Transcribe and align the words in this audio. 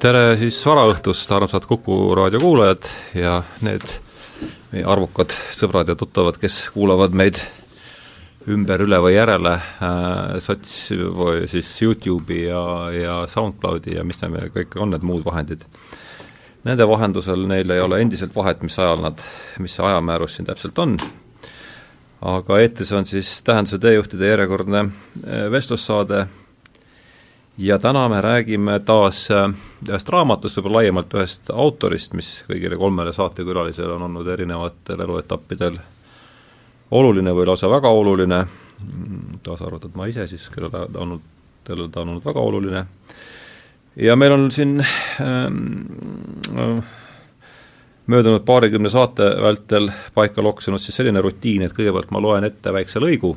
tere 0.00 0.36
siis 0.40 0.56
varaõhtust, 0.64 1.28
armsad 1.36 1.66
Kuku 1.68 2.14
raadio 2.16 2.38
kuulajad 2.40 2.86
ja 3.20 3.34
need 3.60 3.84
meie 4.70 4.84
arvukad 4.88 5.32
sõbrad 5.52 5.90
ja 5.92 5.96
tuttavad, 5.98 6.38
kes 6.40 6.70
kuulavad 6.72 7.12
meid 7.12 7.36
ümber, 8.48 8.80
üle 8.86 8.96
või 9.04 9.12
järele 9.12 9.52
äh, 9.58 10.38
sots- 10.40 10.94
või 11.16 11.44
siis 11.50 11.68
YouTube'i 11.84 12.46
ja, 12.46 12.62
ja 12.94 13.16
SoundCloudi 13.28 13.98
ja 13.98 14.04
mis 14.06 14.22
need 14.22 14.54
kõik 14.54 14.78
on 14.80 14.94
need 14.94 15.04
muud 15.04 15.26
vahendid. 15.26 15.66
Nende 16.64 16.86
vahendusel 16.88 17.44
neil 17.50 17.72
ei 17.72 17.82
ole 17.84 18.00
endiselt 18.00 18.32
vahet, 18.36 18.62
mis 18.64 18.78
ajal 18.80 19.02
nad, 19.04 19.20
mis 19.60 19.74
see 19.76 19.84
ajamäärus 19.84 20.38
siin 20.38 20.48
täpselt 20.48 20.80
on, 20.80 20.94
aga 22.24 22.60
eetris 22.62 22.94
on 22.96 23.08
siis 23.08 23.34
Tähenduse 23.44 23.80
teejuhtide 23.82 24.32
järjekordne 24.32 24.86
äh, 24.86 25.50
vestlussaade 25.52 26.24
ja 27.58 27.76
täna 27.78 28.06
me 28.08 28.22
räägime 28.24 28.78
taas 28.88 29.26
äh, 29.34 29.52
ühest 29.88 30.12
raamatust, 30.12 30.58
võib-olla 30.58 30.82
laiemalt 30.82 31.14
ühest 31.16 31.50
autorist, 31.54 32.14
mis 32.18 32.30
kõigile 32.48 32.76
kolmele 32.80 33.12
saatekülalisele 33.16 33.94
on 33.94 34.08
olnud 34.08 34.28
erinevatel 34.28 35.00
eluetappidel 35.06 35.78
oluline 36.90 37.34
või 37.34 37.46
lausa 37.48 37.70
väga 37.70 37.88
oluline, 37.94 38.44
kaasa 39.46 39.68
arvatud 39.68 39.94
ma 39.96 40.08
ise 40.10 40.26
siis, 40.30 40.48
kellele 40.52 40.72
ta 40.72 40.86
on 40.88 41.02
olnud, 41.06 41.28
kellele 41.66 41.92
ta 41.92 42.02
on 42.02 42.14
olnud 42.14 42.26
väga 42.26 42.40
oluline, 42.40 42.84
ja 43.96 44.16
meil 44.16 44.34
on 44.36 44.50
siin 44.52 44.80
ähm, 45.22 46.80
möödunud 48.10 48.44
paarikümne 48.46 48.90
saate 48.90 49.30
vältel 49.42 49.90
paika 50.14 50.42
loksunud 50.42 50.82
siis 50.82 50.96
selline 50.96 51.22
rutiin, 51.24 51.62
et 51.62 51.76
kõigepealt 51.76 52.10
ma 52.10 52.22
loen 52.22 52.44
ette 52.48 52.72
väikse 52.74 53.02
lõigu 53.02 53.36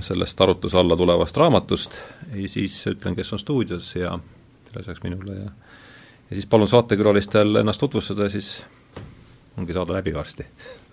sellest 0.00 0.40
arutluse 0.40 0.78
alla 0.78 0.96
tulevast 0.96 1.36
raamatust 1.36 1.98
ja 2.32 2.48
siis 2.48 2.78
ütlen, 2.88 3.16
kes 3.16 3.32
on 3.36 3.42
stuudios 3.42 3.90
ja 3.96 4.14
lisaks 4.76 5.02
minule 5.04 5.36
ja 5.36 5.50
ja 6.30 6.34
siis 6.34 6.46
palun 6.50 6.68
saatekülalistel 6.68 7.60
ennast 7.60 7.80
tutvustada 7.80 8.26
ja 8.26 8.32
siis 8.34 8.64
ongi 9.58 9.76
saade 9.76 9.92
läbi 9.92 10.14
varsti 10.14 10.46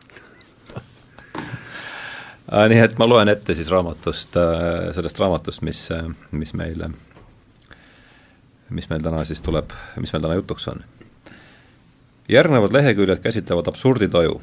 Äh, 2.51 2.67
nii 2.69 2.81
et 2.83 2.97
ma 2.99 3.07
loen 3.07 3.31
ette 3.31 3.55
siis 3.55 3.69
raamatust, 3.71 4.35
äh, 4.37 4.89
sellest 4.93 5.19
raamatust, 5.19 5.63
mis, 5.63 5.79
äh, 5.95 6.03
mis 6.35 6.51
meile, 6.53 6.89
mis 8.69 8.89
meil 8.91 9.01
täna 9.01 9.23
siis 9.25 9.41
tuleb, 9.41 9.71
mis 9.97 10.11
meil 10.13 10.25
täna 10.25 10.35
jutuks 10.37 10.67
on. 10.67 10.83
järgnevad 12.29 12.71
leheküljed 12.71 13.19
käsitlevad 13.23 13.67
absurditaju, 13.67 14.37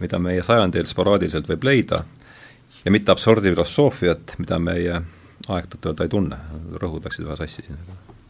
mida 0.00 0.18
meie 0.18 0.42
sajandil 0.42 0.86
sporaadiliselt 0.88 1.48
võib 1.48 1.64
leida, 1.64 1.98
ja 2.84 2.90
mitte 2.90 3.12
absurdifilosoofiat, 3.12 4.34
mida 4.38 4.58
meie 4.58 5.00
aeg 5.48 5.70
tõtt-öelda 5.72 6.04
ei 6.04 6.12
tunne, 6.12 6.36
rõhud 6.82 7.04
läksid 7.04 7.24
väga 7.24 7.36
sassi 7.36 7.62
siin, 7.66 7.78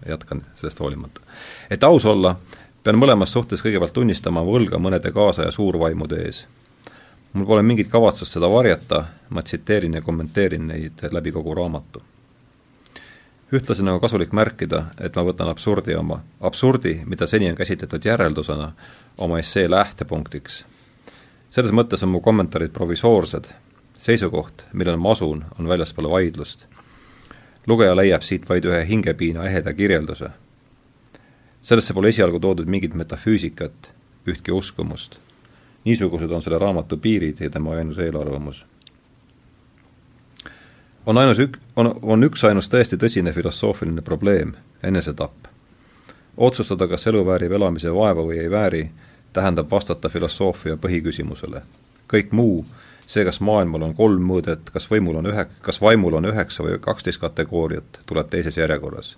jätkan 0.08 0.44
sellest 0.54 0.80
hoolimata. 0.80 1.20
et 1.70 1.84
aus 1.84 2.04
olla, 2.04 2.36
pean 2.82 2.96
mõlemas 2.96 3.32
suhtes 3.32 3.62
kõigepealt 3.62 3.92
tunnistama 3.92 4.44
võlga 4.44 4.78
mõnede 4.78 5.12
kaasa- 5.12 5.44
ja 5.44 5.50
suurvaimude 5.50 6.22
ees 6.24 6.46
mul 7.32 7.46
pole 7.46 7.62
mingit 7.62 7.91
kavatsust 7.91 8.32
seda 8.32 8.48
varjata, 8.50 9.04
ma 9.28 9.42
tsiteerin 9.42 9.94
ja 9.94 10.02
kommenteerin 10.02 10.66
neid 10.69 11.08
läbi 11.10 11.32
kogu 11.32 11.54
raamatu. 11.54 12.02
ühtlasi 13.52 13.80
on 13.80 13.88
aga 13.88 14.00
kasulik 14.00 14.32
märkida, 14.32 14.82
et 15.00 15.14
ma 15.16 15.22
võtan 15.24 15.48
absurdi 15.48 15.94
oma, 15.96 16.19
absurdi, 16.41 17.00
mida 17.06 17.26
seni 17.26 17.48
on 17.50 17.56
käsitletud 17.56 18.04
järeldusena, 18.04 18.72
oma 19.19 19.38
essee 19.38 19.70
lähtepunktiks. 19.70 20.64
selles 21.50 21.72
mõttes 21.72 22.02
on 22.02 22.08
mu 22.08 22.20
kommentaarid 22.20 22.72
provisoorsed, 22.72 23.48
seisukoht, 23.98 24.64
millele 24.72 24.96
ma 24.96 25.12
asun, 25.12 25.44
on 25.58 25.68
väljaspool 25.68 26.10
vaidlust. 26.10 26.66
lugeja 27.66 27.96
leiab 27.96 28.22
siit 28.22 28.48
vaid 28.48 28.64
ühe 28.64 28.84
hingepiina 28.88 29.44
eheda 29.44 29.75
kirjelduse. 29.75 30.31
sellesse 31.62 31.94
pole 31.94 32.09
esialgu 32.09 32.41
toodud 32.41 32.66
mingit 32.66 32.94
metafüüsikat, 32.94 33.91
ühtki 34.26 34.53
uskumust 34.53 35.19
niisugused 35.88 36.31
on 36.31 36.42
selle 36.42 36.59
raamatu 36.59 36.97
piirid 36.97 37.41
ja 37.41 37.50
tema 37.50 37.72
ainus 37.75 37.98
eelarvamus. 37.98 38.66
on 41.06 41.19
ainus 41.19 41.38
ük-, 41.38 41.59
on, 41.76 41.94
on 42.03 42.25
üksainus 42.25 42.69
tõesti 42.69 42.98
tõsine 43.00 43.32
filosoofiline 43.32 44.03
probleem, 44.03 44.53
enesetapp. 44.82 45.47
otsustada, 46.36 46.88
kas 46.88 47.06
elu 47.06 47.26
väärib 47.26 47.53
elamise 47.53 47.94
vaeva 47.94 48.22
või 48.22 48.42
ei 48.42 48.50
vääri, 48.50 48.91
tähendab 49.32 49.70
vastata 49.70 50.09
filosoofia 50.09 50.76
põhiküsimusele. 50.76 51.62
kõik 52.12 52.32
muu, 52.32 52.66
see, 53.08 53.24
kas 53.24 53.41
maailmal 53.41 53.86
on 53.86 53.94
kolm 53.96 54.26
mõõdet, 54.28 54.69
kas 54.72 54.88
võimul 54.91 55.16
on 55.22 55.30
ühe, 55.30 55.46
kas 55.64 55.80
vaimul 55.80 56.19
on 56.20 56.28
üheksa 56.28 56.66
või 56.66 56.76
kaksteist 56.84 57.22
kategooriat, 57.22 58.02
tuleb 58.06 58.28
teises 58.28 58.56
järjekorras. 58.56 59.16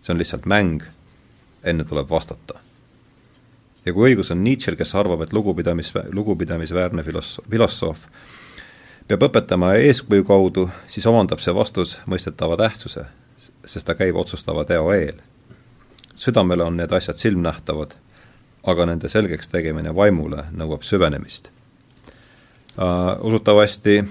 see 0.00 0.14
on 0.14 0.18
lihtsalt 0.18 0.46
mäng, 0.46 0.82
enne 1.62 1.84
tuleb 1.84 2.10
vastata 2.10 2.60
ja 3.88 3.92
kui 3.92 4.10
õigus 4.10 4.32
on 4.34 4.42
Nietzsche'l, 4.44 4.76
kes 4.76 4.94
arvab, 4.98 5.22
et 5.24 5.32
lugupidamis, 5.32 5.92
lugupidamisväärne 6.12 7.04
filos-, 7.06 7.38
filosoof 7.50 8.04
peab 9.08 9.24
õpetama 9.24 9.72
eeskuju 9.80 10.26
kaudu, 10.28 10.66
siis 10.92 11.06
omandab 11.08 11.40
see 11.40 11.54
vastus 11.56 11.96
mõistetava 12.10 12.58
tähtsuse, 12.60 13.06
sest 13.64 13.88
ta 13.88 13.96
käib 13.96 14.18
otsustava 14.20 14.66
teo 14.68 14.90
eel. 14.92 15.22
südamele 16.14 16.64
on 16.64 16.76
need 16.76 16.92
asjad 16.92 17.16
silmnähtavad, 17.16 17.94
aga 18.66 18.86
nende 18.86 19.08
selgeks 19.08 19.48
tegemine 19.48 19.94
vaimule 19.94 20.44
nõuab 20.52 20.82
süvenemist. 20.82 21.50
Usutavasti 23.20 24.04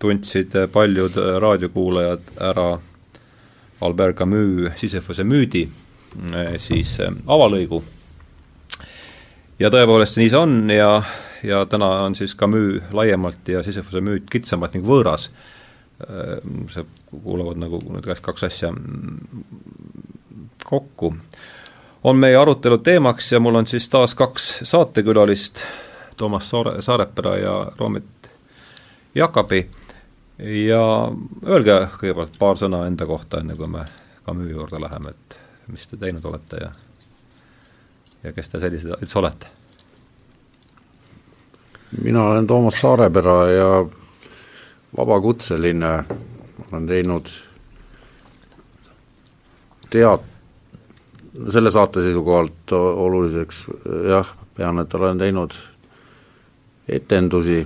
tundsid 0.00 0.54
paljud 0.72 1.16
raadiokuulajad 1.40 2.30
ära 2.40 2.78
Albert 3.84 4.16
Camus 4.16 4.78
Sisyphuse 4.80 5.24
müüdi, 5.28 5.66
siis 6.56 6.96
avalõigu. 7.26 7.82
Ja 9.58 9.70
tõepoolest 9.70 10.18
nii 10.18 10.30
see 10.32 10.38
on 10.40 10.54
ja, 10.72 10.88
ja 11.46 11.60
täna 11.70 11.88
on 12.06 12.16
siis 12.18 12.34
Camus 12.36 12.82
laiemalt 12.96 13.48
ja 13.48 13.62
Sisyphuse 13.62 14.02
müüt 14.02 14.26
kitsamalt 14.30 14.74
ning 14.74 14.86
võõras, 14.86 15.28
äh, 16.02 16.40
see 16.72 16.86
kuuluvad 17.12 17.60
nagu 17.62 17.78
need 17.94 18.08
kaks, 18.08 18.48
asja 18.48 18.72
kokku, 20.64 21.12
on 22.04 22.18
meie 22.18 22.36
arutelu 22.40 22.80
teemaks 22.82 23.30
ja 23.32 23.40
mul 23.40 23.60
on 23.60 23.68
siis 23.70 23.86
taas 23.92 24.16
kaks 24.18 24.64
saatekülalist, 24.66 25.62
Toomas 26.16 26.50
Saare, 26.50 26.80
Saarepera 26.82 27.36
ja 27.38 27.54
Roomit 27.78 28.13
Jakabi, 29.14 29.60
ja 30.38 30.80
öelge 31.46 31.76
kõigepealt 32.00 32.38
paar 32.38 32.58
sõna 32.58 32.84
enda 32.88 33.06
kohta, 33.06 33.40
enne 33.40 33.54
kui 33.56 33.68
me 33.70 33.84
Camus 34.26 34.50
juurde 34.50 34.80
läheme, 34.80 35.12
et 35.14 35.36
mis 35.70 35.86
te 35.86 35.96
teinud 36.00 36.24
olete 36.26 36.64
ja 36.64 36.72
ja 38.24 38.32
kes 38.32 38.48
te 38.48 38.60
sellised 38.60 38.96
üldse 38.98 39.18
olete? 39.20 39.46
mina 42.02 42.24
olen 42.26 42.46
Toomas 42.46 42.80
Saarepera 42.80 43.34
ja 43.52 43.68
vabakutseline, 44.96 45.92
olen 46.72 46.86
teinud 46.86 47.30
teat-, 49.90 50.26
selle 51.52 51.70
saate 51.70 52.02
seisukohalt 52.02 52.72
oluliseks 52.72 53.64
jah, 54.08 54.34
pean, 54.56 54.78
et 54.82 54.94
olen 54.94 55.18
teinud 55.18 55.54
etendusi, 56.88 57.62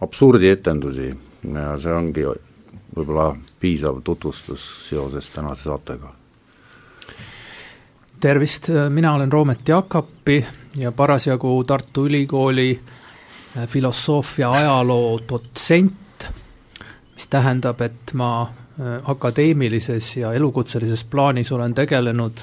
absurdietendusi 0.00 1.12
ja 1.52 1.76
see 1.78 1.92
ongi 1.92 2.26
võib-olla 2.96 3.32
piisav 3.60 4.02
tutvustus 4.04 4.64
seoses 4.88 5.30
tänase 5.34 5.68
saatega 5.68 6.12
tervist, 8.22 8.68
mina 8.88 9.14
olen 9.14 9.32
Roomet 9.32 9.68
Jaakapi 9.68 10.44
ja 10.78 10.92
parasjagu 10.92 11.64
Tartu 11.64 12.06
Ülikooli 12.06 12.80
filosoofia 13.66 14.50
ajaloo 14.50 15.20
dotsent, 15.28 16.26
mis 17.14 17.26
tähendab, 17.26 17.80
et 17.80 18.12
ma 18.12 18.42
äh, 18.42 19.10
akadeemilises 19.10 20.16
ja 20.16 20.32
elukutselises 20.32 21.04
plaanis 21.04 21.52
olen 21.52 21.74
tegelenud 21.74 22.40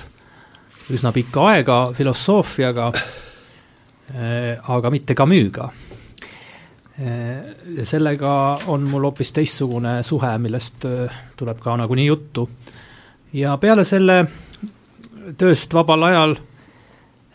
üsna 0.94 1.12
pikka 1.12 1.48
aega 1.54 1.80
filosoofiaga, 1.96 2.92
äh, 2.94 4.60
aga 4.68 4.90
mitte 4.90 5.16
Camus'ga. 5.16 5.72
Ja 7.00 7.86
sellega 7.88 8.32
on 8.68 8.84
mul 8.92 9.06
hoopis 9.08 9.32
teistsugune 9.32 10.02
suhe, 10.04 10.34
millest 10.38 10.84
tuleb 11.40 11.60
ka 11.64 11.78
nagunii 11.80 12.06
juttu. 12.06 12.50
ja 13.34 13.58
peale 13.58 13.84
selle 13.84 14.26
tööst 15.38 15.74
vabal 15.74 16.04
ajal 16.10 16.36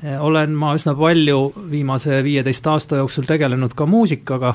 eh, 0.03 0.21
olen 0.21 0.55
ma 0.59 0.75
üsna 0.77 0.95
palju 0.99 1.39
viimase 1.71 2.23
viieteist 2.25 2.67
aasta 2.67 3.01
jooksul 3.03 3.29
tegelenud 3.29 3.75
ka 3.75 3.87
muusikaga. 3.87 4.55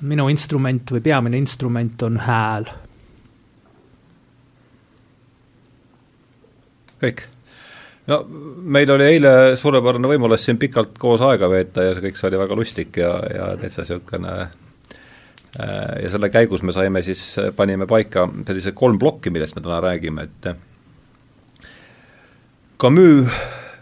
minu 0.00 0.28
instrument 0.28 0.90
või 0.92 1.00
peamine 1.00 1.38
instrument 1.38 2.02
on 2.02 2.18
hääl. 2.20 2.64
kõik. 7.00 7.35
No 8.06 8.20
meil 8.76 8.90
oli 8.90 9.08
eile 9.16 9.32
suurepärane 9.56 10.08
võimalus 10.10 10.44
siin 10.46 10.58
pikalt 10.58 10.98
koos 10.98 11.24
aega 11.26 11.50
veeta 11.50 11.88
ja 11.88 11.96
see 11.96 12.08
kõik 12.08 12.20
see 12.20 12.30
oli 12.30 12.44
väga 12.44 12.58
lustik 12.58 13.02
ja, 13.02 13.16
ja 13.34 13.50
täitsa 13.60 13.82
niisugune 13.82 14.36
Äh, 15.60 16.02
ja 16.02 16.10
selle 16.12 16.28
käigus 16.28 16.60
me 16.66 16.72
saime 16.74 17.00
siis, 17.04 17.20
panime 17.56 17.86
paika 17.88 18.26
sellise 18.44 18.74
kolm 18.76 18.98
plokki, 19.00 19.30
millest 19.32 19.56
me 19.56 19.62
täna 19.64 19.78
räägime, 19.80 20.26
et 20.26 20.48
Camus, 22.76 23.30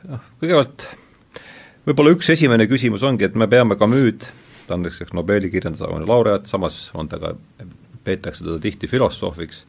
noh, 0.06 0.28
kõigepealt 0.38 0.84
võib-olla 1.88 2.12
üks 2.14 2.30
esimene 2.30 2.68
küsimus 2.70 3.02
ongi, 3.02 3.26
et 3.26 3.34
me 3.34 3.48
peame 3.50 3.74
Camus'd, 3.80 4.28
ta 4.68 4.76
on 4.76 4.86
näiteks 4.86 5.16
Nobeli 5.18 5.50
kirjandusauhinna 5.50 6.06
laureaat, 6.06 6.46
samas 6.46 6.92
on 6.94 7.10
ta 7.10 7.18
ka, 7.18 7.32
peetakse 8.06 8.46
teda 8.46 8.60
tihti 8.62 8.86
filosoofiks, 8.90 9.64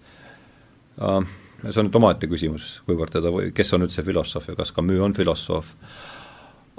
see 1.69 1.81
on 1.81 1.89
nüüd 1.89 1.97
omaette 1.99 2.29
küsimus, 2.31 2.79
kuivõrd 2.87 3.15
teda 3.15 3.31
või 3.33 3.51
kes 3.55 3.73
on 3.77 3.85
üldse 3.87 4.03
filosoof 4.05 4.49
ja 4.51 4.57
kas 4.57 4.73
Camus 4.75 5.01
on 5.05 5.15
filosoof, 5.17 5.73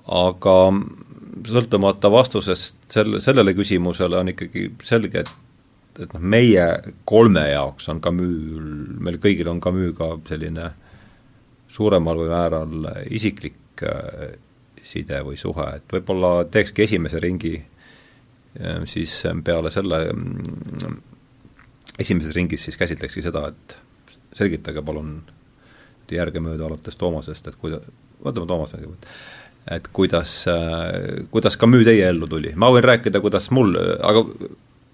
aga 0.07 0.57
sõltumata 1.47 2.11
vastusest 2.13 2.79
selle, 2.91 3.21
sellele 3.25 3.55
küsimusele 3.57 4.19
on 4.21 4.33
ikkagi 4.35 4.71
selge, 4.85 5.25
et 5.27 5.35
et 5.97 6.13
noh, 6.13 6.21
meie 6.21 6.65
kolme 7.09 7.47
jaoks 7.49 7.89
on 7.89 8.03
Camus, 8.05 8.59
meil 9.01 9.17
kõigil 9.23 9.49
on 9.49 9.63
Camus 9.65 9.95
ka 9.97 10.11
selline 10.29 10.71
suuremal 11.73 12.21
või 12.21 12.29
määral 12.31 12.91
isiklik 13.17 13.85
äh, 13.85 14.37
side 14.87 15.23
või 15.27 15.39
suhe, 15.41 15.67
et 15.79 15.97
võib-olla 15.97 16.45
teekski 16.53 16.85
esimese 16.85 17.21
ringi 17.23 17.55
äh, 17.57 18.85
siis 18.89 19.17
peale 19.45 19.73
selle, 19.73 20.05
mm, 20.13 21.01
esimeses 21.99 22.37
ringis 22.37 22.69
siis 22.69 22.77
käsitlekski 22.77 23.25
seda, 23.25 23.49
et 23.49 23.79
selgitage 24.37 24.85
palun 24.87 25.19
järgemööda 26.13 26.69
alates 26.69 26.99
Toomasest, 27.01 27.49
et 27.51 27.59
kuida-, 27.61 27.83
võtame 28.23 28.47
Toomase 28.47 28.79
kõigepealt. 28.79 29.11
Et 29.75 29.89
kuidas, 29.93 30.33
äh, 30.53 31.25
kuidas 31.35 31.59
Camus 31.59 31.83
teie 31.89 32.07
ellu 32.07 32.29
tuli, 32.31 32.53
ma 32.55 32.71
võin 32.71 32.87
rääkida, 32.87 33.21
kuidas 33.25 33.51
mul, 33.51 33.75
aga 33.75 34.23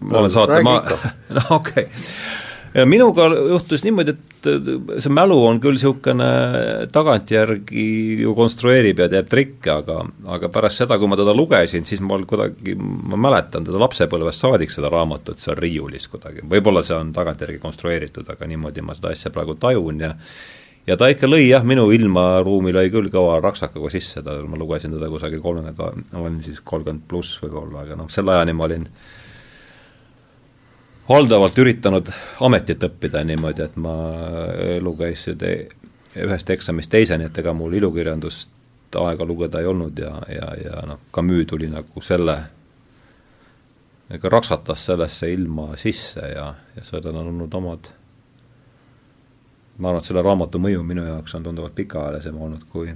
ma 0.08 0.22
olen 0.22 0.32
saate, 0.32 0.62
ma, 0.64 0.78
no 1.36 1.44
okei. 1.58 1.84
okay. 1.84 2.51
Ja 2.74 2.84
minuga 2.88 3.26
juhtus 3.36 3.84
niimoodi, 3.84 4.14
et 4.14 4.48
see 5.04 5.12
mälu 5.12 5.36
on 5.46 5.60
küll 5.62 5.76
niisugune 5.76 6.28
tagantjärgi 6.94 7.84
ju 8.22 8.34
konstrueerib 8.36 9.02
ja 9.04 9.08
teeb 9.12 9.28
trikke, 9.32 9.74
aga 9.74 9.98
aga 10.36 10.50
pärast 10.52 10.82
seda, 10.82 10.98
kui 11.00 11.10
ma 11.10 11.18
teda 11.20 11.34
lugesin, 11.36 11.86
siis 11.88 12.00
mul 12.04 12.24
kuidagi, 12.28 12.74
ma 12.78 13.20
mäletan 13.28 13.66
teda 13.68 13.80
lapsepõlvest 13.82 14.46
saadik, 14.46 14.72
seda 14.72 14.90
raamatut 14.92 15.42
seal 15.42 15.58
riiulis 15.60 16.08
kuidagi, 16.12 16.46
võib-olla 16.48 16.84
see 16.86 16.96
on 16.98 17.12
tagantjärgi 17.16 17.60
konstrueeritud, 17.62 18.28
aga 18.32 18.48
niimoodi 18.50 18.84
ma 18.84 18.96
seda 18.98 19.12
asja 19.12 19.32
praegu 19.34 19.58
tajun 19.60 20.04
ja 20.08 20.16
ja 20.86 20.96
ta 20.98 21.08
ikka 21.12 21.28
lõi 21.30 21.44
jah, 21.46 21.64
minu 21.66 21.86
ilmaruumi 21.94 22.72
lõi 22.74 22.88
küll 22.90 23.10
kõva 23.12 23.36
raksakaga 23.42 23.90
sisse, 23.92 24.22
ta, 24.24 24.40
ma 24.48 24.58
lugesin 24.58 24.94
teda 24.96 25.10
kusagil 25.12 25.42
kolmekümne, 25.44 26.06
olin 26.18 26.40
siis 26.42 26.62
kolmkümmend 26.64 27.04
pluss 27.10 27.38
võib-olla, 27.42 27.84
aga 27.86 27.98
noh, 28.00 28.10
selle 28.10 28.34
ajani 28.34 28.56
ma 28.58 28.66
olin 28.66 28.88
valdavalt 31.12 31.58
üritanud 31.58 32.08
ametit 32.40 32.82
õppida 32.88 33.22
niimoodi, 33.26 33.62
et 33.66 33.76
ma 33.76 33.94
elu 34.78 34.94
käis 34.96 35.28
ühest 35.32 36.50
eksamist 36.50 36.92
teiseni, 36.92 37.28
et 37.28 37.38
ega 37.38 37.52
mul 37.56 37.76
ilukirjandust 37.76 38.50
aega 39.00 39.24
lugeda 39.24 39.60
ei 39.60 39.68
olnud 39.68 39.98
ja, 39.98 40.12
ja, 40.28 40.50
ja 40.64 40.82
noh, 40.88 41.00
Camus 41.14 41.46
tuli 41.48 41.68
nagu 41.72 42.04
selle, 42.04 42.36
ega 44.12 44.32
raksatas 44.32 44.84
sellesse 44.90 45.30
ilma 45.32 45.72
sisse 45.80 46.28
ja, 46.34 46.46
ja 46.76 46.84
sellel 46.84 47.16
on 47.16 47.32
olnud 47.32 47.60
omad 47.60 47.92
ma 49.78 49.88
arvan, 49.88 50.02
et 50.02 50.08
selle 50.08 50.22
raamatu 50.24 50.60
mõju 50.60 50.82
minu 50.86 51.06
jaoks 51.06 51.34
on 51.38 51.46
tunduvalt 51.46 51.74
pikaajalisem 51.76 52.36
olnud 52.36 52.66
kui, 52.72 52.92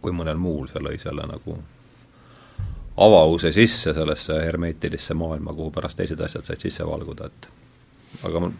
kui 0.00 0.14
mõnel 0.14 0.38
muul, 0.40 0.66
see 0.70 0.82
lõi 0.82 0.98
selle 0.98 1.26
nagu 1.30 1.58
avause 2.96 3.52
sisse 3.52 3.94
sellesse 3.94 4.34
hermeetilisse 4.44 5.14
maailma, 5.14 5.54
kuhu 5.54 5.70
pärast 5.70 5.98
teised 6.00 6.20
asjad 6.20 6.44
said 6.44 6.60
sisse 6.60 6.86
valguda, 6.86 7.26
et 7.26 7.48
aga 8.26 8.40
ma, 8.40 8.50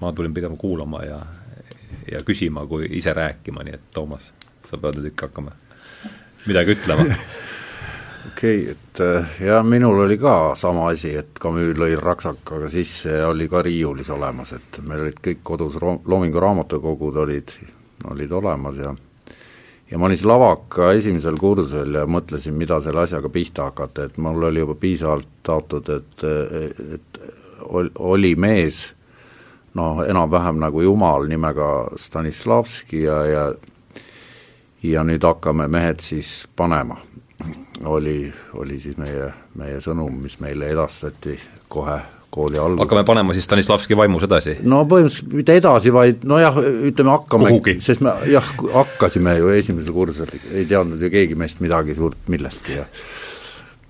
ma 0.00 0.12
tulin 0.12 0.34
pigem 0.34 0.56
kuulama 0.56 1.02
ja, 1.04 1.18
ja 2.12 2.22
küsima, 2.24 2.66
kui 2.66 2.88
ise 2.98 3.12
rääkima, 3.12 3.64
nii 3.64 3.74
et 3.78 3.90
Toomas, 3.94 4.32
sa 4.66 4.76
pead 4.76 4.98
nüüd 4.98 5.12
ikka 5.12 5.30
hakkama 5.30 5.54
midagi 6.46 6.76
ütlema. 6.76 7.06
Okei 8.28 8.62
okay,, 8.62 8.74
et 8.74 9.00
äh, 9.00 9.34
jah, 9.46 9.64
minul 9.64 10.02
oli 10.04 10.18
ka 10.18 10.54
sama 10.58 10.88
asi, 10.92 11.14
et 11.16 11.38
Camus 11.40 11.76
lõi 11.78 11.94
raksakaga 11.96 12.68
sisse 12.70 13.14
ja 13.20 13.28
oli 13.30 13.48
ka 13.48 13.62
riiulis 13.64 14.10
olemas, 14.10 14.52
et 14.52 14.80
meil 14.84 15.06
olid 15.06 15.20
kõik 15.24 15.40
kodus 15.46 15.78
ro-, 15.80 16.00
Loomingu 16.04 16.40
raamatukogud 16.42 17.16
olid, 17.24 17.54
olid 18.10 18.32
olemas 18.32 18.82
ja 18.82 18.92
ja 19.90 19.98
ma 19.98 20.06
olin 20.06 20.16
siis 20.16 20.28
lavaka 20.28 20.92
esimesel 20.92 21.36
kursusel 21.40 21.94
ja 21.94 22.04
mõtlesin, 22.06 22.54
mida 22.56 22.80
selle 22.84 23.06
asjaga 23.06 23.30
pihta 23.32 23.70
hakata, 23.70 24.04
et 24.08 24.18
mul 24.18 24.50
oli 24.50 24.60
juba 24.60 24.74
piisavalt 24.74 25.28
taotud, 25.42 25.88
et, 25.88 26.24
et 26.94 27.20
oli 27.98 28.34
mees, 28.36 28.82
noh, 29.74 30.04
enam-vähem 30.04 30.60
nagu 30.60 30.82
jumal 30.82 31.26
nimega 31.28 31.88
Stanislavski 31.96 33.02
ja, 33.02 33.24
ja 33.26 33.48
ja 34.82 35.02
nüüd 35.02 35.24
hakkame 35.26 35.66
mehed 35.68 36.00
siis 36.00 36.46
panema. 36.56 37.00
Oli, 37.84 38.32
oli 38.54 38.78
siis 38.80 38.96
meie, 38.98 39.32
meie 39.58 39.80
sõnum, 39.82 40.14
mis 40.22 40.38
meile 40.42 40.70
edastati 40.70 41.34
kohe 41.70 41.98
kooli 42.30 42.58
alguses. 42.58 42.84
hakkame 42.84 43.04
panema 43.08 43.36
siis 43.36 43.46
Stanislavski 43.48 43.96
vaimus 43.96 44.26
edasi? 44.28 44.58
no 44.62 44.82
põhimõtteliselt 44.88 45.38
mitte 45.40 45.56
edasi, 45.60 45.92
vaid 45.94 46.26
nojah, 46.28 46.60
ütleme 46.90 47.14
hakkame, 47.14 47.54
sest 47.84 48.04
me 48.04 48.14
jah, 48.32 48.50
hakkasime 48.74 49.38
ju 49.38 49.54
esimesel 49.56 49.96
kursusel, 49.96 50.34
ei 50.52 50.66
teadnud 50.68 51.02
ju 51.02 51.12
keegi 51.12 51.38
meist 51.38 51.62
midagi 51.64 51.96
suurt 51.98 52.28
millestki 52.28 52.78
ja 52.80 52.84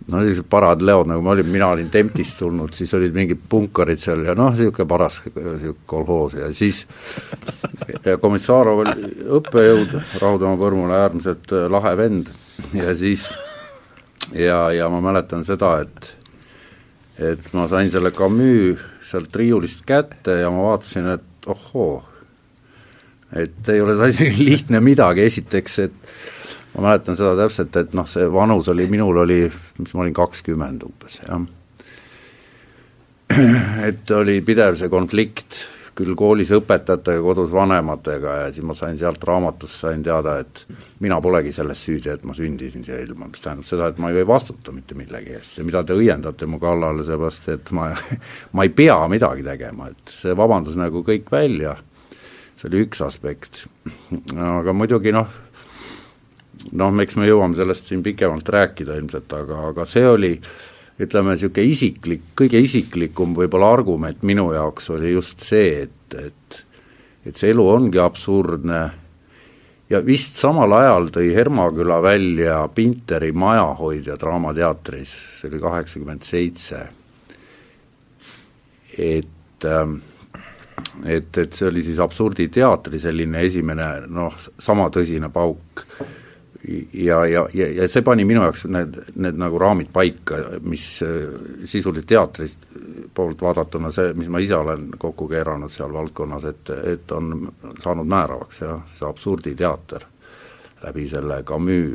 no 0.09 0.23
sellised 0.23 0.47
parad 0.51 0.83
leod, 0.85 1.11
nagu 1.11 1.25
ma 1.25 1.35
olin, 1.35 1.49
mina 1.53 1.73
olin 1.75 1.91
Temptist 1.93 2.39
tulnud, 2.39 2.73
siis 2.77 2.95
olid 2.97 3.17
mingid 3.17 3.43
punkarid 3.51 4.01
seal 4.01 4.25
ja 4.25 4.37
noh, 4.39 4.55
niisugune 4.55 4.89
paras 4.89 5.21
niisugune 5.27 5.75
kolhoos 5.91 6.39
ja 6.39 6.53
siis 6.55 6.85
Komissarov 8.21 8.85
oli 8.85 9.11
õppejõud, 9.39 9.99
Rahudemaa 10.23 10.61
Põrmule 10.61 10.97
äärmiselt 11.03 11.53
lahe 11.73 11.97
vend 11.99 12.31
ja 12.77 12.95
siis 12.97 13.27
ja, 14.33 14.69
ja 14.73 14.89
ma 14.93 15.03
mäletan 15.05 15.45
seda, 15.49 15.79
et 15.85 16.15
et 17.19 17.53
ma 17.55 17.67
sain 17.71 17.91
selle 17.91 18.13
Camus 18.15 18.83
sealt 19.05 19.35
riiulist 19.37 19.85
kätte 19.89 20.39
ja 20.43 20.51
ma 20.55 20.71
vaatasin, 20.71 21.09
et 21.17 21.49
ohoo, 21.51 22.03
et 23.37 23.71
ei 23.73 23.81
ole 23.83 23.97
see 23.99 24.13
isegi 24.15 24.45
lihtne 24.45 24.81
midagi, 24.85 25.25
esiteks, 25.27 25.79
et 25.87 26.13
ma 26.75 26.89
mäletan 26.89 27.19
seda 27.19 27.35
täpselt, 27.41 27.75
et 27.81 27.97
noh, 27.97 28.07
see 28.09 28.29
vanus 28.33 28.69
oli, 28.71 28.87
minul 28.91 29.25
oli, 29.25 29.41
mis 29.81 29.95
ma 29.95 30.05
olin, 30.05 30.15
kakskümmend 30.17 30.85
umbes, 30.87 31.21
jah. 31.25 31.47
et 33.89 34.15
oli 34.17 34.39
pidev 34.45 34.79
see 34.79 34.89
konflikt 34.93 35.65
küll 35.99 36.15
koolis 36.19 36.51
õpetajatega, 36.55 37.23
kodus 37.25 37.51
vanematega 37.55 38.35
ja 38.43 38.51
siis 38.53 38.67
ma 38.67 38.77
sain 38.79 38.99
sealt 39.01 39.25
raamatust, 39.27 39.81
sain 39.83 40.03
teada, 40.07 40.37
et 40.43 40.63
mina 41.03 41.19
polegi 41.23 41.53
selles 41.55 41.81
süüdi, 41.85 42.13
et 42.13 42.25
ma 42.29 42.37
sündisin 42.37 42.85
siia 42.87 43.01
ilma, 43.03 43.29
mis 43.31 43.43
tähendab 43.43 43.67
seda, 43.69 43.91
et 43.91 43.99
ma 44.03 44.13
ju 44.13 44.21
ei 44.21 44.29
vastuta 44.29 44.75
mitte 44.75 44.97
millegi 44.99 45.35
eest. 45.37 45.59
Ja 45.59 45.67
mida 45.67 45.83
te 45.87 45.97
õiendate 45.99 46.47
mu 46.51 46.61
kallale, 46.63 47.07
seepärast 47.07 47.51
et 47.55 47.75
ma, 47.77 47.91
ma 48.55 48.67
ei 48.67 48.73
pea 48.75 49.01
midagi 49.11 49.47
tegema, 49.47 49.91
et 49.93 50.15
see 50.15 50.37
vabandus 50.39 50.79
nagu 50.79 51.03
kõik 51.07 51.31
välja, 51.35 51.77
see 52.59 52.71
oli 52.71 52.87
üks 52.87 53.03
aspekt, 53.07 53.67
aga 54.55 54.75
muidugi 54.75 55.15
noh, 55.15 55.29
noh, 56.79 56.99
eks 57.03 57.19
me 57.19 57.29
jõuame 57.29 57.59
sellest 57.59 57.91
siin 57.91 58.03
pikemalt 58.07 58.49
rääkida 58.55 58.99
ilmselt, 58.99 59.33
aga, 59.35 59.69
aga 59.73 59.87
see 59.89 60.07
oli 60.07 60.35
äh, 60.39 60.68
ütleme, 60.99 61.35
niisugune 61.35 61.71
isiklik, 61.71 62.23
kõige 62.39 62.61
isiklikum 62.63 63.37
võib-olla 63.39 63.73
argument 63.79 64.25
minu 64.27 64.49
jaoks 64.55 64.91
oli 64.95 65.13
just 65.15 65.45
see, 65.47 65.85
et, 65.87 66.17
et 66.19 66.65
et 67.29 67.37
see 67.37 67.53
elu 67.53 67.65
ongi 67.69 68.01
absurdne. 68.01 68.81
Ja 69.89 70.01
vist 70.05 70.37
samal 70.41 70.73
ajal 70.77 71.09
tõi 71.13 71.31
Hermaküla 71.33 71.99
välja 72.05 72.59
Pinteri 72.75 73.31
Majahoidja 73.33 74.19
Draamateatris, 74.21 75.15
see 75.39 75.49
oli 75.49 75.61
kaheksakümmend 75.63 76.27
seitse, 76.29 76.83
et 78.99 79.69
ähm, 79.69 80.01
et, 81.05 81.31
et 81.39 81.57
see 81.57 81.69
oli 81.69 81.83
siis 81.85 81.99
absurditeatri 82.03 83.01
selline 83.01 83.43
esimene 83.49 83.89
noh, 84.13 84.35
sama 84.61 84.89
tõsine 84.95 85.31
pauk 85.33 85.85
ja, 86.93 87.27
ja, 87.27 87.49
ja, 87.55 87.69
ja 87.73 87.89
see 87.89 88.03
pani 88.05 88.25
minu 88.29 88.43
jaoks 88.45 88.65
need, 88.73 88.97
need 89.17 89.39
nagu 89.41 89.59
raamid 89.61 89.91
paika, 89.93 90.39
mis 90.69 90.85
äh, 91.07 91.15
sisuliselt 91.65 92.09
teatri 92.09 92.49
poolt 93.15 93.43
vaadatuna 93.43 93.91
see, 93.95 94.13
mis 94.19 94.29
ma 94.33 94.41
ise 94.43 94.57
olen 94.57 94.89
kokku 94.99 95.29
keeranud 95.31 95.73
seal 95.73 95.93
valdkonnas, 95.95 96.45
et, 96.51 96.75
et 96.93 97.17
on 97.17 97.49
saanud 97.83 98.09
määravaks 98.09 98.63
jah, 98.65 98.83
see 98.99 99.09
absurditeater 99.09 100.07
läbi 100.85 101.09
selle 101.11 101.43
Camus 101.47 101.95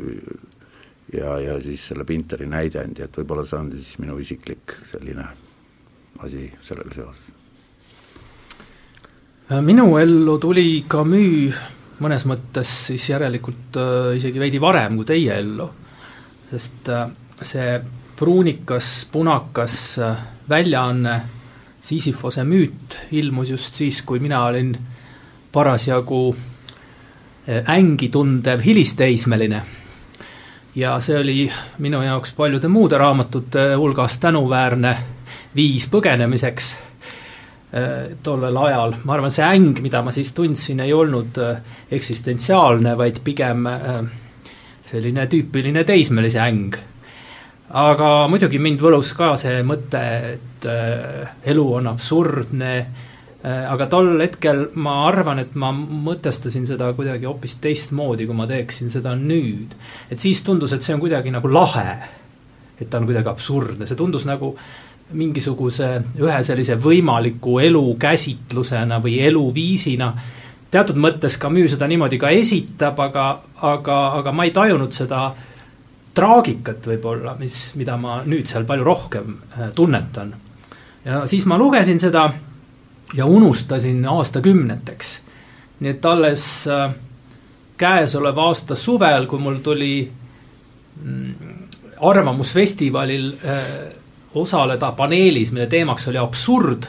ja, 1.14 1.38
ja 1.40 1.60
siis 1.62 1.86
selle 1.88 2.04
Pinteri 2.04 2.48
näidendi, 2.50 3.04
et 3.04 3.16
võib-olla 3.18 3.46
see 3.48 3.60
on 3.60 3.70
siis 3.76 3.94
minu 4.02 4.18
isiklik 4.20 4.76
selline 4.90 5.28
asi 6.24 6.48
sellega 6.62 6.94
seoses. 6.94 7.32
minu 9.62 9.96
ellu 9.98 10.38
tuli 10.38 10.84
Camus 10.88 11.62
mõnes 12.02 12.24
mõttes 12.26 12.70
siis 12.88 13.08
järelikult 13.10 13.76
äh, 13.78 14.16
isegi 14.18 14.40
veidi 14.40 14.60
varem 14.60 14.96
kui 14.98 15.06
teie 15.08 15.38
ellu, 15.38 15.68
sest 16.50 16.90
äh, 16.90 17.06
see 17.42 17.78
pruunikas, 18.16 19.06
punakas 19.12 19.78
väljaanne 20.48 21.22
Sisyfose 21.84 22.46
müüt 22.48 22.94
ilmus 23.12 23.50
just 23.50 23.74
siis, 23.76 23.98
kui 24.08 24.16
mina 24.18 24.38
olin 24.46 24.70
parasjagu 25.52 26.20
ängi 27.68 28.08
tundev 28.08 28.62
hilisteismeline. 28.64 29.60
ja 30.74 30.94
see 31.00 31.18
oli 31.18 31.52
minu 31.78 32.00
jaoks 32.02 32.32
paljude 32.32 32.68
muude 32.68 32.98
raamatute 32.98 33.74
hulgas 33.76 34.16
tänuväärne 34.18 34.96
viis 35.56 35.86
põgenemiseks 35.92 36.72
tollel 38.22 38.56
ajal, 38.68 38.92
ma 39.02 39.16
arvan, 39.16 39.32
see 39.34 39.42
äng, 39.42 39.80
mida 39.82 39.98
ma 40.06 40.12
siis 40.14 40.30
tundsin, 40.36 40.78
ei 40.84 40.92
olnud 40.94 41.40
eksistentsiaalne, 41.90 42.92
vaid 43.00 43.18
pigem 43.26 43.66
selline 44.86 45.24
tüüpiline 45.32 45.82
teismelise 45.88 46.38
äng 46.44 46.76
aga 47.74 48.10
muidugi 48.30 48.60
mind 48.62 48.82
võlus 48.82 49.12
ka 49.16 49.34
see 49.40 49.62
mõte, 49.66 50.02
et 50.34 50.68
äh, 50.68 51.32
elu 51.50 51.64
on 51.78 51.88
absurdne 51.90 52.72
äh,, 52.78 53.64
aga 53.70 53.88
tol 53.90 54.14
hetkel 54.20 54.68
ma 54.78 55.00
arvan, 55.08 55.40
et 55.42 55.54
ma 55.58 55.72
mõtestasin 55.74 56.68
seda 56.68 56.92
kuidagi 56.96 57.28
hoopis 57.28 57.58
teistmoodi, 57.64 58.28
kui 58.28 58.36
ma 58.36 58.48
teeksin 58.50 58.92
seda 58.92 59.16
nüüd. 59.18 59.74
et 60.10 60.20
siis 60.20 60.42
tundus, 60.46 60.72
et 60.72 60.86
see 60.86 60.94
on 60.94 61.02
kuidagi 61.02 61.34
nagu 61.34 61.50
lahe. 61.50 61.98
et 62.78 62.90
ta 62.90 62.98
on 62.98 63.08
kuidagi 63.08 63.30
absurdne, 63.32 63.86
see 63.86 63.98
tundus 63.98 64.26
nagu 64.28 64.54
mingisuguse 65.14 65.90
ühe 66.20 66.42
sellise 66.42 66.76
võimaliku 66.80 67.58
elukäsitlusena 67.62 69.00
või 69.02 69.20
eluviisina 69.26 70.12
teatud 70.74 70.98
mõttes 70.98 71.36
Camus 71.38 71.74
seda 71.74 71.86
niimoodi 71.90 72.18
ka 72.18 72.32
esitab, 72.34 72.98
aga, 73.00 73.26
aga, 73.62 73.98
aga 74.20 74.32
ma 74.34 74.46
ei 74.46 74.54
tajunud 74.54 74.94
seda 74.94 75.28
traagikat 76.14 76.86
võib-olla, 76.90 77.36
mis, 77.38 77.72
mida 77.78 77.96
ma 77.98 78.20
nüüd 78.26 78.48
seal 78.50 78.66
palju 78.66 78.86
rohkem 78.86 79.36
äh, 79.36 79.70
tunnetan. 79.74 80.34
ja 81.04 81.24
siis 81.30 81.46
ma 81.46 81.58
lugesin 81.58 82.00
seda 82.00 82.28
ja 83.14 83.26
unustasin 83.26 84.04
aastakümneteks. 84.08 85.20
nii 85.80 85.90
et 85.90 86.06
alles 86.06 86.46
äh, 86.70 86.94
käesoleva 87.78 88.48
aasta 88.50 88.74
suvel, 88.74 89.26
kui 89.26 89.38
mul 89.38 89.60
tuli 89.62 89.94
mm, 91.02 91.34
arvamusfestivalil 92.00 93.32
äh, 93.44 93.68
osaleda 94.34 94.92
paneelis, 94.92 95.52
mille 95.52 95.66
teemaks 95.66 96.08
oli 96.08 96.18
absurd, 96.18 96.86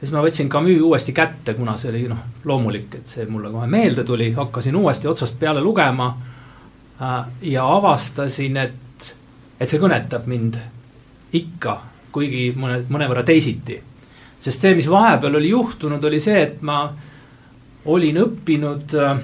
siis 0.00 0.12
ma 0.12 0.22
võtsin 0.24 0.48
Camus 0.48 0.80
uuesti 0.80 1.12
kätte, 1.12 1.54
kuna 1.54 1.76
see 1.80 1.90
oli 1.90 2.06
noh, 2.08 2.22
loomulik, 2.44 2.94
et 3.00 3.12
see 3.12 3.26
mulle 3.28 3.50
kohe 3.52 3.66
meelde 3.66 4.04
tuli, 4.04 4.32
hakkasin 4.32 4.76
uuesti 4.76 5.08
otsast 5.08 5.38
peale 5.40 5.60
lugema 5.60 6.14
Äh, 7.02 7.26
ja 7.40 7.76
avastasin, 7.76 8.56
et, 8.56 9.14
et 9.60 9.68
see 9.68 9.80
kõnetab 9.80 10.24
mind 10.30 10.54
ikka, 11.36 11.74
kuigi 12.12 12.48
mõne, 12.56 12.80
mõnevõrra 12.88 13.24
teisiti. 13.26 13.82
sest 14.40 14.62
see, 14.62 14.74
mis 14.78 14.88
vahepeal 14.88 15.36
oli 15.36 15.50
juhtunud, 15.50 16.04
oli 16.04 16.20
see, 16.20 16.40
et 16.42 16.62
ma 16.62 16.86
olin 17.92 18.20
õppinud 18.22 18.96
äh, 18.96 19.20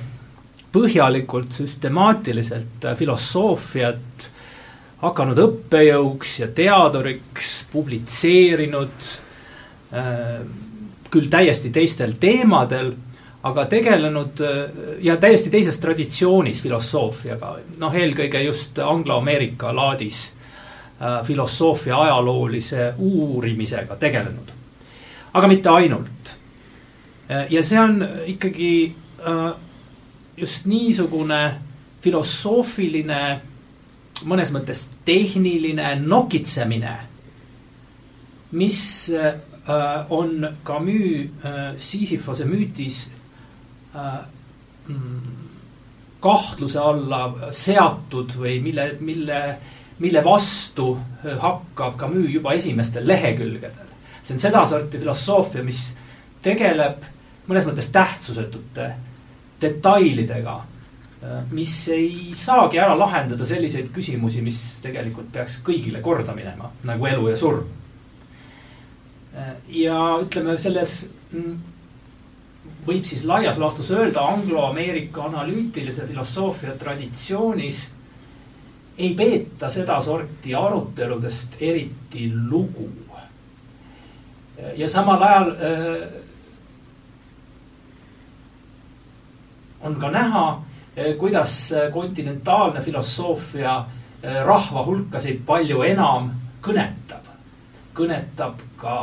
põhjalikult, 0.73 1.57
süstemaatiliselt 1.57 2.85
äh, 2.85 2.97
filosoofiat, 2.97 4.29
hakanud 5.03 5.39
õppejõuks 5.43 6.37
ja 6.41 6.47
teaduriks, 6.55 7.55
publitseerinud 7.73 9.09
küll 11.13 11.27
täiesti 11.29 11.69
teistel 11.75 12.15
teemadel 12.21 12.95
aga 13.43 13.65
tegelenud 13.67 14.41
ja 15.03 15.17
täiesti 15.17 15.51
teises 15.51 15.79
traditsioonis 15.83 16.63
filosoofiaga, 16.63 17.57
noh, 17.83 17.95
eelkõige 17.95 18.43
just 18.47 18.79
angloameerika 18.79 19.73
laadis 19.75 20.23
äh, 21.03 21.21
filosoofia 21.27 21.99
ajaloolise 22.07 22.93
uurimisega 22.99 23.97
tegelenud. 23.97 24.53
aga 25.33 25.49
mitte 25.49 25.69
ainult. 25.69 26.35
Äh, 27.31 27.47
ja 27.51 27.63
see 27.63 27.81
on 27.81 28.09
ikkagi 28.27 28.95
äh, 29.27 29.53
just 30.37 30.67
niisugune 30.67 31.55
filosoofiline, 32.03 33.41
mõnes 34.29 34.53
mõttes 34.55 34.87
tehniline 35.05 35.95
nokitsemine, 36.03 36.97
mis 38.53 38.79
on 40.13 40.49
Camus 40.67 41.47
Sisyphose 41.81 42.45
müütis 42.45 43.07
Äh, 43.97 44.25
mm, 44.89 45.21
kahtluse 46.21 46.79
alla 46.81 47.51
seatud 47.53 48.33
või 48.41 48.55
mille, 48.65 48.87
mille, 49.05 49.41
mille 50.01 50.23
vastu 50.25 50.95
äh, 50.97 51.35
hakkab 51.43 51.99
Camus 52.01 52.31
juba 52.33 52.55
esimestel 52.57 53.05
lehekülgedel. 53.09 53.91
see 54.23 54.35
on 54.35 54.41
sedasorti 54.41 54.99
filosoofia, 54.99 55.65
mis 55.65 55.83
tegeleb 56.43 57.05
mõnes 57.51 57.69
mõttes 57.69 57.91
tähtsusetute 57.93 58.89
detailidega, 59.61 60.57
äh, 60.57 60.72
mis 61.51 61.73
ei 61.95 62.33
saagi 62.35 62.81
ära 62.83 62.97
lahendada 62.99 63.47
selliseid 63.47 63.93
küsimusi, 63.95 64.43
mis 64.43 64.59
tegelikult 64.83 65.29
peaks 65.33 65.61
kõigile 65.63 66.01
korda 66.03 66.35
minema, 66.35 66.73
nagu 66.89 67.07
elu 67.07 67.29
ja 67.31 67.37
surm. 67.39 67.69
ja 69.71 69.99
ütleme 70.21 70.59
selles 70.61 70.97
mm, 71.31 71.55
võib 72.87 73.07
siis 73.07 73.23
laias 73.25 73.59
laastus 73.59 73.91
öelda 73.95 74.25
angloameerika 74.35 75.25
analüütilise 75.29 76.07
filosoofia 76.07 76.75
traditsioonis 76.79 77.87
ei 78.99 79.15
peeta 79.15 79.71
sedasorti 79.71 80.55
aruteludest 80.55 81.57
eriti 81.61 82.33
lugu. 82.35 82.91
ja 84.77 84.89
samal 84.89 85.23
ajal 85.23 85.51
äh, 85.51 86.09
on 89.81 89.97
ka 89.97 90.11
näha, 90.11 90.51
äh, 90.51 90.72
kuidas 91.19 91.73
kontinentaalne 91.93 92.83
filosoofia 92.83 93.77
äh, 93.79 94.45
rahva 94.45 94.85
hulkasid 94.85 95.41
palju 95.47 95.83
enam 95.83 96.31
kõnetab. 96.63 97.31
kõnetab 97.95 98.61
ka 98.77 98.97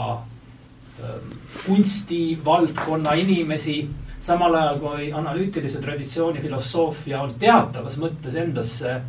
ähm, 1.04 1.34
kunstivaldkonna 1.66 3.14
inimesi, 3.14 3.84
samal 4.20 4.56
ajal 4.56 4.80
kui 4.80 5.12
analüütilise 5.14 5.82
traditsiooni 5.82 6.42
filosoofia 6.42 7.22
on 7.22 7.36
teatavas 7.40 7.98
mõttes 8.02 8.36
endasse 8.36 9.02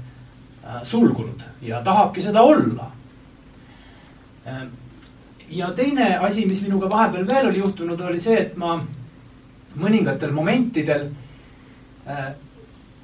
sulgunud 0.82 1.42
ja 1.62 1.80
tahabki 1.82 2.22
seda 2.22 2.42
olla. 2.42 2.90
Äh, 4.46 4.66
ja 5.50 5.72
teine 5.76 6.16
asi, 6.18 6.46
mis 6.46 6.62
minuga 6.62 6.90
vahepeal 6.90 7.28
veel 7.28 7.48
oli 7.48 7.58
juhtunud, 7.58 8.00
oli 8.00 8.20
see, 8.20 8.36
et 8.40 8.56
ma 8.56 8.78
mõningatel 9.80 10.32
momentidel 10.34 11.10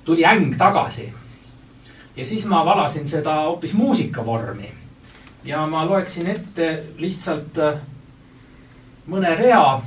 tuli 0.07 0.25
äng 0.25 0.55
tagasi. 0.59 1.13
ja 2.17 2.25
siis 2.25 2.47
ma 2.47 2.65
valasin 2.65 3.09
seda 3.09 3.35
hoopis 3.35 3.75
muusikavormi. 3.75 4.71
ja 5.45 5.67
ma 5.67 5.85
loeksin 5.91 6.27
ette 6.27 6.83
lihtsalt 6.99 7.59
äh, 7.59 7.81
mõne 9.07 9.35
rea 9.37 9.75
äh, 9.75 9.83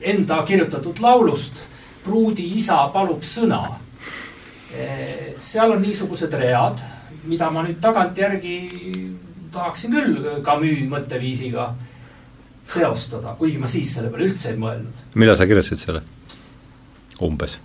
enda 0.00 0.42
kirjutatud 0.42 0.98
laulust 1.00 1.54
Pruudi 2.04 2.56
isa 2.56 2.88
palub 2.88 3.22
sõna. 3.22 3.76
Äh, 4.74 5.36
seal 5.38 5.70
on 5.70 5.82
niisugused 5.82 6.32
read, 6.34 6.80
mida 7.24 7.50
ma 7.50 7.62
nüüd 7.62 7.78
tagantjärgi 7.80 8.56
tahaksin 9.52 9.94
küll 9.94 10.40
Camus 10.42 10.82
mõtteviisiga 10.90 11.68
seostada, 12.64 13.36
kuigi 13.38 13.60
ma 13.60 13.70
siis 13.70 13.94
selle 13.94 14.10
peale 14.10 14.30
üldse 14.30 14.50
ei 14.50 14.58
mõelnud. 14.58 15.06
millal 15.14 15.36
sa 15.36 15.46
kirjutasid 15.46 15.84
selle? 15.84 16.02
umbes? 17.22 17.58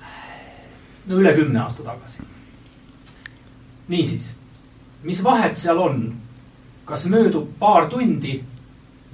No 1.07 1.19
üle 1.21 1.35
kümne 1.35 1.61
aasta 1.61 1.83
tagasi. 1.83 2.23
niisiis, 3.87 4.33
mis 5.03 5.23
vahet 5.23 5.57
seal 5.57 5.77
on, 5.79 6.15
kas 6.85 7.05
möödub 7.07 7.47
paar 7.59 7.89
tundi 7.89 8.41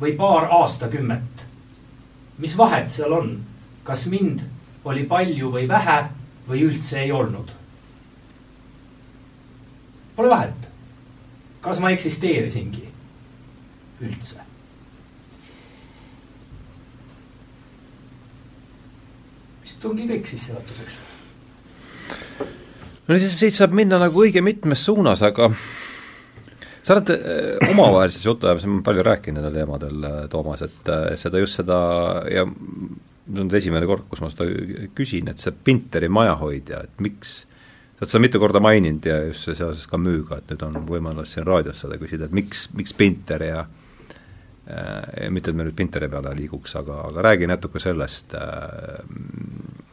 või 0.01 0.15
paar 0.17 0.49
aastakümmet. 0.51 1.45
mis 2.37 2.57
vahet 2.57 2.89
seal 2.89 3.13
on, 3.13 3.35
kas 3.83 4.07
mind 4.07 4.41
oli 4.83 5.03
palju 5.05 5.51
või 5.51 5.67
vähe 5.67 5.99
või 6.47 6.63
üldse 6.69 6.99
ei 6.99 7.11
olnud? 7.11 7.51
Pole 10.15 10.29
vahet. 10.29 10.69
kas 11.61 11.79
ma 11.79 11.91
eksisteerisingi 11.91 12.89
üldse? 14.01 14.41
vist 19.63 19.85
ongi 19.85 20.07
kõik 20.07 20.27
sissejuhatuseks. 20.27 21.12
No 23.07 23.17
siis 23.19 23.37
siit 23.39 23.55
saab 23.55 23.75
minna 23.75 23.99
nagu 24.01 24.23
õige 24.25 24.43
mitmes 24.45 24.85
suunas, 24.87 25.23
aga 25.25 25.49
sa 26.83 26.95
oled 26.95 27.13
äh, 27.15 27.71
omavahelises 27.71 28.25
jutuajamises, 28.27 28.67
ma 28.67 28.77
olen 28.77 28.85
palju 28.89 29.05
rääkinud 29.09 29.39
nendel 29.39 29.57
teemadel, 29.61 30.09
äh, 30.09 30.19
Toomas, 30.31 30.65
et 30.65 30.91
äh, 30.91 31.07
seda 31.19 31.41
just 31.43 31.61
seda 31.61 31.77
ja 32.31 32.45
see 32.47 33.39
on 33.39 33.53
esimene 33.55 33.87
kord, 33.87 34.07
kus 34.11 34.23
ma 34.23 34.31
seda 34.31 34.49
küsin, 34.95 35.31
et 35.31 35.39
see 35.39 35.55
Pinteri 35.55 36.09
majahoidja, 36.11 36.83
et 36.83 37.03
miks, 37.03 37.37
sa 37.93 38.03
oled 38.03 38.11
seda 38.11 38.23
mitu 38.25 38.43
korda 38.43 38.59
maininud 38.63 39.07
ja 39.07 39.21
just 39.29 39.47
seoses 39.47 39.87
Camus'ga, 39.91 40.41
et 40.41 40.51
nüüd 40.51 40.67
on 40.67 40.83
võimalus 40.89 41.35
siin 41.35 41.47
raadios 41.47 41.85
seda 41.85 41.99
küsida, 42.01 42.27
et 42.27 42.35
miks, 42.35 42.67
miks 42.75 42.95
Pinter 42.99 43.47
ja 43.47 43.63
äh, 43.63 43.82
mitte, 44.63 45.51
et 45.51 45.57
me 45.57 45.65
nüüd 45.67 45.75
Pinteri 45.75 46.07
peale 46.07 46.31
liiguks, 46.37 46.77
aga, 46.79 47.01
aga 47.09 47.23
räägi 47.25 47.49
natuke 47.51 47.81
sellest 47.83 48.35
äh,, 48.39 49.01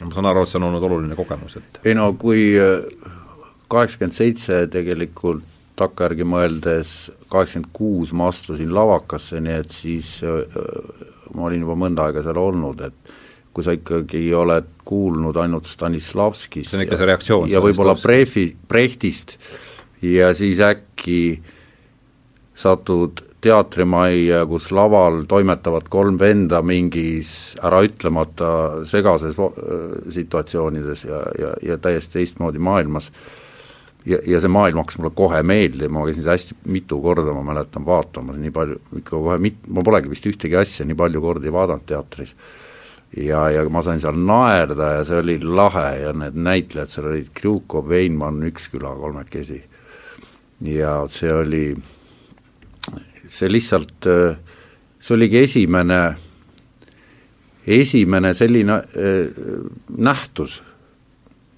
ma 0.01 0.13
saan 0.15 0.29
aru, 0.31 0.45
et 0.45 0.53
see 0.53 0.61
on 0.61 0.69
olnud 0.69 0.85
oluline 0.87 1.17
kogemus, 1.19 1.57
et 1.59 1.81
ei 1.91 1.97
no 1.99 2.13
kui 2.19 2.53
äh, 2.55 2.85
kaheksakümmend 3.71 4.15
seitse 4.17 4.61
tegelikult 4.71 5.47
takkajärgi 5.81 6.27
mõeldes, 6.29 6.93
kaheksakümmend 7.33 7.73
kuus 7.75 8.13
ma 8.15 8.29
astusin 8.31 8.71
lavakasse, 8.75 9.41
nii 9.43 9.57
et 9.63 9.75
siis 9.75 10.19
äh, 10.27 10.45
ma 11.35 11.49
olin 11.49 11.65
juba 11.67 11.79
mõnda 11.79 12.07
aega 12.07 12.23
seal 12.27 12.39
olnud, 12.41 12.85
et 12.87 13.17
kui 13.55 13.67
sa 13.67 13.75
ikkagi 13.75 14.29
oled 14.39 14.69
kuulnud 14.87 15.37
ainult 15.43 15.67
Stanislavskist 15.67 16.71
see 16.71 16.79
on 16.79 16.85
ikka 16.85 16.99
see 17.01 17.09
reaktsioon 17.11 17.51
ja 17.51 17.63
võib-olla 17.63 17.97
Brehvi, 17.99 18.47
Brechtist 18.71 19.35
ja 20.07 20.31
siis 20.39 20.63
äkki 20.63 21.41
satud 22.55 23.25
teatrimajja, 23.41 24.45
kus 24.47 24.71
laval 24.75 25.23
toimetavad 25.29 25.89
kolm 25.93 26.19
venda 26.21 26.63
mingis 26.63 27.57
äraütlemata 27.65 28.51
segases 28.89 29.39
situatsioonides 30.13 31.05
ja, 31.05 31.21
ja, 31.39 31.53
ja 31.73 31.79
täiesti 31.79 32.19
teistmoodi 32.19 32.59
maailmas, 32.59 33.11
ja, 34.07 34.19
ja 34.27 34.41
see 34.41 34.53
maailm 34.53 34.83
hakkas 34.83 34.99
mulle 35.01 35.13
kohe 35.17 35.43
meeldima, 35.43 35.99
ma 35.99 36.07
käisin 36.09 36.25
seda 36.25 36.37
hästi 36.37 36.59
mitu 36.73 37.01
korda, 37.05 37.33
ma 37.37 37.45
mäletan, 37.53 37.87
vaatamas 37.87 38.41
nii 38.41 38.53
palju, 38.55 38.81
ikka 39.03 39.17
kohe 39.17 39.39
mit-, 39.43 39.69
ma 39.69 39.85
polegi 39.87 40.13
vist 40.13 40.29
ühtegi 40.29 40.59
asja 40.61 40.89
nii 40.89 40.99
palju 40.99 41.25
kordi 41.25 41.53
vaadanud 41.53 41.89
teatris 41.89 42.37
ja, 43.17 43.51
ja 43.51 43.65
ma 43.71 43.83
sain 43.83 44.01
seal 44.03 44.19
naerda 44.27 44.95
ja 44.99 45.07
see 45.07 45.21
oli 45.23 45.39
lahe 45.43 45.89
ja 46.05 46.13
need 46.17 46.37
näitlejad 46.39 46.93
seal 46.93 47.11
olid 47.11 47.31
Krjukov, 47.35 47.89
Veinmann, 47.89 48.43
Üksküla 48.47 48.95
kolmekesi. 48.97 49.63
ja 50.61 50.95
see 51.09 51.33
oli, 51.33 51.65
see 53.31 53.51
lihtsalt, 53.51 54.09
see 55.01 55.15
oligi 55.15 55.39
esimene, 55.45 56.01
esimene 57.67 58.35
selline 58.35 58.81
äh, 58.81 59.31
nähtus 59.97 60.61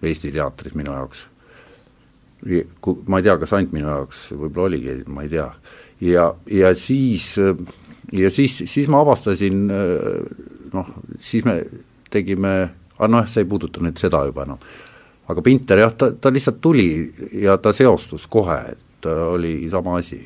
Eesti 0.02 0.32
teatris 0.34 0.74
minu 0.74 0.90
jaoks. 0.90 1.20
ma 3.06 3.18
ei 3.20 3.22
tea, 3.22 3.36
kas 3.38 3.52
ainult 3.54 3.70
minu 3.72 3.86
jaoks, 3.86 4.24
võib-olla 4.34 4.72
oligi, 4.72 4.96
ma 5.06 5.22
ei 5.22 5.30
tea. 5.30 5.46
ja, 6.02 6.24
ja 6.50 6.72
siis, 6.74 7.36
ja 8.12 8.30
siis, 8.30 8.56
siis 8.66 8.88
ma 8.90 9.00
avastasin 9.04 9.70
äh, 9.70 10.48
noh, 10.72 10.88
siis 11.18 11.44
me 11.46 11.60
tegime, 12.10 12.54
aga 12.98 13.10
noh, 13.10 13.28
see 13.30 13.44
ei 13.44 13.48
puuduta 13.48 13.82
nüüd 13.84 14.00
seda 14.00 14.24
juba 14.26 14.46
enam. 14.46 14.60
aga 15.30 15.42
Pinter 15.42 15.84
jah, 15.84 15.94
ta, 15.94 16.10
ta 16.12 16.32
lihtsalt 16.34 16.60
tuli 16.60 16.88
ja 17.40 17.56
ta 17.62 17.72
seostus 17.72 18.26
kohe, 18.26 18.58
et 18.74 19.06
oli 19.06 19.54
sama 19.70 20.00
asi 20.02 20.20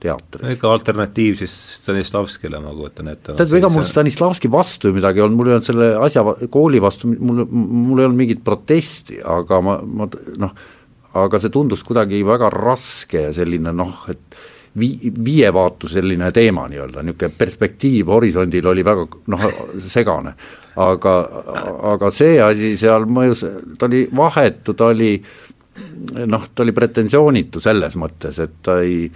teatris. 0.00 0.54
ikka 0.56 0.72
alternatiiv 0.72 1.38
siis 1.40 1.54
Stanislavskile, 1.80 2.60
ma 2.62 2.74
kujutan 2.76 3.12
ette. 3.12 3.32
tähendab, 3.32 3.56
ega 3.60 3.72
mul 3.72 3.86
Stanislavski 3.88 4.50
vastu 4.52 4.90
ju 4.90 4.96
midagi 4.96 5.20
ei 5.20 5.26
olnud, 5.26 5.40
mul 5.40 5.50
ei 5.50 5.56
olnud 5.56 5.68
selle 5.68 5.90
asja, 6.06 6.24
kooli 6.52 6.82
vastu, 6.82 7.10
mul, 7.12 7.44
mul 7.50 8.02
ei 8.02 8.08
olnud 8.08 8.20
mingit 8.22 8.44
protesti, 8.44 9.20
aga 9.24 9.60
ma, 9.64 9.76
ma 9.84 10.08
noh, 10.44 10.54
aga 11.20 11.42
see 11.42 11.52
tundus 11.52 11.84
kuidagi 11.86 12.22
väga 12.26 12.50
raske 12.54 13.28
ja 13.28 13.34
selline 13.36 13.74
noh, 13.76 14.04
et 14.12 14.40
vi-, 14.78 15.12
viievaatuseline 15.24 16.30
teema 16.32 16.66
nii-öelda, 16.70 17.04
niisugune 17.04 17.36
perspektiiv 17.38 18.12
horisondil 18.14 18.70
oli 18.70 18.84
väga 18.86 19.06
noh, 19.32 19.46
segane. 19.88 20.34
aga, 20.80 21.14
aga 21.92 22.10
see 22.14 22.38
asi 22.40 22.76
seal 22.80 23.04
mõjus, 23.10 23.42
ta 23.78 23.88
oli 23.90 24.04
vahetu, 24.16 24.74
ta 24.78 24.92
oli 24.94 25.12
noh, 26.30 26.46
ta 26.54 26.64
oli 26.64 26.72
pretensioonitu 26.76 27.60
selles 27.60 27.96
mõttes, 27.98 28.38
et 28.42 28.56
ta 28.62 28.80
ei 28.84 29.10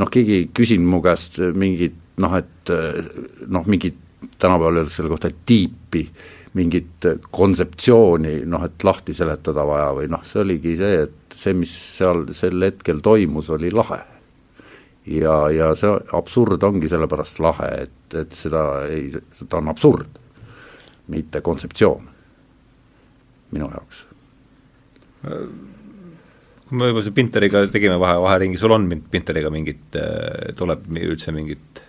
noh, 0.00 0.10
keegi 0.12 0.40
ei 0.40 0.48
küsinud 0.54 0.90
mu 0.90 1.02
käest 1.04 1.38
mingit 1.54 1.96
noh, 2.22 2.34
et 2.38 2.72
noh, 3.52 3.68
mingit 3.68 3.98
tänapäeval 4.40 4.80
öeldakse 4.80 5.02
selle 5.02 5.12
kohta 5.12 5.30
tiipi, 5.46 6.06
mingit 6.56 7.06
kontseptsiooni 7.30 8.38
noh, 8.48 8.64
et 8.64 8.84
lahti 8.84 9.14
seletada 9.16 9.64
vaja 9.68 9.92
või 9.96 10.10
noh, 10.12 10.24
see 10.26 10.42
oligi 10.42 10.76
see, 10.80 11.06
et 11.06 11.36
see, 11.36 11.56
mis 11.56 11.72
seal 11.98 12.24
sel 12.36 12.64
hetkel 12.64 13.02
toimus, 13.04 13.50
oli 13.52 13.70
lahe 13.74 14.00
ja, 15.06 15.36
ja 15.52 15.70
see 15.78 15.92
absurd 16.16 16.64
ongi 16.66 16.90
sellepärast 16.90 17.40
lahe, 17.44 17.70
et, 17.86 18.18
et 18.18 18.34
seda 18.36 18.64
ei, 18.90 19.08
ta 19.46 19.60
on 19.60 19.70
absurd, 19.72 20.20
mitte 21.12 21.42
kontseptsioon 21.44 22.12
minu 23.54 23.70
jaoks. 23.70 24.04
Me 26.70 26.90
juba 26.90 27.02
selle 27.02 27.14
Pinteriga 27.14 27.66
tegime 27.70 27.98
vahe, 28.02 28.18
vaheringi, 28.22 28.58
sul 28.58 28.74
on 28.74 28.88
Pinteriga 29.10 29.52
mingit, 29.54 30.00
tuleb 30.58 30.88
üldse 31.02 31.34
mingit 31.34 31.84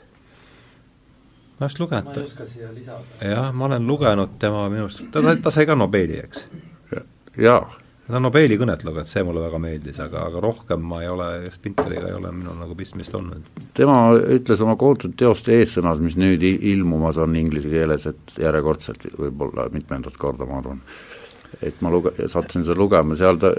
ma 1.57 1.65
just 1.65 1.79
lugenud. 1.79 2.05
ma 2.05 2.13
ei 2.13 2.23
oska 2.23 2.45
siia 2.45 2.69
lisada. 2.73 3.01
jah, 3.21 3.51
ma 3.53 3.65
olen 3.65 3.87
lugenud 3.87 4.37
tema 4.39 4.67
minu 4.69 4.85
arust, 4.85 5.07
ta, 5.11 5.35
ta 5.41 5.53
sai 5.53 5.65
ka 5.65 5.75
Nobeli, 5.75 6.19
eks? 6.21 6.45
jaa 7.41 7.63
no 8.13 8.21
Nobeli 8.23 8.57
kõnet 8.59 8.85
lugenud, 8.85 9.09
see 9.09 9.23
mulle 9.25 9.41
väga 9.43 9.59
meeldis, 9.61 9.97
aga, 10.03 10.27
aga 10.29 10.41
rohkem 10.43 10.85
ma 10.91 11.01
ei 11.03 11.09
ole, 11.11 11.29
Spinteriga 11.53 12.11
ei 12.11 12.17
ole 12.19 12.31
minul 12.35 12.59
nagu 12.61 12.77
pistmist 12.77 13.15
olnud. 13.17 13.49
tema 13.77 13.97
ütles 14.37 14.61
oma 14.63 14.77
kohutud 14.79 15.17
teoste 15.19 15.57
eessõnas, 15.57 16.01
mis 16.03 16.17
nüüd 16.19 16.45
ilmumas 16.45 17.17
on 17.21 17.35
inglise 17.39 17.71
keeles, 17.73 18.07
et 18.11 18.37
järjekordselt 18.43 19.09
võib-olla 19.17 19.67
mitmendat 19.73 20.19
korda, 20.21 20.45
ma 20.45 20.61
arvan, 20.61 20.83
et 21.61 21.81
ma 21.81 21.91
luge-, 21.93 22.13
sattusin 22.29 22.65
seda 22.67 22.77
lugema, 22.79 23.17
seal 23.17 23.39
ta 23.41 23.53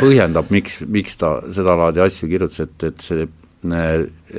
põhjendab, 0.00 0.50
miks, 0.54 0.80
miks 0.88 1.18
ta 1.20 1.36
sedalaadi 1.52 2.02
asju 2.04 2.28
kirjutas, 2.30 2.64
et, 2.66 2.86
et 2.88 3.04
see, 3.04 3.26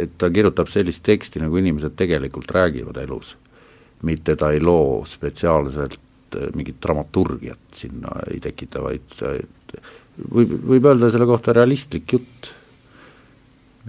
et 0.04 0.16
ta 0.18 0.32
kirjutab 0.34 0.72
sellist 0.72 1.04
teksti, 1.06 1.44
nagu 1.44 1.60
inimesed 1.62 1.96
tegelikult 2.00 2.52
räägivad 2.52 2.98
elus. 3.04 3.36
mitte 4.02 4.34
ta 4.36 4.50
ei 4.50 4.60
loo 4.60 5.04
spetsiaalselt 5.06 6.00
et 6.32 6.40
äh, 6.40 6.56
mingit 6.56 6.80
dramaturgiat 6.84 7.76
sinna 7.76 8.16
ei 8.32 8.40
tekita, 8.44 8.82
vaid 8.84 9.16
võib, 10.32 10.56
võib 10.74 10.90
öelda 10.92 11.12
selle 11.12 11.28
kohta 11.30 11.54
realistlik 11.56 12.14
jutt. 12.14 12.52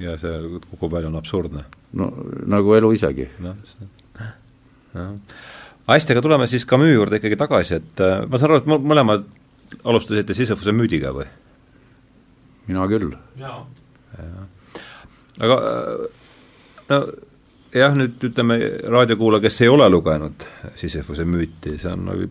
ja 0.00 0.16
see 0.18 0.60
kogu 0.70 0.90
palju 0.90 1.10
on 1.10 1.18
absurdne. 1.20 1.64
no 1.92 2.12
nagu 2.46 2.74
elu 2.74 2.92
isegi. 2.98 3.28
noh, 3.40 3.56
just 3.60 3.82
nii. 3.82 3.90
Hästi, 5.88 6.14
aga 6.14 6.22
tuleme 6.24 6.46
siis 6.50 6.66
Camus 6.68 6.92
juurde 6.92 7.18
ikkagi 7.18 7.38
tagasi, 7.40 7.80
et 7.80 8.02
äh, 8.04 8.22
ma 8.28 8.40
saan 8.40 8.52
aru, 8.52 8.62
et 8.62 8.86
mõlemad 8.92 9.26
alustasite 9.84 10.36
Sisyphuse 10.36 10.74
müüdiga 10.76 11.14
või? 11.16 11.26
mina 12.68 12.86
küll. 12.90 13.10
jaa. 13.40 13.58
aga 15.40 15.58
äh, 15.58 16.06
no 16.92 17.02
jah, 17.72 17.96
nüüd 17.96 18.30
ütleme, 18.30 18.58
raadiokuulaja, 18.92 19.46
kes 19.46 19.60
ei 19.64 19.72
ole 19.72 19.88
lugenud 19.90 20.46
Sisyphuse 20.78 21.26
müüti, 21.28 21.76
see 21.80 21.92
on 21.92 22.08
nagu 22.10 22.30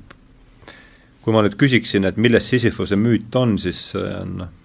kui 1.22 1.36
ma 1.36 1.44
nüüd 1.46 1.58
küsiksin, 1.60 2.08
et 2.10 2.18
milles 2.22 2.48
Sisyphuse 2.50 2.98
müüt 2.98 3.36
on, 3.38 3.58
siis 3.62 3.92
see 3.94 4.10
on 4.22 4.36
noh, 4.42 4.58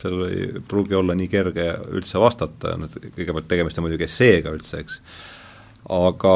seal 0.00 0.22
ei 0.28 0.62
pruugi 0.68 0.96
olla 0.96 1.16
nii 1.18 1.28
kerge 1.28 1.66
üldse 1.92 2.20
vastata, 2.22 2.76
kõigepealt 3.16 3.48
tegemist 3.50 3.80
on 3.80 3.86
muidugi 3.86 4.06
esseega 4.06 4.52
üldse, 4.54 4.80
eks, 4.80 5.00
aga 5.88 6.34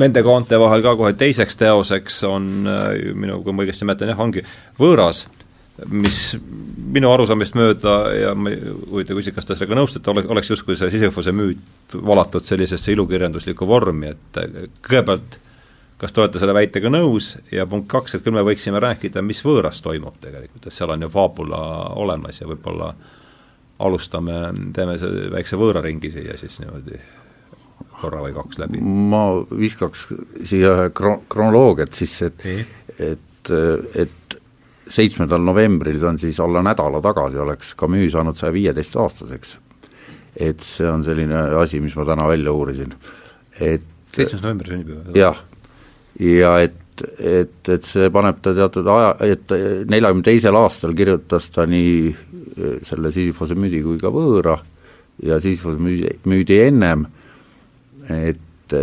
nende 0.00 0.22
kaante 0.24 0.60
vahel 0.60 0.84
ka 0.84 0.94
kohe 1.00 1.16
teiseks 1.18 1.58
teoseks 1.60 2.22
on 2.28 2.46
minu, 3.14 3.42
kui 3.42 3.52
ma 3.52 3.64
õigesti 3.64 3.88
mäletan, 3.88 4.12
jah, 4.12 4.22
ongi 4.22 4.44
võõras 4.78 5.26
mis 5.86 6.32
minu 6.90 7.10
arusaamist 7.12 7.54
mööda 7.54 7.92
ja 8.16 8.30
ma 8.34 8.50
huvitav 8.50 9.18
küsida, 9.18 9.36
kas 9.36 9.46
te 9.46 9.54
sellega 9.54 9.78
nõustute, 9.78 10.10
ole, 10.10 10.24
oleks 10.32 10.50
justkui 10.50 10.74
see 10.78 10.90
Sisyphuse 10.90 11.30
müüt 11.34 11.94
valatud 11.94 12.42
sellisesse 12.42 12.94
ilukirjanduslikku 12.96 13.68
vormi, 13.68 14.10
et 14.14 14.40
kõigepealt 14.82 15.38
kas 15.98 16.14
te 16.14 16.22
olete 16.22 16.38
selle 16.38 16.54
väitega 16.54 16.90
nõus 16.90 17.32
ja 17.52 17.66
punkt 17.66 17.88
kaks, 17.90 18.14
et 18.14 18.26
küll 18.26 18.36
me 18.36 18.44
võiksime 18.46 18.80
rääkida, 18.82 19.22
mis 19.26 19.42
võõras 19.46 19.82
toimub 19.82 20.18
tegelikult, 20.22 20.66
et 20.66 20.74
seal 20.74 20.94
on 20.94 21.06
ju 21.06 21.10
faabula 21.10 21.60
olemas 21.98 22.38
ja 22.40 22.50
võib-olla 22.50 22.92
alustame, 23.86 24.38
teeme 24.74 24.98
väikse 25.34 25.58
võõraringi 25.58 26.10
siia 26.14 26.38
siis 26.38 26.58
niimoodi 26.62 26.98
korra 28.00 28.22
või 28.24 28.34
kaks 28.36 28.60
läbi. 28.62 28.80
ma 28.82 29.22
viskaks 29.50 30.06
siia 30.46 30.74
ühe 30.74 30.88
kro-, 30.94 31.20
kronoloogiat 31.30 31.94
sisse, 31.96 32.32
et 32.32 32.76
et, 32.98 33.50
et 33.94 34.38
seitsmendal 34.88 35.42
novembril, 35.44 35.98
see 36.00 36.08
on 36.08 36.18
siis 36.20 36.40
alla 36.42 36.62
nädala 36.64 37.00
tagasi, 37.04 37.38
oleks 37.42 37.74
Camus 37.78 38.12
saanud 38.14 38.38
saja 38.38 38.52
viieteistaastaseks. 38.54 39.58
et 40.38 40.60
see 40.62 40.86
on 40.86 41.02
selline 41.02 41.38
asi, 41.58 41.80
mis 41.82 41.96
ma 41.98 42.04
täna 42.06 42.28
välja 42.28 42.52
uurisin, 42.54 42.92
et 43.60 43.84
seitsmes 44.14 44.42
november 44.42 44.68
sünnipäev? 44.70 45.16
jah, 45.18 45.40
ja 46.22 46.52
et, 46.62 47.04
et, 47.18 47.70
et 47.74 47.86
see 47.86 48.10
paneb 48.14 48.40
ta 48.42 48.54
teatud 48.54 48.86
aja, 48.94 49.12
et 49.26 49.54
neljakümne 49.90 50.26
teisel 50.26 50.58
aastal 50.58 50.94
kirjutas 50.98 51.50
ta 51.54 51.66
nii 51.68 51.94
eh, 52.08 52.78
selle 52.86 53.12
Sisyphose 53.14 53.58
müüdi 53.58 53.82
kui 53.84 53.98
ka 54.00 54.12
võõra 54.14 54.58
ja 55.26 55.40
Sisyphose 55.42 55.82
müüdi, 55.82 56.14
müüdi 56.30 56.60
ennem, 56.68 57.06
et 58.14 58.74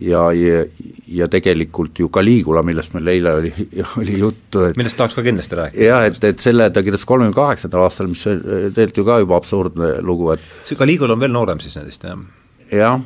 ja, 0.00 0.22
ja, 0.32 0.62
ja 1.08 1.28
tegelikult 1.30 1.98
ju 2.00 2.08
Caligula, 2.12 2.62
millest 2.66 2.94
meil 2.96 3.10
eile 3.12 3.34
oli, 3.40 3.52
oli 4.00 4.18
juttu, 4.20 4.64
et 4.68 4.78
millest 4.78 4.98
tahaks 4.98 5.16
ka 5.18 5.24
kindlasti 5.26 5.58
rääkida. 5.58 5.84
jah, 5.88 6.06
et, 6.08 6.22
et 6.30 6.42
selle 6.42 6.68
ta 6.70 6.84
kirjutas 6.84 7.06
kolmekümne 7.08 7.36
kaheksandal 7.36 7.86
aastal, 7.86 8.10
mis 8.12 8.24
tegelikult 8.24 9.02
ju 9.02 9.06
ka 9.08 9.20
juba 9.24 9.38
absurdne 9.40 9.92
lugu, 10.06 10.32
et 10.36 10.50
see 10.68 10.78
Caligula 10.78 11.16
on 11.16 11.22
veel 11.22 11.34
noorem 11.34 11.62
siis 11.62 11.76
nendest, 11.78 12.08
jah? 12.08 12.24
jah, 12.72 13.00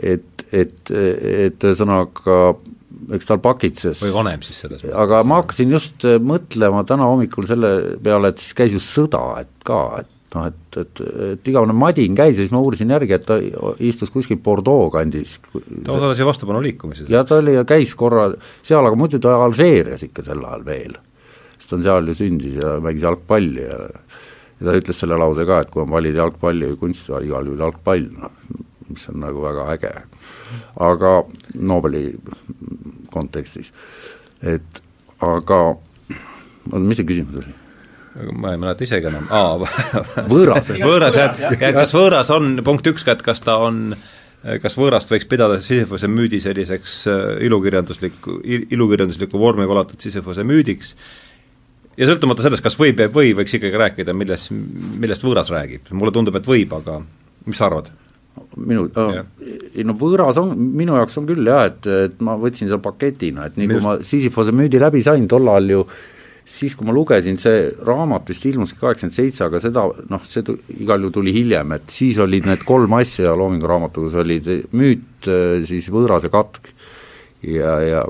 et, 0.00 0.46
et, 0.52 0.80
et 0.94 1.70
ühesõnaga 1.70 2.40
eks 3.16 3.28
tal 3.28 3.40
pakitses. 3.42 4.00
või 4.02 4.12
vanem 4.14 4.42
siis 4.44 4.58
selles 4.64 4.82
mõttes. 4.82 4.98
aga 5.04 5.22
ma 5.28 5.40
hakkasin 5.42 5.72
just 5.76 6.06
mõtlema 6.24 6.82
täna 6.88 7.08
hommikul 7.10 7.48
selle 7.48 7.72
peale, 8.02 8.32
et 8.32 8.42
siis 8.42 8.56
käis 8.56 8.74
ju 8.74 8.82
sõda, 8.82 9.22
et 9.42 9.52
ka, 9.66 9.80
et 10.02 10.12
noh, 10.34 10.46
et, 10.50 10.78
et, 10.82 11.02
et 11.32 11.48
igavene 11.50 11.76
madin 11.76 12.16
käis 12.18 12.36
ja 12.36 12.44
siis 12.44 12.52
ma 12.54 12.60
uurisin 12.64 12.92
järgi, 12.92 13.16
et 13.16 13.26
ta 13.26 13.38
istus 13.84 14.12
kuskil 14.14 14.40
Bordeaux 14.42 14.90
kandis. 14.94 15.38
ta 15.52 15.94
osales 15.94 16.20
ju 16.20 16.28
vastupanuliikumises. 16.28 17.10
ja 17.12 17.24
ta 17.24 17.40
oli 17.42 17.56
ja 17.56 17.64
käis 17.68 17.94
korra 17.98 18.30
seal, 18.62 18.84
aga 18.84 18.98
muidu 18.98 19.20
ta 19.22 19.36
Alžeerias 19.44 20.06
ikka 20.06 20.26
sel 20.26 20.44
ajal 20.44 20.64
veel. 20.66 20.96
sest 21.56 21.70
ta 21.70 21.78
on 21.78 21.86
seal 21.86 22.10
ju 22.10 22.16
sündis 22.18 22.56
ja 22.60 22.76
mängis 22.84 23.06
jalgpalli 23.06 23.66
ja 23.66 23.82
ja 24.56 24.70
ta 24.70 24.76
ütles 24.78 25.00
selle 25.02 25.18
lause 25.20 25.44
ka, 25.48 25.60
et 25.62 25.72
kui 25.72 25.84
on 25.84 25.92
valida 25.92 26.22
jalgpalli 26.22 26.70
või 26.72 26.80
kunsti, 26.86 27.12
igal 27.26 27.48
juhul 27.48 27.60
jalgpall, 27.60 28.06
noh, 28.22 28.32
mis 28.88 29.04
on 29.12 29.20
nagu 29.20 29.42
väga 29.44 29.66
äge. 29.74 29.92
aga 30.80 31.12
Nobeli 31.54 32.06
kontekstis, 33.12 33.72
et 34.40 34.82
aga, 35.20 35.60
oota, 35.76 36.82
mis 36.82 37.00
see 37.00 37.08
küsimus 37.08 37.42
oli? 37.42 37.56
Ma 38.32 38.54
ei 38.54 38.60
mäleta 38.60 38.86
isegi 38.86 39.10
enam, 39.10 39.26
aa 39.30 39.56
võõras. 40.32 40.70
Võõras 40.80 41.18
jah, 41.18 41.40
et 41.56 41.76
kas 41.76 41.94
võõras 41.96 42.30
on, 42.34 42.56
punkt 42.64 42.88
üks 42.92 43.04
ka, 43.06 43.16
et 43.16 43.24
kas 43.26 43.42
ta 43.44 43.58
on 43.62 43.90
kas 44.62 44.76
võõrast 44.78 45.10
võiks 45.10 45.26
pidada 45.28 45.58
Sisyphose 45.62 46.08
müüdi 46.10 46.38
selliseks 46.42 46.96
äh, 47.10 47.22
ilukirjandusliku, 47.48 48.40
ilukirjandusliku 48.46 49.40
vormi 49.42 49.66
valatud 49.68 50.00
Sisyphose 50.02 50.44
müüdiks, 50.46 50.94
ja 51.98 52.08
sõltumata 52.08 52.44
sellest, 52.44 52.64
kas 52.64 52.78
võib 52.78 53.00
või 53.00 53.08
ei 53.08 53.14
või, 53.16 53.36
võiks 53.40 53.56
ikkagi 53.58 53.82
rääkida, 53.82 54.14
milles, 54.16 54.48
millest 54.52 55.26
võõras 55.26 55.50
räägib, 55.52 55.90
mulle 55.96 56.14
tundub, 56.14 56.36
et 56.38 56.46
võib, 56.48 56.76
aga 56.78 57.00
mis 57.46 57.58
sa 57.58 57.70
arvad? 57.70 57.92
minu 58.56 58.82
äh,, 59.00 59.22
no 59.84 59.94
võõras 59.96 60.36
on, 60.40 60.50
minu 60.76 60.92
jaoks 60.98 61.16
on 61.16 61.24
küll 61.28 61.48
jah, 61.48 61.70
et, 61.70 61.86
et 61.88 62.18
ma 62.24 62.34
võtsin 62.40 62.68
selle 62.68 62.82
paketina, 62.84 63.48
et 63.48 63.56
nii 63.56 63.70
Minust... 63.70 63.80
kui 63.80 63.88
ma 63.88 64.10
Sisyphose 64.10 64.52
müüdi 64.56 64.80
läbi 64.80 65.00
sain, 65.04 65.24
tol 65.28 65.48
ajal 65.48 65.72
ju 65.72 65.80
äh, 65.86 65.96
siis, 66.46 66.76
kui 66.78 66.86
ma 66.86 66.94
lugesin, 66.94 67.38
see 67.40 67.66
raamat 67.84 68.30
vist 68.30 68.44
ilmuski 68.46 68.78
kaheksakümmend 68.80 69.16
seitse, 69.16 69.44
aga 69.48 69.60
seda 69.62 69.86
noh, 70.12 70.26
see 70.26 70.44
igal 70.78 71.02
juhul 71.02 71.14
tuli 71.18 71.34
hiljem, 71.34 71.74
et 71.76 71.90
siis 71.92 72.20
olid 72.22 72.46
need 72.46 72.62
kolm 72.68 72.94
asja 73.00 73.34
Loomingu 73.38 73.68
raamatugas, 73.70 74.14
olid 74.22 74.46
müüt, 74.76 75.26
siis 75.66 75.90
võõras 75.92 76.26
ja 76.26 76.32
katk. 76.32 76.70
ja, 77.42 77.74
ja 77.82 78.04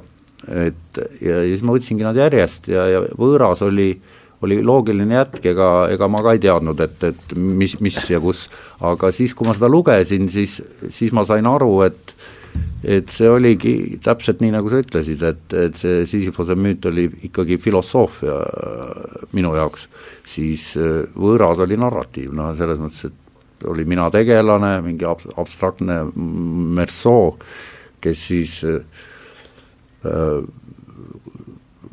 et 0.46 1.01
ja, 1.20 1.40
ja 1.40 1.46
siis 1.49 1.64
ma 1.66 1.75
võtsingi 1.75 2.05
nad 2.07 2.18
järjest 2.18 2.68
ja, 2.70 2.85
ja 2.92 3.01
võõras 3.18 3.62
oli, 3.66 3.88
oli 4.44 4.61
loogiline 4.62 5.16
jätk, 5.16 5.40
ega, 5.53 5.70
ega 5.92 6.09
ma 6.12 6.20
ka 6.22 6.37
ei 6.37 6.42
teadnud, 6.44 6.81
et, 6.85 7.03
et 7.09 7.35
mis, 7.37 7.79
mis 7.83 7.99
ja 8.11 8.20
kus, 8.22 8.46
aga 8.85 9.11
siis, 9.16 9.35
kui 9.35 9.49
ma 9.49 9.57
seda 9.57 9.70
lugesin, 9.72 10.29
siis, 10.31 10.61
siis 10.92 11.14
ma 11.16 11.25
sain 11.27 11.49
aru, 11.51 11.72
et 11.88 12.15
et 12.87 13.11
see 13.12 13.29
oligi 13.31 13.75
täpselt 14.05 14.42
nii, 14.42 14.53
nagu 14.55 14.71
sa 14.71 14.81
ütlesid, 14.83 15.23
et, 15.27 15.45
et 15.57 15.79
see 15.81 16.05
Sisyphose 16.09 16.57
müüt 16.59 16.87
oli 16.88 17.07
ikkagi 17.29 17.59
filosoofia 17.62 18.37
äh, 18.40 19.29
minu 19.37 19.55
jaoks, 19.57 19.88
siis 20.27 20.73
äh, 20.81 21.05
võõras 21.16 21.62
oli 21.64 21.79
narratiiv, 21.81 22.35
noh 22.37 22.53
selles 22.59 22.83
mõttes, 22.83 23.11
et 23.11 23.66
oli 23.66 23.87
mina 23.88 24.09
tegelane, 24.14 24.77
mingi 24.85 25.07
ab-, 25.09 25.25
abstraktne 25.40 26.03
Merceau, 26.14 27.37
kes 28.05 28.27
siis 28.31 28.59
äh, 28.69 28.83
äh, 30.07 30.42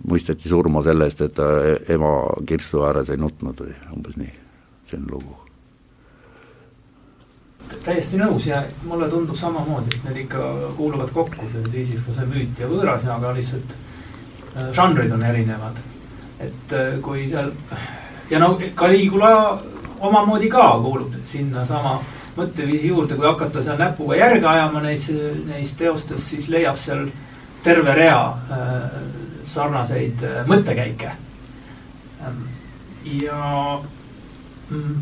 mõisteti 0.03 0.51
surma 0.51 0.83
selle 0.85 1.07
eest, 1.07 1.23
et 1.23 1.37
ta 1.37 1.53
ema 1.93 2.17
kirstu 2.47 2.83
ääres 2.87 3.13
ei 3.13 3.21
nutnud 3.21 3.63
või 3.65 3.79
umbes 3.95 4.19
nii, 4.19 4.35
selline 4.91 5.15
lugu 5.15 5.42
täiesti 7.83 8.19
nõus 8.21 8.47
ja 8.47 8.61
mulle 8.87 9.09
tundub 9.09 9.37
samamoodi, 9.39 9.95
et 9.95 10.05
need 10.09 10.21
ikka 10.25 10.51
kuuluvad 10.77 11.11
kokku, 11.15 11.49
see 11.51 11.71
Sisyphose 11.71 12.27
müüt 12.29 12.59
ja 12.59 12.69
võõras, 12.71 13.05
aga 13.09 13.33
lihtsalt 13.35 13.75
äh, 13.75 14.71
žanrid 14.75 15.11
on 15.11 15.23
erinevad. 15.23 15.81
et 16.39 16.73
äh, 16.73 16.97
kui 17.01 17.29
seal 17.29 17.51
ja 18.29 18.39
no 18.39 18.57
Caligula 18.75 19.57
omamoodi 19.99 20.49
ka 20.49 20.65
kuulub 20.81 21.13
sinnasama 21.25 21.99
mõtteviisi 22.37 22.89
juurde, 22.89 23.15
kui 23.15 23.27
hakata 23.27 23.61
seal 23.61 23.77
näpuga 23.77 24.17
järge 24.17 24.47
ajama 24.49 24.81
neis, 24.81 25.05
neis 25.45 25.73
teostes, 25.77 26.29
siis 26.29 26.49
leiab 26.49 26.79
seal 26.81 27.05
terve 27.63 27.93
rea 27.95 28.19
äh, 28.51 28.95
sarnaseid 29.47 30.23
äh, 30.23 30.41
mõttekäike 30.49 31.11
ähm,. 32.25 32.45
ja 33.05 33.79
mm, 34.69 35.01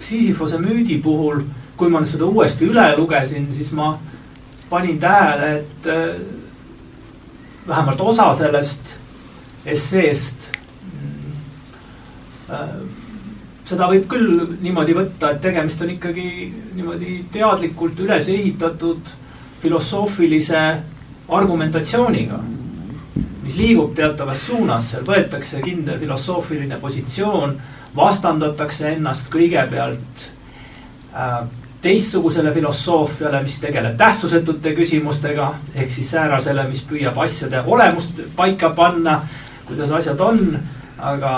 Sisyphose 0.00 0.58
müüdi 0.58 0.96
puhul 1.02 1.42
kui 1.80 1.88
ma 1.88 2.02
nüüd 2.02 2.12
seda 2.12 2.28
uuesti 2.28 2.68
üle 2.68 2.86
lugesin, 2.98 3.48
siis 3.56 3.72
ma 3.76 3.94
panin 4.70 5.00
tähele, 5.00 5.50
et 5.60 5.90
äh, 5.90 6.14
vähemalt 7.68 8.00
osa 8.12 8.30
sellest 8.38 8.94
esseest 9.66 10.50
äh, 12.52 12.74
seda 13.70 13.86
võib 13.90 14.06
küll 14.10 14.44
niimoodi 14.62 14.94
võtta, 14.96 15.34
et 15.34 15.42
tegemist 15.44 15.82
on 15.84 15.92
ikkagi 15.94 16.28
niimoodi 16.74 17.20
teadlikult 17.32 18.00
üles 18.02 18.28
ehitatud 18.32 19.12
filosoofilise 19.60 20.62
argumentatsiooniga, 21.30 22.40
mis 23.44 23.58
liigub 23.58 23.94
teatavas 23.96 24.42
suunas, 24.48 24.90
seal 24.92 25.06
võetakse 25.06 25.62
kindel 25.62 26.00
filosoofiline 26.02 26.80
positsioon, 26.82 27.54
vastandatakse 27.96 28.94
ennast 28.94 29.30
kõigepealt 29.32 30.26
äh, 31.14 31.42
teistsugusele 31.82 32.52
filosoofiale, 32.52 33.42
mis 33.42 33.56
tegeleb 33.60 33.96
tähtsusetute 33.98 34.74
küsimustega, 34.76 35.54
ehk 35.74 35.90
siis 35.90 36.10
säärasele, 36.12 36.66
mis 36.68 36.82
püüab 36.88 37.16
asjade 37.24 37.62
olemust 37.66 38.20
paika 38.36 38.72
panna, 38.76 39.20
kuidas 39.68 39.92
asjad 40.00 40.20
on, 40.20 40.58
aga 40.98 41.32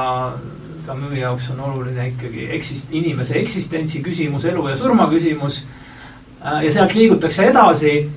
ka 0.86 0.96
müüja 0.98 1.28
jaoks 1.28 1.52
on 1.54 1.62
oluline 1.68 2.08
ikkagi 2.10 2.48
eksist-, 2.58 2.90
inimese 2.90 3.38
eksistentsi 3.38 4.02
küsimus, 4.02 4.48
elu 4.50 4.66
ja 4.72 4.76
surma 4.76 5.06
küsimus. 5.10 5.62
ja 6.42 6.70
sealt 6.70 6.94
liigutakse 6.94 7.46
edasi. 7.46 8.10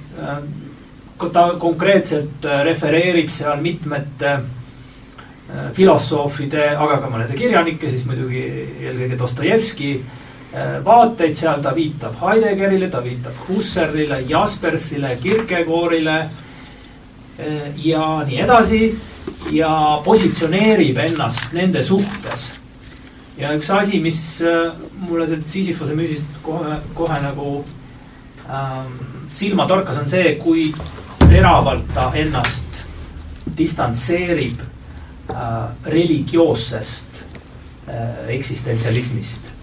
ta 1.33 1.53
konkreetselt 1.59 2.45
refereerib 2.63 3.29
seal 3.29 3.61
mitmete 3.61 4.39
filosoofide, 5.73 6.75
aga 6.75 6.97
ka 6.97 7.09
mõnede 7.09 7.38
kirjanike, 7.38 7.89
siis 7.91 8.05
muidugi 8.05 8.41
eelkõige 8.81 9.17
Dostojevski 9.17 9.91
Äh, 9.99 10.24
vaateid 10.86 11.36
seal, 11.36 11.62
ta 11.62 11.74
viitab 11.76 12.15
Heideggerile, 12.22 12.89
ta 12.89 13.02
viitab 13.04 13.34
Husserlile, 13.48 14.22
Jaspersile, 14.30 15.15
Kierkegaardile 15.22 16.18
äh, 16.20 17.72
ja 17.84 18.24
nii 18.28 18.39
edasi 18.44 18.82
ja 19.52 20.02
positsioneerib 20.06 20.98
ennast 20.98 21.54
nende 21.54 21.84
suhtes. 21.84 22.52
ja 23.38 23.52
üks 23.58 23.70
asi, 23.70 24.00
mis 24.00 24.41
äh, 24.41 24.72
mulle 25.08 25.28
sealt 25.28 25.48
Sisyphose 25.48 25.96
müüsist 25.96 26.39
kohe, 26.44 26.78
kohe 26.96 27.18
nagu 27.22 27.65
ähm, 28.48 28.94
silma 29.28 29.68
torkas, 29.68 29.98
on 30.00 30.08
see, 30.08 30.38
kui 30.39 30.70
teravalt 31.26 31.91
ta 31.94 32.12
ennast 32.15 32.80
distantseerib 33.58 34.63
äh, 35.34 35.68
religioossest 35.91 37.26
äh, 37.89 38.32
eksistentsialismist 38.38 39.55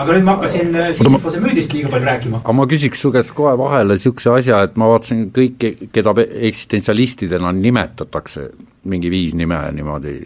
aga 0.00 0.16
nüüd 0.16 0.26
ma 0.26 0.36
hakkasin 0.38 0.74
äh, 0.74 0.90
Sisyphose 0.96 1.42
müüdist 1.42 1.74
liiga 1.74 1.92
palju 1.92 2.08
rääkima. 2.08 2.40
aga 2.44 2.56
ma 2.56 2.66
küsiks 2.70 3.02
su 3.04 3.12
käest 3.14 3.34
kohe 3.36 3.52
vahele 3.60 3.96
niisuguse 3.98 4.32
asja, 4.32 4.62
et 4.66 4.78
ma 4.80 4.88
vaatasin 4.92 5.26
kõiki, 5.36 5.90
keda 5.94 6.14
eksistentsialistidena 6.50 7.52
nimetatakse, 7.56 8.48
mingi 8.90 9.10
viis 9.12 9.36
nime 9.36 9.58
niimoodi 9.76 10.16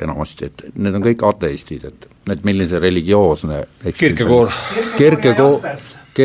enamasti, 0.00 0.48
et 0.48 0.64
need 0.80 0.96
on 0.96 1.04
kõik 1.04 1.26
ateistid, 1.28 1.84
et 1.90 2.08
et 2.30 2.44
milline 2.46 2.68
see 2.70 2.78
religioosne 2.78 3.64
Kierkegaard. 3.96 4.52
Kierkegaard, 4.96 5.70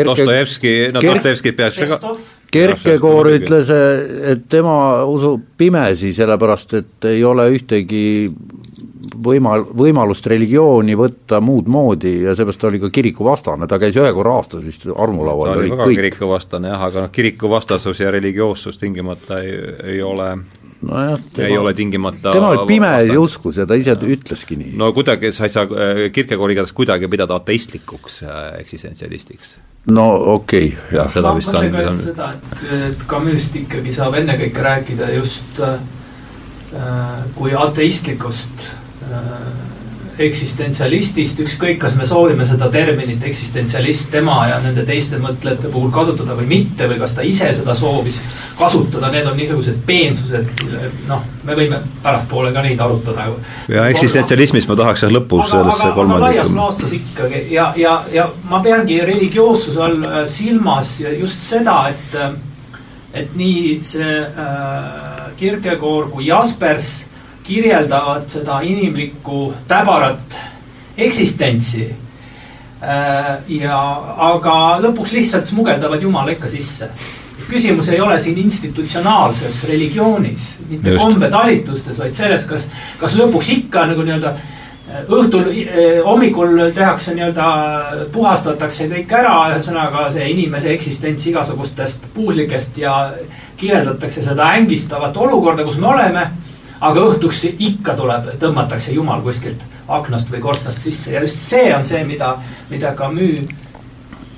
Dostojevski, 0.06 0.74
no 0.94 1.02
Dostojevskit 1.02 1.56
peaks 1.58 1.80
ka 1.90 2.16
Kierkegaard 2.56 3.32
ütles, 3.40 3.72
et 4.32 4.46
tema 4.52 4.78
usub 5.10 5.44
pimesi, 5.58 6.14
sellepärast 6.16 6.78
et 6.80 7.08
ei 7.10 7.24
ole 7.28 7.50
ühtegi 7.56 8.06
võima-, 9.24 9.60
võimalust 9.78 10.28
religiooni 10.32 10.98
võtta 11.00 11.40
muud 11.44 11.70
moodi 11.72 12.18
ja 12.24 12.36
seepärast 12.36 12.62
ta 12.62 12.70
oli 12.70 12.82
ka 12.84 12.92
kirikuvastane, 12.94 13.68
ta 13.70 13.80
käis 13.82 13.98
ühe 14.00 14.12
korra 14.16 14.40
aastas 14.40 14.66
vist 14.66 14.86
armulaual. 14.90 15.54
ta 15.54 15.60
oli 15.60 15.72
väga 15.74 15.88
kõik. 15.90 16.02
kirikuvastane 16.02 16.74
jah, 16.74 16.86
aga 16.90 17.06
noh, 17.06 17.16
kirikuvastasus 17.16 18.04
ja 18.04 18.12
religioossus 18.14 18.80
tingimata 18.82 19.42
ei, 19.44 19.58
ei 19.96 20.02
ole 20.04 20.30
nojah, 20.86 21.20
ei 21.38 21.58
ole 21.58 21.74
tingimata 21.74 22.34
tema 22.36 22.52
oli 22.54 22.68
pime 22.68 22.92
ja 23.08 23.20
uskus 23.20 23.58
ja 23.58 23.66
ta 23.66 23.78
ise 23.80 23.96
ütleski 23.96 24.58
nii. 24.60 24.76
no 24.80 24.92
kuidagi 24.94 25.32
sa 25.36 25.48
ei 25.48 25.54
saa 25.54 25.66
Kierkegaardi 25.68 26.58
igatahes 26.58 26.76
kuidagi 26.76 27.10
pidada 27.12 27.40
ateistlikuks 27.40 28.22
äh, 28.24 28.46
eksistentsialistiks 28.60 29.58
no 29.96 30.08
okei 30.36 30.68
okay,, 30.68 30.98
jah. 31.00 31.12
seda 31.12 31.36
vist 31.38 31.54
on. 31.54 31.70
ma 31.72 31.82
mõtlen 31.82 32.00
ka 32.00 32.08
seda, 32.12 32.32
et, 32.38 32.64
et 32.92 33.06
Camus'st 33.10 33.60
ikkagi 33.64 33.94
saab 33.96 34.18
ennekõike 34.22 34.66
rääkida 34.70 35.12
just 35.16 35.62
äh, 35.64 35.78
kui 37.36 37.54
ateistlikust 37.56 38.68
äh, 38.70 38.85
eksistentsialistist, 40.20 41.40
ükskõik, 41.44 41.78
kas 41.82 41.96
me 42.00 42.06
soovime 42.08 42.46
seda 42.48 42.70
terminit 42.72 43.24
eksistentsialist 43.28 44.08
tema 44.14 44.38
ja 44.48 44.60
nende 44.64 44.86
teiste 44.88 45.20
mõtlejate 45.20 45.72
puhul 45.74 45.92
kasutada 45.94 46.38
või 46.38 46.48
mitte 46.48 46.88
või 46.88 47.00
kas 47.02 47.16
ta 47.18 47.24
ise 47.28 47.50
seda 47.58 47.76
soovis 47.76 48.22
kasutada, 48.60 49.10
need 49.12 49.28
on 49.28 49.36
niisugused 49.36 49.82
peensused, 49.88 50.64
noh, 51.10 51.26
me 51.44 51.58
võime 51.60 51.82
pärastpoole 52.04 52.54
ka 52.56 52.64
neid 52.64 52.80
arutada. 52.80 53.28
ja 53.72 53.88
eksistentsialismist 53.92 54.72
ma 54.72 54.78
tahaks 54.80 55.04
jah 55.04 55.12
lõpus 55.12 55.52
sellesse 55.52 55.92
kolmandikku. 55.98 56.32
laias 56.32 56.54
laastus 56.56 56.96
ikkagi 56.96 57.44
ja, 57.52 57.74
ja, 57.76 57.98
ja 58.12 58.30
ma 58.50 58.62
peangi 58.64 59.02
religioossuse 59.04 59.82
all 59.84 60.04
äh, 60.04 60.22
silmas 60.32 61.00
just 61.20 61.44
seda, 61.44 61.90
et 61.92 62.16
äh, 62.22 62.32
et 63.16 63.36
nii 63.36 63.82
see 63.84 64.16
äh, 64.24 65.28
Kierkegaard 65.36 66.12
kui 66.16 66.30
Jaspers 66.30 67.10
kirjeldavad 67.46 68.26
seda 68.30 68.60
inimlikku 68.66 69.54
täbarat 69.68 70.38
eksistentsi. 70.98 71.90
Äh, 72.86 73.30
ja, 73.62 73.78
aga 74.30 74.56
lõpuks 74.84 75.14
lihtsalt 75.16 75.48
smugeldavad 75.48 76.02
Jumala 76.02 76.36
ikka 76.36 76.50
sisse. 76.52 76.90
küsimus 77.46 77.90
ei 77.94 78.00
ole 78.02 78.16
siin 78.20 78.38
institutsionaalses 78.42 79.64
religioonis, 79.70 80.48
mitte 80.70 80.96
kombetalitustes, 80.98 82.00
vaid 82.00 82.16
selles, 82.18 82.46
kas, 82.50 82.66
kas 82.98 83.14
lõpuks 83.20 83.52
ikka 83.54 83.84
nagu 83.92 84.02
nii-öelda 84.06 84.32
äh, 84.32 85.04
õhtul, 85.14 85.52
äh, 85.52 86.00
hommikul 86.06 86.58
tehakse 86.74 87.14
nii-öelda, 87.14 87.50
puhastatakse 88.14 88.90
kõik 88.90 89.14
ära, 89.20 89.36
ühesõnaga 89.54 90.08
see 90.14 90.26
inimese 90.34 90.74
eksistents 90.74 91.28
igasugustest 91.30 92.10
puuslikest 92.16 92.82
ja 92.82 92.96
kirjeldatakse 93.58 94.26
seda 94.26 94.50
ängistavat 94.58 95.18
olukorda, 95.18 95.64
kus 95.64 95.78
me 95.82 95.94
oleme 95.94 96.28
aga 96.82 97.06
õhtuks 97.10 97.46
ikka 97.54 97.96
tuleb, 97.96 98.34
tõmmatakse 98.40 98.94
jumal 98.96 99.22
kuskilt 99.24 99.62
aknast 99.88 100.32
või 100.32 100.42
korstnast 100.44 100.82
sisse. 100.82 101.14
Ja 101.14 101.22
just 101.24 101.40
see 101.40 101.70
on 101.76 101.86
see, 101.86 102.04
mida, 102.08 102.36
mida 102.70 102.94
Camus 102.98 103.52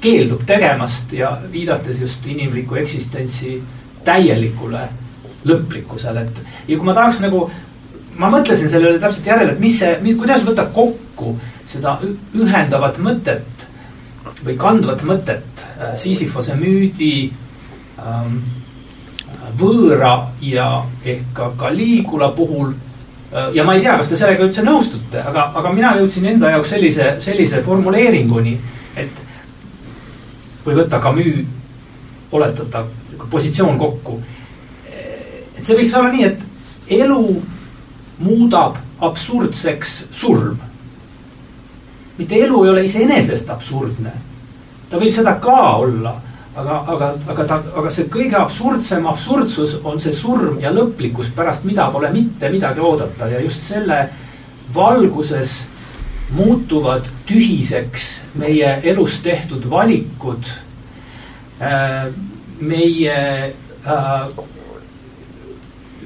keeldub 0.02 0.43
tegemast 0.45 1.13
ja 1.13 1.32
viidates 1.52 2.02
just 2.02 2.26
inimliku 2.30 2.78
eksistentsi 2.78 3.58
täielikule 4.06 4.84
lõplikkusele, 5.47 6.23
et 6.28 6.69
ja 6.69 6.78
kui 6.78 6.86
ma 6.86 6.93
tahaks 6.95 7.21
nagu, 7.23 7.45
ma 8.19 8.30
mõtlesin 8.32 8.69
selle 8.69 8.91
üle 8.91 9.02
täpselt 9.02 9.30
järele, 9.30 9.56
et 9.56 9.62
mis 9.63 9.78
see, 9.80 9.95
kuidas 10.19 10.45
võtta 10.45 10.67
kokku 10.76 11.36
seda 11.67 11.97
ühendavat 12.36 13.00
mõtet 13.04 13.65
või 14.43 14.56
kandvat 14.60 15.04
mõtet 15.08 15.63
äh, 15.63 15.95
Sisyphose 15.97 16.56
müüdi 16.60 17.30
ähm, 18.00 18.39
võõra 19.60 20.28
ja 20.42 20.84
ehk 21.06 21.34
ka 21.34 21.52
Caligula 21.58 22.30
puhul 22.36 22.74
ja 23.54 23.64
ma 23.64 23.76
ei 23.76 23.82
tea, 23.82 23.98
kas 23.98 24.10
te 24.12 24.16
sellega 24.20 24.46
üldse 24.48 24.64
nõustute, 24.64 25.20
aga, 25.20 25.52
aga 25.60 25.72
mina 25.76 25.94
jõudsin 26.00 26.26
enda 26.32 26.52
jaoks 26.54 26.70
sellise, 26.72 27.10
sellise 27.24 27.62
formuleeringuni, 27.66 28.56
et 28.96 29.24
kui 30.64 30.76
võtta 30.76 31.00
Camus 31.04 31.44
oletatav 32.32 32.88
positsioon 33.32 33.78
kokku. 33.80 34.22
et 35.58 35.66
see 35.66 35.76
võiks 35.76 35.96
olla 35.98 36.12
nii, 36.12 36.24
et 36.24 37.02
elu 37.02 37.22
muudab 38.20 38.78
absurdseks 39.00 40.06
surm. 40.12 40.58
mitte 42.18 42.36
elu 42.36 42.64
ei 42.64 42.70
ole 42.70 42.84
iseenesest 42.86 43.50
absurdne. 43.50 44.12
ta 44.90 44.98
võib 44.98 45.14
seda 45.14 45.36
ka 45.36 45.78
olla 45.78 46.16
aga, 46.58 46.78
aga, 46.93 47.10
aga 47.34 47.46
ta, 47.48 47.58
aga 47.80 47.91
see 47.93 48.10
kõige 48.12 48.38
absurdsem 48.39 49.06
absurdsus 49.10 49.78
on 49.86 50.02
see 50.02 50.13
surm 50.15 50.60
ja 50.62 50.72
lõplikkus, 50.74 51.32
pärast 51.36 51.67
mida 51.70 51.89
pole 51.93 52.10
mitte 52.13 52.50
midagi 52.54 52.82
oodata 52.84 53.30
ja 53.32 53.41
just 53.43 53.65
selle 53.65 54.08
valguses 54.76 55.58
muutuvad 56.36 57.08
tühiseks 57.28 58.10
meie 58.41 58.78
elus 58.84 59.22
tehtud 59.24 59.70
valikud. 59.70 60.50
Äh, 61.62 62.10
meie 62.60 63.17
äh, 63.88 64.30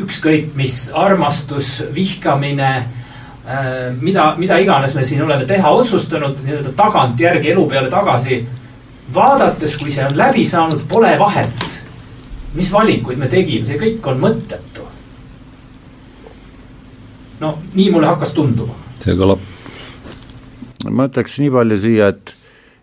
ükskõik 0.01 0.53
mis 0.55 0.75
armastus, 0.95 1.81
vihkamine 1.95 2.71
äh, 2.77 3.91
mida, 4.01 4.33
mida 4.39 4.59
iganes 4.61 4.95
me 4.95 5.03
siin 5.07 5.23
oleme 5.25 5.47
teha 5.49 5.73
otsustanud 5.79 6.43
nii-öelda 6.45 6.75
tagantjärgi 6.77 7.51
elu 7.55 7.65
peale 7.71 7.91
tagasi 7.91 8.43
vaadates, 9.13 9.77
kui 9.77 9.91
see 9.91 10.03
on 10.05 10.17
läbi 10.17 10.45
saanud, 10.47 10.83
pole 10.89 11.11
vahet, 11.19 11.65
mis 12.57 12.71
valikuid 12.73 13.19
me 13.21 13.29
tegime, 13.31 13.65
see 13.67 13.79
kõik 13.79 14.11
on 14.11 14.21
mõttetu. 14.21 14.87
no 17.41 17.55
nii 17.73 17.89
mulle 17.89 18.07
hakkas 18.11 18.35
tunduma. 18.37 18.75
see 19.01 19.17
kõlab. 19.17 19.41
ma 20.89 21.09
ütleks 21.09 21.39
nii 21.41 21.51
palju 21.51 21.79
siia, 21.81 22.11
et, 22.13 22.35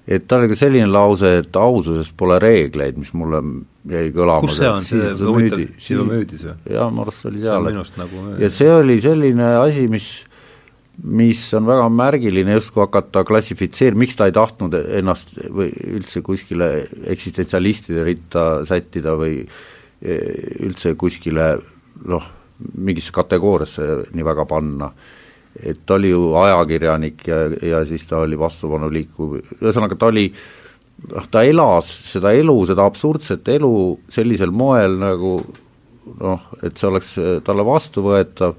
et 0.07 0.29
tal 0.29 0.45
oli 0.45 0.53
ka 0.53 0.59
selline 0.59 0.91
lause, 0.91 1.35
et 1.43 1.57
aususes 1.57 2.11
pole 2.17 2.38
reegleid, 2.43 2.99
mis 2.99 3.12
mulle 3.14 3.43
jäi 3.88 4.12
kõlama. 4.14 4.47
kus 4.47 4.59
see 4.61 4.71
on, 4.71 4.87
see 4.87 5.12
huvitav, 5.21 5.67
Silvamüüdis 5.83 6.47
või? 6.49 6.57
jaa, 6.75 6.91
ma 6.91 7.05
arvan, 7.07 7.14
et 7.14 7.21
see 7.21 7.31
oli 7.33 7.45
seal. 7.45 8.01
Nagu 8.03 8.25
ja 8.43 8.51
see 8.53 8.73
oli 8.75 9.01
selline 9.05 9.53
asi, 9.62 9.88
mis 9.88 10.09
mis 11.04 11.42
on 11.54 11.66
väga 11.68 11.87
märgiline 11.94 12.56
justkui 12.56 12.82
hakata 12.82 13.22
klassifitseerima, 13.26 14.02
miks 14.02 14.16
ta 14.18 14.26
ei 14.26 14.34
tahtnud 14.34 14.74
ennast 14.98 15.30
või 15.54 15.70
üldse 15.94 16.22
kuskile 16.26 16.70
eksistentsialistide 17.12 18.02
ritta 18.06 18.46
sättida 18.66 19.14
või 19.18 19.40
e, 19.44 20.16
üldse 20.66 20.96
kuskile 20.98 21.52
noh, 22.11 22.26
mingisse 22.74 23.14
kategooriasse 23.14 24.11
nii 24.11 24.26
väga 24.26 24.46
panna. 24.50 24.90
et 25.62 25.78
ta 25.87 25.94
oli 25.94 26.11
ju 26.11 26.34
ajakirjanik 26.38 27.26
ja, 27.26 27.38
ja 27.62 27.84
siis 27.87 28.04
ta 28.06 28.18
oli 28.22 28.38
vastupanuliikuv, 28.38 29.38
ühesõnaga 29.62 29.96
ta 29.98 30.11
oli 30.11 30.28
noh, 31.14 31.30
ta 31.30 31.42
elas 31.46 31.88
seda 32.11 32.32
elu, 32.34 32.58
seda 32.66 32.84
absurdset 32.87 33.48
elu 33.54 33.72
sellisel 34.11 34.50
moel 34.50 34.98
nagu 34.98 35.38
noh, 36.18 36.44
et 36.62 36.76
see 36.76 36.90
oleks 36.90 37.14
talle 37.46 37.66
vastuvõetav 37.66 38.54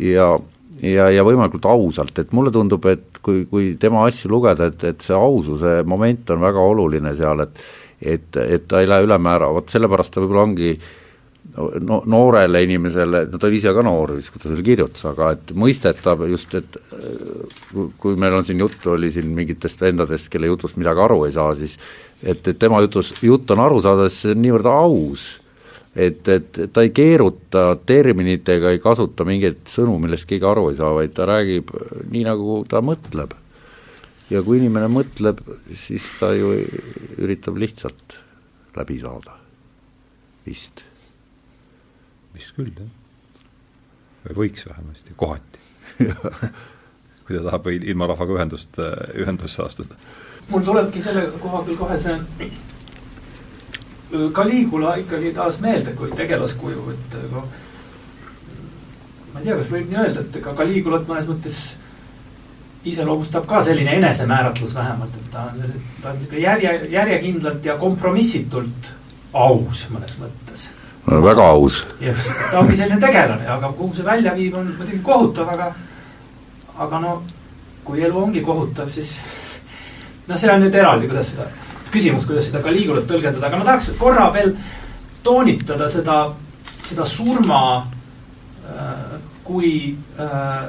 ja 0.00 0.34
ja, 0.82 1.10
ja 1.12 1.24
võimalikult 1.26 1.66
ausalt, 1.68 2.18
et 2.22 2.32
mulle 2.36 2.52
tundub, 2.54 2.86
et 2.90 3.20
kui, 3.24 3.44
kui 3.50 3.74
tema 3.80 4.06
asju 4.08 4.30
lugeda, 4.32 4.70
et, 4.70 4.84
et 4.92 5.04
see 5.04 5.16
aususe 5.16 5.80
moment 5.88 6.34
on 6.34 6.42
väga 6.44 6.66
oluline 6.72 7.14
seal, 7.18 7.46
et 7.46 7.62
et, 8.00 8.36
et 8.40 8.62
ta 8.64 8.80
ei 8.80 8.88
lähe 8.88 9.04
ülemäära, 9.04 9.50
vot 9.52 9.68
sellepärast 9.68 10.14
ta 10.14 10.22
võib-olla 10.22 10.46
ongi 10.46 10.70
no 11.84 11.98
noorele 12.08 12.62
inimesele, 12.64 13.24
no 13.28 13.38
ta 13.38 13.48
oli 13.48 13.58
ise 13.60 13.72
ka 13.76 13.82
noor 13.84 14.14
vist, 14.16 14.30
kui 14.32 14.42
ta 14.42 14.48
selle 14.48 14.64
kirjutas, 14.64 15.04
aga 15.10 15.32
et 15.34 15.52
mõistetav 15.52 16.22
just, 16.30 16.54
et 16.56 16.78
kui 18.00 18.16
meil 18.20 18.38
on 18.38 18.46
siin 18.46 18.62
juttu, 18.62 18.94
oli 18.94 19.10
siin 19.12 19.28
mingitest 19.36 19.82
vendadest, 19.84 20.30
kelle 20.32 20.50
jutust 20.50 20.78
midagi 20.80 21.04
aru 21.04 21.24
ei 21.26 21.34
saa, 21.34 21.54
siis 21.58 21.76
et, 22.22 22.40
et 22.40 22.58
tema 22.60 22.80
jutus, 22.84 23.12
jutt 23.24 23.50
on 23.52 23.64
aru 23.66 23.80
saada, 23.84 24.08
sest 24.08 24.26
see 24.26 24.36
on 24.36 24.44
niivõrd 24.46 24.70
aus 24.72 25.28
et, 25.94 26.28
et 26.28 26.60
ta 26.72 26.84
ei 26.84 26.92
keeruta 26.94 27.74
terminitega, 27.86 28.72
ei 28.74 28.82
kasuta 28.82 29.26
mingeid 29.26 29.64
sõnu, 29.70 29.98
millest 30.02 30.28
keegi 30.30 30.46
aru 30.46 30.68
ei 30.70 30.78
saa, 30.78 30.92
vaid 30.96 31.14
ta 31.16 31.26
räägib 31.28 31.72
nii, 32.12 32.24
nagu 32.28 32.60
ta 32.70 32.82
mõtleb. 32.84 33.34
ja 34.30 34.42
kui 34.46 34.60
inimene 34.60 34.86
mõtleb, 34.92 35.42
siis 35.74 36.06
ta 36.20 36.32
ju 36.34 36.52
üritab 37.18 37.58
lihtsalt 37.58 38.18
läbi 38.76 39.00
saada, 39.02 39.34
vist. 40.46 40.84
vist 42.34 42.54
küll, 42.54 42.70
jah. 42.70 42.90
või 44.28 44.44
võiks 44.44 44.68
vähemasti, 44.68 45.16
kohati 45.16 45.58
kui 47.26 47.36
ta 47.36 47.44
tahab 47.46 47.66
ilma 47.70 48.06
rahvaga 48.10 48.38
ühendust, 48.38 48.78
ühendusse 49.18 49.62
astuda. 49.62 49.98
mul 50.50 50.62
tulebki 50.66 51.02
selle 51.02 51.26
koha 51.42 51.64
peal 51.66 51.78
kohe 51.78 51.98
see 51.98 52.14
Caligula 54.10 54.96
ikkagi 54.98 55.32
taas 55.34 55.60
meelde 55.62 55.92
kui 55.98 56.10
tegelaskuju, 56.16 56.86
et 56.90 57.18
ega 57.24 57.42
ma 59.30 59.38
ei 59.40 59.44
tea, 59.44 59.58
kas 59.60 59.70
võib 59.70 59.92
nii 59.92 60.00
öelda, 60.02 60.24
et 60.24 60.40
ega 60.40 60.54
Caligulat 60.58 61.06
mõnes 61.06 61.28
mõttes 61.30 61.60
iseloomustab 62.90 63.46
ka 63.46 63.62
selline 63.62 63.94
enesemääratlus 64.00 64.74
vähemalt, 64.74 65.14
et 65.14 65.30
ta 65.30 65.46
on, 65.50 65.62
ta 66.02 66.10
on 66.10 66.18
niisugune 66.18 66.42
järje, 66.42 66.74
järjekindlalt 66.90 67.64
ja 67.64 67.76
kompromissitult 67.78 68.92
aus 69.32 69.86
mõnes 69.94 70.16
mõttes. 70.18 70.70
väga 71.06 71.46
aus. 71.46 71.84
just, 72.00 72.32
ta 72.50 72.58
ongi 72.58 72.76
selline 72.76 73.00
tegelane, 73.00 73.46
aga 73.48 73.72
kuhu 73.72 73.94
see 73.94 74.04
välja 74.04 74.34
viib, 74.34 74.54
on 74.54 74.74
muidugi 74.78 75.02
kohutav, 75.06 75.48
aga 75.54 75.72
aga 76.78 77.00
no 77.00 77.22
kui 77.84 78.02
elu 78.02 78.18
ongi 78.18 78.40
kohutav, 78.40 78.88
siis 78.88 79.18
noh, 80.26 80.36
see 80.36 80.50
on 80.50 80.64
nüüd 80.64 80.74
eraldi, 80.74 81.06
kuidas 81.06 81.34
seda 81.34 81.69
küsimus, 81.90 82.26
kuidas 82.28 82.48
seda 82.48 82.62
Caligulat 82.64 83.08
tõlgendada, 83.08 83.46
aga 83.48 83.60
ma 83.60 83.66
tahaks 83.66 83.92
korra 83.98 84.28
veel 84.34 84.54
toonitada 85.22 85.88
seda, 85.90 86.20
seda 86.86 87.06
surma 87.08 87.62
äh, 87.80 89.18
kui 89.44 89.72
äh, 90.18 90.68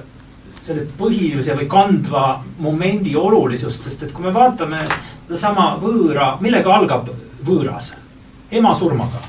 selle 0.61 0.85
põhilise 0.97 1.55
või 1.57 1.67
kandva 1.69 2.25
momendi 2.61 3.15
olulisust, 3.17 3.87
sest 3.87 4.07
et 4.07 4.13
kui 4.13 4.25
me 4.25 4.33
vaatame 4.35 4.79
sedasama 5.27 5.75
võõra, 5.81 6.35
millega 6.41 6.73
algab 6.75 7.09
võõras? 7.45 7.93
ema 8.51 8.73
surmaga. 8.75 9.21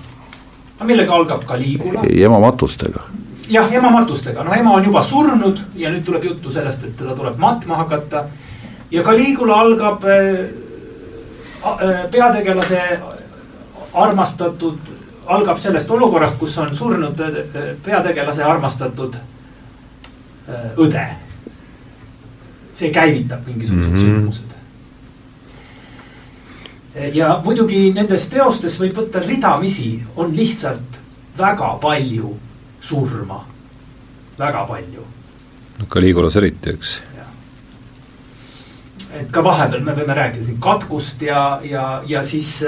millega 0.83 1.15
algab 1.15 1.45
Caligula? 1.47 2.03
ema 2.11 2.41
matustega. 2.43 3.05
jah, 3.49 3.73
ema 3.73 3.91
matustega, 3.91 4.45
no 4.45 4.55
ema 4.55 4.75
on 4.79 4.85
juba 4.85 5.03
surnud 5.03 5.61
ja 5.77 5.91
nüüd 5.91 6.05
tuleb 6.05 6.25
juttu 6.25 6.51
sellest, 6.51 6.85
et 6.85 6.97
teda 6.97 7.15
tuleb 7.15 7.39
matma 7.39 7.77
hakata. 7.85 8.25
ja 8.91 9.03
Caligula 9.03 9.61
algab 9.61 10.05
äh, 10.05 10.62
peategelase 12.11 13.01
armastatud, 13.95 14.79
algab 15.27 15.59
sellest 15.59 15.91
olukorrast, 15.91 16.39
kus 16.39 16.57
on 16.59 16.77
surnud 16.77 17.21
peategelase 17.85 18.45
armastatud 18.45 19.17
õde. 20.77 21.07
see 22.75 22.89
käivitab 22.91 23.47
mingisugused 23.47 23.91
mm 23.91 23.97
-hmm. 23.97 24.05
sündmused 24.05 24.53
ja 27.13 27.41
muidugi 27.45 27.93
nendes 27.95 28.27
teostes 28.29 28.77
võib 28.81 28.97
võtta 28.97 29.23
ridamisi, 29.25 30.03
on 30.17 30.35
lihtsalt 30.37 30.99
väga 31.39 31.75
palju 31.81 32.35
surma, 32.81 33.41
väga 34.39 34.65
palju. 34.69 35.07
no 35.79 35.87
Caligulas 35.89 36.37
eriti, 36.37 36.71
eks. 36.71 37.01
Et 39.21 39.31
ka 39.31 39.45
vahepeal 39.45 39.83
me 39.85 39.95
võime 39.97 40.15
rääkida 40.17 40.45
siin 40.45 40.61
katkust 40.61 41.23
ja, 41.23 41.61
ja, 41.65 42.03
ja 42.09 42.23
siis 42.25 42.63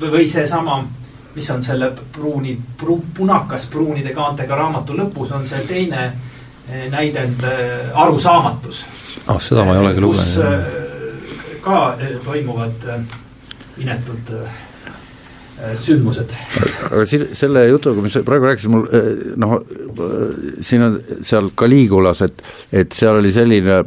või 0.00 0.26
seesama, 0.28 0.80
mis 1.36 1.50
on 1.50 1.62
selle 1.62 1.92
pruuni 2.12 2.56
pru,, 2.78 2.98
punakas 3.14 3.66
pruunide 3.72 4.14
kaantega 4.16 4.56
raamatu 4.56 4.96
lõpus 4.96 5.32
on 5.36 5.46
see 5.46 5.60
teine 5.68 6.04
eh, 6.08 6.86
näidend 6.90 7.44
eh, 7.44 7.90
arusaamatus. 7.94 8.86
ah, 9.26 9.40
seda 9.40 9.64
ma 9.64 9.76
ei 9.76 9.84
olegi 9.84 10.00
lugenud 10.00 10.44
eh, 10.44 10.86
ka 11.66 11.80
eh, 12.00 12.16
toimuvad 12.24 12.88
eh, 12.94 13.18
inetud 13.84 14.32
eh, 14.38 14.62
sündmused. 15.80 16.32
aga 16.90 17.04
selle 17.08 17.64
jutuga, 17.70 18.02
mis 18.04 18.16
sa 18.16 18.22
praegu 18.26 18.48
rääkisid, 18.48 18.72
mul 18.72 18.86
noh, 19.40 19.56
siin 20.64 20.84
on 20.86 20.98
seal 21.26 21.50
Caligulas, 21.58 22.22
et, 22.26 22.42
et 22.76 22.96
seal 22.96 23.20
oli 23.22 23.32
selline 23.34 23.80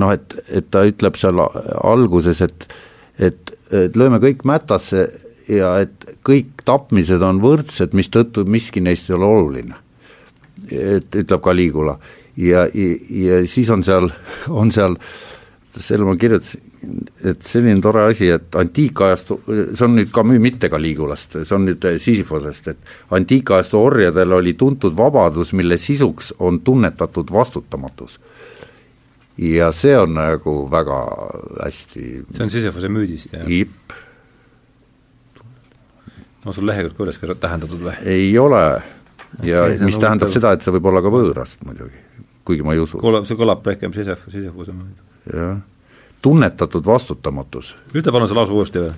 noh, 0.00 0.12
et, 0.14 0.38
et 0.48 0.70
ta 0.72 0.84
ütleb 0.88 1.18
seal 1.20 1.42
alguses, 1.44 2.42
et, 2.44 2.68
et, 3.18 3.54
et 3.74 3.98
lööme 3.98 4.20
kõik 4.22 4.46
mätasse 4.48 5.08
ja 5.48 5.74
et 5.82 6.08
kõik 6.26 6.64
tapmised 6.68 7.22
on 7.24 7.42
võrdsed, 7.44 7.96
mistõttu 7.96 8.44
miski 8.48 8.82
neist 8.84 9.10
ei 9.10 9.18
ole 9.18 9.28
oluline. 9.28 9.82
et 10.68 11.14
ütleb 11.16 11.40
Caligula 11.44 11.98
ja, 12.36 12.66
ja, 12.74 12.94
ja 13.10 13.42
siis 13.46 13.70
on 13.70 13.84
seal, 13.84 14.10
on 14.48 14.72
seal 14.74 14.96
selle 15.78 16.06
ma 16.08 16.16
kirjutasin, 16.18 16.67
et 17.24 17.42
selline 17.42 17.80
tore 17.82 18.04
asi, 18.12 18.28
et 18.30 18.56
antiikajastu, 18.58 19.38
see 19.48 19.84
on 19.86 19.96
nüüd 19.98 20.10
Camus 20.14 20.40
mitte 20.42 20.70
Caligulast, 20.70 21.38
see 21.42 21.54
on 21.56 21.66
nüüd 21.66 21.86
Sisyphosest, 21.98 22.70
et 22.72 23.14
antiikajastu 23.14 23.80
orjadel 23.80 24.36
oli 24.38 24.54
tuntud 24.58 24.94
vabadus, 24.96 25.52
mille 25.58 25.78
sisuks 25.80 26.32
on 26.38 26.60
tunnetatud 26.64 27.32
vastutamatus. 27.34 28.18
ja 29.38 29.70
see 29.72 29.94
on 29.98 30.14
nagu 30.14 30.52
väga 30.70 30.98
hästi 31.62 32.04
see 32.34 32.42
on 32.42 32.50
Sisyphose 32.50 32.88
müüdist, 32.90 33.34
jah? 33.34 33.68
on 36.44 36.54
sul 36.54 36.66
lehekülg 36.66 36.96
ka 36.96 37.04
üles 37.06 37.18
tähendatud 37.40 37.82
või? 37.82 37.94
ei 38.06 38.30
ole 38.38 38.62
ja 39.42 39.64
okay, 39.64 39.78
mis 39.86 39.98
tähendab 39.98 40.30
seda, 40.34 40.54
et 40.54 40.62
see 40.62 40.74
võib 40.74 40.90
olla 40.90 41.02
ka 41.02 41.10
võõrast 41.14 41.62
muidugi, 41.66 41.98
kuigi 42.46 42.66
ma 42.66 42.74
ei 42.74 42.82
usu. 42.82 42.98
kuule, 43.02 43.24
see 43.26 43.38
kõlab 43.38 43.62
pehkem 43.66 43.94
Sisyphose 43.94 44.74
müüd. 44.74 45.02
jah 45.34 45.58
tunnetatud 46.22 46.86
vastutamatus. 46.86 47.76
ütle 47.94 48.12
palun 48.12 48.28
see 48.28 48.36
lause 48.38 48.52
uuesti 48.52 48.80
veel. 48.80 48.92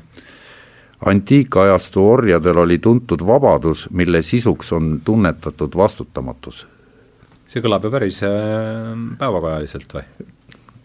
antiikajastu 1.07 2.05
orjadel 2.11 2.59
oli 2.65 2.79
tuntud 2.79 3.25
vabadus, 3.27 3.89
mille 3.91 4.23
sisuks 4.23 4.73
on 4.73 5.01
tunnetatud 5.05 5.77
vastutamatus. 5.77 6.67
see 7.47 7.63
kõlab 7.63 7.85
ju 7.85 7.91
päris 7.91 8.23
äh, 8.23 8.93
päevakajaliselt 9.19 9.95
või? 9.95 10.05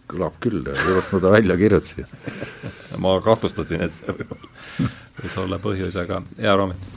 kõlab 0.06 0.38
küll, 0.40 0.62
just 0.94 1.12
ma 1.12 1.20
ta 1.20 1.30
välja 1.34 1.56
kirjutasin 1.56 2.06
ma 3.02 3.18
kahtlustasin, 3.20 3.82
et 3.82 3.92
see 3.92 4.14
võis 5.22 5.36
olla 5.42 5.58
põhjus, 5.58 5.96
aga 5.98 6.22
hea 6.38 6.56
Roomet. 6.56 6.88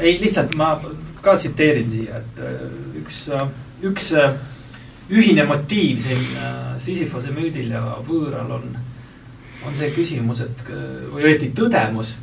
ei, 0.00 0.18
lihtsalt 0.20 0.56
ma 0.58 0.74
ka 1.22 1.36
tsiteerin 1.36 1.90
siia, 1.90 2.20
et 2.20 2.42
äh, 2.44 2.64
üks, 3.00 3.26
äh, 3.34 3.46
üks 3.86 4.12
ühine 5.10 5.44
motiiv 5.44 6.00
siin 6.02 6.24
äh, 6.38 6.58
Sisyphose 6.80 7.32
müüdil 7.34 7.72
ja 7.74 7.82
võõral 8.06 8.50
on, 8.56 8.68
on 9.66 9.74
see 9.76 9.90
küsimus, 9.92 10.42
et 10.46 10.62
või 11.12 11.26
õieti 11.28 11.50
tõdemus. 11.56 12.14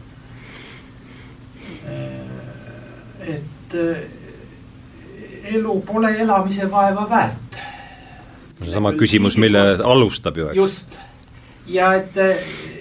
Äh, 1.88 3.34
et 3.36 3.76
äh, 3.78 4.06
elu 5.58 5.80
pole 5.88 6.14
elamise 6.20 6.70
vaeva 6.72 7.08
väärt. 7.10 7.60
seesama 8.64 8.94
küsimus, 8.98 9.38
mille 9.38 9.62
alustab 9.84 10.38
ju, 10.38 10.48
eks. 10.50 10.58
just, 10.58 10.96
ja 11.68 11.92
et 11.94 12.16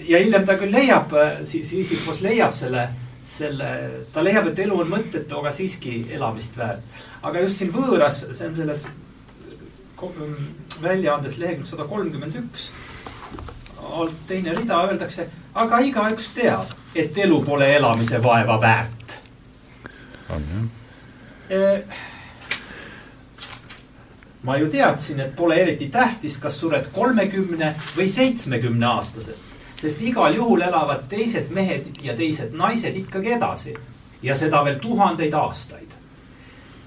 ja 0.07 0.19
hiljem 0.23 0.45
ta 0.47 0.55
küll 0.57 0.73
leiab, 0.73 1.13
Sisyphos 1.45 2.23
leiab 2.25 2.55
selle, 2.57 2.87
selle, 3.27 3.69
ta 4.13 4.23
leiab, 4.23 4.49
et 4.51 4.63
elu 4.65 4.79
on 4.83 4.89
mõttetu, 4.89 5.37
aga 5.39 5.51
siiski 5.53 5.99
elamist 6.15 6.57
väärt. 6.57 7.03
aga 7.21 7.43
just 7.45 7.61
siin 7.61 7.71
võõras, 7.75 8.23
see 8.31 8.47
on 8.47 8.55
selles 8.55 8.87
väljaandes 10.81 11.37
lehekülg 11.37 11.67
sada 11.67 11.87
kolmkümmend 11.87 12.35
üks. 12.35 12.71
alt 13.87 14.13
teine 14.27 14.51
rida 14.55 14.81
öeldakse, 14.87 15.27
aga 15.55 15.79
igaüks 15.79 16.29
teab, 16.35 16.73
et 16.95 17.17
elu 17.17 17.37
pole 17.45 17.69
elamise 17.75 18.23
vaeva 18.23 18.61
väärt. 18.61 19.19
on 20.29 20.43
jah 20.51 20.77
e 21.49 21.83
ma 24.43 24.57
ju 24.57 24.69
teadsin, 24.71 25.19
et 25.19 25.35
pole 25.35 25.55
eriti 25.55 25.89
tähtis, 25.91 26.37
kas 26.39 26.59
sured 26.59 26.85
kolmekümne 26.93 27.73
või 27.97 28.07
seitsmekümne 28.07 28.85
aastaselt, 28.85 29.41
sest 29.75 30.01
igal 30.01 30.35
juhul 30.35 30.61
elavad 30.61 31.07
teised 31.09 31.51
mehed 31.51 31.89
ja 32.03 32.15
teised 32.15 32.55
naised 32.55 32.95
ikkagi 32.95 33.33
edasi 33.35 33.75
ja 34.21 34.35
seda 34.35 34.63
veel 34.65 34.79
tuhandeid 34.79 35.33
aastaid 35.33 35.96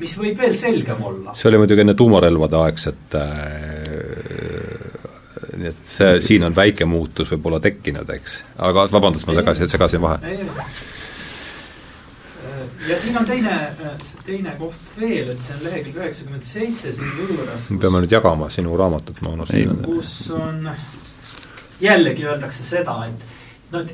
mis 0.01 0.17
võib 0.19 0.39
veel 0.41 0.55
selgem 0.57 1.03
olla. 1.05 1.35
see 1.37 1.49
oli 1.51 1.61
muidugi 1.63 1.85
enne 1.85 1.95
tuumarelvade 1.99 2.57
aegset 2.65 3.19
äh, 3.21 4.81
nii 5.57 5.69
et 5.71 5.83
see, 5.87 6.21
siin 6.25 6.45
on 6.47 6.57
väike 6.57 6.87
muutus 6.89 7.31
võib-olla 7.35 7.61
tekkinud, 7.63 8.09
eks. 8.17 8.41
aga 8.69 8.87
vabandust, 8.93 9.29
ma 9.29 9.37
segasin, 9.37 9.71
segasin 9.71 10.03
vahe. 10.03 10.35
ja 12.89 12.99
siin 13.01 13.19
on 13.21 13.29
teine, 13.29 13.57
teine 14.27 14.55
koht 14.59 15.01
veel, 15.01 15.33
et 15.35 15.43
see 15.45 15.57
on 15.57 15.65
lehekülg 15.69 16.01
üheksakümmend 16.03 16.47
seitse 16.49 16.95
siin 16.97 17.17
võõras. 17.19 17.67
me 17.71 17.81
peame 17.83 18.05
nüüd 18.05 18.17
jagama 18.17 18.51
sinu 18.53 18.77
raamatut, 18.81 19.23
ma 19.25 19.35
unustasin. 19.37 19.83
kus 19.87 20.15
on, 20.37 20.71
jällegi 21.81 22.29
öeldakse 22.29 22.67
seda, 22.67 23.01
et 23.09 23.75
no 23.75 23.85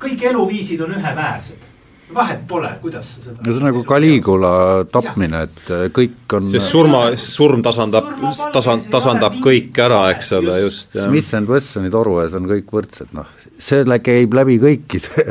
kõik 0.00 0.24
eluviisid 0.32 0.80
on 0.84 0.96
üheväärsed 0.96 1.69
vahet 2.14 2.42
pole, 2.48 2.70
kuidas 2.82 3.08
sa 3.14 3.22
seda 3.24 3.44
no 3.44 3.52
see 3.52 3.60
on 3.60 3.66
nagu 3.68 3.82
Caligula 3.88 4.52
tapmine, 4.92 5.42
et 5.46 5.72
äh, 5.74 5.84
kõik 5.94 6.36
on 6.38 6.48
sest 6.50 6.72
surma, 6.72 7.02
surm 7.20 7.64
tasandab, 7.64 8.12
tasand, 8.54 8.86
tasandab 8.92 9.38
kõik 9.44 9.78
ära, 9.84 10.02
eks 10.14 10.32
ole, 10.38 10.58
just. 10.64 10.94
Smith 10.96 11.34
and 11.38 11.50
Wessoni 11.50 11.92
toru 11.92 12.18
ees 12.24 12.36
on 12.38 12.48
kõik 12.50 12.70
võrdsed, 12.76 13.12
noh, 13.16 13.30
selle 13.60 14.00
käib 14.04 14.34
läbi 14.36 14.58
kõikide. 14.62 15.26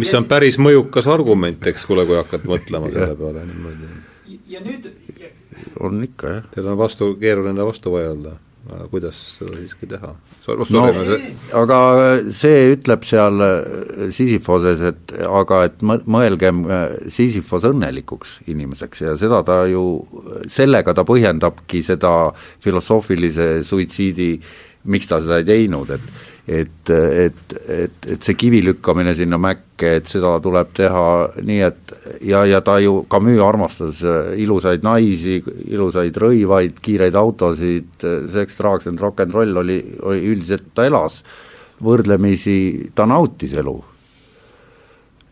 Mis 0.00 0.12
on 0.18 0.28
päris 0.30 0.58
mõjukas 0.62 1.08
argument, 1.10 1.66
eks, 1.70 1.86
kuule, 1.88 2.06
kui 2.08 2.18
hakkad 2.20 2.46
mõtlema 2.48 2.92
selle 2.92 3.16
peale 3.18 3.46
niimoodi. 3.48 3.92
ja 4.52 4.62
nüüd 4.64 4.88
on 5.82 6.02
ikka, 6.04 6.38
jah. 6.38 6.48
Teil 6.54 6.72
on 6.72 6.80
vastu, 6.80 7.14
keeruline 7.20 7.66
vastu 7.66 7.92
vaielda 7.94 8.38
kuidas 8.90 9.18
seda 9.38 9.56
siiski 9.58 9.88
teha? 9.90 10.12
no 10.74 10.82
aga 11.62 11.78
see 12.34 12.72
ütleb 12.76 13.06
seal 13.06 13.42
äh, 13.42 14.10
Sisyphoses, 14.14 14.82
et 14.92 15.14
aga 15.26 15.62
et 15.68 15.82
mõelgem 15.82 16.64
äh, 16.68 16.84
Sisyphos 17.12 17.66
õnnelikuks 17.72 18.38
inimeseks 18.52 19.04
ja 19.04 19.16
seda 19.20 19.42
ta 19.46 19.62
ju, 19.70 19.84
sellega 20.50 20.94
ta 20.94 21.06
põhjendabki 21.08 21.82
seda 21.86 22.32
filosoofilise 22.62 23.48
suitsiidi, 23.66 24.36
miks 24.92 25.10
ta 25.10 25.20
seda 25.22 25.42
ei 25.42 25.48
teinud, 25.48 25.90
et 25.98 26.31
et, 26.48 26.90
et, 26.90 27.54
et, 27.68 28.06
et 28.14 28.24
see 28.24 28.34
kivi 28.38 28.62
lükkamine 28.64 29.14
sinna 29.14 29.38
mäkke, 29.38 29.92
et 29.98 30.10
seda 30.10 30.34
tuleb 30.42 30.72
teha 30.74 31.04
nii, 31.38 31.60
et 31.68 31.94
ja, 32.26 32.42
ja 32.48 32.60
ta 32.64 32.78
ju, 32.82 33.04
Camus 33.10 33.42
armastas 33.44 34.02
ilusaid 34.40 34.82
naisi, 34.86 35.38
ilusaid 35.70 36.18
rõivaid, 36.18 36.80
kiireid 36.82 37.16
autosid, 37.18 37.94
seks, 38.34 38.58
drugs 38.58 38.90
and 38.90 39.02
rock 39.02 39.22
n 39.22 39.34
roll 39.34 39.62
oli, 39.62 39.78
oli 40.02 40.26
üldiselt, 40.34 40.72
ta 40.74 40.86
elas 40.88 41.22
võrdlemisi, 41.82 42.90
ta 42.94 43.06
nautis 43.10 43.54
elu. 43.62 43.78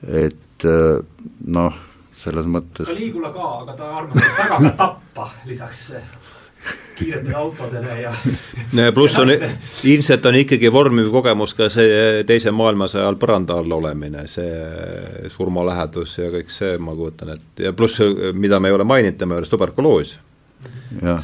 et 0.06 0.64
noh, 1.52 1.74
selles 2.20 2.46
mõttes 2.48 2.88
Caligula 2.88 3.30
ka, 3.34 3.48
aga 3.64 3.74
ta 3.76 3.90
armastas 4.00 4.38
väga 4.38 4.58
ka 4.62 4.72
tappa 4.78 5.26
lisaks 5.48 5.82
kiiretele 7.00 7.34
autodele 7.36 8.00
ja 8.00 8.12
pluss 8.94 9.18
on, 9.18 9.32
ilmselt 9.84 10.26
on 10.26 10.38
ikkagi 10.42 10.72
vormiv 10.72 11.10
kogemus 11.12 11.54
ka 11.56 11.70
see 11.72 12.22
teise 12.28 12.52
maailmasõja 12.54 13.06
ajal 13.06 13.18
põranda 13.20 13.56
all 13.60 13.76
olemine, 13.78 14.26
see 14.28 15.28
surmalähedus 15.32 16.18
ja 16.20 16.30
kõik 16.34 16.52
see, 16.54 16.76
ma 16.82 16.94
kujutan 16.98 17.34
ette, 17.36 17.64
ja 17.68 17.72
pluss, 17.76 18.02
mida 18.36 18.60
me 18.60 18.70
ei 18.70 18.76
ole 18.76 18.86
maininud 18.88 19.18
tema 19.20 19.38
juures, 19.38 19.52
tuberkuloos. 19.52 20.16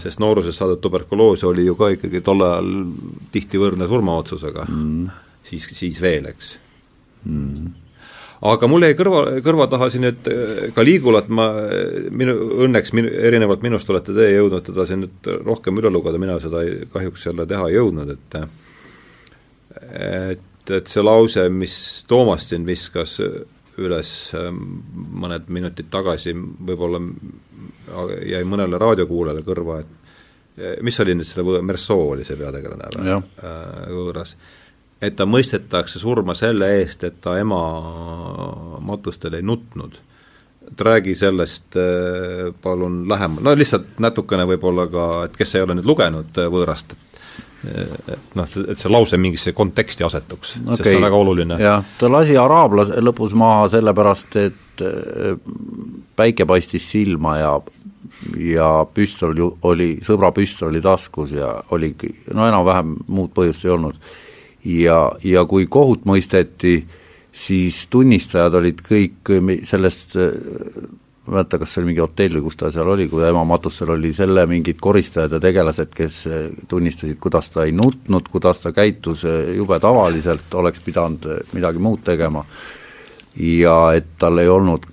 sest 0.01 0.20
noorusest 0.22 0.59
saadud 0.59 0.80
tuberkuloos 0.80 1.45
oli 1.45 1.66
ju 1.66 1.74
ka 1.76 1.91
ikkagi 1.93 2.22
tol 2.24 2.45
ajal 2.47 2.70
tihti 3.32 3.61
võrdne 3.61 3.89
surmaotsusega. 3.91 4.68
Mm., 4.68 5.11
siis, 5.45 5.68
siis 5.76 6.01
veel, 6.03 6.30
eks. 6.32 6.55
Mm 7.24 7.86
aga 8.51 8.68
mul 8.68 8.84
jäi 8.84 8.97
kõrva, 8.99 9.22
kõrva 9.45 9.66
taha 9.72 9.89
siin, 9.93 10.07
et 10.11 10.28
äh, 10.30 10.68
Caligulat 10.76 11.28
ma, 11.32 11.49
minu, 12.11 12.37
õnneks 12.66 12.93
minu, 12.97 13.11
erinevalt 13.30 13.64
minust 13.64 13.91
olete 13.93 14.14
teie 14.16 14.37
jõudnud 14.37 14.66
teda 14.66 14.87
siin 14.89 15.05
nüüd 15.07 15.30
rohkem 15.47 15.80
üle 15.80 15.93
lugeda, 15.93 16.20
mina 16.20 16.39
seda 16.43 16.62
ei, 16.66 16.84
kahjuks 16.93 17.28
jälle 17.30 17.47
teha 17.49 17.70
ei 17.70 17.78
jõudnud, 17.78 18.14
et 18.16 18.41
et, 19.87 20.72
et 20.72 20.89
see 20.89 21.05
lause, 21.05 21.49
mis 21.53 21.76
Toomas 22.09 22.49
siin 22.51 22.64
viskas 22.66 23.18
üles 23.76 24.11
ähm, 24.37 24.61
mõned 25.20 25.51
minutid 25.53 25.91
tagasi, 25.93 26.32
võib-olla 26.34 27.01
jäi 28.24 28.43
mõnele 28.49 28.80
raadiokuulajale 28.80 29.45
kõrva, 29.47 29.80
et 29.84 30.07
mis 30.84 30.97
oli 31.05 31.16
nüüd 31.16 31.28
selle, 31.28 31.61
Merceau 31.66 32.14
oli 32.14 32.24
see 32.24 32.39
peategelane 32.41 32.89
või? 32.97 33.18
Äh, 33.45 33.91
võõras 33.93 34.32
et 35.03 35.16
ta 35.16 35.26
mõistetakse 35.28 36.01
surma 36.01 36.34
selle 36.38 36.70
eest, 36.80 37.05
et 37.05 37.18
ta 37.22 37.36
ema 37.40 37.61
matustel 38.84 39.36
ei 39.36 39.44
nutnud. 39.44 39.99
et 40.66 40.80
räägi 40.80 41.14
sellest 41.14 41.76
äh, 41.78 42.55
palun 42.62 43.05
lähemalt, 43.09 43.44
no 43.44 43.55
lihtsalt 43.55 44.01
natukene 44.03 44.47
võib-olla 44.51 44.88
ka, 44.90 45.05
et 45.28 45.36
kes 45.36 45.55
ei 45.55 45.62
ole 45.62 45.76
nüüd 45.78 45.86
lugenud 45.86 46.40
äh, 46.42 46.49
võõrast, 46.51 46.92
et 46.92 47.05
et 47.66 48.34
noh, 48.38 48.47
et 48.68 48.78
see 48.78 48.90
lause 48.92 49.18
mingisse 49.18 49.51
konteksti 49.57 50.05
asetuks 50.07 50.53
okay., 50.61 50.76
sest 50.76 50.88
see 50.90 50.99
on 50.99 51.07
väga 51.07 51.16
oluline. 51.18 51.57
jah, 51.59 51.86
ta 51.99 52.11
lasi 52.11 52.36
araablase 52.38 53.01
lõpus 53.03 53.32
maha 53.34 53.64
sellepärast, 53.72 54.36
et 54.38 54.84
päike 56.16 56.47
paistis 56.47 56.86
silma 56.92 57.38
ja 57.40 57.55
ja 58.38 58.68
püstol 58.94 59.38
ju 59.38 59.49
oli, 59.66 59.97
sõbra 60.05 60.30
püstol 60.34 60.70
oli 60.70 60.82
taskus 60.84 61.32
ja 61.36 61.57
oligi, 61.74 62.12
no 62.34 62.47
enam-vähem 62.49 62.94
muud 63.09 63.32
põhjust 63.34 63.66
ei 63.66 63.74
olnud 63.74 63.99
ja, 64.67 65.01
ja 65.25 65.45
kui 65.49 65.67
kohut 65.71 66.07
mõisteti, 66.09 66.81
siis 67.37 67.85
tunnistajad 67.93 68.55
olid 68.59 68.81
kõik 68.87 69.35
sellest 69.67 70.17
ma 71.27 71.33
ei 71.33 71.35
mäleta, 71.41 71.59
kas 71.59 71.73
see 71.75 71.81
oli 71.83 71.91
mingi 71.91 72.03
hotell 72.05 72.37
või 72.39 72.45
kus 72.47 72.59
ta 72.59 72.71
seal 72.71 72.89
oli, 72.93 73.09
kui 73.11 73.25
ema 73.27 73.43
matustel 73.47 73.91
oli 73.97 74.12
selle 74.14 74.45
mingid 74.47 74.79
koristajad 74.83 75.35
ja 75.35 75.41
tegelased, 75.43 75.91
kes 75.95 76.21
tunnistasid, 76.71 77.19
kuidas 77.23 77.51
ta 77.51 77.64
ei 77.67 77.75
nutnud, 77.75 78.29
kuidas 78.31 78.62
ta 78.62 78.71
käitus 78.75 79.25
jube 79.27 79.81
tavaliselt, 79.83 80.47
oleks 80.55 80.85
pidanud 80.87 81.27
midagi 81.57 81.83
muud 81.83 82.05
tegema, 82.07 82.45
ja 83.43 83.77
et 83.99 84.14
tal 84.23 84.39
ei 84.39 84.49
olnud 84.49 84.87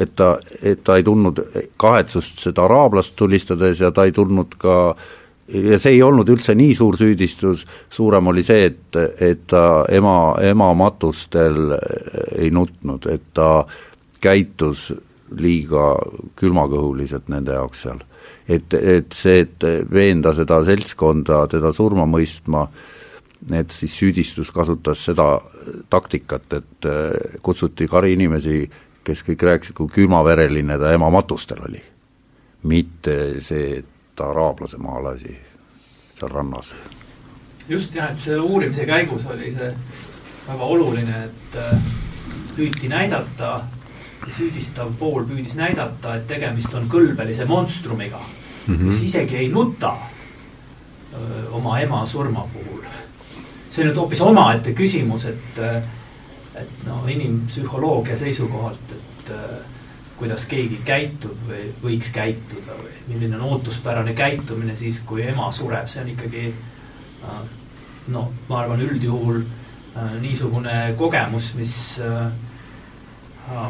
et 0.00 0.14
ta, 0.16 0.32
et 0.62 0.80
ta 0.86 0.96
ei 0.96 1.04
tundnud 1.04 1.42
kahetsust 1.80 2.40
seda 2.40 2.64
araablast 2.64 3.12
tulistades 3.18 3.82
ja 3.82 3.90
ta 3.92 4.06
ei 4.08 4.14
tundnud 4.16 4.54
ka 4.56 4.76
äh, 4.94 5.08
ja 5.50 5.78
see 5.80 5.96
ei 5.96 6.02
olnud 6.02 6.28
üldse 6.30 6.54
nii 6.58 6.74
suur 6.78 6.96
süüdistus, 6.98 7.64
suurem 7.90 8.30
oli 8.30 8.44
see, 8.46 8.70
et, 8.70 8.98
et 9.20 9.46
ta 9.50 9.84
ema, 9.92 10.34
ema 10.46 10.70
matustel 10.78 11.74
ei 12.38 12.50
nutnud, 12.54 13.08
et 13.10 13.30
ta 13.34 13.64
käitus 14.22 14.90
liiga 15.40 15.94
külmakõhuliselt 16.38 17.30
nende 17.32 17.54
jaoks 17.58 17.84
seal. 17.86 18.00
et, 18.50 18.74
et 18.74 19.12
see, 19.14 19.44
et 19.44 19.66
veenda 19.92 20.34
seda 20.34 20.62
seltskonda 20.66 21.44
teda 21.50 21.70
surma 21.72 22.06
mõistma, 22.10 22.64
et 23.54 23.70
siis 23.72 23.94
süüdistus 23.96 24.50
kasutas 24.52 25.04
seda 25.06 25.38
taktikat, 25.90 26.58
et 26.58 26.90
kutsuti 27.42 27.86
kari 27.88 28.16
inimesi, 28.18 28.64
kes 29.06 29.22
kõik 29.24 29.46
rääkisid, 29.46 29.76
kui 29.78 29.88
külmavereline 29.94 30.76
ta 30.78 30.92
ema 30.92 31.10
matustel 31.10 31.62
oli. 31.68 31.82
mitte 32.62 33.40
see, 33.40 33.78
et 33.78 33.99
ta 34.20 34.30
araablase 34.30 34.76
maha 34.76 35.02
lasi 35.02 35.38
seal 36.18 36.30
rannas. 36.30 36.74
just 37.68 37.94
jah, 37.94 38.10
et 38.12 38.18
selle 38.18 38.42
uurimise 38.42 38.84
käigus 38.86 39.24
oli 39.32 39.52
see 39.54 39.70
väga 40.48 40.68
oluline, 40.74 41.22
et 41.24 41.56
äh, 41.56 41.92
püüti 42.56 42.90
näidata, 42.92 43.60
süüdistav 44.36 44.92
pool 44.98 45.24
püüdis 45.24 45.56
näidata, 45.56 46.18
et 46.18 46.26
tegemist 46.28 46.74
on 46.76 46.88
kõlbelise 46.92 47.46
monstrumiga 47.48 48.20
mm, 48.20 48.74
-hmm. 48.74 48.90
mis 48.90 49.00
isegi 49.08 49.36
ei 49.40 49.48
nuta 49.48 49.94
öö, 49.96 51.20
äh, 51.22 51.54
oma 51.54 51.80
ema 51.80 52.04
surma 52.06 52.44
puhul. 52.52 52.84
see 53.70 53.84
on 53.84 53.88
nüüd 53.88 53.96
hoopis 54.02 54.20
omaette 54.20 54.72
küsimus, 54.72 55.24
et, 55.24 55.58
äh, 55.58 55.82
et 56.54 56.86
no 56.86 57.06
inimpsühholoogia 57.08 58.18
seisukohalt, 58.18 58.92
et 58.92 59.32
kuidas 60.16 60.44
keegi 60.46 60.80
käitub 60.84 61.48
või 61.48 61.70
võiks 61.82 62.12
käituda 62.12 62.76
või 62.76 62.99
milline 63.10 63.36
on 63.36 63.42
ootuspärane 63.54 64.14
käitumine 64.14 64.76
siis, 64.76 65.00
kui 65.06 65.24
ema 65.26 65.50
sureb, 65.52 65.88
see 65.90 66.02
on 66.02 66.12
ikkagi 66.12 66.44
äh, 67.24 67.40
no 68.14 68.28
ma 68.48 68.62
arvan, 68.62 68.82
üldjuhul 68.86 69.40
äh, 69.42 70.14
niisugune 70.22 70.94
kogemus, 70.98 71.52
mis 71.58 71.74
äh, 72.04 73.66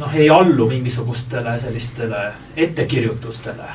noh, 0.00 0.16
ei 0.16 0.30
allu 0.30 0.68
mingisugustele 0.70 1.58
sellistele 1.60 2.24
ettekirjutustele. 2.56 3.70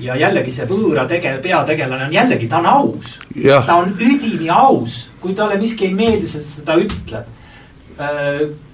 ja 0.00 0.14
jällegi 0.16 0.52
see 0.54 0.64
võõra 0.64 1.04
tege-, 1.08 1.36
peategelane 1.42 2.06
on 2.06 2.12
jällegi, 2.14 2.48
ta 2.48 2.62
on 2.62 2.66
aus. 2.66 3.18
ta 3.66 3.74
on 3.82 3.96
üdini 3.98 4.48
aus, 4.48 5.10
kui 5.20 5.34
talle 5.34 5.58
miski 5.60 5.90
ei 5.90 5.94
meeldi, 5.94 6.28
siis 6.28 6.62
ta 6.64 6.78
ütleb. 6.80 7.26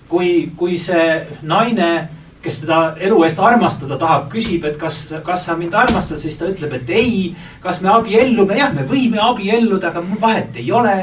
kui, 0.09 0.53
kui 0.57 0.77
see 0.79 1.27
naine 1.43 1.89
kes 2.47 2.61
teda 2.63 2.81
elu 3.03 3.19
eest 3.27 3.41
armastada 3.43 3.99
tahab, 3.99 4.29
küsib, 4.31 4.65
et 4.69 4.79
kas, 4.79 5.01
kas 5.27 5.49
sa 5.49 5.57
mind 5.59 5.75
armastad, 5.75 6.21
siis 6.23 6.39
ta 6.39 6.47
ütleb, 6.51 6.77
et 6.79 6.91
ei. 6.95 7.19
kas 7.63 7.81
me 7.83 7.91
abiellume, 7.91 8.55
jah, 8.59 8.73
me 8.75 8.87
võime 8.87 9.21
abielluda, 9.23 9.91
aga 9.91 10.03
mul 10.05 10.21
vahet 10.23 10.57
ei 10.63 10.71
ole 10.73 10.95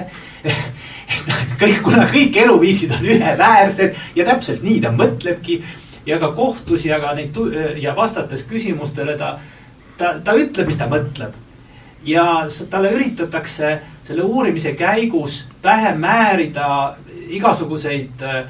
kõik, 1.62 1.82
kuna 1.84 2.08
kõik 2.12 2.40
eluviisid 2.46 2.96
on 2.96 3.08
üheväärsed 3.16 4.00
ja 4.16 4.28
täpselt 4.28 4.64
nii 4.64 4.80
ta 4.84 4.94
mõtlebki. 4.96 5.62
ja 6.06 6.20
ka 6.20 6.32
kohtus 6.36 6.86
ja 6.86 7.00
ka 7.00 7.14
neid 7.16 7.38
ja 7.80 7.96
vastates 7.96 8.44
küsimustele 8.48 9.18
ta, 9.18 9.38
ta, 9.98 10.16
ta 10.24 10.36
ütleb, 10.36 10.68
mis 10.68 10.80
ta 10.80 10.88
mõtleb. 10.88 11.36
ja 12.04 12.48
talle 12.70 12.92
üritatakse 12.96 13.80
selle 14.08 14.24
uurimise 14.24 14.74
käigus 14.80 15.46
pähe 15.62 15.96
määrida 15.96 16.96
igasuguseid 17.28 18.24
Äh, 18.24 18.46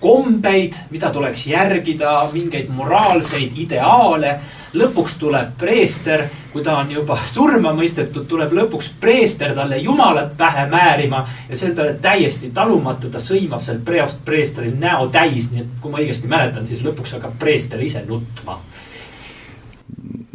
kombeid, 0.00 0.74
mida 0.90 1.10
tuleks 1.14 1.46
järgida, 1.46 2.28
mingeid 2.32 2.70
moraalseid 2.74 3.52
ideaale. 3.56 4.38
lõpuks 4.76 5.14
tuleb 5.16 5.54
preester, 5.58 6.26
kui 6.52 6.62
ta 6.62 6.74
on 6.76 6.90
juba 6.90 7.16
surma 7.26 7.70
mõistetud, 7.72 8.26
tuleb 8.28 8.50
lõpuks 8.52 8.90
preester 9.00 9.54
talle 9.54 9.78
jumalat 9.78 10.36
pähe 10.36 10.66
määrima. 10.66 11.26
ja 11.48 11.56
see 11.56 11.70
on 11.70 11.76
talle 11.76 11.94
täiesti 11.94 12.50
talumatu, 12.50 13.08
ta 13.08 13.18
sõimab 13.18 13.62
seal 13.62 13.78
preost 13.84 14.24
preestril 14.24 14.74
näo 14.78 15.08
täis, 15.08 15.52
nii 15.52 15.60
et 15.60 15.80
kui 15.80 15.90
ma 15.90 15.98
õigesti 15.98 16.26
mäletan, 16.26 16.66
siis 16.66 16.82
lõpuks 16.82 17.12
hakkab 17.12 17.38
preester 17.38 17.80
ise 17.80 18.04
nutma 18.08 18.60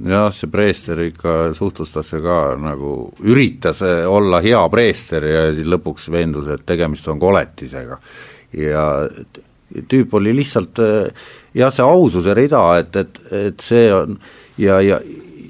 jah, 0.08 0.32
see 0.34 0.50
preester 0.50 1.00
ikka 1.02 1.54
suhtlustasse 1.54 2.22
ka 2.22 2.56
nagu, 2.58 3.14
üritas 3.22 3.82
olla 4.08 4.42
hea 4.42 4.64
preester 4.70 5.26
ja 5.26 5.48
siis 5.54 5.68
lõpuks 5.68 6.10
veendus, 6.12 6.48
et 6.48 6.66
tegemist 6.66 7.08
on 7.08 7.20
koletisega 7.20 8.00
ja 8.58 8.86
tüüp 9.88 10.14
oli 10.20 10.34
lihtsalt 10.36 10.80
jah, 11.56 11.72
see 11.72 11.86
aususe 11.86 12.36
rida, 12.36 12.62
et, 12.82 12.96
et, 12.96 13.20
et 13.48 13.64
see 13.64 13.88
on 13.96 14.18
ja, 14.60 14.82
ja 14.84 15.00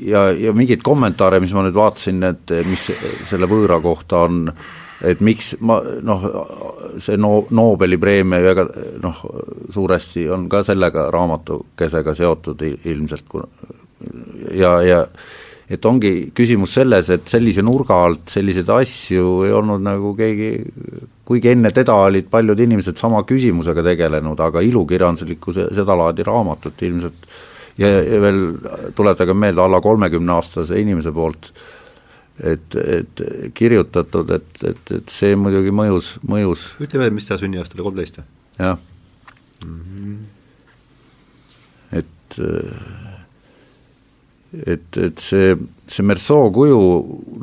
ja, 0.02 0.32
ja 0.32 0.54
mingeid 0.54 0.82
kommentaare, 0.86 1.40
mis 1.42 1.54
ma 1.54 1.66
nüüd 1.66 1.78
vaatasin, 1.78 2.24
et 2.26 2.54
mis 2.66 2.88
selle 3.30 3.50
võõra 3.50 3.78
kohta 3.84 4.24
on, 4.28 4.48
et 5.06 5.22
miks 5.24 5.54
ma 5.66 5.80
noh, 6.06 6.26
see 7.02 7.20
no-, 7.22 7.46
Nobeli 7.54 8.00
preemia 8.02 8.42
ju 8.42 8.52
ega 8.54 8.66
noh, 9.04 9.22
suuresti 9.74 10.28
on 10.34 10.48
ka 10.52 10.64
sellega 10.68 11.10
raamatukesega 11.14 12.16
seotud 12.18 12.66
ilmselt, 12.66 13.28
kuna 13.30 13.48
ja, 14.58 14.76
ja 14.86 15.02
et 15.72 15.86
ongi 15.88 16.32
küsimus 16.36 16.74
selles, 16.76 17.10
et 17.14 17.30
sellise 17.32 17.64
nurga 17.64 18.02
alt 18.08 18.34
selliseid 18.34 18.70
asju 18.74 19.42
ei 19.48 19.54
olnud 19.56 19.84
nagu 19.86 20.16
keegi, 20.18 20.52
kuigi 21.32 21.54
enne 21.54 21.72
teda 21.72 21.96
olid 22.10 22.28
paljud 22.32 22.60
inimesed 22.60 23.00
sama 23.00 23.24
küsimusega 23.28 23.84
tegelenud, 23.86 24.40
aga 24.44 24.64
ilukirjanduslikku 24.68 25.54
sedalaadi 25.56 26.26
raamatut 26.28 26.82
ilmselt 26.84 27.30
ja, 27.80 27.88
ja 27.88 28.20
veel 28.24 28.42
tuletage 28.98 29.34
meelde, 29.34 29.64
alla 29.64 29.80
kolmekümne 29.82 30.36
aastase 30.36 30.80
inimese 30.82 31.14
poolt 31.16 31.52
et, 32.44 32.76
et 32.76 33.24
kirjutatud, 33.58 34.30
et, 34.36 34.64
et, 34.66 34.94
et 34.98 35.14
see 35.14 35.36
muidugi 35.40 35.74
mõjus, 35.76 36.16
mõjus 36.28 36.68
ütle 36.84 37.04
veel, 37.04 37.16
mis 37.16 37.28
ta 37.30 37.40
sünniaasta 37.40 37.78
oli, 37.78 37.86
kolmteist 37.88 38.20
või? 38.20 38.28
jah 38.60 38.78
mm. 39.66 39.80
-hmm. 39.80 40.18
et 42.02 42.42
et, 44.52 44.98
et 44.98 45.22
see, 45.24 45.54
see 45.88 46.04
Merceau 46.08 46.50
kuju 46.54 46.80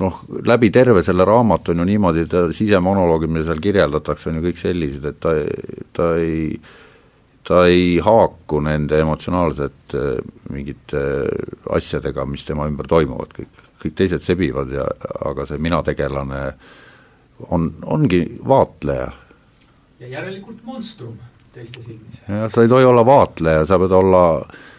noh, 0.01 0.19
läbi 0.45 0.73
terve 0.75 1.03
selle 1.07 1.25
raamatu 1.29 1.73
on 1.73 1.83
ju 1.83 1.89
niimoodi, 1.89 2.27
ta 2.29 2.49
sisemonoloogid, 2.53 3.33
mida 3.33 3.49
seal 3.49 3.63
kirjeldatakse, 3.65 4.29
on 4.31 4.41
ju 4.41 4.49
kõik 4.49 4.61
sellised, 4.61 5.09
et 5.09 5.23
ta, 5.23 5.35
ta 5.97 6.13
ei 6.21 6.61
ta 7.49 7.63
ei 7.65 7.97
haaku 8.05 8.61
nende 8.61 8.99
emotsionaalsete 9.01 10.03
mingite 10.53 11.01
asjadega, 11.73 12.27
mis 12.29 12.45
tema 12.45 12.67
ümber 12.69 12.89
toimuvad, 12.91 13.33
kõik, 13.39 13.63
kõik 13.81 13.95
teised 13.97 14.25
sebivad 14.27 14.75
ja 14.75 14.85
aga 15.31 15.47
see 15.49 15.61
mina-tegelane 15.65 16.43
on, 17.49 17.71
ongi 17.89 18.21
vaatleja. 18.49 19.09
ja 20.01 20.13
järelikult 20.19 20.61
monstrum 20.65 21.17
teiste 21.55 21.83
silmis. 21.83 22.21
jah, 22.29 22.51
sa 22.53 22.67
ei 22.67 22.69
tohi 22.69 22.85
olla 22.85 23.07
vaatleja, 23.07 23.65
sa 23.67 23.79
pead 23.81 23.97
olla, 23.97 24.25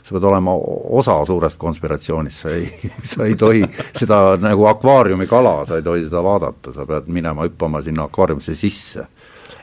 sa 0.09 0.15
pead 0.15 0.23
olema 0.23 0.53
osa 0.89 1.25
suurest 1.25 1.57
konspiratsioonist, 1.61 2.37
sa 2.37 2.49
ei, 2.49 2.69
sa 3.11 3.25
ei 3.25 3.35
tohi 3.35 3.61
seda 3.93 4.37
nagu 4.41 4.65
akvaariumi 4.65 5.27
kala, 5.29 5.65
sa 5.69 5.77
ei 5.77 5.85
tohi 5.85 6.07
seda 6.07 6.23
vaadata, 6.25 6.73
sa 6.73 6.85
pead 6.89 7.11
minema 7.13 7.45
hüppama 7.45 7.83
sinna 7.85 8.07
akvaariumisse 8.09 8.55
sisse. 8.57 9.05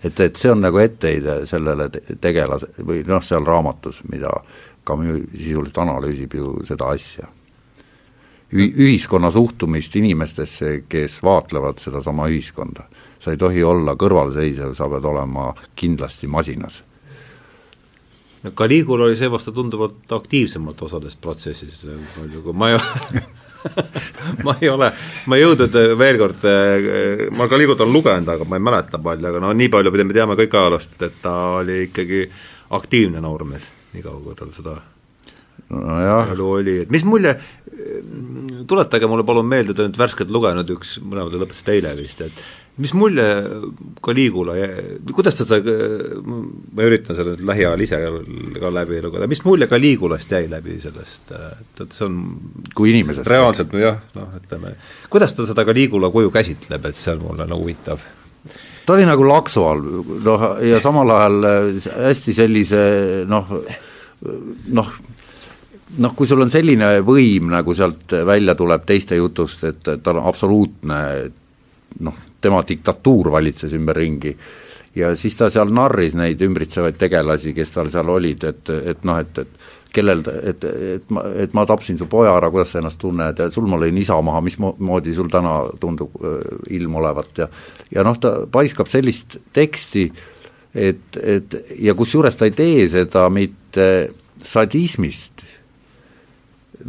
et, 0.05 0.21
et 0.21 0.37
see 0.37 0.53
on 0.53 0.63
nagu 0.63 0.79
etteheide 0.79 1.41
sellele 1.51 1.89
tegelase 2.21 2.69
või 2.79 3.03
noh, 3.09 3.23
seal 3.25 3.47
raamatus, 3.47 4.05
mida 4.13 4.31
Camus 4.87 5.25
sisuliselt 5.33 5.83
analüüsib 5.83 6.35
ju 6.39 6.53
seda 6.69 6.93
asja 6.95 7.27
ühiskonna 8.55 9.33
suhtumist 9.35 9.97
inimestesse, 9.99 10.85
kes 10.89 11.19
vaatlevad 11.23 11.83
sedasama 11.83 12.29
ühiskonda. 12.31 12.87
sa 13.19 13.33
ei 13.35 13.37
tohi 13.37 13.63
olla 13.65 13.97
kõrvalseisev, 13.99 14.77
sa 14.79 14.87
pead 14.89 15.05
olema 15.05 15.55
kindlasti 15.75 16.29
masinas 16.31 16.85
Caligula 18.55 19.09
oli 19.09 19.17
seevastu 19.19 19.53
tunduvalt 19.53 20.13
aktiivsemalt 20.13 20.83
osades 20.87 21.17
protsessis, 21.17 21.87
ma 22.53 22.71
ei 22.71 22.79
ma 24.45 24.57
ei 24.61 24.69
ole, 24.71 24.91
ma 25.27 25.37
ei 25.37 25.43
jõudnud 25.43 25.79
veel 25.99 26.19
kord, 26.21 26.45
ma 27.37 27.49
Caligulat 27.51 27.83
olen 27.83 27.95
lugenud, 27.95 28.35
aga 28.37 28.49
ma 28.49 28.59
ei 28.59 28.67
mäleta 28.69 29.01
palju, 29.03 29.31
aga 29.31 29.41
no 29.43 29.53
nii 29.57 29.71
palju, 29.73 29.95
mida 29.95 30.07
me 30.07 30.17
teame 30.17 30.37
kõik 30.39 30.59
ajaloost, 30.59 30.99
et 31.03 31.17
ta 31.23 31.35
oli 31.61 31.81
ikkagi 31.89 32.27
aktiivne 32.77 33.23
noormees, 33.25 33.71
nii 33.95 34.05
kaua, 34.05 34.21
kui 34.23 34.39
tal 34.39 34.53
seda 34.55 34.77
nojah. 35.73 36.33
elu 36.35 36.51
oli, 36.61 36.77
et 36.85 36.93
mis 36.95 37.05
mulje, 37.07 37.35
tuletage 38.69 39.11
mulle 39.11 39.27
palun 39.27 39.49
meelde, 39.49 39.75
te 39.75 39.85
olete 39.85 40.03
värskelt 40.03 40.33
lugenud, 40.33 40.71
üks, 40.77 40.97
mõlemad 41.03 41.35
lõpetasite 41.41 41.77
eile 41.77 41.97
vist, 41.99 42.23
et 42.27 42.47
mis 42.77 42.93
mulje 42.97 43.25
Caligula, 44.05 44.55
kuidas 45.15 45.39
ta 45.39 45.47
seda, 45.49 45.77
ma 46.77 46.85
üritan 46.85 47.17
selle 47.17 47.33
nüüd 47.35 47.47
lähiajal 47.49 47.85
ise 47.87 48.01
ka 48.61 48.73
läbi 48.75 49.01
lugeda, 49.05 49.29
mis 49.31 49.41
mulje 49.47 49.69
Caligulast 49.71 50.33
jäi 50.37 50.45
läbi 50.51 50.77
sellest, 50.83 51.33
et 51.33 51.97
see 51.97 52.05
on 52.05 52.21
kui 52.77 52.93
inimesest? 52.93 53.29
reaalselt 53.33 53.73
jah, 53.81 54.03
noh 54.19 54.37
ütleme, 54.37 54.75
kuidas 55.13 55.33
ta 55.37 55.49
seda 55.49 55.65
Caligula 55.69 56.13
kuju 56.13 56.33
käsitleb, 56.35 56.91
et 56.91 56.99
see 56.99 57.15
on 57.17 57.25
mulle 57.25 57.49
nagu 57.49 57.65
huvitav? 57.65 58.05
ta 58.87 58.95
oli 58.95 59.09
nagu 59.09 59.25
laksu 59.27 59.65
all, 59.67 59.89
noh, 60.27 60.47
ja 60.63 60.81
samal 60.85 61.15
ajal 61.17 61.51
hästi 62.11 62.37
sellise 62.37 62.83
noh, 63.31 63.57
noh, 64.77 64.93
noh, 65.97 66.15
kui 66.19 66.29
sul 66.29 66.45
on 66.45 66.53
selline 66.53 66.93
võim, 67.07 67.49
nagu 67.57 67.75
sealt 67.79 68.13
välja 68.29 68.55
tuleb 68.59 68.85
teiste 68.87 69.17
jutust, 69.17 69.65
et 69.65 69.81
ta 69.83 70.13
on 70.13 70.23
absoluutne 70.29 71.01
noh, 72.01 72.17
tema 72.41 72.63
diktatuur 72.67 73.31
valitses 73.33 73.73
ümberringi 73.77 74.37
ja 74.97 75.13
siis 75.17 75.37
ta 75.37 75.49
seal 75.53 75.73
narris 75.75 76.17
neid 76.17 76.41
ümbritsevaid 76.43 76.99
tegelasi, 77.01 77.55
kes 77.57 77.73
tal 77.75 77.91
seal 77.93 78.09
olid, 78.13 78.45
et, 78.49 78.71
et 78.93 79.05
noh, 79.05 79.19
et, 79.21 79.43
et 79.45 79.75
kellel, 79.97 80.23
et, 80.45 80.65
et 80.97 81.11
ma, 81.15 81.25
et 81.41 81.55
ma 81.57 81.65
tapsin 81.69 81.99
su 81.99 82.09
poja 82.11 82.35
ära, 82.37 82.51
kuidas 82.53 82.75
sa 82.75 82.81
ennast 82.81 83.01
tunned 83.01 83.41
ja 83.41 83.49
sul 83.53 83.69
ma 83.71 83.79
lõin 83.81 83.97
isa 84.01 84.19
maha, 84.25 84.43
mismoodi 84.45 85.15
sul 85.17 85.31
täna 85.33 85.59
tundub 85.81 86.17
äh, 86.21 86.39
ilm 86.77 86.99
olevat 87.01 87.43
ja 87.43 87.49
ja 87.95 88.05
noh, 88.07 88.19
ta 88.21 88.35
paiskab 88.53 88.91
sellist 88.93 89.39
teksti, 89.57 90.07
et, 90.75 91.21
et 91.23 91.59
ja 91.81 91.97
kusjuures 91.97 92.37
ta 92.37 92.49
ei 92.49 92.57
tee 92.57 92.89
seda 92.93 93.29
mitte 93.33 93.89
sadismist, 94.45 95.46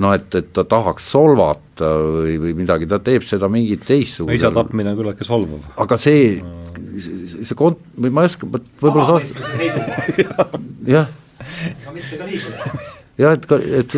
noh, 0.02 0.14
et, 0.18 0.28
et 0.38 0.50
ta 0.54 0.64
tahaks 0.68 1.08
solvata 1.12 1.90
või, 2.02 2.38
või 2.42 2.54
midagi, 2.58 2.88
ta 2.90 3.00
teeb 3.04 3.26
seda 3.26 3.50
mingit 3.52 3.86
teistsugusel 3.88 4.38
isa 4.38 4.52
tapmine 4.56 4.94
on 4.94 5.00
küllaltki 5.00 5.28
solvav. 5.28 5.64
aga 5.84 5.98
see, 6.02 6.38
see 7.02 7.58
kont-, 7.58 7.82
või 7.98 8.14
ma 8.14 8.26
ei 8.26 8.32
oska, 8.32 8.50
võib-olla 8.50 9.08
sa 9.08 9.18
oskad 9.20 9.36
jah. 10.88 11.10
jah, 13.18 13.34
et 13.34 13.50
ka, 13.50 13.60
et 13.82 13.98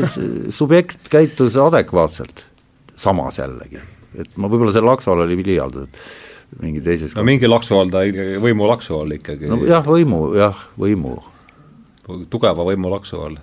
subjekt 0.56 1.12
käitus 1.12 1.60
adekvaatselt, 1.60 2.46
samas 3.00 3.42
jällegi. 3.42 3.84
et 4.20 4.40
ma 4.40 4.52
võib-olla 4.52 4.76
see 4.76 4.86
laksu 4.86 5.14
all 5.14 5.26
oli 5.28 5.40
liialdus, 5.44 5.90
et 5.90 6.64
mingi 6.64 6.82
teises 6.86 7.14
no 7.18 7.26
mingi 7.28 7.50
laksu 7.50 7.78
all 7.78 7.92
ta 7.94 8.06
ikkagi, 8.08 8.40
võimu 8.42 8.70
laksu 8.70 9.02
all 9.02 9.20
ikkagi. 9.20 9.52
no 9.52 9.62
jah, 9.68 9.84
võimu, 9.86 10.24
jah, 10.40 10.66
võimu. 10.80 11.20
tugeva 12.32 12.66
võimu 12.72 12.90
laksu 12.96 13.22
all 13.28 13.38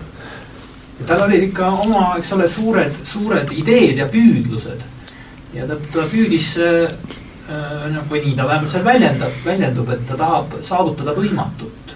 tal 1.07 1.23
olid 1.27 1.43
ikka 1.51 1.71
oma, 1.85 2.05
eks 2.19 2.33
ole, 2.33 2.49
suured, 2.49 3.01
suured 3.05 3.53
ideed 3.53 3.99
ja 4.01 4.07
püüdlused. 4.13 4.85
ja 5.55 5.67
ta, 5.69 5.77
ta 5.93 6.05
püüdis 6.11 6.53
äh, 6.61 6.87
või 8.11 8.23
nii 8.25 8.37
ta 8.37 8.47
vähemalt 8.49 8.71
seal 8.71 8.85
väljendab, 8.85 9.35
väljendub, 9.45 9.91
et 9.95 10.07
ta 10.09 10.17
tahab 10.21 10.57
saavutada 10.61 11.15
võimatut. 11.17 11.93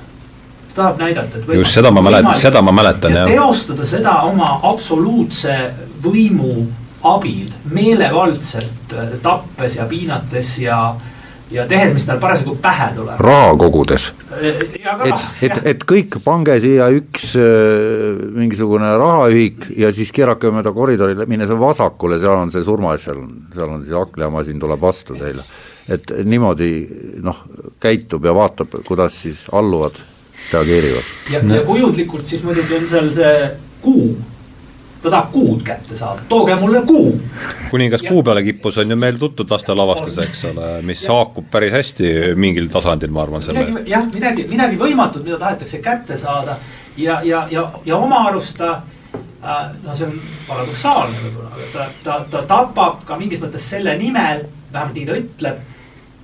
ta 0.70 0.74
tahab 0.74 1.00
näidata, 1.00 1.38
et 1.38 1.54
just 1.60 1.78
seda 1.78 1.90
ma 1.90 2.02
mäletan, 2.04 2.34
seda 2.34 2.62
ma 2.62 2.72
mäletan, 2.72 3.16
jah. 3.16 3.30
teostada 3.30 3.86
seda 3.86 4.20
oma 4.28 4.58
absoluutse 4.72 5.56
võimu 6.02 6.66
abil, 7.02 7.48
meelevaldselt 7.72 8.92
äh, 8.92 9.16
tappes 9.22 9.80
ja 9.80 9.88
piinates 9.88 10.58
ja 10.60 10.82
äh, 10.90 11.19
ja 11.50 11.66
tehes, 11.68 11.92
mis 11.94 12.06
tal 12.06 12.20
parasjagu 12.22 12.54
pähe 12.62 12.88
tuleb. 12.96 13.20
raha 13.20 13.54
kogudes. 13.58 14.10
et, 14.40 14.62
et, 15.42 15.56
et 15.72 15.84
kõik, 15.92 16.20
pange 16.24 16.56
siia 16.62 16.88
üks 16.94 17.32
äh, 17.38 18.20
mingisugune 18.36 18.92
rahaühik 19.00 19.70
ja 19.78 19.92
siis 19.94 20.12
keerake 20.14 20.52
mööda 20.54 20.72
koridori, 20.76 21.16
minnes 21.30 21.50
vasakule, 21.60 22.20
seal 22.22 22.38
on 22.38 22.54
see 22.54 22.64
surmaešelon, 22.66 23.32
seal 23.54 23.74
on 23.76 23.84
siis 23.84 23.96
hakklihamasin 23.98 24.62
tuleb 24.62 24.80
vastu 24.80 25.18
teile. 25.18 25.46
et 25.90 26.12
niimoodi 26.24 26.70
noh, 27.24 27.44
käitub 27.82 28.24
ja 28.24 28.34
vaatab, 28.34 28.80
kuidas 28.86 29.22
siis 29.22 29.46
alluvad 29.52 29.98
reageerivad. 30.52 31.14
ja, 31.32 31.42
ja 31.54 31.64
kujundlikult 31.66 32.26
siis 32.26 32.44
muidugi 32.46 32.78
on 32.78 32.86
seal 32.88 33.10
see 33.14 33.34
kuu 33.82 34.14
ta 35.02 35.10
tahab 35.10 35.30
kuud 35.32 35.62
kätte 35.64 35.96
saada, 35.96 36.22
tooge 36.28 36.54
mulle 36.60 36.82
kuu. 36.86 37.20
kuningas 37.70 38.02
kuu 38.02 38.22
peale 38.22 38.42
kippus 38.44 38.78
on 38.78 38.90
ju 38.90 38.96
meil 38.96 39.18
tuttud 39.18 39.50
lastelavastus, 39.50 40.18
eks 40.18 40.44
ole, 40.50 40.70
mis 40.82 41.04
ja. 41.04 41.14
haakub 41.14 41.48
päris 41.50 41.72
hästi 41.72 42.12
mingil 42.36 42.68
tasandil, 42.72 43.10
ma 43.10 43.22
arvan, 43.22 43.42
selle. 43.42 43.66
jah, 43.88 44.04
midagi, 44.14 44.46
midagi 44.50 44.78
võimatut, 44.80 45.24
mida 45.24 45.38
tahetakse 45.40 45.80
kätte 45.84 46.18
saada 46.20 46.56
ja, 46.96 47.20
ja, 47.24 47.46
ja, 47.50 47.66
ja 47.84 47.96
oma 47.96 48.26
arust 48.28 48.58
ta 48.60 48.72
äh, 49.44 49.70
no 49.84 49.96
see 49.96 50.08
on 50.08 50.16
paradoksaalne 50.48 51.24
võib-olla, 51.24 51.52
aga 51.56 51.68
ta, 51.72 51.86
ta, 52.04 52.18
ta 52.30 52.42
tapab 52.50 53.04
ka 53.08 53.18
mingis 53.20 53.40
mõttes 53.44 53.70
selle 53.72 53.96
nimel, 54.00 54.44
vähemalt 54.72 54.98
nii 54.98 55.06
ta 55.08 55.20
ütleb, 55.22 55.62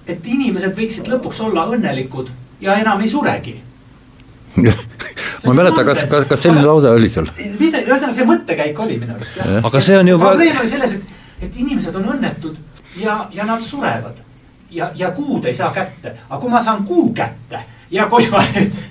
et 0.07 0.29
inimesed 0.37 0.77
võiksid 0.77 1.09
lõpuks 1.11 1.41
olla 1.49 1.65
õnnelikud 1.73 2.29
ja 2.61 2.77
enam 2.83 3.01
ei 3.01 3.09
suregi 3.09 3.57
ma 5.45 5.53
ei 5.53 5.57
mäleta, 5.57 5.85
kas, 5.85 6.03
kas, 6.11 6.27
kas 6.29 6.43
selline 6.43 6.65
lause 6.67 6.91
oli 6.91 7.09
seal? 7.13 7.29
mida, 7.61 7.83
ühesõnaga 7.85 8.15
see 8.19 8.29
mõttekäik 8.29 8.81
oli 8.85 8.99
minu 9.03 9.17
arust 9.17 9.41
jah. 9.41 9.59
aga 9.69 9.83
see 9.85 9.99
on 9.99 10.09
ju 10.13 10.19
probleem 10.21 10.61
oli 10.63 10.73
selles, 10.73 10.97
et, 10.97 11.15
et 11.49 11.61
inimesed 11.65 11.99
on 12.01 12.11
õnnetud 12.17 12.57
ja, 13.03 13.19
ja 13.33 13.47
nad 13.49 13.63
surevad. 13.63 14.23
ja, 14.71 14.91
ja 14.95 15.11
kuud 15.17 15.45
ei 15.45 15.55
saa 15.55 15.73
kätte, 15.75 16.17
aga 16.29 16.41
kui 16.41 16.53
ma 16.53 16.63
saan 16.63 16.85
kuu 16.89 17.13
kätte 17.15 17.63
ja 17.91 18.09
kui 18.11 18.29
ma 18.33 18.43
nüüd 18.55 18.83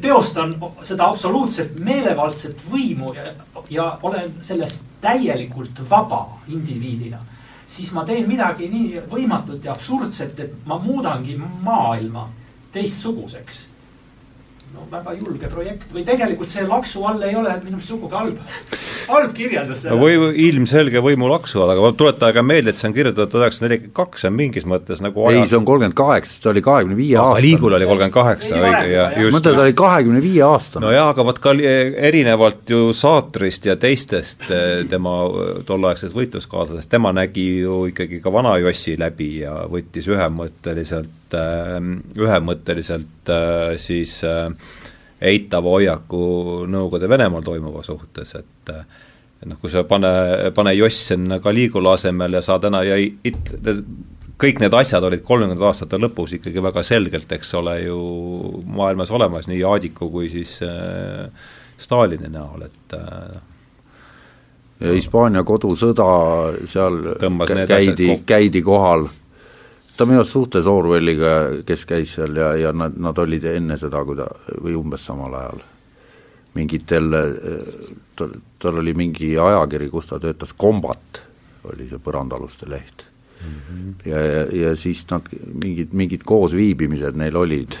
teostan 0.00 0.54
seda 0.86 1.08
absoluutset 1.10 1.80
meelevaldset 1.84 2.62
võimu 2.70 3.14
ja, 3.16 3.32
ja 3.70 3.86
olen 4.02 4.30
sellest 4.46 4.84
täielikult 5.00 5.80
vaba 5.90 6.22
indiviidina, 6.48 7.18
siis 7.66 7.90
ma 7.96 8.04
teen 8.06 8.28
midagi 8.28 8.68
nii 8.70 9.06
võimatut 9.10 9.64
ja 9.64 9.72
absurdset, 9.74 10.38
et 10.38 10.54
ma 10.66 10.78
muudangi 10.78 11.34
maailma 11.64 12.28
teistsuguseks 12.72 13.64
no 14.74 14.84
väga 14.90 15.14
julge 15.18 15.48
projekt 15.50 15.90
või 15.94 16.04
tegelikult 16.06 16.50
see 16.52 16.62
laksu 16.66 17.02
all 17.08 17.22
ei 17.26 17.34
ole 17.38 17.52
minu 17.64 17.78
arust 17.78 17.90
sugugi 17.90 18.14
halb, 18.14 18.38
halb 19.08 19.32
kirjeldus. 19.34 19.82
no 19.90 19.98
või 19.98 20.30
ilmselge 20.46 21.02
võimulaksu 21.02 21.62
all, 21.64 21.72
aga 21.74 21.90
tuletage 21.98 22.44
meelde, 22.46 22.70
et 22.70 22.78
see 22.78 22.88
on 22.90 22.94
kirjutatud 22.94 23.42
üheksasada 23.42 23.66
nelikümmend 23.66 23.96
kaks, 23.96 24.22
see 24.22 24.30
on 24.30 24.36
mingis 24.38 24.66
mõttes 24.70 25.02
nagu 25.02 25.26
aja... 25.26 25.40
ei, 25.40 25.50
see 25.50 25.58
on 25.58 25.66
kolmkümmend 25.66 25.96
kaheksa, 25.98 26.36
ta 26.44 26.52
oli 26.52 26.62
kahekümne 26.64 26.98
viie 26.98 27.18
aastane. 27.18 27.46
Liigul 27.46 27.78
oli 27.78 27.88
kolmkümmend 27.90 28.14
kaheksa, 28.14 28.60
õige, 28.60 28.92
ja 28.92 29.06
just. 29.16 29.36
mõtle, 29.36 29.54
ta 29.56 29.64
oli 29.66 29.76
kahekümne 29.80 30.22
viie 30.24 30.44
aastane. 30.46 30.86
no 30.86 30.94
jaa, 30.94 31.08
aga 31.14 31.26
vot 31.30 31.42
ka 31.42 31.54
erinevalt 32.10 32.74
ju 32.74 32.82
Saatrist 32.96 33.66
ja 33.66 33.78
teistest 33.80 34.46
eh, 34.54 34.84
tema 34.90 35.16
tolleaegsest 35.66 36.14
võitluskaaslasest, 36.14 36.90
tema 36.92 37.14
nägi 37.16 37.48
ju 37.64 37.82
ikkagi 37.90 38.22
ka 38.22 38.34
vana 38.34 38.54
Jossi 38.62 38.94
läbi 39.00 39.32
ja 39.42 39.64
võttis 39.70 40.06
ühemõtteliselt, 40.10 41.10
eh, 41.10 41.19
ühemõtteliselt 41.36 43.32
eh, 43.34 43.74
siis 43.80 44.20
eitava 45.20 45.76
hoiaku 45.76 46.24
Nõukogude 46.70 47.08
Venemaal 47.10 47.44
toimuva 47.44 47.84
suhtes, 47.86 48.34
et 48.40 48.72
et 49.40 49.48
noh, 49.48 49.56
kui 49.56 49.72
sa 49.72 49.86
pane, 49.88 50.10
pane 50.52 50.72
Joss 50.76 51.12
sinna 51.12 51.38
Caligula 51.40 51.94
asemel 51.96 52.36
ja 52.36 52.42
saad 52.44 52.66
enam 52.68 52.84
ja 52.84 52.98
it-, 53.00 53.54
kõik 54.40 54.60
need 54.62 54.74
asjad 54.76 55.04
olid 55.04 55.22
kolmekümnendate 55.26 55.68
aastate 55.68 56.00
lõpus 56.00 56.34
ikkagi 56.36 56.62
väga 56.64 56.82
selgelt, 56.86 57.32
eks 57.36 57.54
ole, 57.60 57.76
ju 57.86 58.00
maailmas 58.68 59.12
olemas, 59.16 59.48
nii 59.50 59.62
Aadiku 59.68 60.10
kui 60.12 60.30
siis 60.32 60.58
äh, 60.64 61.48
Stalini 61.80 62.30
näol, 62.32 62.66
et 62.68 62.96
äh, 62.96 63.40
Hispaania 64.80 65.42
kodusõda, 65.44 66.06
seal 66.68 67.02
käidi 67.68 68.14
käidi 68.24 68.62
kohal, 68.64 69.04
ta 70.00 70.06
minu 70.08 70.22
arust 70.22 70.32
suhtles 70.32 70.68
Orwelliga, 70.70 71.34
kes 71.68 71.84
käis 71.84 72.14
seal 72.16 72.38
ja, 72.40 72.54
ja 72.56 72.70
nad, 72.72 72.94
nad 72.96 73.18
olid 73.20 73.44
enne 73.50 73.76
seda, 73.76 74.00
kui 74.08 74.16
ta, 74.16 74.24
või 74.64 74.72
umbes 74.78 75.02
samal 75.04 75.34
ajal 75.36 75.58
mingitel, 76.56 77.12
tal, 78.16 78.30
tal 78.58 78.78
oli 78.80 78.94
mingi 78.96 79.34
ajakiri, 79.38 79.90
kus 79.92 80.08
ta 80.08 80.16
töötas, 80.22 80.54
Kombat 80.56 81.20
oli 81.68 81.84
see 81.90 82.00
põrandaaluste 82.00 82.68
leht 82.72 83.04
mm. 83.04 83.58
-hmm. 83.66 83.90
ja, 84.08 84.22
ja, 84.24 84.44
ja 84.62 84.70
siis 84.76 85.04
nad 85.10 85.28
mingid, 85.52 85.92
mingid 85.92 86.24
koosviibimised 86.24 87.18
neil 87.20 87.36
olid 87.36 87.76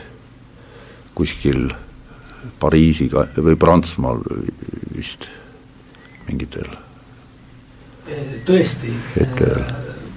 kuskil 1.16 1.70
Pariisiga 2.60 3.24
või 3.36 3.56
Prantsusmaal 3.56 4.20
vist 4.92 5.24
mingitel 6.28 6.68
tõesti 8.44 8.92
Hetkel., 9.16 9.64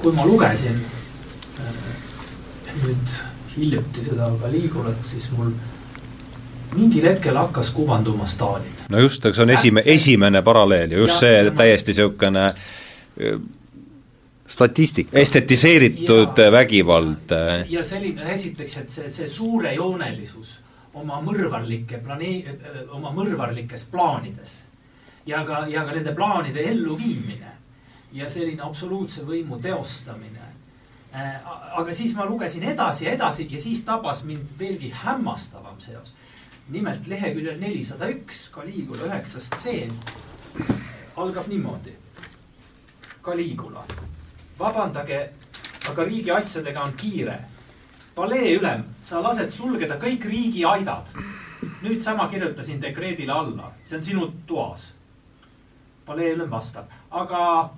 kui 0.04 0.12
ma 0.12 0.28
lugesin 0.28 0.76
äh, 0.76 1.03
nüüd 2.84 3.14
hiljuti 3.56 4.04
seda 4.06 4.32
Caligulat, 4.42 5.04
siis 5.06 5.30
mul 5.38 5.52
mingil 6.76 7.06
hetkel 7.06 7.36
hakkas 7.38 7.70
kuvanduma 7.76 8.26
Stalin. 8.28 8.72
no 8.90 9.00
just, 9.00 9.22
see 9.34 9.44
on 9.44 9.50
esime-, 9.54 9.84
esimene 9.86 10.42
paralleel 10.42 10.92
ja 10.92 10.98
just 10.98 11.14
Ja- 11.16 11.20
see 11.20 11.44
ja 11.44 11.52
täiesti 11.52 11.92
niisugune 11.92 12.48
statistika. 14.48 15.20
estetiseeritud 15.20 16.38
Ja- 16.38 16.52
vägivald, 16.52 17.32
ja 17.70 17.86
selline 17.86 18.34
esiteks, 18.34 18.78
et 18.78 18.90
see, 18.90 19.10
see 19.10 19.28
suurejoonelisus 19.28 20.60
oma 20.94 21.22
mõrvarlike 21.22 21.98
planee-, 22.06 22.58
oma 22.92 23.12
mõrvarlikes 23.12 23.88
plaanides 23.92 24.64
ja 25.26 25.44
ka, 25.46 25.66
ja 25.68 25.86
ka 25.86 25.92
nende 25.96 26.14
plaanide 26.14 26.60
elluviimine 26.70 27.54
ja 28.14 28.30
selline 28.30 28.62
absoluutse 28.62 29.22
võimu 29.26 29.58
teostamine. 29.62 30.53
Aga 31.14 31.94
siis 31.94 32.16
ma 32.18 32.26
lugesin 32.26 32.64
edasi 32.64 33.06
ja 33.06 33.12
edasi 33.14 33.48
ja 33.52 33.62
siis 33.62 33.84
tabas 33.86 34.24
mind 34.24 34.56
veelgi 34.60 34.90
hämmastavam 35.04 35.80
seos. 35.80 36.14
nimelt 36.70 37.08
leheküljel 37.08 37.60
nelisada 37.60 38.08
üks, 38.10 38.50
Caligula 38.52 39.06
üheksas 39.10 39.50
stseen 39.52 39.92
algab 41.18 41.48
niimoodi. 41.48 41.94
Caligula, 43.24 43.84
vabandage, 44.60 45.20
aga 45.90 46.04
riigi 46.04 46.32
asjadega 46.32 46.84
on 46.84 46.94
kiire 46.98 47.40
palee 48.16 48.58
ülem, 48.58 48.84
sa 49.02 49.22
lased 49.24 49.52
sulgeda 49.54 49.98
kõik 50.02 50.28
riigi 50.30 50.66
aidad. 50.66 51.08
nüüd 51.84 52.00
sama 52.00 52.28
kirjutasin 52.32 52.82
dekreedile 52.82 53.32
alla, 53.32 53.72
see 53.86 53.98
on 53.98 54.04
sinu 54.04 54.28
toas. 54.48 54.94
palee 56.06 56.34
ülem 56.34 56.52
vastab, 56.52 56.86
aga 57.12 57.70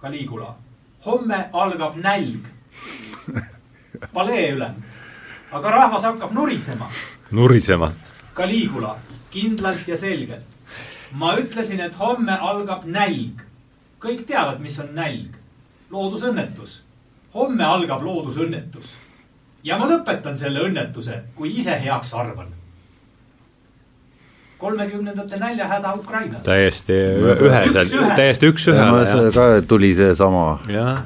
Caligula, 0.00 0.54
homme 1.06 1.48
algab 1.52 1.96
nälg. 1.96 2.46
palee 4.12 4.50
ülem, 4.52 4.74
aga 5.52 5.70
rahvas 5.70 6.04
hakkab 6.04 6.32
nurisema. 6.32 6.90
nurisema. 7.30 7.92
Caligula, 8.34 8.96
kindlalt 9.30 9.88
ja 9.88 9.96
selgelt. 9.96 10.42
ma 11.12 11.36
ütlesin, 11.38 11.80
et 11.80 11.98
homme 11.98 12.32
algab 12.32 12.84
nälg. 12.84 13.46
kõik 14.00 14.26
teavad, 14.26 14.60
mis 14.60 14.78
on 14.80 14.94
nälg. 14.94 15.38
loodusõnnetus. 15.90 16.82
homme 17.34 17.64
algab 17.64 18.02
loodusõnnetus. 18.02 18.96
ja 19.62 19.78
ma 19.78 19.86
lõpetan 19.86 20.36
selle 20.36 20.60
õnnetuse, 20.60 21.22
kui 21.34 21.56
ise 21.58 21.80
heaks 21.80 22.14
arvan. 22.14 22.55
Kolmekümnendate 24.58 25.40
näljahäda 25.40 25.94
Ukrainas. 25.94 26.42
täiesti 26.42 26.96
üheselt 27.44 27.96
täiesti 28.16 28.52
üks-ühele, 28.52 29.32
ka 29.34 29.48
tuli 29.68 29.94
seesama 29.94 30.60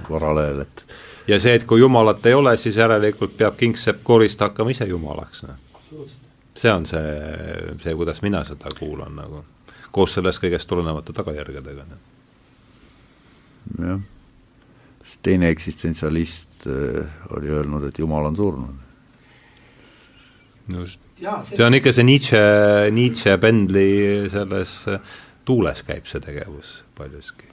paralleel, 0.09 0.67
et 0.67 0.85
ja 1.31 1.39
see, 1.41 1.55
et 1.59 1.65
kui 1.69 1.81
Jumalat 1.81 2.27
ei 2.27 2.35
ole, 2.35 2.57
siis 2.61 2.77
järelikult 2.77 3.37
peab 3.39 3.57
kingsepp 3.61 4.03
korist 4.07 4.41
hakkama 4.41 4.71
ise 4.75 4.87
Jumalaks, 4.91 5.45
noh. 5.47 5.57
see 6.55 6.73
on 6.73 6.87
see, 6.87 7.11
see, 7.83 7.95
kuidas 7.99 8.23
mina 8.23 8.45
seda 8.47 8.71
kuulan 8.79 9.17
nagu, 9.19 9.45
koos 9.91 10.15
sellest 10.19 10.43
kõigest 10.43 10.69
tulenevate 10.71 11.13
tagajärgedega. 11.17 11.85
noh. 11.91 12.01
jah, 13.91 14.01
teine 15.23 15.51
eksistentsialist 15.51 16.67
äh, 16.71 17.05
oli 17.37 17.49
öelnud, 17.51 17.85
et 17.91 17.99
Jumal 17.99 18.25
on 18.31 18.37
surnud. 18.37 18.75
just, 20.71 21.01
see 21.21 21.65
on 21.65 21.77
ikka 21.77 21.93
see 21.95 22.07
Nietzsche, 22.07 22.41
Nietzsche 22.97 23.37
pendli 23.43 23.91
selles 24.33 24.75
tuules 25.49 25.85
käib 25.87 26.09
see 26.09 26.23
tegevus 26.23 26.81
paljuski. 26.99 27.47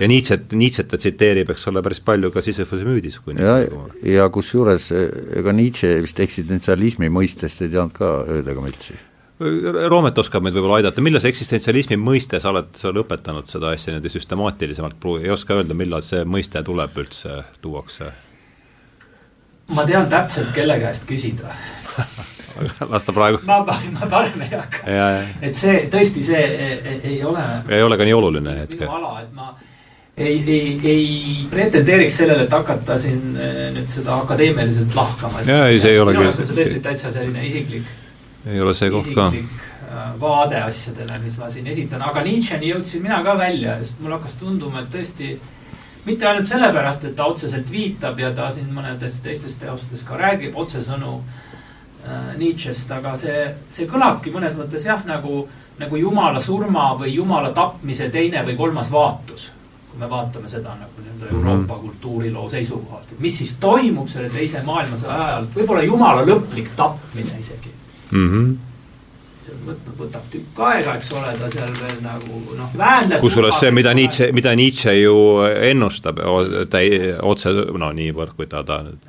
ja 0.00 0.08
Nietzsche't, 0.10 0.50
Nietzsche't 0.56 0.90
ta 0.90 0.98
tsiteerib, 0.98 1.52
eks 1.52 1.68
ole, 1.70 1.82
päris 1.84 2.00
palju 2.02 2.32
ka 2.34 2.42
Sisyphuse 2.42 2.86
müüdis, 2.86 3.20
ja 3.30 3.58
nüüd, 3.62 4.00
ja 4.06 4.26
kusjuures 4.32 4.90
eh, 4.96 5.12
ega 5.38 5.54
Nietzsche 5.54 5.92
vist 6.02 6.18
eksistentsialismi 6.22 7.10
mõistest 7.12 7.62
ei 7.62 7.70
teadnud 7.70 7.94
ka 7.94 8.10
ööd 8.38 8.50
ega 8.50 8.64
mütsi. 8.64 8.98
Roomet 9.40 10.18
oskab 10.20 10.44
meid 10.44 10.52
võib-olla 10.52 10.82
aidata, 10.82 11.00
millal 11.00 11.22
see 11.22 11.30
eksistentsialismi 11.32 11.96
mõiste, 11.96 12.36
sa 12.42 12.50
oled, 12.50 12.74
sa 12.76 12.90
oled 12.90 13.06
õpetanud 13.06 13.48
seda 13.48 13.70
asja 13.72 13.94
niimoodi 13.94 14.12
süstemaatilisemalt, 14.12 15.06
ei 15.22 15.32
oska 15.32 15.56
öelda, 15.56 15.76
millal 15.78 16.04
see 16.04 16.26
mõiste 16.28 16.60
tuleb 16.66 16.98
üldse, 17.00 17.38
tuuakse? 17.62 18.10
ma 19.70 19.86
tean 19.86 20.10
täpselt, 20.10 20.50
kelle 20.54 20.76
käest 20.82 21.06
küsida. 21.08 21.54
las 22.92 23.04
ta 23.04 23.12
praegu, 23.12 23.40
ma, 23.46 23.60
ma 23.64 24.06
parem 24.10 24.44
ei 24.44 24.52
hakka. 24.52 24.84
et 25.42 25.56
see 25.56 25.86
tõesti, 25.92 26.24
see 26.26 26.40
ei, 26.40 26.78
ei, 26.78 27.00
ei 27.14 27.18
ole 27.24 27.44
ei 27.68 27.82
ole 27.82 27.98
ka 28.00 28.06
nii 28.08 28.16
oluline 28.16 28.56
hetk 28.62 28.78
minu. 28.78 28.92
ala, 28.98 29.20
et 29.22 29.34
ma 29.34 29.52
ei, 30.20 30.36
ei, 30.46 30.78
ei 30.84 31.46
pretendeeriks 31.50 32.20
sellele, 32.22 32.44
et 32.44 32.52
hakata 32.52 32.98
siin 33.00 33.36
eh, 33.40 33.60
nüüd 33.74 33.88
seda 33.88 34.18
akadeemiliselt 34.20 34.94
lahkama. 34.94 35.44
Jaa, 35.46 35.68
ei, 35.70 35.80
see 35.80 35.94
ei 35.94 36.00
ole 36.02 36.12
küll- 36.16 36.34
see 36.36 36.50
tõesti 36.50 36.82
täitsa 36.84 37.12
selline 37.14 37.46
isiklik, 37.48 37.88
ei 38.44 38.60
ole 38.60 38.74
see 38.76 38.90
koht 38.92 39.08
ka. 39.16 39.30
äh, 39.30 40.02
vaade 40.20 40.60
asjadele, 40.60 41.20
mis 41.24 41.38
ma 41.40 41.48
siin 41.52 41.70
esitan, 41.72 42.04
aga 42.04 42.24
Nietzsche'ni 42.26 42.74
jõudsin 42.74 43.06
mina 43.06 43.22
ka 43.24 43.38
välja, 43.38 43.78
sest 43.80 44.02
mul 44.04 44.18
hakkas 44.18 44.36
tunduma, 44.42 44.84
et 44.84 44.92
tõesti 44.92 45.38
mitte 46.04 46.28
ainult 46.28 46.48
sellepärast, 46.48 47.04
et 47.08 47.16
ta 47.16 47.28
otseselt 47.30 47.70
viitab 47.72 48.20
ja 48.20 48.32
ta 48.36 48.50
siin 48.52 48.68
mõnedes 48.74 49.20
teistes 49.24 49.56
teostes 49.60 50.04
ka 50.04 50.20
räägib 50.20 50.56
otsesõnu 50.58 51.16
äh, 51.20 51.49
Nietzsche'st, 52.36 52.90
aga 52.96 53.16
see, 53.16 53.54
see 53.70 53.86
kõlabki 53.86 54.32
mõnes 54.32 54.56
mõttes 54.56 54.86
jah, 54.86 55.02
nagu, 55.06 55.46
nagu 55.78 55.96
jumala 55.96 56.40
surma 56.40 56.94
või 56.98 57.14
jumala 57.14 57.52
tapmise 57.52 58.08
teine 58.10 58.44
või 58.46 58.56
kolmas 58.56 58.90
vaatus. 58.92 59.50
kui 59.90 59.98
me 59.98 60.06
vaatame 60.10 60.48
seda 60.48 60.76
nagu 60.78 61.02
nii-öelda 61.02 61.20
Mhm. 61.30 61.48
Euroopa 61.48 61.74
kultuuriloo 61.74 62.50
seisukohalt, 62.50 63.12
et 63.12 63.20
mis 63.20 63.38
siis 63.38 63.56
toimub 63.60 64.08
selle 64.08 64.30
teise 64.30 64.62
maailmasõja 64.62 65.18
ajal, 65.26 65.46
võib-olla 65.54 65.84
jumala 65.84 66.24
lõplik 66.26 66.72
tapmine 66.76 67.38
isegi 67.40 67.72
mm. 68.10 68.30
-hmm. 68.30 68.56
võtnud, 69.66 69.94
võtab 69.98 70.26
tükk 70.30 70.60
aega, 70.70 70.94
eks 70.94 71.12
ole, 71.12 71.34
ta 71.38 71.50
seal 71.50 71.72
veel 71.82 72.00
nagu 72.02 72.40
noh, 72.56 72.72
väänleb. 72.78 73.20
kusjuures 73.20 73.60
see, 73.60 73.70
mida 73.70 73.94
Nietzsche, 73.94 74.32
mida 74.32 74.54
Nietzsche 74.54 74.94
ju 75.00 75.14
ennustab, 75.70 76.20
ta 76.70 76.80
ei, 76.80 77.14
otse, 77.22 77.52
no 77.84 77.92
niivõrd, 77.92 78.36
kui 78.36 78.46
ta, 78.46 78.64
ta 78.64 78.82
nüüd 78.86 79.06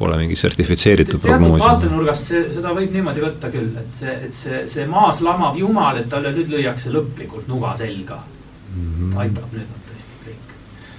pole 0.00 0.16
mingi 0.16 0.36
sertifitseeritud 0.40 1.20
prognoos. 1.20 1.60
vaatenurgast 1.60 2.32
see, 2.32 2.42
seda 2.54 2.72
võib 2.76 2.94
niimoodi 2.96 3.24
võtta 3.24 3.50
küll, 3.52 3.74
et 3.76 3.98
see, 4.00 4.16
et 4.28 4.36
see, 4.36 4.62
see 4.70 4.86
maas 4.88 5.20
lamav 5.24 5.58
jumal, 5.60 6.00
et 6.00 6.08
talle 6.08 6.32
nüüd 6.36 6.48
lüüakse 6.54 6.92
lõplikult 6.94 7.50
nuga 7.52 7.74
selga 7.76 8.16
mm. 8.22 8.86
-hmm. 8.86 9.18
aitab, 9.24 9.52
nüüd 9.52 9.74
on 9.76 9.86
tõesti 9.90 10.22
kõik. 10.24 10.54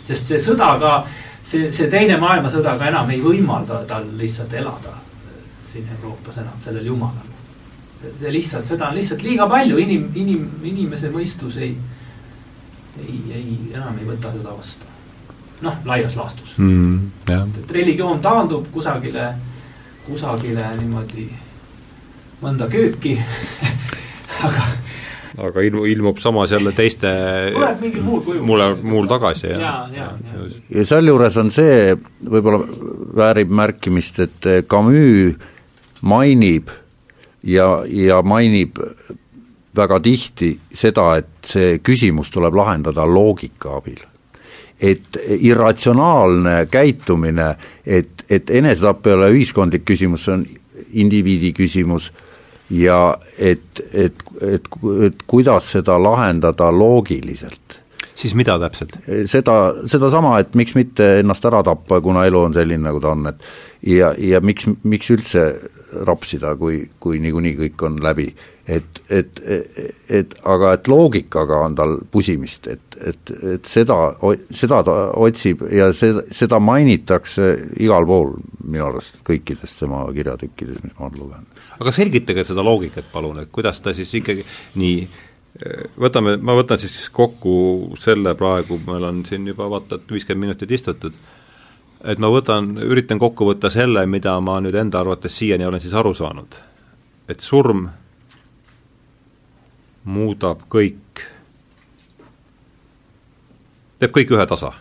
sest 0.09 0.33
see 0.33 0.41
sõda 0.45 0.75
ka, 0.83 0.93
see, 1.41 1.71
see 1.73 1.89
teine 1.89 2.19
maailmasõda 2.21 2.77
ka 2.77 2.91
enam 2.93 3.09
ei 3.09 3.23
võimalda 3.25 3.81
tal 3.89 4.05
lihtsalt 4.21 4.53
elada 4.61 4.99
siin 5.71 5.89
Euroopas 5.97 6.37
enam, 6.37 6.61
sellel 6.63 6.85
jumalal. 6.85 7.27
see 8.19 8.33
lihtsalt, 8.33 8.67
seda 8.67 8.89
on 8.89 8.95
lihtsalt 8.97 9.23
liiga 9.23 9.47
palju, 9.49 9.77
inim, 9.77 10.07
inim, 10.15 10.45
inimese 10.63 11.09
mõistus 11.13 11.57
ei, 11.61 11.75
ei, 13.01 13.19
ei, 13.33 13.57
enam 13.73 13.97
ei 13.97 14.07
võta 14.09 14.33
seda 14.33 14.55
vastu. 14.57 14.90
noh, 15.61 15.79
laias 15.85 16.15
laastus 16.19 16.57
mm,. 16.57 16.99
et 17.29 17.71
religioon 17.71 18.21
taandub 18.21 18.67
kusagile, 18.73 19.31
kusagile 20.05 20.65
niimoodi 20.79 21.27
mõnda 22.41 22.67
kööki. 22.71 23.17
aga 24.47 24.65
aga 25.41 25.63
ilmu, 25.63 25.85
ilmub 25.87 26.19
samas 26.19 26.51
jälle 26.51 26.73
teiste 26.75 27.07
tuleb 27.53 27.79
mingil 27.81 28.03
muul 28.03 28.21
kujul. 28.25 28.43
mulle, 28.45 28.67
muul 28.83 29.07
tagasi, 29.07 29.47
jah 29.53 29.61
ja, 29.61 29.73
ja, 29.95 30.09
ja. 30.33 30.43
ja 30.75 30.85
sealjuures 30.85 31.37
on 31.39 31.51
see, 31.53 31.95
võib-olla 32.25 32.65
väärib 33.21 33.53
märkimist, 33.61 34.19
et 34.25 34.51
Camus 34.69 35.39
mainib 36.01 36.69
ja, 37.43 37.83
ja 37.87 38.21
mainib 38.21 38.79
väga 39.75 39.99
tihti 40.03 40.51
seda, 40.73 41.13
et 41.21 41.47
see 41.47 41.77
küsimus 41.83 42.31
tuleb 42.33 42.55
lahendada 42.57 43.05
loogika 43.07 43.77
abil. 43.77 44.01
Et 44.81 45.19
irratsionaalne 45.37 46.65
käitumine, 46.71 47.53
et, 47.85 48.25
et 48.29 48.49
enesetapp 48.49 49.07
ei 49.07 49.13
ole 49.13 49.29
ühiskondlik 49.35 49.85
küsimus, 49.85 50.25
see 50.25 50.39
on 50.39 50.45
indiviidi 51.03 51.51
küsimus 51.53 52.09
ja 52.73 53.17
et, 53.37 53.83
et, 53.93 54.23
et, 54.41 54.73
et 55.05 55.23
kuidas 55.27 55.71
seda 55.75 55.99
lahendada 56.01 56.71
loogiliselt 56.73 57.81
siis 58.21 58.35
mida 58.37 58.57
täpselt? 58.61 58.97
seda, 59.29 59.57
sedasama, 59.89 60.37
et 60.41 60.55
miks 60.57 60.75
mitte 60.77 61.07
ennast 61.21 61.45
ära 61.49 61.61
tappa, 61.65 62.01
kuna 62.03 62.25
elu 62.29 62.45
on 62.47 62.55
selline, 62.55 62.83
nagu 62.85 63.01
ta 63.03 63.13
on, 63.15 63.27
et 63.31 63.45
ja, 63.93 64.11
ja 64.17 64.41
miks, 64.43 64.67
miks 64.83 65.11
üldse 65.13 65.45
rapsida, 66.07 66.55
kui, 66.59 66.83
kui 66.99 67.19
niikuinii 67.23 67.57
kõik 67.65 67.85
on 67.87 67.97
läbi 68.03 68.29
et, 68.67 69.01
et, 69.09 69.39
et 70.09 70.35
aga 70.43 70.73
et 70.77 70.87
loogikaga 70.87 71.61
on 71.65 71.75
tal 71.75 71.95
pusimist, 72.11 72.67
et, 72.67 72.97
et, 72.99 73.33
et 73.55 73.65
seda, 73.65 73.97
seda 74.53 74.83
ta 74.87 74.97
otsib 75.17 75.65
ja 75.73 75.89
seda, 75.95 76.23
seda 76.31 76.59
mainitakse 76.61 77.51
igal 77.81 78.05
pool 78.09 78.35
minu 78.63 78.85
arust 78.91 79.17
kõikides 79.27 79.75
tema 79.79 80.03
kirjatükkides, 80.13 80.83
mis 80.83 80.93
ma 80.99 81.07
olen 81.07 81.19
lugenud. 81.23 81.65
aga 81.79 81.95
selgitage 81.95 82.45
seda 82.47 82.65
loogikat 82.65 83.11
palun, 83.13 83.41
et 83.41 83.51
kuidas 83.51 83.81
ta 83.81 83.95
siis 83.97 84.13
ikkagi 84.21 84.45
nii 84.81 85.03
võtame, 85.99 86.37
ma 86.39 86.55
võtan 86.55 86.79
siis 86.79 87.09
kokku 87.13 87.93
selle 87.99 88.33
praegu, 88.39 88.79
meil 88.87 89.03
on 89.09 89.23
siin 89.27 89.47
juba 89.47 89.67
vaata 89.69 89.99
et 89.99 90.13
viiskümmend 90.13 90.47
minutit 90.47 90.71
istutud, 90.71 91.15
et 92.03 92.21
ma 92.21 92.31
võtan, 92.31 92.73
üritan 92.81 93.19
kokku 93.19 93.49
võtta 93.49 93.69
selle, 93.69 94.05
mida 94.09 94.37
ma 94.41 94.59
nüüd 94.63 94.75
enda 94.75 95.01
arvates 95.01 95.35
siiani 95.37 95.67
olen 95.67 95.83
siis 95.83 95.93
aru 95.93 96.13
saanud. 96.13 96.55
et 97.29 97.39
surm 97.39 97.85
muudab 100.03 100.63
kõik, 100.71 101.21
teeb 104.01 104.13
kõik 104.15 104.33
ühe 104.33 104.45
tasa. 104.49 104.73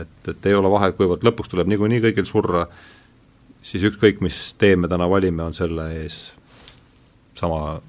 et, 0.00 0.28
et 0.28 0.46
ei 0.46 0.54
ole 0.54 0.70
vahet, 0.70 0.96
kuivõrd 0.96 1.24
lõpuks 1.24 1.48
tuleb 1.48 1.70
niikuinii 1.70 2.02
kõigil 2.04 2.26
surra, 2.28 2.66
siis 3.64 3.86
ükskõik, 3.88 4.20
mis 4.20 4.54
tee 4.58 4.76
me 4.76 4.88
täna 4.88 5.08
valime, 5.10 5.42
on 5.42 5.54
selle 5.56 5.88
ees 6.02 6.34
sama 7.38 7.80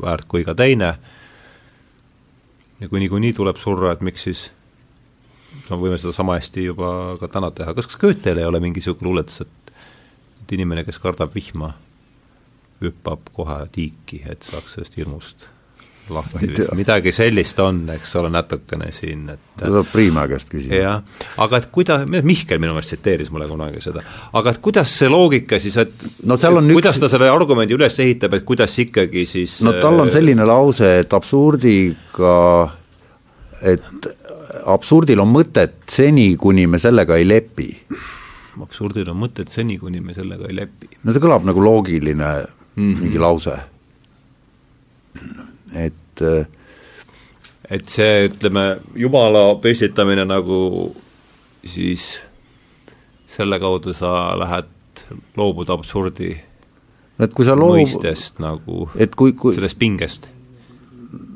väärt 0.00 0.24
kui 0.28 0.44
ka 0.44 0.54
teine, 0.56 0.94
ja 2.80 2.88
kui 2.88 3.02
niikuinii 3.02 3.34
tuleb 3.36 3.60
surra, 3.60 3.92
et 3.92 4.00
miks 4.00 4.24
siis 4.24 4.46
no 5.68 5.78
võime 5.80 5.98
seda 6.00 6.14
sama 6.16 6.38
hästi 6.38 6.64
juba 6.64 7.18
ka 7.20 7.28
täna 7.28 7.52
teha, 7.52 7.74
kas, 7.76 7.90
kas 7.90 8.00
Goethel 8.00 8.40
ei 8.40 8.48
ole 8.48 8.60
mingi 8.64 8.80
niisugune 8.80 9.10
luuletus, 9.10 9.44
et 9.44 9.54
et 10.48 10.54
inimene, 10.56 10.80
kes 10.80 10.96
kardab 11.02 11.34
vihma, 11.34 11.74
hüppab 12.80 13.28
kohe 13.36 13.58
tiiki, 13.74 14.22
et 14.32 14.46
saaks 14.48 14.78
sellest 14.78 14.96
hirmust 14.96 15.44
lahti 16.12 16.40
vist, 16.42 16.72
midagi 16.76 17.12
sellist 17.14 17.58
on, 17.62 17.82
eks 17.94 18.14
ole, 18.20 18.30
natukene 18.32 18.90
siin, 18.94 19.26
et 19.32 19.62
tuleb 19.62 19.88
Priima 19.92 20.26
käest 20.30 20.50
küsida. 20.52 20.80
jah, 20.80 21.22
aga 21.44 21.60
et 21.60 21.68
kuida-, 21.74 22.00
Mihkel 22.06 22.60
minu 22.62 22.74
meelest 22.76 22.94
tsiteeris 22.94 23.30
mulle 23.34 23.48
kunagi 23.50 23.82
seda, 23.84 24.02
aga 24.38 24.54
et 24.54 24.60
kuidas 24.64 24.92
see 25.00 25.10
loogika 25.12 25.60
siis, 25.62 25.78
et 25.80 26.06
no 26.28 26.38
seal 26.40 26.60
on 26.60 26.70
kuidas 26.72 26.96
üks... 26.96 27.04
ta 27.04 27.12
selle 27.12 27.30
argumendi 27.32 27.76
üles 27.76 27.98
ehitab, 28.04 28.38
et 28.38 28.46
kuidas 28.48 28.74
ikkagi 28.84 29.24
siis 29.28 29.60
no 29.66 29.74
tal 29.82 30.00
on 30.04 30.12
selline 30.14 30.46
lause, 30.48 30.92
et 31.02 31.16
absurdiga, 31.18 32.36
et 33.62 34.12
absurdil 34.68 35.24
on 35.24 35.32
mõtet 35.32 35.80
seni, 35.90 36.30
kuni 36.40 36.66
me 36.70 36.80
sellega 36.82 37.18
ei 37.18 37.26
lepi. 37.28 37.70
absurdil 38.58 39.08
on 39.12 39.20
mõtet 39.24 39.50
seni, 39.52 39.78
kuni 39.78 40.00
me 40.04 40.14
sellega 40.16 40.48
ei 40.50 40.60
lepi. 40.62 40.92
no 41.02 41.14
see 41.14 41.24
kõlab 41.24 41.46
nagu 41.48 41.64
loogiline 41.64 42.30
mm 42.38 42.46
-hmm. 42.78 43.02
mingi 43.02 43.18
lause 43.18 43.58
et 45.74 46.22
äh, 46.22 46.46
et 47.68 47.84
see, 47.88 48.28
ütleme, 48.30 48.78
jumala 48.96 49.52
püstitamine 49.60 50.24
nagu 50.24 50.94
siis 51.68 52.22
selle 53.28 53.58
kaudu 53.60 53.92
sa 53.92 54.32
lähed, 54.40 54.70
loobud 55.36 55.68
absurdi 55.70 56.32
et 57.22 57.34
kui 57.34 57.46
sa 57.46 57.56
loob... 57.58 57.76
mõistest 57.76 58.40
nagu, 58.42 58.86
et 58.96 59.14
kui, 59.18 59.34
kui 59.38 59.56
sellest 59.56 59.78
pingest, 59.80 60.30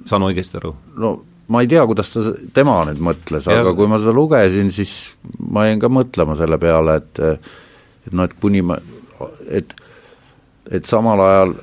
saan 0.08 0.24
õigesti 0.28 0.60
aru? 0.60 0.74
no 1.02 1.12
ma 1.52 1.62
ei 1.64 1.68
tea, 1.70 1.82
kuidas 1.88 2.12
ta, 2.14 2.24
tema 2.54 2.78
nüüd 2.88 3.02
mõtles, 3.02 3.48
aga 3.50 3.74
kui 3.76 3.90
ma 3.90 3.98
seda 4.00 4.14
lugesin, 4.16 4.70
siis 4.74 4.94
ma 5.52 5.66
jäin 5.68 5.82
ka 5.82 5.90
mõtlema 5.92 6.36
selle 6.38 6.58
peale, 6.62 6.96
et 7.02 7.22
et 7.22 8.14
noh, 8.14 8.26
et 8.26 8.36
kuni 8.40 8.62
ma, 8.66 8.78
et 9.50 9.74
et 10.70 10.86
samal 10.88 11.20
ajal 11.26 11.56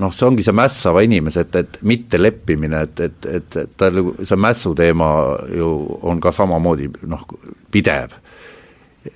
noh, 0.00 0.12
see 0.14 0.26
ongi 0.26 0.44
see 0.44 0.54
mässava 0.56 1.02
inimese, 1.06 1.46
et, 1.46 1.58
et 1.62 1.80
mitteleppimine, 1.86 2.82
et, 2.88 3.02
et, 3.08 3.28
et, 3.38 3.58
et 3.62 3.74
tal 3.78 4.00
see 4.22 4.38
mässu 4.40 4.74
teema 4.78 5.10
ju 5.54 5.72
on 6.06 6.22
ka 6.22 6.32
samamoodi 6.34 6.90
noh, 7.10 7.26
pidev. 7.74 8.16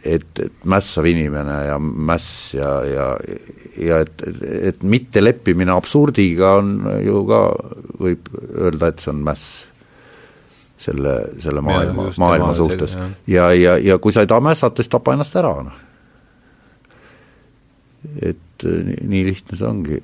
et, 0.07 0.27
et 0.39 0.67
mässav 0.71 1.07
inimene 1.11 1.57
ja 1.67 1.79
mäss 1.81 2.55
ja, 2.55 2.69
ja, 2.87 3.07
ja 3.75 3.99
et, 4.05 4.23
et 4.71 4.85
mitteleppimine 4.87 5.75
absurdiga 5.75 6.53
on 6.61 6.77
ju 7.03 7.25
ka, 7.27 7.41
võib 7.99 8.31
öelda, 8.55 8.93
et 8.93 9.03
see 9.03 9.11
on 9.11 9.25
mäss 9.27 9.49
selle, 10.81 11.17
selle 11.43 11.61
maailma, 11.61 12.07
maailma 12.23 12.55
suhtes. 12.55 12.95
ja, 13.29 13.51
ja, 13.53 13.77
ja 13.83 13.99
kui 13.99 14.15
sa 14.15 14.23
ei 14.23 14.31
taha 14.31 14.47
mässata, 14.53 14.81
siis 14.81 14.93
tapa 14.93 15.17
ennast 15.17 15.35
ära, 15.37 15.53
noh. 15.67 15.83
et 18.23 18.65
nii, 18.65 19.03
nii 19.11 19.27
lihtne 19.27 19.59
see 19.59 19.69
ongi 19.69 20.01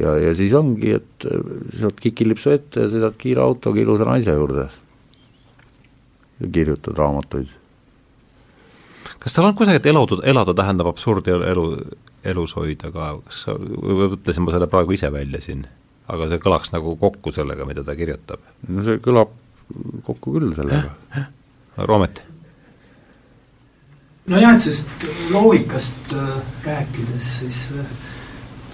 ja, 0.00 0.14
ja 0.22 0.34
siis 0.36 0.52
ongi, 0.56 0.92
et 0.98 1.26
sealt 1.78 2.00
kikilipsu 2.02 2.52
ette 2.54 2.84
ja 2.84 2.90
sõidad 2.92 3.16
kiire 3.20 3.42
autoga 3.44 3.80
ilusa 3.82 4.06
naise 4.08 4.34
juurde 4.34 4.68
ja 6.38 6.50
kirjutad 6.52 6.98
raamatuid. 6.98 7.48
kas 9.18 9.34
tal 9.34 9.48
on 9.48 9.56
kusagil, 9.58 9.80
et 9.80 9.90
elada, 9.90 10.20
elada 10.30 10.54
tähendab 10.54 10.90
absurdi 10.92 11.34
elu, 11.34 11.66
elus 12.24 12.54
hoida 12.58 12.92
ka, 12.94 13.10
kas 13.26 13.42
sa, 13.46 13.56
mõtlesin 13.58 14.46
ma 14.46 14.54
selle 14.54 14.70
praegu 14.70 14.94
ise 14.94 15.10
välja 15.12 15.42
siin, 15.42 15.66
aga 16.06 16.30
see 16.30 16.42
kõlaks 16.42 16.72
nagu 16.74 16.94
kokku 17.00 17.34
sellega, 17.34 17.66
mida 17.68 17.84
ta 17.84 17.98
kirjutab? 17.98 18.44
no 18.68 18.86
see 18.86 19.02
kõlab 19.02 19.34
kokku 20.06 20.38
küll 20.38 20.54
sellega. 20.56 21.26
Roomet? 21.78 22.22
nojah, 24.28 24.54
et 24.54 24.62
sellest 24.62 25.08
loogikast 25.32 26.14
äh, 26.14 26.30
rääkides, 26.64 27.28
siis 27.40 27.66
äh, 27.74 27.84
Äh, 27.84 28.17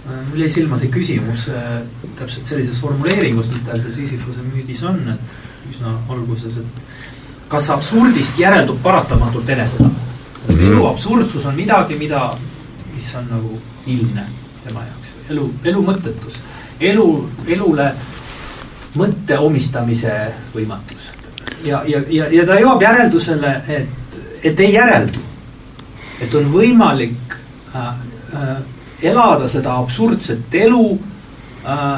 mul 0.05 0.41
jäi 0.45 0.51
silma 0.53 0.79
see 0.81 0.93
küsimus 0.93 1.49
äh, 1.49 1.83
täpselt 2.19 2.47
sellises 2.47 2.81
formuleeringus, 2.81 3.49
mis 3.53 3.63
tal 3.65 3.81
seal 3.81 3.93
Sisyphuse 3.93 4.45
müüdis 4.53 4.83
on, 4.85 5.01
et 5.15 5.71
üsna 5.71 5.95
alguses, 6.13 6.59
et 6.61 7.49
kas 7.49 7.71
absurdist 7.71 8.39
järeldub 8.39 8.83
paratamatult 8.83 9.49
enesetapp. 9.49 10.03
-hmm. 10.49 10.67
elu 10.67 10.87
absurdsus 10.87 11.47
on 11.47 11.55
midagi, 11.55 11.97
mida, 11.97 12.35
mis 12.95 13.15
on 13.15 13.29
nagu 13.31 13.61
ilmne 13.87 14.27
tema 14.67 14.85
jaoks, 14.85 15.15
elu, 15.31 15.49
elu 15.65 15.83
mõttetus, 15.83 16.39
elu, 16.81 17.09
elule 17.47 17.91
mõtte 18.99 19.39
omistamise 19.39 20.13
võimatus. 20.55 21.11
ja, 21.65 21.83
ja, 21.87 22.03
ja, 22.09 22.29
ja 22.31 22.47
ta 22.47 22.61
jõuab 22.61 22.83
järeldusele, 22.83 23.55
et, 23.69 24.19
et 24.43 24.61
ei 24.61 24.73
järeldu. 24.73 25.19
et 26.21 26.35
on 26.35 26.53
võimalik 26.53 27.37
äh, 27.75 27.89
äh, 28.35 28.57
elada 29.03 29.49
seda 29.49 29.78
absurdset 29.78 30.55
elu 30.55 30.99
äh,. 31.64 31.97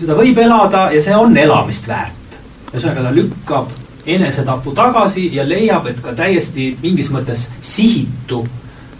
seda 0.00 0.14
võib 0.18 0.38
elada 0.38 0.90
ja 0.92 1.00
see 1.02 1.16
on 1.16 1.36
elamist 1.36 1.88
väärt. 1.88 2.38
ühesõnaga 2.72 3.08
ta 3.08 3.14
lükkab 3.14 3.74
enesetapu 4.06 4.74
tagasi 4.74 5.30
ja 5.34 5.48
leiab, 5.48 5.86
et 5.90 6.00
ka 6.00 6.14
täiesti 6.14 6.76
mingis 6.82 7.10
mõttes 7.10 7.48
sihitu 7.60 8.44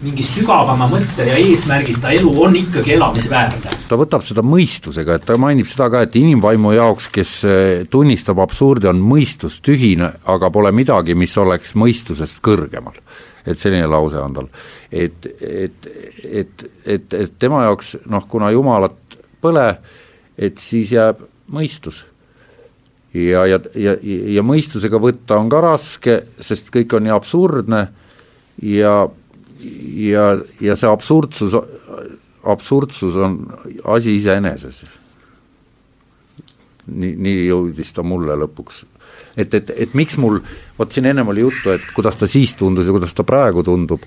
mingi 0.02 0.24
sügavama 0.26 0.88
mõtte 0.90 1.24
ja 1.24 1.36
eesmärgita 1.40 2.10
elu 2.12 2.32
on 2.42 2.56
ikkagi 2.58 2.92
elamisväärne. 2.98 3.72
ta 3.88 3.96
võtab 3.96 4.24
seda 4.26 4.42
mõistusega, 4.44 5.16
et 5.16 5.24
ta 5.24 5.38
mainib 5.40 5.68
seda 5.70 5.88
ka, 5.90 6.02
et 6.04 6.16
inimvaimu 6.20 6.74
jaoks, 6.76 7.08
kes 7.12 7.32
äh, 7.48 7.86
tunnistab 7.90 8.42
absurdi, 8.44 8.90
on 8.90 9.00
mõistus 9.00 9.60
tühine, 9.64 10.12
aga 10.24 10.50
pole 10.52 10.72
midagi, 10.72 11.14
mis 11.14 11.36
oleks 11.40 11.74
mõistusest 11.78 12.42
kõrgemal 12.44 12.98
et 13.46 13.58
selline 13.58 13.86
lause 13.90 14.18
on 14.20 14.34
tal. 14.34 14.48
et, 14.90 15.26
et, 15.40 15.88
et, 16.24 16.66
et, 16.84 17.14
et 17.14 17.38
tema 17.38 17.62
jaoks 17.66 17.96
noh, 18.10 18.26
kuna 18.28 18.50
Jumalat 18.54 19.18
pole, 19.42 19.66
et 20.38 20.58
siis 20.58 20.92
jääb 20.92 21.22
mõistus. 21.52 22.04
ja, 23.14 23.46
ja, 23.48 23.60
ja, 23.74 23.94
ja 24.02 24.42
mõistusega 24.44 25.00
võtta 25.00 25.38
on 25.40 25.48
ka 25.52 25.62
raske, 25.64 26.18
sest 26.40 26.72
kõik 26.74 26.96
on 26.96 27.06
nii 27.06 27.14
absurdne 27.14 27.86
ja, 28.62 28.96
ja, 30.02 30.26
ja 30.60 30.76
see 30.76 30.90
absurdsus, 30.90 31.56
absurdsus 32.44 33.16
on 33.16 33.38
asi 33.96 34.18
iseeneses. 34.18 34.84
nii, 36.86 37.14
nii 37.16 37.46
jõudis 37.48 37.94
ta 37.94 38.04
mulle 38.06 38.36
lõpuks 38.42 38.84
et, 39.36 39.54
et, 39.54 39.70
et 39.76 39.94
miks 39.94 40.16
mul, 40.20 40.40
vot 40.78 40.92
siin 40.92 41.10
ennem 41.10 41.28
oli 41.32 41.44
juttu, 41.44 41.74
et 41.74 41.84
kuidas 41.94 42.18
ta 42.20 42.28
siis 42.30 42.56
tundus 42.56 42.88
ja 42.88 42.94
kuidas 42.96 43.14
ta 43.14 43.26
praegu 43.28 43.64
tundub, 43.66 44.02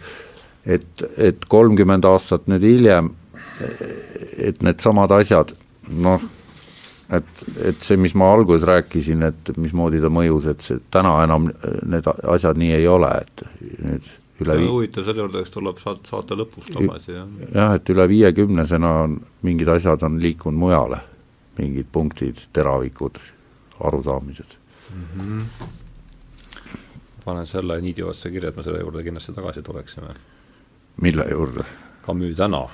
et, 0.66 1.06
et 1.18 1.46
kolmkümmend 1.48 2.08
aastat 2.10 2.50
nüüd 2.52 2.66
hiljem, 2.66 3.14
et 4.40 4.62
needsamad 4.66 5.12
asjad, 5.20 5.54
noh, 6.02 6.22
et, 7.14 7.44
et 7.72 7.84
see, 7.84 7.98
mis 8.02 8.16
ma 8.18 8.32
alguses 8.34 8.68
rääkisin, 8.70 9.26
et 9.30 9.52
mismoodi 9.58 10.02
ta 10.02 10.12
mõjus, 10.14 10.50
et 10.52 10.66
see 10.66 10.82
täna 10.94 11.20
enam 11.26 11.50
need 11.50 12.10
asjad 12.10 12.60
nii 12.60 12.74
ei 12.78 12.88
ole, 12.90 13.12
et 13.22 13.46
nüüd 13.86 14.14
üle 14.40 14.60
vii-. 14.62 14.70
huvitav, 14.72 15.08
selle 15.08 15.26
juurde 15.26 15.44
eks 15.44 15.56
tuleb 15.56 15.82
saat-, 15.84 16.06
saate 16.10 16.38
lõpus 16.40 16.70
tagasi, 16.72 17.16
jah. 17.18 17.34
jah, 17.54 17.76
et 17.80 17.94
üle 17.94 18.08
viiekümnesena 18.14 18.94
on 19.06 19.20
mingid 19.48 19.74
asjad 19.76 20.06
on 20.08 20.22
liikunud 20.22 20.62
mujale, 20.62 21.04
mingid 21.60 21.92
punktid, 21.92 22.48
teravikud, 22.56 23.20
arusaamised 23.84 24.59
mm. 24.94 25.06
-hmm. 25.18 25.68
panen 27.26 27.48
selle 27.48 27.82
niidivasse 27.82 28.32
kirja, 28.32 28.50
et 28.50 28.58
me 28.58 28.64
selle 28.64 28.80
juurde 28.80 29.04
kindlasti 29.04 29.34
tagasi 29.34 29.62
tuleksime. 29.62 30.14
mille 31.02 31.26
juurde? 31.32 31.64
Camus 32.06 32.36
täna 32.38 32.68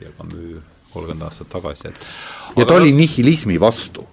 ja 0.00 0.10
Camus 0.18 0.62
kolmkümmend 0.92 1.22
aastat 1.22 1.48
tagasi, 1.48 1.88
et 1.88 2.06
ja 2.56 2.66
ta 2.66 2.74
oli 2.74 2.92
nihilismi 2.92 3.60
vastu. 3.60 4.06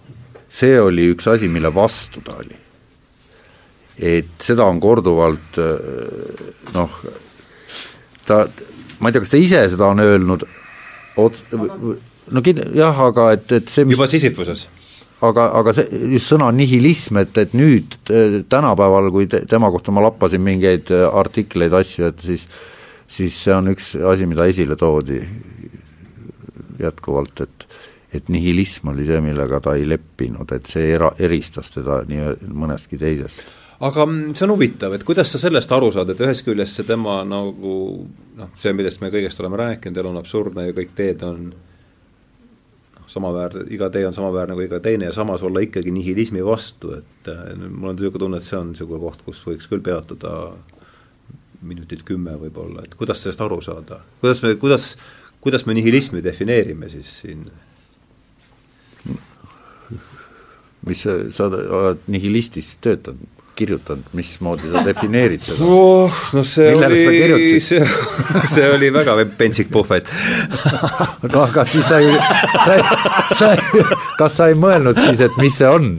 see 0.49 0.81
oli 0.81 1.07
üks 1.13 1.27
asi, 1.31 1.47
mille 1.47 1.75
vastu 1.75 2.21
ta 2.21 2.35
oli. 2.37 2.57
et 3.97 4.41
seda 4.41 4.65
on 4.65 4.79
korduvalt 4.79 5.59
noh, 6.73 6.99
ta, 8.25 8.47
ma 8.99 9.09
ei 9.09 9.13
tea, 9.13 9.21
kas 9.21 9.31
ta 9.33 9.37
ise 9.37 9.63
seda 9.69 9.85
on 9.85 9.99
öelnud, 9.99 10.45
ots-, 11.17 11.45
no 12.31 12.41
kin-, 12.45 12.63
jah, 12.75 12.99
aga 13.07 13.31
et, 13.37 13.51
et 13.51 13.69
see 13.69 13.85
mis, 13.85 13.97
juba 13.97 14.07
Sisyphuses? 14.09 14.67
Aga, 15.23 15.47
aga 15.61 15.73
see, 15.77 16.03
just 16.17 16.31
sõna 16.33 16.51
nihilism, 16.55 17.21
et, 17.23 17.37
et 17.39 17.55
nüüd 17.57 17.97
tänapäeval, 18.51 19.09
kui 19.13 19.27
te, 19.31 19.43
tema 19.49 19.71
kohta 19.73 19.95
ma 19.95 20.03
lappasin 20.07 20.43
mingeid 20.43 20.91
artikleid, 20.91 21.75
asju, 21.79 22.11
et 22.11 22.23
siis 22.27 22.47
siis 23.13 23.35
see 23.45 23.55
on 23.55 23.71
üks 23.73 23.93
asi, 24.09 24.27
mida 24.29 24.47
esile 24.49 24.77
toodi 24.79 25.21
jätkuvalt, 26.81 27.45
et 27.45 27.69
et 28.13 28.27
nihilism 28.29 28.91
oli 28.91 29.07
see, 29.07 29.17
millega 29.25 29.57
ta 29.65 29.71
ei 29.73 29.87
leppinud, 29.89 30.51
et 30.53 30.67
see 30.69 30.91
era, 30.93 31.07
eristas 31.17 31.71
teda 31.73 32.03
nii 32.05 32.51
mõnestki 32.61 32.99
teisest. 33.01 33.41
aga 33.79 34.05
mm, 34.05 34.35
see 34.37 34.45
on 34.45 34.53
huvitav, 34.53 34.93
et 34.93 35.05
kuidas 35.07 35.31
sa 35.33 35.41
sellest 35.41 35.71
aru 35.73 35.89
saad, 35.95 36.11
et 36.13 36.21
ühest 36.21 36.45
küljest 36.45 36.77
see 36.77 36.85
tema 36.85 37.23
nagu 37.25 37.77
noh, 38.37 38.51
see, 38.61 38.73
millest 38.77 39.01
me 39.01 39.09
kõigest 39.13 39.41
oleme 39.41 39.57
rääkinud, 39.63 39.97
elu 39.97 40.11
on 40.13 40.21
absurdne 40.21 40.67
ja 40.67 40.75
kõik 40.77 40.93
teed 40.99 41.25
on 41.25 41.47
noh, 41.49 41.72
samaväärne, 43.13 43.65
iga 43.73 43.89
tee 43.93 44.05
on 44.07 44.15
samaväärne 44.17 44.57
kui 44.57 44.67
iga 44.67 44.81
teine 44.83 45.09
ja 45.09 45.15
samas 45.15 45.43
olla 45.45 45.63
ikkagi 45.63 45.93
nihilismi 45.93 46.43
vastu, 46.45 46.95
et 46.97 47.31
äh, 47.31 47.43
mul 47.63 47.93
on 47.93 47.97
niisugune 47.97 48.25
tunne, 48.25 48.41
et 48.41 48.47
see 48.47 48.59
on 48.59 48.71
niisugune 48.73 49.01
koht, 49.03 49.25
kus 49.25 49.43
võiks 49.47 49.69
küll 49.71 49.83
peatuda 49.85 50.37
minutit 51.63 52.01
kümme 52.03 52.35
võib-olla, 52.41 52.83
et 52.83 52.95
kuidas 52.99 53.21
sellest 53.23 53.41
aru 53.45 53.61
saada, 53.63 54.01
kuidas 54.19 54.41
me, 54.43 54.55
kuidas 54.59 54.95
kuidas 55.43 55.65
me 55.65 55.73
nihilismi 55.73 56.23
defineerime 56.23 56.89
siis 56.89 57.19
siin? 57.21 57.51
mis 60.87 61.01
sa, 61.03 61.15
sa 61.31 61.47
oled 61.47 62.07
nihilistis 62.11 62.73
töötanud, 62.83 63.42
kirjutanud, 63.55 64.05
mismoodi 64.17 64.71
sa 64.71 64.81
defineerid 64.85 65.43
seda 65.45 65.67
oh,? 65.67 66.21
no 66.33 66.43
see 66.47 66.71
Millele 66.73 67.33
oli, 67.35 67.59
see, 67.61 67.83
see 68.53 68.65
oli 68.69 68.89
väga 68.93 69.17
pentsik 69.37 69.69
puhvet 69.73 70.09
no 71.33 71.43
aga 71.45 71.65
siis 71.69 71.85
sa 71.87 71.99
ei, 72.01 72.15
sa 72.65 72.77
ei, 72.77 72.83
sa 73.37 73.51
ei, 73.53 73.85
kas 74.17 74.39
sa 74.39 74.49
ei 74.49 74.57
mõelnud 74.57 74.97
siis, 74.99 75.21
et 75.27 75.37
mis 75.41 75.59
see 75.61 75.69
on? 75.69 75.93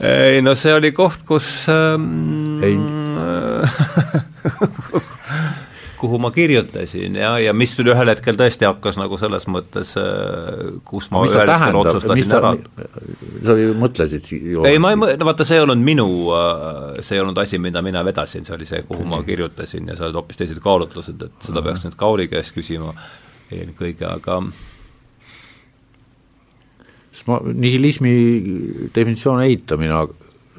ei 0.00 0.42
no 0.42 0.56
see 0.58 0.74
oli 0.74 0.90
koht, 0.96 1.22
kus 1.28 1.46
ähm, 1.70 2.58
ei 2.66 2.76
kuhu 6.00 6.18
ma 6.22 6.30
kirjutasin 6.32 7.16
ja, 7.18 7.34
ja 7.42 7.52
mis 7.56 7.74
nüüd 7.78 7.90
ühel 7.92 8.08
hetkel 8.12 8.38
tõesti 8.40 8.64
hakkas 8.64 8.96
nagu 9.00 9.18
selles 9.20 9.44
mõttes, 9.52 9.92
äh, 10.00 10.70
kus 10.88 11.10
ma 11.12 11.22
mis 11.24 11.34
ühel 11.34 11.52
hetkel 11.52 11.78
otsustasin 11.82 12.30
ta, 12.30 12.38
ära. 12.40 12.86
sa 13.44 13.56
ju 13.58 13.74
mõtlesid 13.80 14.32
ju 14.38 14.64
ei, 14.68 14.80
ma 14.82 14.94
ei 14.94 15.00
mõ-, 15.00 15.12
no 15.20 15.28
vaata, 15.28 15.44
see 15.46 15.58
ei 15.58 15.64
olnud 15.64 15.84
minu, 15.84 16.08
äh, 16.36 17.02
see 17.04 17.18
ei 17.18 17.24
olnud 17.24 17.40
asi, 17.42 17.60
mida 17.62 17.84
mina 17.84 18.04
vedasin, 18.06 18.46
see 18.48 18.56
oli 18.56 18.68
see, 18.68 18.82
kuhu 18.88 19.04
ma 19.08 19.20
kirjutasin 19.26 19.92
ja 19.92 19.98
seal 19.98 20.08
olid 20.08 20.20
hoopis 20.22 20.40
teised 20.40 20.62
kaalutlused, 20.64 21.26
et 21.28 21.48
seda 21.50 21.64
peaks 21.66 21.84
nüüd 21.84 21.98
Kauri 22.00 22.30
käest 22.32 22.56
küsima 22.56 22.94
eelkõige, 23.52 24.08
aga 24.08 24.40
sest 27.12 27.28
ma, 27.28 27.42
nihilismi 27.44 28.14
definitsioon 28.94 29.44
eitamine 29.44 30.00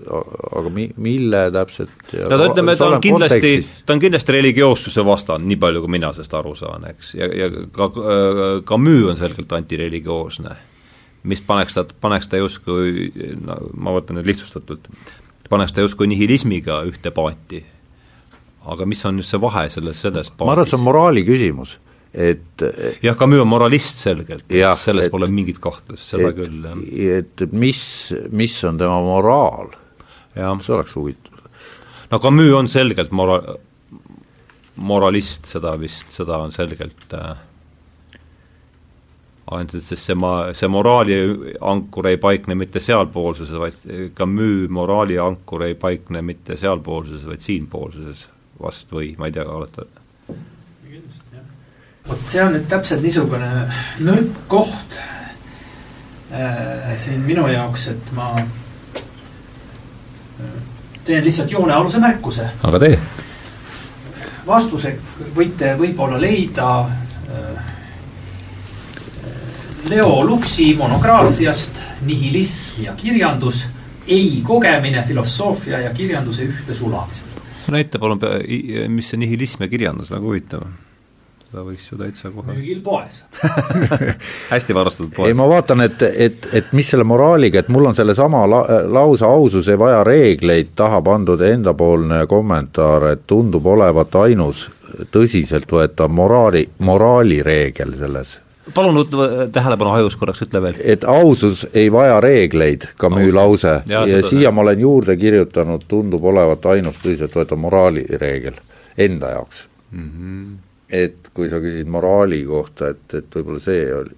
aga 0.09 0.71
mi-, 0.73 0.89
mille 1.01 1.43
täpselt 1.53 2.13
no 2.15 2.37
ta 2.37 2.47
ütleme, 2.47 2.75
ta 2.79 2.87
on 2.89 3.03
kindlasti, 3.03 3.53
ta 3.85 3.95
on 3.95 4.01
kindlasti 4.03 4.35
religioossuse 4.37 5.05
vastane, 5.05 5.45
nii 5.49 5.59
palju 5.61 5.83
kui 5.83 5.93
mina 5.97 6.11
sellest 6.15 6.35
aru 6.39 6.53
saan, 6.57 6.87
eks, 6.91 7.13
ja, 7.19 7.29
ja 7.35 7.49
ka 7.75 7.89
Camus 8.67 9.09
on 9.13 9.19
selgelt 9.19 9.53
antireligioosne. 9.57 10.55
mis 11.23 11.41
paneks 11.45 11.77
ta, 11.77 11.85
paneks 12.01 12.31
ta 12.31 12.41
justkui, 12.41 13.11
no 13.45 13.59
ma 13.77 13.93
võtan 13.93 14.17
nüüd 14.17 14.31
lihtsustatult, 14.31 14.89
paneks 15.49 15.75
ta 15.75 15.85
justkui 15.85 16.09
nihilismiga 16.09 16.81
ühte 16.89 17.13
paati. 17.13 17.63
aga 18.65 18.85
mis 18.85 19.05
on 19.05 19.17
just 19.17 19.33
see 19.33 19.41
vahe 19.41 19.69
selles, 19.69 20.01
selles 20.01 20.29
paadis? 20.29 20.45
ma 20.47 20.53
arvan, 20.55 20.65
et 20.65 20.73
see 20.73 20.79
on 20.79 20.85
moraali 20.89 21.25
küsimus 21.27 21.77
et 22.11 22.63
jah, 23.03 23.15
Camus 23.15 23.39
on 23.39 23.47
moralist 23.47 24.01
selgelt, 24.03 24.43
selles 24.81 25.07
et, 25.07 25.11
pole 25.13 25.29
mingit 25.31 25.61
kahtlust, 25.63 26.09
seda 26.11 26.31
et, 26.31 26.41
küll, 26.41 26.65
jah. 26.65 26.81
et 27.21 27.45
mis, 27.55 27.83
mis 28.35 28.57
on 28.67 28.79
tema 28.81 28.97
moraal 29.05 29.71
see 30.35 30.73
oleks 30.75 30.95
huvitav. 30.95 31.45
no 32.11 32.19
Camus 32.19 32.53
on 32.57 32.67
selgelt 32.71 33.11
mora-, 33.11 33.55
moralist, 34.75 35.45
seda 35.45 35.75
vist, 35.79 36.11
seda 36.11 36.39
on 36.41 36.51
selgelt 36.51 37.15
äh, 37.17 37.31
ainult 39.51 39.75
et 39.75 39.87
sest 39.87 40.11
see 40.11 40.15
ma-, 40.15 40.51
see 40.55 40.69
moraaliankur 40.71 42.11
ei 42.11 42.19
paikne 42.21 42.55
mitte 42.55 42.79
sealpoolsuses, 42.83 43.57
vaid 43.59 44.13
Camus 44.17 44.69
moraaliankur 44.69 45.67
ei 45.67 45.75
paikne 45.75 46.21
mitte 46.25 46.57
sealpoolsuses, 46.59 47.27
vaid 47.27 47.43
siinpoolsuses 47.43 48.27
vast 48.61 48.91
või 48.93 49.15
ma 49.17 49.27
ei 49.27 49.35
tea, 49.35 49.47
olete 49.49 49.89
vot 52.07 52.23
see 52.27 52.41
on 52.43 52.55
nüüd 52.55 52.67
täpselt 52.69 53.03
niisugune 53.05 53.49
nõrk 54.05 54.41
koht 54.51 54.97
äh, 56.33 56.91
siin 56.99 57.23
minu 57.25 57.45
jaoks, 57.51 57.87
et 57.93 58.11
ma 58.17 58.33
teen 61.05 61.23
lihtsalt 61.23 61.51
joonealuse 61.51 61.99
märkuse. 61.99 62.49
aga 62.63 62.79
tee. 62.79 62.99
vastuse 64.47 64.95
võite 65.35 65.75
võib-olla 65.79 66.21
leida 66.21 66.69
äh, 66.79 67.71
Leo 69.89 70.23
Luksi 70.25 70.73
monograafiast 70.77 71.79
Nihilism 72.05 72.83
ja 72.83 72.93
kirjandus, 72.97 73.65
ei 74.07 74.41
kogemine 74.45 75.03
filosoofia 75.07 75.79
ja 75.79 75.89
kirjanduse 75.93 76.45
ühte 76.45 76.73
sulamisel. 76.73 77.27
näita 77.71 77.99
palun, 77.99 78.19
mis 78.87 79.09
see 79.09 79.19
nihilism 79.21 79.63
ja 79.63 79.69
kirjandus, 79.69 80.11
väga 80.11 80.25
huvitav 80.25 80.65
seda 81.51 81.65
võiks 81.67 81.87
ju 81.89 81.97
täitsa 81.99 82.29
kohe. 82.31 82.53
Müügil 82.55 82.79
poes. 82.83 83.25
Hästi 84.53 84.75
varustatud 84.75 85.11
poes. 85.17 85.27
ei, 85.27 85.35
ma 85.35 85.47
vaatan, 85.51 85.83
et, 85.83 86.03
et, 86.15 86.47
et 86.55 86.69
mis 86.77 86.87
selle 86.87 87.03
moraaliga, 87.07 87.59
et 87.59 87.71
mul 87.73 87.89
on 87.89 87.97
sellesama 87.97 88.45
la, 88.47 88.61
lause 88.87 89.27
ausus 89.27 89.67
ei 89.67 89.79
vaja 89.79 90.05
reegleid 90.07 90.71
taha 90.79 91.01
pandud 91.03 91.43
endapoolne 91.43 92.23
kommentaar, 92.31 93.09
et 93.11 93.25
tundub 93.27 93.67
olevat 93.67 94.15
ainus 94.23 94.69
tõsiseltvõetav 95.11 96.11
moraali, 96.11 96.63
moraalireegel 96.87 97.97
selles. 97.99 98.37
Palun 98.71 99.01
tähelepanu 99.51 99.91
hajus 99.97 100.15
korraks, 100.15 100.45
ütle 100.45 100.61
veel. 100.63 100.79
et 100.85 101.03
ausus 101.03 101.65
ei 101.73 101.91
vaja 101.91 102.21
reegleid, 102.23 102.93
Camus 103.01 103.33
lause, 103.35 103.81
ja, 103.89 104.05
ja 104.07 104.23
siia 104.23 104.51
ma 104.55 104.63
olen 104.63 104.79
juurde 104.79 105.17
kirjutanud, 105.19 105.83
tundub 105.89 106.31
olevat 106.31 106.71
ainus 106.77 107.01
tõsiseltvõetav 107.03 107.59
moraalireegel 107.59 108.61
enda 108.95 109.35
jaoks. 109.35 109.65
Mm. 109.91 110.11
-hmm 110.15 110.70
et 110.91 111.29
kui 111.33 111.49
sa 111.49 111.61
küsid 111.63 111.87
moraali 111.87 112.43
kohta, 112.45 112.91
et, 112.91 113.05
et 113.15 113.35
võib-olla 113.35 113.63
see 113.63 113.85
oli, 113.95 114.17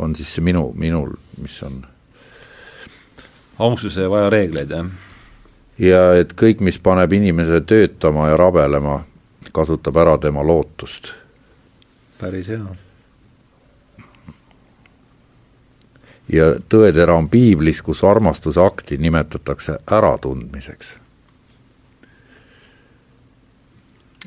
on 0.00 0.16
siis 0.16 0.30
see 0.34 0.44
minu, 0.44 0.70
minul, 0.76 1.12
mis 1.42 1.60
on 1.62 1.82
ausus 3.58 3.98
ei 3.98 4.10
vaja 4.10 4.30
reegleid, 4.30 4.70
jah? 4.70 4.86
ja 5.78 6.00
et 6.20 6.32
kõik, 6.36 6.60
mis 6.64 6.78
paneb 6.78 7.12
inimese 7.12 7.60
töötama 7.60 8.30
ja 8.30 8.40
rabelema, 8.40 9.00
kasutab 9.52 9.96
ära 9.96 10.16
tema 10.18 10.44
lootust. 10.44 11.12
päris 12.20 12.48
hea. 12.48 12.76
ja 16.32 16.52
tõetera 16.68 17.16
on 17.16 17.28
piiblis, 17.28 17.82
kus 17.82 18.04
armastusakti 18.04 18.98
nimetatakse 18.98 19.78
äratundmiseks. 19.92 20.94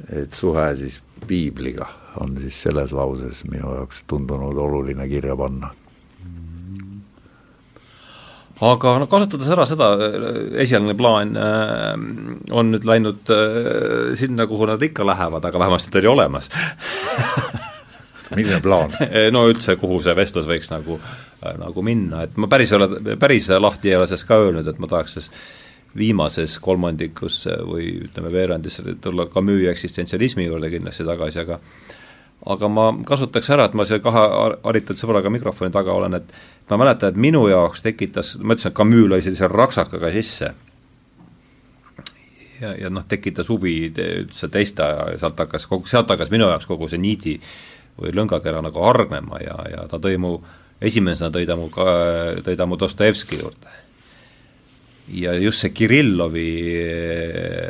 et 0.09 0.33
suhe 0.33 0.75
siis 0.75 1.01
piibliga 1.27 1.87
on 2.19 2.37
siis 2.41 2.61
selles 2.63 2.91
lauses 2.95 3.43
minu 3.51 3.73
jaoks 3.75 4.03
tundunud 4.07 4.57
oluline 4.57 5.07
kirja 5.07 5.35
panna. 5.37 5.71
aga 8.59 8.97
no 8.99 9.07
kasutades 9.07 9.47
ära 9.55 9.63
seda, 9.67 9.93
esialgne 10.59 10.95
plaan 10.99 11.31
äh, 11.39 11.93
on 12.51 12.73
nüüd 12.73 12.87
läinud 12.87 13.31
äh, 13.31 14.09
sinna, 14.19 14.47
kuhu 14.51 14.67
nad 14.67 14.83
ikka 14.83 15.05
lähevad, 15.07 15.45
aga 15.45 15.61
vähemasti 15.61 15.93
ta 15.93 16.01
oli 16.01 16.11
olemas 16.11 16.49
milline 18.35 18.59
plaan 18.61 18.91
no 19.31 19.45
üldse, 19.47 19.77
kuhu 19.79 20.01
see 20.03 20.15
vestlus 20.17 20.49
võiks 20.49 20.73
nagu 20.73 20.99
äh, 20.99 21.55
nagu 21.61 21.85
minna, 21.87 22.25
et 22.27 22.35
ma 22.35 22.51
päris 22.51 22.73
ei 22.73 22.81
ole, 22.81 23.15
päris 23.21 23.47
lahti 23.55 23.93
ei 23.93 23.95
ole 24.01 24.09
sellest 24.11 24.27
ka 24.27 24.41
öelnud, 24.43 24.67
et 24.67 24.83
ma 24.83 24.91
tahaks 24.91 25.17
siis 25.17 25.31
viimases 25.97 26.57
kolmandikus 26.61 27.43
või 27.65 27.95
ütleme, 28.05 28.31
veerandis 28.31 28.81
tulla 29.01 29.25
Camus 29.33 29.65
eksistentsialismi 29.71 30.45
juurde 30.45 30.69
kindlasti 30.69 31.05
tagasi, 31.07 31.41
aga 31.41 31.59
aga 32.49 32.69
ma 32.71 32.85
kasutaks 33.05 33.49
ära, 33.51 33.65
et 33.67 33.75
ma 33.75 33.83
seal 33.85 33.99
kahe 34.03 34.21
haritud 34.63 34.99
sõbraga 34.99 35.31
mikrofoni 35.33 35.73
taga 35.75 35.91
olen, 35.91 36.21
et 36.21 36.69
ma 36.69 36.77
mäletan, 36.79 37.11
et 37.11 37.19
minu 37.19 37.47
jaoks 37.51 37.83
tekitas, 37.83 38.37
ma 38.39 38.55
ütlesin, 38.55 38.71
et 38.71 38.77
Camus 38.77 39.09
lõi 39.11 39.21
sellise 39.25 39.49
raksakaga 39.51 40.11
sisse 40.15 40.53
ja, 42.61 42.75
ja 42.77 42.89
noh, 42.93 43.03
tekitas 43.07 43.49
huvi 43.49 43.73
üldse 43.89 44.49
teiste 44.51 44.85
ja 44.85 45.19
sealt 45.19 45.39
hakkas 45.39 45.67
kogu, 45.69 45.87
sealt 45.89 46.09
hakkas 46.11 46.31
minu 46.33 46.49
jaoks 46.49 46.67
kogu 46.69 46.89
see 46.91 47.01
niidi 47.01 47.37
või 47.99 48.13
lõngakera 48.15 48.63
nagu 48.63 48.83
hargnema 48.87 49.41
ja, 49.43 49.57
ja 49.73 49.85
ta 49.91 49.99
tõi 50.01 50.19
mu, 50.21 50.37
esimesena 50.81 51.31
tõi 51.35 51.47
ta 51.49 51.57
mu 51.59 51.69
ka, 51.73 51.85
tõi 52.45 52.57
ta 52.59 52.67
mu 52.69 52.79
Dostojevski 52.79 53.41
juurde. 53.41 53.77
Ja 55.09 55.33
just 55.39 55.63
see 55.63 55.73
Kirillovi, 55.75 56.49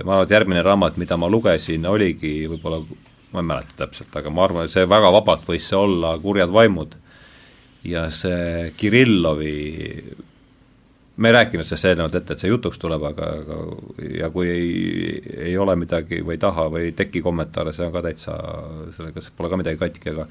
ma 0.04 0.16
arvan, 0.16 0.26
et 0.26 0.34
järgmine 0.36 0.64
raamat, 0.66 0.98
mida 1.02 1.18
ma 1.20 1.30
lugesin, 1.32 1.86
oligi 1.88 2.34
võib-olla, 2.52 2.82
ma 3.34 3.44
ei 3.44 3.50
mäleta 3.52 3.84
täpselt, 3.86 4.16
aga 4.20 4.34
ma 4.34 4.48
arvan, 4.48 4.68
et 4.68 4.74
see 4.74 4.88
väga 4.90 5.12
vabalt 5.16 5.46
võis 5.48 5.68
see 5.70 5.80
olla 5.80 6.16
Kurjad 6.22 6.52
vaimud. 6.54 6.98
ja 7.88 8.10
see 8.12 8.74
Kirillovi 8.78 9.54
me 11.20 11.30
ei 11.30 11.34
rääkinud 11.34 11.68
sellest 11.68 11.88
eelnevalt 11.90 12.16
ette, 12.16 12.36
et 12.36 12.42
see 12.44 12.52
jutuks 12.52 12.80
tuleb, 12.80 13.04
aga, 13.12 13.30
aga 13.42 13.60
ja 14.20 14.30
kui 14.32 14.50
ei, 14.52 15.22
ei 15.50 15.58
ole 15.58 15.76
midagi 15.80 16.22
või 16.24 16.38
ei 16.38 16.42
taha 16.42 16.68
või 16.72 16.90
ei 16.90 16.96
teki 16.96 17.22
kommentaare, 17.24 17.74
see 17.76 17.88
on 17.88 17.96
ka 17.96 18.04
täitsa, 18.06 18.36
sellega 18.96 19.24
pole 19.36 19.52
ka 19.52 19.60
midagi 19.60 19.80
katki, 19.80 20.14
aga 20.16 20.28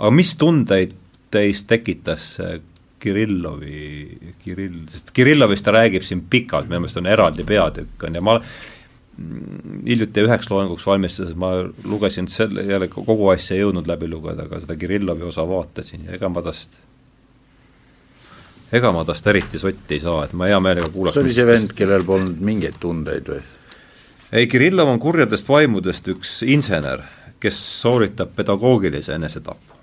aga 0.00 0.10
mis 0.14 0.34
tundeid 0.40 0.94
teis 1.30 1.64
tekitas 1.68 2.32
Kirillovi, 3.00 4.34
Kirill, 4.42 4.82
sest 4.92 5.14
Kirillovist 5.16 5.64
ta 5.64 5.74
räägib 5.76 6.04
siin 6.06 6.22
pikalt, 6.30 6.68
minu 6.68 6.84
meelest 6.84 7.00
on 7.00 7.08
eraldi 7.08 7.46
peatükk, 7.48 8.06
on 8.08 8.18
ja 8.18 8.24
ma 8.24 8.36
hiljuti 9.86 10.24
üheks 10.24 10.48
loenguks 10.48 10.86
valmistuses 10.88 11.34
ma 11.36 11.52
lugesin 11.84 12.28
selle, 12.30 12.64
jälle 12.68 12.88
kogu 12.92 13.28
asja 13.32 13.56
ei 13.56 13.64
jõudnud 13.64 13.88
läbi 13.90 14.08
lugeda, 14.08 14.46
aga 14.48 14.62
seda 14.62 14.76
Kirillovi 14.80 15.26
osa 15.28 15.44
vaatasin 15.48 16.06
ja 16.08 16.16
ega 16.16 16.30
ma 16.32 16.44
tast 16.44 16.78
ega 18.72 18.92
ma 18.94 19.04
tast 19.04 19.26
eriti 19.26 19.58
sotti 19.58 19.98
ei 19.98 20.04
saa, 20.04 20.24
et 20.24 20.36
ma 20.36 20.48
hea 20.48 20.60
meelega 20.62 20.92
kuulaks 20.94 21.18
see 21.18 21.26
oli 21.26 21.34
see 21.36 21.48
vend, 21.48 21.74
kellel 21.76 22.06
polnud 22.06 22.44
mingeid 22.50 22.78
tundeid 22.80 23.32
või? 23.32 23.42
ei, 24.32 24.46
Kirillov 24.46 24.88
on 24.88 25.02
kurjadest 25.02 25.48
vaimudest 25.50 26.08
üks 26.14 26.40
insener, 26.46 27.02
kes 27.40 27.58
sooritab 27.80 28.34
pedagoogilise 28.36 29.14
enesetapu. 29.16 29.79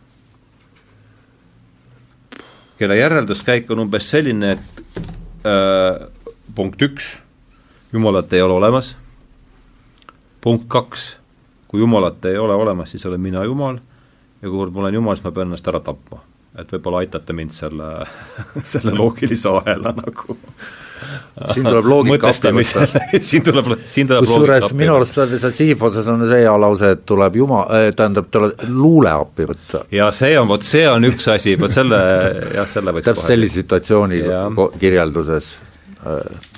Kelle 2.78 2.98
järelduskäik 2.98 3.72
on 3.72 3.80
umbes 3.86 4.10
selline, 4.10 4.52
et 4.52 5.02
äh, 5.46 6.08
punkt 6.56 6.82
üks, 6.82 7.18
Jumalat 7.94 8.34
ei 8.34 8.42
ole 8.42 8.54
olemas, 8.54 8.96
punkt 10.42 10.68
kaks, 10.68 11.18
kui 11.68 11.80
Jumalat 11.80 12.26
ei 12.26 12.38
ole 12.38 12.54
olemas, 12.54 12.92
siis 12.92 13.06
olen 13.06 13.22
mina 13.22 13.44
Jumal 13.44 13.80
ja 14.42 14.50
kuivõrd 14.50 14.76
ma 14.76 14.86
olen 14.86 15.00
Jumal, 15.00 15.18
siis 15.18 15.26
ma 15.26 15.32
pean 15.36 15.50
ennast 15.50 15.68
ära 15.68 15.82
tapma. 15.84 16.22
Et 16.58 16.72
võib-olla 16.74 17.04
aitate 17.04 17.34
mind 17.38 17.54
selle, 17.54 17.88
selle 18.72 18.94
loogilise 18.98 19.50
ahela 19.50 19.94
nagu 19.98 20.38
siin 21.54 21.68
tuleb 21.68 21.86
loogika 21.92 22.32
appi 22.32 22.54
võtta. 22.58 23.04
siin 23.30 23.46
tuleb, 23.46 23.72
siin 23.92 24.10
tuleb 24.10 24.26
kusjuures 24.26 24.74
minu 24.78 24.98
arust 24.98 25.18
seal 25.18 25.54
Sisyphoses 25.58 26.10
on 26.12 26.26
see 26.28 26.42
hea 26.44 26.58
lause, 26.60 26.92
et 26.98 27.06
tuleb 27.10 27.40
juma- 27.40 27.66
äh,, 27.74 27.88
tähendab, 27.96 28.32
tuleb 28.34 28.68
luule 28.72 29.14
appi 29.14 29.48
võtta. 29.50 29.86
ja 29.94 30.10
see 30.16 30.34
on, 30.40 30.50
vot 30.50 30.66
see 30.68 30.86
on 30.90 31.08
üks 31.10 31.30
asi, 31.34 31.56
vot 31.60 31.74
selle, 31.74 32.02
jah, 32.58 32.68
selle 32.70 32.96
võiks 32.98 33.10
täpselt 33.10 33.34
sellise 33.34 33.62
situatsiooni 33.62 34.22
kirjelduses 34.82 35.56
äh, 36.04 36.54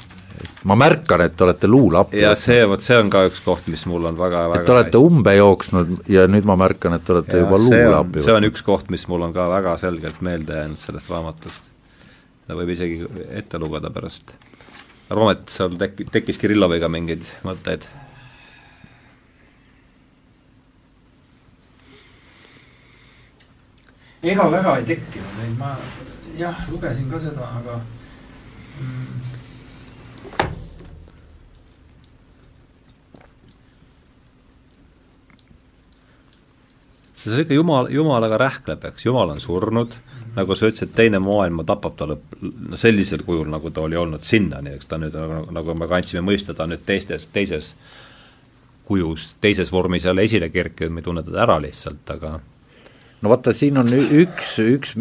ma 0.63 0.75
märkan, 0.75 1.23
et 1.23 1.35
te 1.37 1.45
olete 1.45 1.67
luulappi 1.67 2.21
ja 2.21 2.33
see, 2.39 2.61
vot 2.67 2.83
see 2.83 2.97
on 2.99 3.09
ka 3.11 3.23
üks 3.29 3.41
koht, 3.45 3.67
mis 3.71 3.85
mul 3.89 4.09
on 4.09 4.17
väga, 4.19 4.45
väga 4.51 4.61
et 4.61 4.67
te 4.67 4.75
olete 4.75 4.91
hästi. 4.91 5.03
umbe 5.11 5.35
jooksnud 5.37 5.93
ja 6.11 6.25
nüüd 6.31 6.47
ma 6.49 6.57
märkan, 6.59 6.97
et 6.97 7.05
te 7.07 7.15
olete 7.15 7.37
ja, 7.37 7.43
juba 7.45 7.61
luulappi 7.63 8.23
see 8.25 8.35
on 8.35 8.47
üks 8.49 8.63
koht, 8.67 8.89
mis 8.93 9.07
mul 9.11 9.27
on 9.29 9.35
ka 9.35 9.47
väga 9.51 9.77
selgelt 9.81 10.21
meelde 10.25 10.59
jäänud 10.59 10.81
sellest 10.81 11.11
raamatust. 11.13 11.68
Seda 12.49 12.57
võib 12.57 12.71
isegi 12.73 13.03
ette 13.37 13.59
lugeda 13.61 13.91
pärast. 13.93 14.31
Roomet, 15.13 15.51
seal 15.53 15.75
tek-, 15.77 16.01
tekkis 16.09 16.41
Kirilloviga 16.41 16.89
mingeid 16.89 17.27
mõtteid? 17.45 17.85
ega 24.19 24.49
väga 24.51 24.73
ei 24.81 24.87
tekkinud, 24.89 25.37
ei 25.45 25.53
ma 25.55 25.69
jah, 26.35 26.57
lugesin 26.73 27.05
ka 27.07 27.21
seda, 27.23 27.45
aga 27.61 27.77
mm, 28.81 29.21
see 37.21 37.45
ikka 37.45 37.55
jumal, 37.55 37.93
jumalaga 37.93 38.41
rähkleb, 38.41 38.89
eks, 38.89 39.05
jumal 39.05 39.37
on 39.37 39.39
surnud. 39.39 40.01
Nagu 40.39 40.55
sa 40.55 40.69
ütlesid, 40.69 40.93
teine 40.95 41.19
maailma 41.23 41.65
tapab 41.67 41.95
ta 41.99 42.07
lõpp, 42.09 42.37
no 42.41 42.79
sellisel 42.79 43.23
kujul, 43.27 43.47
nagu 43.51 43.71
ta 43.75 43.83
oli 43.85 43.99
olnud 43.99 44.25
sinnani, 44.25 44.77
eks 44.77 44.89
ta 44.89 44.99
nüüd 45.01 45.15
nagu, 45.15 45.41
nagu 45.55 45.75
me 45.77 45.89
kandsime 45.91 46.23
mõista, 46.25 46.55
ta 46.57 46.67
nüüd 46.69 46.85
teistes, 46.87 47.27
teises 47.33 47.73
kujus, 48.89 49.33
teises 49.41 49.71
vormis 49.71 50.07
jälle 50.07 50.25
esile 50.25 50.49
kerkinud, 50.49 50.95
me 50.95 51.03
ei 51.03 51.09
tunne 51.09 51.23
teda 51.27 51.43
ära 51.45 51.59
lihtsalt, 51.61 52.15
aga 52.15 52.39
no 53.21 53.31
vaata, 53.31 53.53
siin 53.53 53.77
on 53.77 53.91
üks, 53.93 54.55
üks 54.63 54.95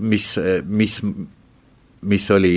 mis, 0.00 0.30
mis, 0.66 1.00
mis 2.12 2.30
oli 2.36 2.54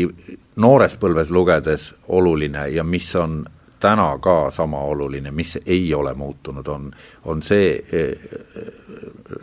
noores 0.64 0.98
põlves 1.00 1.32
lugedes 1.34 1.92
oluline 2.08 2.68
ja 2.74 2.84
mis 2.84 3.14
on 3.16 3.44
täna 3.84 4.18
ka 4.24 4.52
sama 4.52 4.80
oluline, 4.80 5.32
mis 5.32 5.58
ei 5.66 5.94
ole 5.94 6.14
muutunud, 6.14 6.68
on, 6.68 6.92
on 7.26 7.42
see 7.44 7.74
e, 7.92 8.04
e, 8.04 8.68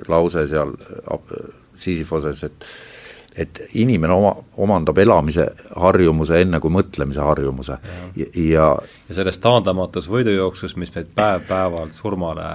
lause 0.09 0.47
seal 0.49 0.73
Sisyphoses, 1.81 2.45
et 2.45 2.72
et 3.41 3.61
inimene 3.78 4.11
oma, 4.12 4.33
omandab 4.59 4.99
elamise 4.99 5.45
harjumuse 5.78 6.41
enne 6.43 6.59
kui 6.61 6.72
mõtlemise 6.74 7.22
harjumuse 7.22 7.76
ja, 8.18 8.26
ja 8.26 8.64
ja, 9.07 9.14
selles 9.14 9.39
taandamatus 9.39 10.09
võidujooksus, 10.11 10.74
mis 10.76 10.91
meid 10.97 11.12
päev-päevalt 11.14 11.95
surmale 11.95 12.49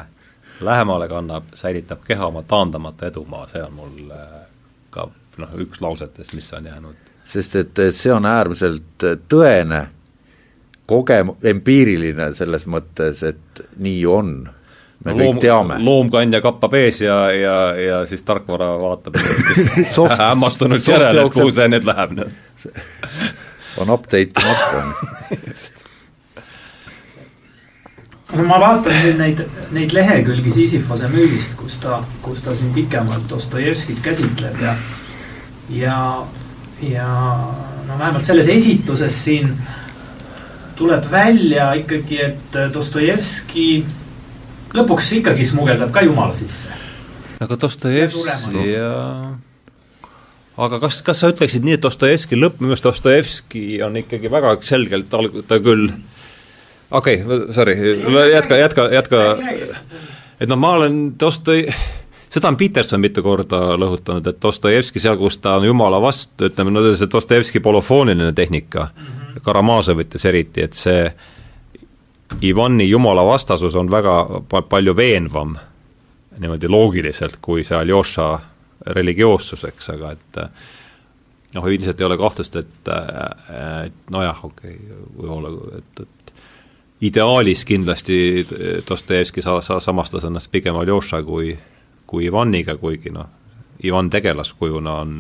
lähemale 0.62 1.08
kannab, 1.08 1.48
säilitab 1.56 2.04
keha 2.08 2.28
oma 2.28 2.44
taandamata 2.44 3.08
edumaa, 3.08 3.48
see 3.48 3.64
on 3.64 3.74
mul 3.74 4.12
äh, 4.12 4.36
ka 4.92 5.08
noh, 5.40 5.56
üks 5.64 5.82
lausetest, 5.82 6.36
mis 6.36 6.52
on 6.54 6.68
jäänud. 6.68 7.12
sest 7.24 7.56
et 7.56 7.84
see 7.96 8.12
on 8.14 8.28
äärmiselt 8.28 9.08
tõene 9.32 9.86
kogem-, 10.88 11.36
empiiriline 11.44 12.34
selles 12.38 12.68
mõttes, 12.70 13.24
et 13.26 13.66
nii 13.78 14.00
ju 14.02 14.14
on. 14.14 14.36
Me 15.04 15.12
no, 15.12 15.18
kõik 15.18 15.26
loom, 15.26 15.40
teame. 15.44 15.80
loomkandja 15.84 16.42
kappab 16.42 16.78
ees 16.80 17.02
ja, 17.04 17.18
ja, 17.36 17.56
ja 17.80 18.02
siis 18.10 18.24
tarkvara 18.24 18.72
vaatab 18.82 19.20
hämmastunud 20.20 20.88
järele, 20.88 21.26
et 21.26 21.34
kuhu 21.36 21.52
see 21.52 21.68
nüüd 21.72 21.88
läheb. 21.88 22.20
on 23.82 23.92
update 23.92 24.32
imata 24.40 24.84
no 28.36 28.44
ma 28.48 28.60
vaatan 28.60 29.02
siin 29.02 29.18
neid, 29.20 29.42
neid 29.76 29.94
lehekülgi 29.96 30.54
Sisyphose 30.56 31.10
müügist, 31.12 31.56
kus 31.60 31.78
ta, 31.84 32.00
kus 32.26 32.44
ta 32.46 32.56
siin 32.58 32.74
pikemalt 32.76 33.28
Dostojevskit 33.30 34.02
käsitleb 34.04 34.62
ja, 34.64 34.76
ja, 35.70 36.00
ja 36.82 37.10
no 37.88 38.00
vähemalt 38.00 38.26
selles 38.28 38.50
esituses 38.52 39.24
siin 39.28 39.54
tuleb 40.76 41.06
välja 41.12 41.72
ikkagi, 41.80 42.20
et 42.22 42.58
Dostojevski 42.74 43.86
lõpuks 44.76 45.12
ikkagi 45.20 45.48
smugeldab 45.48 45.92
ka 45.96 46.04
jumala 46.06 46.36
sisse. 46.38 46.70
aga 47.40 47.58
Dostojevski 47.62 48.70
ja 48.72 48.92
aga 50.58 50.80
kas, 50.84 51.02
kas 51.06 51.24
sa 51.24 51.32
ütleksid 51.34 51.66
nii, 51.68 51.78
et 51.78 51.84
Dostojevski 51.84 52.40
lõpp, 52.40 52.62
minu 52.62 52.72
meelest 52.72 52.88
Dostojevski 52.88 53.66
on 53.86 53.98
ikkagi 54.00 54.32
väga 54.32 54.56
selgelt, 54.66 55.12
ta 55.48 55.60
küll 55.60 55.90
okei 56.92 57.22
okay,, 57.22 57.42
sorry, 57.56 57.76
jätka, 58.32 58.62
jätka, 58.62 58.88
jätka, 58.94 59.26
et 60.40 60.50
noh, 60.52 60.60
ma 60.60 60.78
olen 60.80 61.02
Dostoi-, 61.20 61.68
seda 62.32 62.54
on 62.54 62.60
Peterson 62.60 63.04
mitu 63.04 63.24
korda 63.26 63.76
lõhutanud, 63.80 64.32
et 64.32 64.40
Dostojevski 64.42 65.04
seal, 65.04 65.20
kus 65.20 65.42
ta 65.44 65.58
on 65.60 65.68
jumala 65.68 66.00
vastu, 66.04 66.48
ütleme, 66.50 66.72
no 66.72 66.88
see 66.96 67.12
Dostojevski 67.12 67.64
polofooniline 67.64 68.34
tehnika 68.36 68.90
mm, 68.90 69.06
-hmm 69.06 69.26
Karamazovites 69.46 70.26
eriti, 70.26 70.64
et 70.66 70.74
see 70.74 71.06
Ivani 72.42 72.90
jumalavastasus 72.90 73.76
on 73.76 73.92
väga 73.92 74.42
palju 74.70 74.96
veenvam 74.96 75.56
niimoodi 76.40 76.68
loogiliselt, 76.68 77.38
kui 77.42 77.64
see 77.64 77.78
Aljoša 77.78 78.28
religioossus, 78.96 79.64
eks, 79.70 79.90
aga 79.94 80.12
et 80.12 80.40
noh, 81.56 81.68
üldiselt 81.68 82.02
ei 82.02 82.08
ole 82.10 82.18
kahtlust, 82.20 82.58
et, 82.60 82.92
et 82.92 84.12
nojah, 84.12 84.44
okei 84.46 84.76
okay,, 84.76 85.00
võib-olla, 85.16 85.54
et, 85.80 86.04
et 86.04 86.34
ideaalis 87.08 87.66
kindlasti 87.66 88.18
Dostojevski 88.90 89.42
sa-, 89.42 89.62
sa-, 89.62 89.80
samastas 89.80 90.28
ennast 90.28 90.52
pigem 90.52 90.76
Aljoša 90.76 91.24
kui, 91.24 91.56
kui 92.08 92.28
Ivaniga, 92.28 92.78
kuigi 92.82 93.14
noh, 93.16 93.32
Ivan 93.84 94.10
tegelaskujuna 94.10 95.00
on 95.04 95.18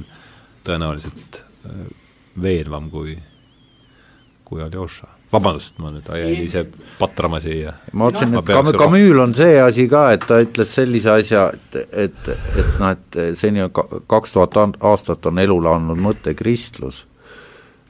tõenäoliselt 0.65 1.41
äh, 1.67 1.83
veenvam 2.41 2.89
kui, 2.91 3.17
kui 4.45 4.63
Aljoša. 4.63 5.14
Vabandust, 5.35 5.75
ma 5.81 5.91
nüüd 5.93 6.07
jäin 6.09 6.43
ise 6.45 6.65
patrama 6.99 7.41
siia. 7.43 7.75
ma 7.93 8.07
mõtlesin, 8.07 8.35
et 8.39 8.51
Cam-, 8.51 8.71
Camus'l 8.79 9.23
on 9.23 9.35
see 9.37 9.57
asi 9.61 9.87
ka, 9.91 10.05
et 10.15 10.27
ta 10.27 10.39
ütles 10.43 10.71
sellise 10.77 11.11
asja, 11.13 11.47
et, 11.55 11.81
et, 12.05 12.31
et 12.31 12.79
noh, 12.81 12.93
et 12.95 13.19
seni 13.39 13.65
on 13.65 13.73
kaks 14.11 14.35
tuhat 14.35 14.57
aastat 14.79 15.27
on 15.31 15.43
elule 15.43 15.71
andnud 15.73 16.01
mõte 16.01 16.35
kristlus, 16.37 17.03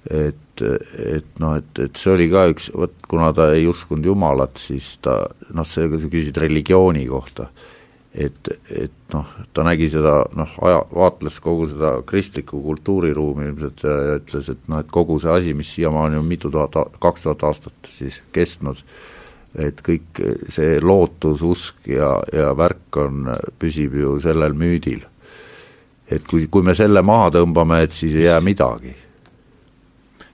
et, 0.09 0.63
et 0.63 1.39
noh, 1.41 1.55
et, 1.59 1.85
et 1.85 2.01
see 2.01 2.13
oli 2.13 2.29
ka 2.33 2.47
üks, 2.53 2.71
vot 2.75 2.95
kuna 3.09 3.31
ta 3.35 3.51
ei 3.55 3.67
uskunud 3.69 4.11
Jumalat, 4.11 4.59
siis 4.61 4.95
ta 5.05 5.21
noh, 5.53 5.67
see, 5.67 5.87
sa 5.87 6.11
küsisid 6.11 6.43
religiooni 6.45 7.07
kohta 7.09 7.49
et, 8.15 8.49
et 8.71 9.13
noh, 9.13 9.27
ta 9.53 9.65
nägi 9.67 9.89
seda 9.91 10.19
noh, 10.37 10.53
aja, 10.65 10.79
vaatles 10.95 11.39
kogu 11.43 11.67
seda 11.71 11.97
kristlikku 12.07 12.61
kultuuriruumi 12.63 13.49
ilmselt 13.49 13.83
ja, 13.83 13.95
ja 14.09 14.15
ütles, 14.21 14.49
et 14.53 14.69
noh, 14.71 14.81
et 14.83 14.91
kogu 14.91 15.19
see 15.23 15.33
asi, 15.33 15.55
mis 15.57 15.73
siiamaani 15.75 16.19
on 16.19 16.27
mitu 16.29 16.51
tuhat, 16.51 16.77
kaks 17.03 17.25
tuhat 17.25 17.43
aastat 17.49 17.91
siis 17.97 18.21
kestnud, 18.35 18.79
et 19.59 19.81
kõik 19.83 20.23
see 20.51 20.79
lootus, 20.83 21.43
usk 21.45 21.89
ja, 21.91 22.13
ja 22.33 22.51
värk 22.57 23.01
on, 23.03 23.31
püsib 23.59 23.95
ju 23.99 24.17
sellel 24.23 24.55
müüdil. 24.57 25.03
et 26.11 26.23
kui, 26.27 26.47
kui 26.47 26.61
me 26.61 26.75
selle 26.77 27.01
maha 27.01 27.31
tõmbame, 27.33 27.81
et 27.83 27.91
siis 27.91 28.15
ei 28.15 28.29
jää 28.29 28.41
midagi 28.41 28.93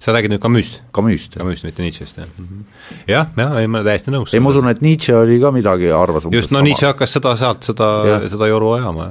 sa 0.02 0.14
räägid 0.14 0.34
nüüd 0.34 0.42
Camus'st? 0.42 0.82
Camus'st. 0.94 1.36
Camus'st, 1.38 1.66
mitte 1.68 1.84
Nietzsche'st, 1.84 2.18
jah. 2.18 2.30
Mhm. 2.38 2.66
jah, 3.08 3.28
jah, 3.38 3.58
ei 3.60 3.68
ma 3.70 3.84
täiesti 3.86 4.14
nõus. 4.14 4.34
ei, 4.34 4.42
ma 4.42 4.50
usun, 4.50 4.70
et 4.72 4.82
Nietzsche 4.82 5.16
oli 5.16 5.38
ka 5.42 5.52
midagi, 5.54 5.92
arvas 5.94 6.26
just, 6.32 6.50
no 6.52 6.58
sama. 6.58 6.66
Nietzsche 6.66 6.88
hakkas 6.90 7.14
seda 7.18 7.36
sealt, 7.38 7.68
seda, 7.70 7.90
seda 8.34 8.50
joru 8.50 8.74
ajama, 8.80 9.10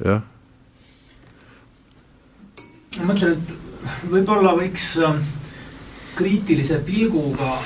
jah. 0.00 0.06
jah. 0.08 0.22
ma 2.98 3.10
mõtlen, 3.12 3.36
et 3.36 4.08
võib-olla 4.14 4.54
võiks 4.56 4.86
ähm, 5.04 5.20
kriitilise 6.16 6.80
pilguga 6.86 7.58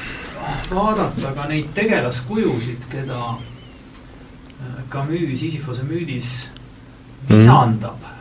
vaadata 0.75 1.31
ka 1.39 1.47
neid 1.53 1.71
tegelaskujusid, 1.79 2.91
keda 2.91 3.21
äh, 3.37 4.83
Camus 4.91 5.39
Sisyphose 5.39 5.87
müüdis 5.87 6.35
lisandab 7.31 8.03
mm 8.03 8.14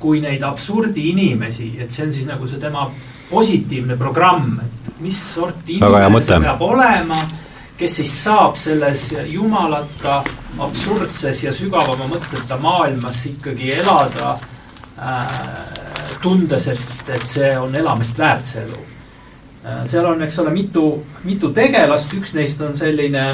kui 0.00 0.20
neid 0.20 0.42
absurdi 0.44 1.10
inimesi, 1.10 1.72
et 1.80 1.92
see 1.92 2.06
on 2.06 2.12
siis 2.12 2.26
nagu 2.28 2.46
see 2.48 2.60
tema 2.60 2.90
positiivne 3.30 3.96
programm, 3.96 4.58
et 4.60 5.00
mis 5.02 5.18
sorti 5.34 5.78
inimene 5.78 6.20
see 6.22 6.40
peab 6.44 6.62
olema, 6.62 7.20
kes 7.76 7.96
siis 8.00 8.12
saab 8.24 8.56
selles 8.60 9.08
jumalata, 9.30 10.22
absurdses 10.64 11.42
ja 11.44 11.52
sügavama 11.52 12.08
mõtteta 12.08 12.56
maailmas 12.60 13.24
ikkagi 13.28 13.72
elada 13.76 14.36
äh,, 14.98 15.24
tundes, 16.22 16.68
et, 16.72 17.10
et 17.12 17.26
see 17.28 17.50
on 17.58 17.74
elamist 17.76 18.16
väärt, 18.18 18.44
see 18.48 18.62
elu. 18.64 18.78
Äh,. 19.64 19.82
seal 19.90 20.08
on, 20.08 20.22
eks 20.24 20.38
ole, 20.40 20.54
mitu, 20.54 20.86
mitu 21.24 21.52
tegelast, 21.56 22.14
üks 22.16 22.32
neist 22.38 22.60
on 22.64 22.76
selline 22.76 23.26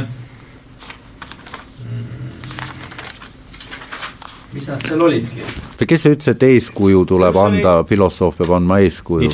mis 4.55 4.69
nad 4.71 4.83
seal 4.85 5.03
olidki? 5.09 5.45
kes 5.89 6.07
ütles, 6.11 6.31
et 6.35 6.47
eeskuju 6.49 7.05
tuleb 7.09 7.37
Kus 7.37 7.45
anda 7.49 7.77
oli..., 7.81 7.89
filosoof 7.89 8.41
peab 8.41 8.57
andma 8.59 8.81
eeskuju? 8.85 9.31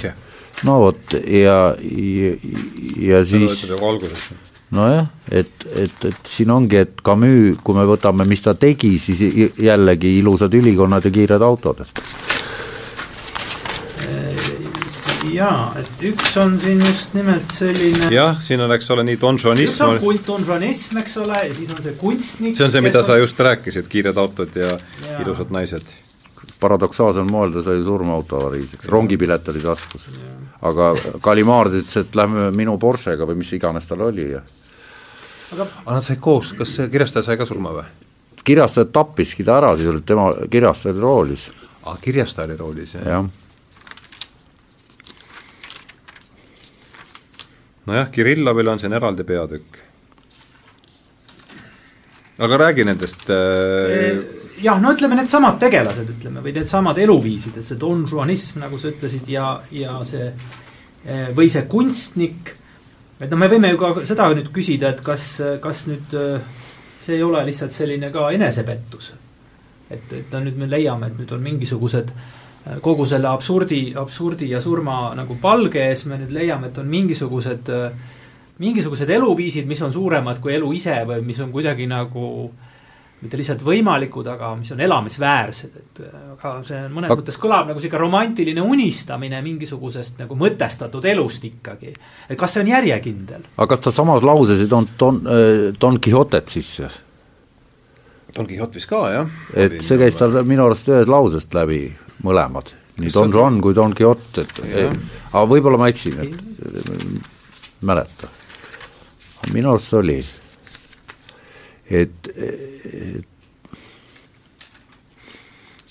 no 0.68 0.78
vot, 0.84 1.16
ja, 1.22 1.58
ja, 1.78 2.34
ja 3.08 3.24
siis 3.24 3.66
nojah, 4.74 5.06
et, 5.30 5.52
et, 5.72 6.08
et 6.10 6.28
siin 6.28 6.50
ongi, 6.52 6.82
et 6.82 7.04
Camus, 7.04 7.60
kui 7.64 7.76
me 7.76 7.86
võtame, 7.88 8.26
mis 8.28 8.42
ta 8.44 8.54
tegi, 8.58 8.96
siis 9.00 9.22
jällegi 9.56 10.18
ilusad 10.18 10.54
ülikonnad 10.54 11.08
ja 11.08 11.14
kiired 11.14 11.44
autod 11.44 11.86
jaa, 15.38 15.62
et 15.80 16.02
üks 16.10 16.34
on 16.40 16.58
siin 16.60 16.82
just 16.84 17.14
nimelt 17.16 17.54
selline 17.54 18.10
jah, 18.14 18.36
siin 18.44 18.62
on, 18.64 18.74
eks 18.76 18.90
ole, 18.94 19.04
nii 19.08 19.20
donžonism 19.22 19.70
üks 19.70 19.86
on 19.86 20.02
kult 20.02 20.26
donžonism, 20.26 21.00
eks 21.02 21.16
ole, 21.24 21.40
ja 21.48 21.56
siis 21.56 21.72
on 21.74 21.80
see 21.84 21.96
kunstnik 22.00 22.58
see 22.58 22.66
on 22.66 22.74
see, 22.74 22.84
mida 22.84 23.02
on... 23.02 23.08
sa 23.08 23.18
just 23.20 23.40
rääkisid, 23.48 23.88
kiired 23.92 24.20
autod 24.20 24.58
ja, 24.58 24.74
ja. 24.76 25.18
ilusad 25.22 25.52
naised. 25.54 25.96
paradoksaalsel 26.60 27.26
moel 27.28 27.54
ta 27.54 27.64
sai 27.66 27.82
surma 27.86 28.16
autoavariis, 28.18 28.74
eks, 28.78 28.90
rongipilet 28.92 29.48
oli 29.54 29.62
taskus. 29.62 30.08
aga 30.70 30.92
Kalimard 31.24 31.74
ütles, 31.80 31.96
et 32.02 32.18
lähme 32.18 32.50
minu 32.50 32.78
Porschega 32.78 33.28
või 33.28 33.42
mis 33.42 33.52
iganes 33.54 33.86
tal 33.86 34.06
oli 34.08 34.30
ja 34.32 34.42
aga 35.52 35.64
aga 35.84 35.96
nad 35.96 36.04
said 36.04 36.20
koos, 36.20 36.52
kas 36.58 36.74
see 36.76 36.90
kirjastaja 36.92 37.30
sai 37.30 37.40
ka 37.40 37.46
surma 37.48 37.72
või? 37.76 37.88
kirjastaja 38.48 38.88
tappiski 38.92 39.44
ta 39.44 39.58
ära, 39.60 39.74
sisuliselt 39.76 40.06
tema, 40.08 40.30
kirjastaja 40.50 40.94
oli 40.94 41.04
roolis. 41.04 41.50
aa, 41.84 41.96
kirjastaja 42.00 42.48
oli 42.48 42.56
roolis, 42.56 42.94
jah 42.96 43.12
ja.? 43.12 43.22
Nojah, 47.88 48.10
Kirillovil 48.12 48.68
on 48.68 48.80
siin 48.80 48.92
eraldi 48.92 49.24
peatükk. 49.24 49.78
aga 52.38 52.58
räägi 52.58 52.84
nendest 52.86 53.30
äh... 53.34 54.20
jah, 54.62 54.78
no 54.82 54.92
ütleme, 54.94 55.16
needsamad 55.18 55.58
tegelased, 55.58 56.12
ütleme, 56.14 56.42
või 56.44 56.54
needsamad 56.54 56.98
eluviisid, 57.02 57.56
et 57.58 57.66
see 57.66 57.80
donžuanism, 57.80 58.60
nagu 58.62 58.78
sa 58.78 58.92
ütlesid, 58.92 59.26
ja, 59.32 59.56
ja 59.74 59.98
see 60.06 60.28
äh, 60.28 61.30
või 61.34 61.50
see 61.50 61.64
kunstnik, 61.70 62.52
et 63.18 63.30
noh, 63.30 63.40
me 63.40 63.50
võime 63.50 63.72
ju 63.72 63.80
ka 63.80 63.94
seda 64.06 64.28
nüüd 64.36 64.52
küsida, 64.54 64.92
et 64.94 65.02
kas, 65.04 65.30
kas 65.64 65.86
nüüd 65.90 66.14
äh, 66.18 66.66
see 67.02 67.18
ei 67.18 67.24
ole 67.26 67.42
lihtsalt 67.48 67.74
selline 67.74 68.12
ka 68.14 68.28
enesepettus. 68.36 69.12
et, 69.90 70.12
et 70.12 70.32
no 70.32 70.44
nüüd 70.44 70.60
me 70.60 70.70
leiame, 70.70 71.08
et 71.08 71.18
nüüd 71.18 71.32
on 71.32 71.42
mingisugused 71.42 72.12
äh, 72.12 72.47
kogu 72.84 73.06
selle 73.08 73.28
absurdi, 73.30 73.92
absurdi 73.96 74.50
ja 74.52 74.60
surma 74.60 75.14
nagu 75.16 75.36
palge 75.40 75.82
ees 75.88 76.04
me 76.08 76.18
nüüd 76.20 76.32
leiame, 76.34 76.70
et 76.72 76.78
on 76.80 76.88
mingisugused, 76.90 77.70
mingisugused 78.62 79.10
eluviisid, 79.10 79.68
mis 79.68 79.82
on 79.86 79.92
suuremad 79.94 80.40
kui 80.44 80.56
elu 80.56 80.72
ise 80.76 80.96
või 81.08 81.22
mis 81.26 81.40
on 81.44 81.52
kuidagi 81.54 81.88
nagu 81.90 82.50
mitte 83.18 83.38
lihtsalt 83.38 83.62
võimalikud, 83.66 84.28
aga 84.30 84.52
mis 84.58 84.70
on 84.74 84.80
elamisväärsed, 84.84 85.78
et 85.80 86.02
aga 86.36 86.52
see 86.66 86.84
mõnes 86.86 87.10
aga... 87.10 87.18
mõttes 87.18 87.38
kõlab 87.40 87.66
nagu 87.72 87.82
sihuke 87.82 87.98
romantiline 87.98 88.62
unistamine 88.62 89.40
mingisugusest 89.42 90.20
nagu 90.22 90.38
mõtestatud 90.38 91.06
elust 91.10 91.48
ikkagi. 91.48 91.94
et 92.28 92.38
kas 92.38 92.54
see 92.54 92.62
on 92.62 92.70
järjekindel? 92.70 93.48
aga 93.56 93.68
kas 93.72 93.82
ta 93.82 93.94
samas 93.94 94.22
lauses 94.26 94.62
ei 94.62 94.70
toonud 94.70 94.94
Don, 95.00 95.22
Don 95.80 95.98
Quixotet 95.98 96.54
sisse? 96.54 96.90
Don 98.36 98.46
Quixote 98.46 98.78
vist 98.78 98.90
ka, 98.90 99.02
jah. 99.10 99.40
et 99.56 99.80
see 99.82 99.98
käis 99.98 100.18
tal 100.20 100.38
minu 100.46 100.68
arust 100.68 100.86
ühest 100.86 101.10
lausest 101.10 101.58
läbi 101.58 101.88
mõlemad, 102.24 102.72
nii 102.98 103.12
Don 103.14 103.32
Juan 103.32 103.60
kui 103.62 103.76
Don 103.76 103.94
Quixote, 103.94 104.42
et 104.42 104.58
aga 105.32 105.44
võib-olla 105.46 105.78
ma 105.80 105.88
eksin, 105.92 106.18
et 106.24 106.34
mäleta. 107.86 108.28
minu 109.52 109.70
arust 109.70 109.94
oli, 109.94 110.18
et, 111.88 112.28
et, 112.34 113.26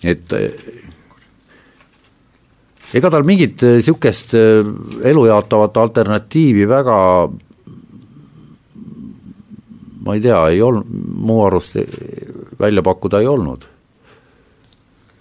et 0.04 0.36
ega 2.94 3.10
tal 3.10 3.26
mingit 3.28 3.64
niisugust 3.64 4.36
elu 4.38 5.26
jaotavat 5.32 5.78
alternatiivi 5.78 6.68
väga 6.70 6.98
ma 10.08 10.16
ei 10.16 10.22
tea, 10.24 10.44
ei 10.54 10.62
olnud, 10.64 10.86
mu 11.18 11.42
arust 11.48 11.80
välja 12.60 12.84
pakkuda 12.86 13.24
ei 13.24 13.28
olnud 13.32 13.66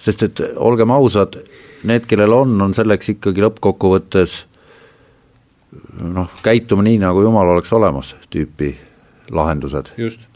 sest 0.07 0.23
et 0.23 0.43
olgem 0.63 0.93
ausad, 0.95 1.41
need, 1.89 2.07
kellel 2.07 2.35
on, 2.37 2.55
on 2.63 2.75
selleks 2.77 3.17
ikkagi 3.17 3.43
lõppkokkuvõttes 3.43 4.39
noh, 6.15 6.31
käituma 6.45 6.85
nii, 6.87 7.01
nagu 7.03 7.23
jumal 7.25 7.55
oleks 7.57 7.73
olemas, 7.75 8.15
tüüpi 8.31 8.73
lahendused. 9.35 9.93
just. 9.99 10.29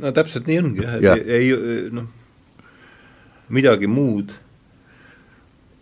no 0.00 0.12
täpselt 0.14 0.46
nii 0.48 0.58
ongi 0.62 0.84
jah, 0.84 0.98
et 1.16 1.26
ei, 1.26 1.50
ei 1.50 1.94
noh, 1.94 2.06
midagi 3.52 3.90
muud 3.90 4.34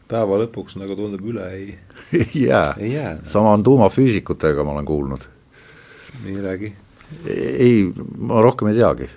päeva 0.09 0.41
lõpuks 0.43 0.79
nagu 0.81 0.97
tundub 0.99 1.25
üle 1.33 1.45
ei 1.55 1.69
ei 2.21 2.47
jää, 2.47 2.75
jää., 2.81 3.19
sama 3.29 3.53
on 3.57 3.63
tuumafüüsikutega, 3.65 4.65
ma 4.65 4.77
olen 4.79 4.89
kuulnud. 4.89 5.29
nii 6.25 6.41
räägi. 6.45 6.73
ei, 7.29 7.93
ma 8.19 8.41
rohkem 8.43 8.73
ei 8.73 8.81
teagi 8.81 9.11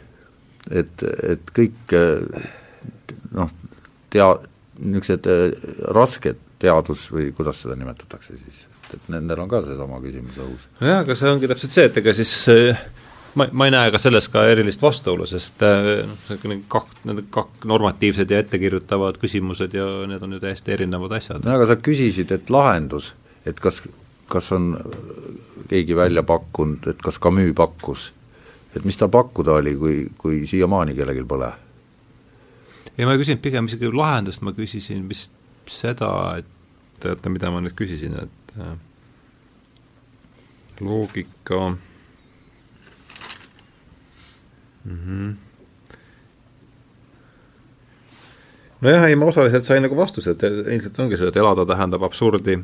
et, 0.72 1.04
et 1.34 1.52
kõik 1.56 1.96
noh, 3.38 3.52
tea-, 4.14 4.38
niisugused 4.80 5.28
äh, 5.32 5.74
rasked 5.96 6.40
teadus 6.62 7.08
või 7.14 7.32
kuidas 7.36 7.62
seda 7.64 7.78
nimetatakse 7.78 8.38
siis, 8.38 8.64
et 8.94 9.10
nendel 9.14 9.44
on 9.44 9.52
ka 9.52 9.62
seesama 9.66 10.00
küsimus 10.04 10.40
õhus. 10.42 10.64
jah, 10.82 11.04
aga 11.04 11.18
see 11.18 11.34
ongi 11.34 11.50
täpselt 11.50 11.76
see, 11.76 11.86
et 11.90 12.00
ega 12.02 12.14
siis 12.18 12.34
äh, 12.54 12.82
ma, 13.38 13.48
ma 13.52 13.68
ei 13.68 13.76
näe 13.76 13.94
ka 13.94 14.02
selles 14.02 14.30
ka 14.34 14.46
erilist 14.50 14.82
vastuolu, 14.84 15.28
sest 15.30 15.64
äh, 15.66 15.92
noh, 16.08 16.58
kak-, 16.72 16.98
need 17.10 17.28
kak-, 17.34 17.68
normatiivsed 17.70 18.34
ja 18.34 18.42
ettekirjutavad 18.44 19.22
küsimused 19.22 19.78
ja 19.78 19.88
need 20.10 20.26
on 20.26 20.38
ju 20.38 20.44
täiesti 20.44 20.76
erinevad 20.78 21.18
asjad. 21.20 21.46
no 21.46 21.56
aga 21.58 21.70
sa 21.72 21.80
küsisid, 21.80 22.34
et 22.34 22.54
lahendus, 22.54 23.14
et 23.46 23.60
kas, 23.64 23.84
kas 24.32 24.52
on 24.56 24.76
keegi 25.68 25.98
välja 25.98 26.24
pakkunud, 26.26 26.86
et 26.90 27.02
kas 27.04 27.20
Camus 27.22 27.54
pakkus 27.58 28.12
et 28.78 28.86
mis 28.86 28.98
tal 28.98 29.10
pakkuda 29.14 29.58
oli, 29.62 29.76
kui, 29.78 29.96
kui 30.18 30.44
siiamaani 30.48 30.96
kellelgi 30.98 31.26
pole? 31.28 31.52
ei, 32.98 33.06
ma 33.06 33.14
ei 33.14 33.22
küsinud 33.22 33.42
pigem 33.44 33.68
isegi 33.70 33.92
lahendust, 33.94 34.42
ma 34.46 34.54
küsisin 34.58 35.06
vist 35.10 35.34
seda, 35.70 36.10
et 36.40 37.06
oota, 37.06 37.30
mida 37.30 37.52
ma 37.54 37.62
nüüd 37.62 37.76
küsisin, 37.78 38.16
et 38.24 38.56
äh, 38.58 38.74
loogika 40.82 41.60
mm. 44.86 44.98
-hmm. 44.98 45.36
nojah, 48.82 49.04
ei 49.10 49.16
ma 49.16 49.26
osaliselt 49.26 49.64
sain 49.64 49.84
nagu 49.86 49.98
vastuse, 49.98 50.32
et 50.32 50.44
ilmselt 50.44 51.00
ongi 51.00 51.18
see, 51.18 51.28
et 51.28 51.38
elada 51.44 51.66
tähendab 51.66 52.04
absurdi 52.04 52.60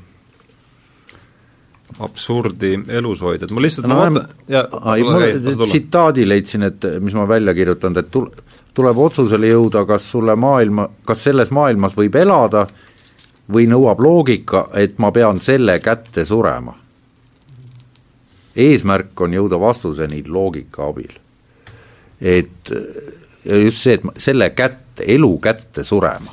absurdi 1.99 2.73
elus 2.87 3.21
hoida, 3.21 3.45
et 3.45 3.51
ma 3.53 3.61
lihtsalt 3.61 3.87
no, 3.87 3.97
ma 3.97 4.09
vaatan 4.09 5.57
tsitaadi 5.65 6.25
leidsin, 6.27 6.63
et 6.69 6.87
mis 7.03 7.13
ma 7.17 7.27
välja 7.29 7.53
kirjutanud, 7.53 7.99
et 8.01 8.11
tul-, 8.11 8.31
tuleb 8.73 9.01
otsusele 9.05 9.51
jõuda, 9.51 9.85
kas 9.89 10.07
sulle 10.11 10.35
maailma, 10.39 10.87
kas 11.05 11.23
selles 11.27 11.51
maailmas 11.53 11.97
võib 11.97 12.15
elada 12.17 12.65
või 13.53 13.67
nõuab 13.69 14.01
loogika, 14.01 14.67
et 14.79 14.97
ma 15.03 15.11
pean 15.11 15.39
selle 15.39 15.79
kätte 15.83 16.25
surema. 16.25 16.77
eesmärk 18.55 19.21
on 19.21 19.33
jõuda 19.33 19.59
vastuseni 19.59 20.23
loogika 20.27 20.87
abil. 20.87 21.13
et 22.21 22.71
just 23.45 23.77
see, 23.77 23.93
et 23.93 24.03
selle 24.17 24.49
kätte, 24.49 25.03
elu 25.07 25.37
kätte 25.37 25.83
surema. 25.83 26.31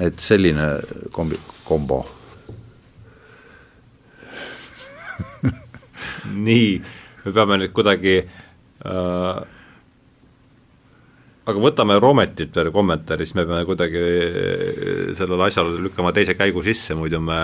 et 0.00 0.18
selline 0.18 0.78
kombi-, 1.10 1.40
kombo 1.64 2.06
nii, 6.46 6.68
me 7.24 7.34
peame 7.34 7.58
nüüd 7.62 7.74
kuidagi 7.76 8.16
äh, 8.22 9.42
aga 11.42 11.62
võtame 11.62 11.98
Rometit 12.02 12.54
veel 12.56 12.70
kommentaari, 12.74 13.26
siis 13.26 13.36
me 13.38 13.46
peame 13.48 13.66
kuidagi 13.68 14.02
sellele 15.18 15.48
asjale 15.48 15.80
lükkama 15.88 16.14
teise 16.14 16.36
käigu 16.38 16.62
sisse, 16.66 16.96
muidu 16.98 17.20
me 17.22 17.40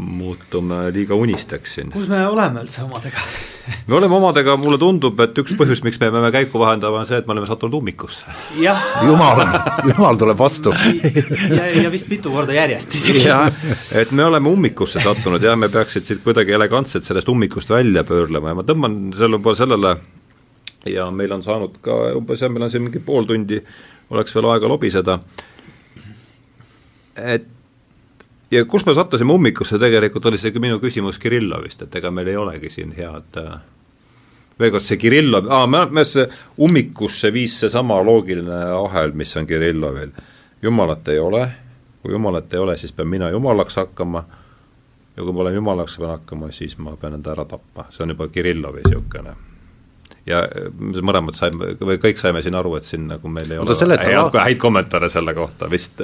muutume 0.00 0.86
liiga 0.94 1.14
unisteks 1.14 1.74
siin. 1.78 1.90
kus 1.94 2.08
me 2.08 2.20
oleme 2.26 2.64
üldse 2.64 2.84
omadega? 2.84 3.24
Me 3.86 3.94
oleme 3.94 4.14
omadega, 4.16 4.56
mulle 4.58 4.78
tundub, 4.80 5.18
et 5.22 5.36
üks 5.38 5.52
põhjus, 5.58 5.82
miks 5.86 5.98
me 6.00 6.08
peame 6.10 6.30
käiku 6.34 6.58
vahendama, 6.58 7.02
on 7.02 7.06
see, 7.06 7.18
et 7.20 7.26
me 7.28 7.34
oleme 7.36 7.46
sattunud 7.46 7.76
ummikusse. 7.78 8.24
jumal, 9.06 9.42
jumal 9.86 10.18
tuleb 10.18 10.38
vastu. 10.38 10.72
Ja, 11.50 11.66
ja 11.82 11.90
vist 11.92 12.08
mitu 12.10 12.32
korda 12.32 12.54
järjest 12.56 12.94
isegi. 12.94 13.22
jah, 13.28 13.60
et 13.94 14.10
me 14.16 14.24
oleme 14.24 14.50
ummikusse 14.50 15.02
sattunud. 15.04 15.42
Ja 15.42 15.54
me 15.56 15.68
peaksid 15.70 16.08
siit 16.08 16.24
kuidagi 16.24 16.54
elegantselt 16.56 17.06
sellest 17.06 17.28
ummikust 17.28 17.70
välja 17.70 18.04
pöörlema. 18.06 18.50
Ja 18.50 18.58
ma 18.58 18.64
tõmban 18.66 18.98
selle, 19.16 19.38
sellele. 19.58 19.94
Ja 20.88 21.10
meil 21.14 21.32
on 21.36 21.42
saanud 21.44 21.78
ka 21.84 21.96
umbes 22.18 22.42
jah, 22.42 22.50
meil 22.52 22.66
on 22.66 22.72
siin 22.72 22.84
mingi 22.86 23.02
pool 23.04 23.28
tundi, 23.28 23.60
oleks 24.10 24.34
veel 24.34 24.50
aega 24.50 24.70
lobiseda, 24.70 25.18
et 27.20 27.48
ja 28.50 28.64
kus 28.64 28.86
me 28.86 28.94
sattusime 28.94 29.32
ummikusse, 29.32 29.78
tegelikult 29.78 30.26
oli 30.26 30.38
see 30.38 30.62
minu 30.62 30.80
küsimus 30.82 31.18
Kirillovist, 31.18 31.82
et 31.86 32.00
ega 32.00 32.10
meil 32.10 32.32
ei 32.32 32.36
olegi 32.36 32.70
siin 32.70 32.94
head 32.96 33.38
äh, 33.38 33.60
veel 34.60 34.74
kord 34.74 34.84
see 34.84 35.00
Kirillov, 35.00 35.48
aa, 35.50 35.66
me, 35.70 35.84
me 35.90 36.04
see 36.04 36.26
ummikusse 36.62 37.32
viis 37.34 37.56
seesama 37.62 38.00
loogiline 38.04 38.62
ahel, 38.76 39.14
mis 39.16 39.32
on 39.40 39.48
Kirillovil. 39.48 40.12
jumalat 40.62 41.08
ei 41.08 41.18
ole, 41.18 41.44
kui 42.02 42.12
jumalat 42.12 42.54
ei 42.54 42.60
ole, 42.60 42.76
siis 42.76 42.92
pean 42.92 43.08
mina 43.08 43.30
jumalaks 43.30 43.76
hakkama. 43.80 44.24
Ja 45.16 45.24
kui 45.24 45.32
ma 45.34 45.40
olen 45.42 45.54
jumalaks 45.54 45.96
pean 45.98 46.10
hakkama, 46.10 46.50
siis 46.52 46.76
ma 46.78 46.96
pean 46.96 47.16
enda 47.16 47.32
ära 47.32 47.44
tapma, 47.48 47.86
see 47.90 48.04
on 48.04 48.14
juba 48.14 48.28
Kirillovi 48.28 48.84
niisugune 48.86 49.36
ja 50.28 50.42
me 50.78 51.00
mõlemad 51.02 51.34
saime, 51.34 51.72
või 51.80 51.96
kõik 51.98 52.18
saime 52.20 52.42
siin 52.44 52.54
aru, 52.54 52.74
et 52.76 52.84
siin 52.86 53.06
nagu 53.08 53.28
meil 53.32 53.50
ei 53.50 53.58
ole 53.58 53.74
häid, 53.74 54.36
häid 54.36 54.58
kommentaare 54.60 55.08
selle 55.08 55.32
kohta 55.34 55.70
vist 55.70 56.02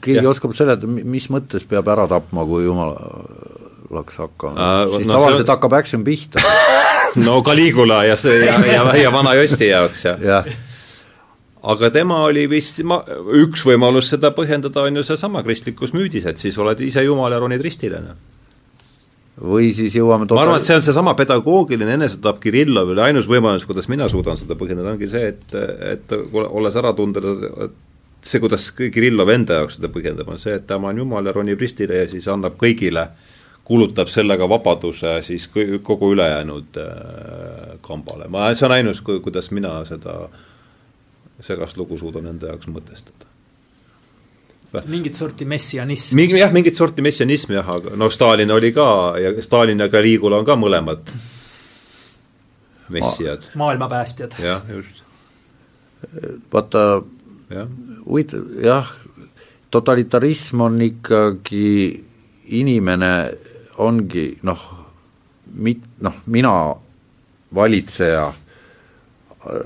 keegi 0.00 0.22
ja. 0.22 0.28
oskab 0.30 0.54
seletada, 0.56 0.88
mis 0.88 1.30
mõttes 1.32 1.64
peab 1.68 1.88
ära 1.92 2.06
tapma, 2.10 2.44
kui 2.48 2.66
jumalaks 2.66 4.20
hakkama. 4.22 4.54
Uh,, 4.54 4.98
siis 4.98 5.08
no, 5.08 5.16
tavaliselt 5.16 5.46
see... 5.46 5.54
hakkab 5.56 5.80
action 5.80 6.06
pihta. 6.06 6.44
No 7.14 7.36
Caligula 7.46 8.00
ja 8.02 8.16
see 8.18 8.40
ja, 8.42 8.56
ja, 8.66 8.80
ja 8.98 9.10
vana 9.14 9.36
Jossi 9.38 9.68
jaoks 9.68 10.00
ja, 10.02 10.16
ja 10.18 10.38
aga 11.64 11.90
tema 11.94 12.20
oli 12.28 12.44
vist, 12.50 12.80
ma, 12.86 13.00
üks 13.40 13.64
võimalus 13.66 14.10
seda 14.12 14.30
põhjendada 14.36 14.84
on 14.84 15.00
ju 15.00 15.04
seesama 15.06 15.42
kristlikus 15.46 15.94
müüdis, 15.96 16.26
et 16.28 16.40
siis 16.40 16.56
oled 16.60 16.80
ise 16.84 17.04
jumal 17.06 17.32
ja 17.32 17.40
ronid 17.42 17.62
ristile, 17.64 18.02
noh. 18.04 18.22
Või 19.34 19.72
siis 19.74 19.96
jõuame 19.98 20.28
total... 20.28 20.38
ma 20.38 20.42
arvan, 20.44 20.60
et 20.62 20.66
see 20.68 20.76
on 20.78 20.84
seesama 20.86 21.16
pedagoogiline 21.18 21.96
enesetapp 21.96 22.38
Kirillovile, 22.42 23.02
ainus 23.02 23.26
võimalus, 23.26 23.64
kuidas 23.66 23.88
mina 23.90 24.06
suudan 24.10 24.38
seda 24.38 24.54
põhjendada, 24.58 24.92
ongi 24.94 25.08
see, 25.10 25.32
et, 25.32 25.56
et 25.88 26.14
olles 26.30 26.78
ära 26.78 26.92
tundnud, 26.94 27.48
et 27.66 27.74
see, 28.24 28.40
kuidas 28.40 28.70
Kirillov 28.76 29.30
enda 29.34 29.60
jaoks 29.60 29.78
seda 29.78 29.90
põhjendab, 29.92 30.30
on 30.32 30.40
see, 30.40 30.56
et 30.58 30.66
tema 30.66 30.90
on 30.92 31.02
jumal 31.02 31.26
ja 31.26 31.34
ronib 31.36 31.60
ristile 31.60 32.02
ja 32.02 32.08
siis 32.10 32.28
annab 32.32 32.56
kõigile, 32.60 33.08
kuulutab 33.64 34.10
sellega 34.12 34.48
vabaduse 34.48 35.18
siis 35.24 35.48
kogu 35.82 36.12
ülejäänud 36.12 36.80
äh, 36.80 37.76
kambale, 37.84 38.28
ma, 38.32 38.50
see 38.54 38.68
on 38.68 38.76
ainus, 38.78 39.04
kuidas 39.04 39.50
mina 39.56 39.76
seda 39.88 40.24
segast 41.44 41.76
lugu 41.80 41.98
suudan 41.98 42.28
enda 42.30 42.52
jaoks 42.52 42.70
mõtestada 42.70 43.32
mingit 44.90 45.14
sorti 45.14 45.44
messianism. 45.44 46.16
mingi 46.16 46.38
jah, 46.38 46.52
mingit 46.52 46.74
sorti 46.74 47.02
messianism 47.02 47.52
jah, 47.54 47.68
aga 47.76 47.94
noh, 47.96 48.10
Stalin 48.10 48.50
oli 48.50 48.72
ka 48.74 49.14
ja 49.20 49.30
Stalin 49.42 49.80
ja 49.80 49.88
Caligula 49.88 50.40
on 50.40 50.46
ka 50.48 50.56
mõlemad 50.58 51.12
messiad 52.88 53.46
Ma,. 53.52 53.58
maailmapäästjad. 53.64 54.38
jah, 54.42 54.62
just. 54.68 55.02
vaata, 56.52 57.02
huvitav, 58.06 58.46
jah, 58.62 58.88
totalitarism 59.70 60.60
on 60.60 60.80
ikkagi, 60.82 62.04
inimene 62.54 63.12
ongi 63.82 64.26
noh, 64.42 64.64
mit-, 65.60 65.90
noh, 66.04 66.22
mina 66.26 66.54
valitseja 67.54 68.32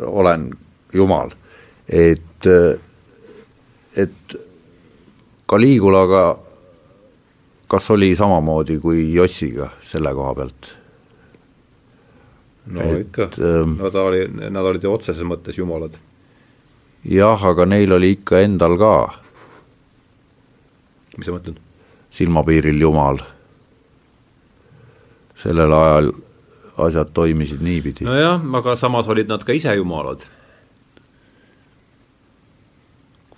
olen 0.07 0.51
jumal, 0.95 1.31
et, 1.89 2.47
et 3.97 4.37
Caligulaga 5.49 6.25
kas 7.69 7.91
oli 7.91 8.15
samamoodi 8.17 8.79
kui 8.81 9.15
Jossiga 9.15 9.71
selle 9.85 10.13
koha 10.17 10.35
pealt? 10.35 10.75
no 12.69 12.85
et, 12.85 13.07
ikka, 13.07 13.31
ähm, 13.45 13.77
no 13.81 13.91
ta 13.93 14.05
oli, 14.09 14.27
nad 14.29 14.65
olid 14.65 14.85
ju 14.85 14.93
otseses 14.93 15.25
mõttes 15.25 15.57
jumalad. 15.57 15.95
Jah, 17.05 17.45
aga 17.51 17.67
neil 17.67 17.93
oli 17.93 18.15
ikka 18.17 18.43
endal 18.45 18.79
ka. 18.79 18.95
mis 21.17 21.27
sa 21.27 21.35
mõtled? 21.35 21.61
silmapiiril 22.11 22.81
jumal. 22.81 23.21
sellel 25.39 25.73
ajal 25.73 26.13
asjad 26.79 27.15
toimisid 27.15 27.63
niipidi. 27.63 28.05
nojah, 28.05 28.43
aga 28.61 28.77
samas 28.77 29.09
olid 29.09 29.29
nad 29.29 29.45
ka 29.45 29.53
ise 29.53 29.75
jumalad 29.77 30.25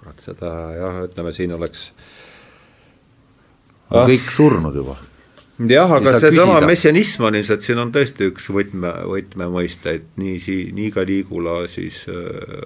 kurat, 0.00 0.18
seda 0.24 0.50
jah, 0.76 0.98
ütleme 1.06 1.32
siin 1.32 1.54
oleks 1.56 1.90
ah. 3.90 4.06
kõik 4.08 4.28
surnud 4.32 4.76
juba. 4.76 4.96
jah, 5.68 5.90
aga 5.98 6.18
seesama 6.22 6.60
messianism 6.64 7.28
on 7.28 7.38
ilmselt, 7.40 7.64
siin 7.64 7.80
on 7.82 7.92
tõesti 7.92 8.30
üks 8.30 8.48
võtme, 8.52 8.92
võtmemõisteid, 9.10 10.12
nii 10.20 10.38
sii-, 10.40 10.70
nii 10.76 10.92
ka 10.94 11.04
Liigula 11.06 11.62
siis 11.70 12.02
äh, 12.08 12.64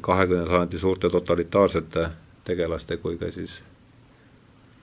kahekümnenda 0.00 0.50
sajandi 0.50 0.78
suurte 0.78 1.10
totalitaarsete 1.12 2.06
tegelaste 2.46 2.96
kui 3.02 3.18
ka 3.20 3.30
siis 3.34 3.58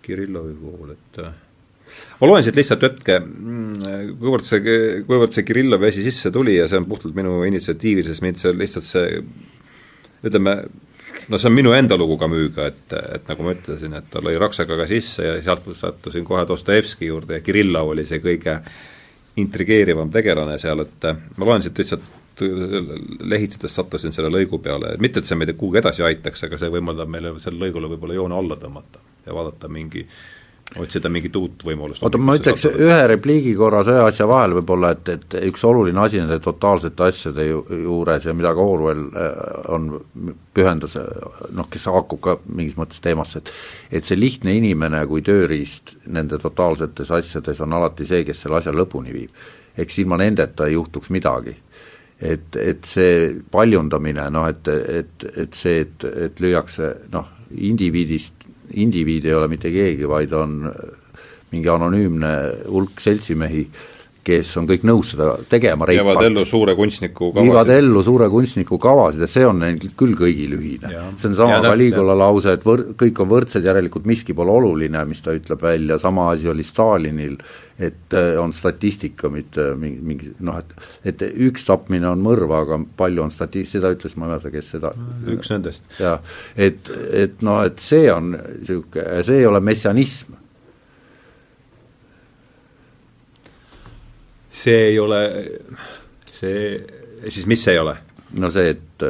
Kirillovi 0.04 0.54
puhul, 0.60 0.92
et 0.92 1.20
äh, 1.24 1.34
ma 2.20 2.28
loen 2.28 2.44
siit 2.44 2.58
lihtsalt 2.60 2.84
hetke, 2.84 3.20
mm, 3.24 4.16
kuivõrd 4.20 4.46
see, 4.46 4.80
kuivõrd 5.08 5.36
see 5.36 5.46
Kirillovi 5.48 5.88
asi 5.88 6.04
sisse 6.06 6.32
tuli 6.34 6.58
ja 6.58 6.68
see 6.68 6.82
on 6.82 6.88
puhtalt 6.90 7.16
minu 7.16 7.38
initsiatiiv, 7.48 8.04
sest 8.08 8.26
mind 8.26 8.40
see 8.40 8.52
lihtsalt 8.58 8.88
see 8.88 9.22
ütleme, 10.28 10.58
no 11.32 11.40
see 11.40 11.50
on 11.50 11.56
minu 11.56 11.76
enda 11.76 11.98
lugu 12.00 12.18
Camus'ga, 12.20 12.68
et, 12.74 12.98
et 13.18 13.32
nagu 13.32 13.48
ma 13.48 13.56
ütlesin, 13.56 13.96
et 13.96 14.10
ta 14.12 14.24
lõi 14.24 14.36
raksakaga 14.42 14.88
sisse 14.92 15.30
ja 15.30 15.38
sealt 15.46 15.72
sattusin 15.80 16.28
kohe 16.28 16.44
Dostojevski 16.50 17.08
juurde 17.08 17.40
ja 17.40 17.46
Kirillov 17.46 17.94
oli 17.96 18.06
see 18.08 18.20
kõige 18.24 18.60
intrigeerivam 19.40 20.12
tegelane 20.14 20.60
seal, 20.62 20.84
et 20.84 21.08
ma 21.40 21.48
loen 21.48 21.64
siit 21.64 21.80
lihtsalt 21.80 22.12
lehitsedes 22.42 23.76
sattusin 23.76 24.16
selle 24.16 24.32
lõigu 24.34 24.60
peale, 24.64 24.96
mitte 25.04 25.22
et 25.22 25.30
see 25.30 25.38
meid 25.38 25.54
kuhugi 25.58 25.82
edasi 25.84 26.06
aitaks, 26.08 26.48
aga 26.48 26.58
see 26.62 26.72
võimaldab 26.74 27.12
meile 27.12 27.36
sellele 27.40 27.68
lõigule 27.68 27.92
võib-olla 27.94 28.18
joone 28.18 28.40
alla 28.40 28.58
tõmmata 28.62 29.04
ja 29.28 29.36
vaadata 29.36 29.70
mingi 29.72 30.04
äh, 30.04 30.16
otsida 30.80 31.10
mingit 31.10 31.36
uut 31.38 31.64
võimalust. 31.66 32.04
oota, 32.04 32.18
ma 32.18 32.36
ütleks 32.38 32.64
saada. 32.66 32.80
ühe 32.82 33.00
repliigi 33.12 33.54
korras 33.58 33.90
ühe 33.92 34.02
asja 34.08 34.26
vahel 34.30 34.56
võib-olla, 34.58 34.94
et, 34.96 35.10
et 35.14 35.36
üks 35.50 35.64
oluline 35.70 36.02
asi 36.02 36.22
nende 36.22 36.40
totaalsete 36.44 37.06
asjade 37.06 37.46
ju, 37.46 37.62
juures 37.84 38.26
ja 38.26 38.34
mida 38.38 38.54
ka 38.56 38.66
Orwell 38.74 39.04
äh, 39.10 39.34
on, 39.74 39.90
pühendas, 40.56 40.96
noh, 41.54 41.70
kes 41.72 41.86
haakub 41.92 42.22
ka 42.24 42.38
mingis 42.48 42.78
mõttes 42.80 43.04
teemasse, 43.04 43.44
et 43.44 44.00
et 44.00 44.08
see 44.10 44.18
lihtne 44.18 44.56
inimene 44.58 45.04
kui 45.10 45.22
tööriist 45.26 45.98
nende 46.10 46.40
totaalsetes 46.42 47.12
asjades 47.14 47.62
on 47.62 47.78
alati 47.78 48.08
see, 48.10 48.24
kes 48.26 48.46
selle 48.46 48.58
asja 48.62 48.74
lõpuni 48.74 49.14
viib. 49.14 49.44
eks 49.78 50.00
ilma 50.00 50.18
nendeta 50.22 50.68
ei 50.68 50.78
juhtuks 50.78 51.10
midagi. 51.10 51.56
Et, 52.24 52.56
et 52.56 52.88
see 52.88 53.30
paljundamine, 53.52 54.30
noh 54.34 54.48
et, 54.50 54.68
et, 54.72 55.28
et 55.44 55.58
see, 55.58 55.84
et, 55.84 56.06
et 56.28 56.44
lüüakse 56.44 56.90
noh, 57.14 57.28
indiviidist, 57.54 58.46
indiviid 58.80 59.28
ei 59.28 59.36
ole 59.38 59.50
mitte 59.52 59.72
keegi, 59.74 60.08
vaid 60.10 60.34
on 60.38 60.62
mingi 61.54 61.70
anonüümne 61.70 62.32
hulk 62.72 63.02
seltsimehi, 63.04 63.68
kes 64.24 64.54
on 64.60 64.68
kõik 64.70 64.86
nõus 64.88 65.12
seda 65.14 65.34
tegema 65.50 65.88
reipalt. 65.88 66.20
viivad 66.20 66.28
ellu 66.30 66.46
suure 66.48 66.76
kunstniku 66.78 67.32
kavasid. 67.32 67.50
viivad 67.50 67.72
ellu 67.76 68.04
suure 68.06 68.30
kunstniku 68.32 68.80
kavasid 68.82 69.24
ja 69.26 69.30
see 69.30 69.46
on 69.48 69.60
neil 69.64 69.80
küll 70.00 70.16
kõigil 70.20 70.56
ühine. 70.58 70.92
see 71.18 71.30
on 71.32 71.36
sama 71.38 71.60
Caligula 71.64 72.16
lause, 72.18 72.56
et 72.58 72.64
võr-, 72.68 72.86
kõik 73.00 73.20
on 73.24 73.32
võrdsed, 73.34 73.68
järelikult 73.68 74.08
miski 74.10 74.36
pole 74.38 74.54
oluline, 74.54 75.04
mis 75.10 75.22
ta 75.24 75.36
ütleb 75.36 75.62
välja, 75.64 76.00
sama 76.02 76.30
asi 76.32 76.50
oli 76.52 76.64
Stalinil, 76.64 77.38
et 77.80 78.16
äh, 78.16 78.36
on 78.40 78.54
statistika, 78.54 79.32
mitte 79.34 79.72
mingi, 79.80 80.00
mingi 80.06 80.32
noh, 80.46 80.60
et 80.62 81.14
et 81.14 81.26
üks 81.50 81.66
tapmine 81.68 82.08
on 82.12 82.22
mõrv, 82.24 82.54
aga 82.56 82.80
palju 82.98 83.26
on 83.26 83.34
stati-, 83.34 83.66
seda 83.68 83.92
ütles, 83.96 84.16
ma 84.16 84.30
ei 84.30 84.36
mäleta, 84.36 84.54
kes 84.54 84.72
seda 84.78 84.94
üks 85.34 85.52
nendest. 85.52 85.90
jah, 86.00 86.22
et, 86.56 86.92
et 87.12 87.44
noh, 87.44 87.64
et 87.66 87.84
see 87.84 88.08
on 88.14 88.36
niisugune, 88.38 89.26
see 89.28 89.42
ei 89.42 89.50
ole 89.50 89.60
messianism 89.64 90.40
see 94.54 94.90
ei 94.92 95.00
ole, 95.02 95.22
see, 96.32 96.78
siis 97.30 97.46
mis 97.50 97.64
see 97.64 97.78
ei 97.78 97.82
ole? 97.82 97.98
no 98.38 98.50
see, 98.54 98.74
et 98.74 99.06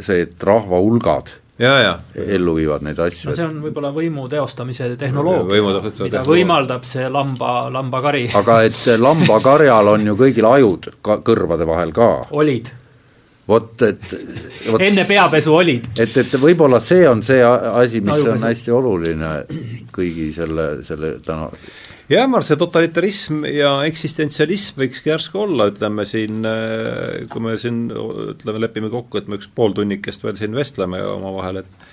see, 0.00 0.20
et 0.24 0.44
rahva 0.44 0.80
hulgad 0.80 1.32
ja, 1.58 1.74
ja. 1.80 1.98
ellu 2.26 2.54
viivad 2.58 2.84
neid 2.84 2.98
asju. 2.98 3.30
no 3.30 3.36
see 3.36 3.46
on 3.46 3.58
võib-olla 3.62 3.90
võimu 3.94 4.26
teostamise 4.30 4.88
tehnoloogia, 5.00 5.90
mida 6.02 6.22
võimaldab 6.26 6.86
see 6.88 7.06
lamba, 7.12 7.68
lambakari. 7.72 8.26
aga 8.36 8.62
et 8.68 8.80
lambakarjal 9.00 9.92
on 9.94 10.08
ju 10.10 10.16
kõigil 10.18 10.48
ajud 10.50 10.90
ka 11.04 11.20
kõrvade 11.26 11.68
vahel 11.68 11.94
ka. 11.94 12.10
olid. 12.34 12.72
vot, 13.48 13.72
et 13.86 14.12
vot, 14.66 14.82
enne 14.82 15.06
peapesu 15.08 15.54
olid. 15.54 15.90
et, 16.00 16.16
et 16.24 16.36
võib-olla 16.42 16.80
see 16.82 17.06
on 17.08 17.22
see 17.22 17.42
asi, 17.44 18.00
mis 18.00 18.16
Ajupesu. 18.16 18.36
on 18.36 18.48
hästi 18.48 18.78
oluline 18.80 19.34
kõigi 19.94 20.30
selle, 20.34 20.70
selle 20.86 21.18
täna 21.24 21.50
jah, 22.10 22.26
ma 22.28 22.38
arvan, 22.38 22.46
see 22.46 22.60
totalitarism 22.60 23.44
ja 23.48 23.74
eksistentsialism 23.88 24.82
võikski 24.82 25.12
järsku 25.12 25.44
olla, 25.46 25.68
ütleme 25.72 26.06
siin, 26.08 26.44
äh, 26.48 27.24
kui 27.32 27.44
me 27.44 27.56
siin 27.60 27.86
ütleme, 27.90 28.62
lepime 28.66 28.90
kokku, 28.92 29.20
et 29.20 29.28
me 29.30 29.38
üks 29.40 29.48
pool 29.54 29.76
tunnikest 29.76 30.24
veel 30.24 30.38
siin 30.40 30.56
vestleme 30.56 31.02
omavahel, 31.14 31.62
et 31.64 31.92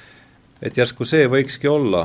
et 0.61 0.77
järsku 0.77 1.07
see 1.09 1.25
võikski 1.25 1.65
olla, 1.71 2.03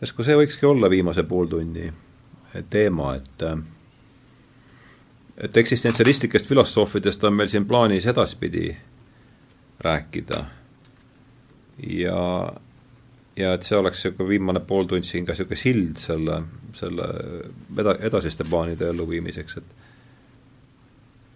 järsku 0.00 0.24
see 0.24 0.38
võikski 0.40 0.64
olla 0.70 0.88
viimase 0.88 1.26
pooltunni 1.28 1.90
teema, 2.70 3.14
et 3.18 3.44
et 5.44 5.56
eksistentsialistlikest 5.56 6.48
filosoofidest 6.48 7.24
on 7.26 7.34
meil 7.34 7.50
siin 7.50 7.66
plaanis 7.66 8.06
edaspidi 8.06 8.68
rääkida. 9.82 10.44
Ja 11.90 12.20
ja 13.36 13.54
et 13.56 13.66
see 13.66 13.78
oleks 13.78 14.02
niisugune 14.02 14.28
viimane 14.30 14.62
pooltund 14.66 15.06
siin 15.06 15.26
ka 15.26 15.34
niisugune 15.34 15.58
sild 15.58 16.00
selle, 16.02 16.40
selle 16.78 17.08
eda-, 17.82 17.98
edasiste 18.10 18.46
plaanide 18.48 18.90
elluviimiseks, 18.92 19.58
et 19.62 19.80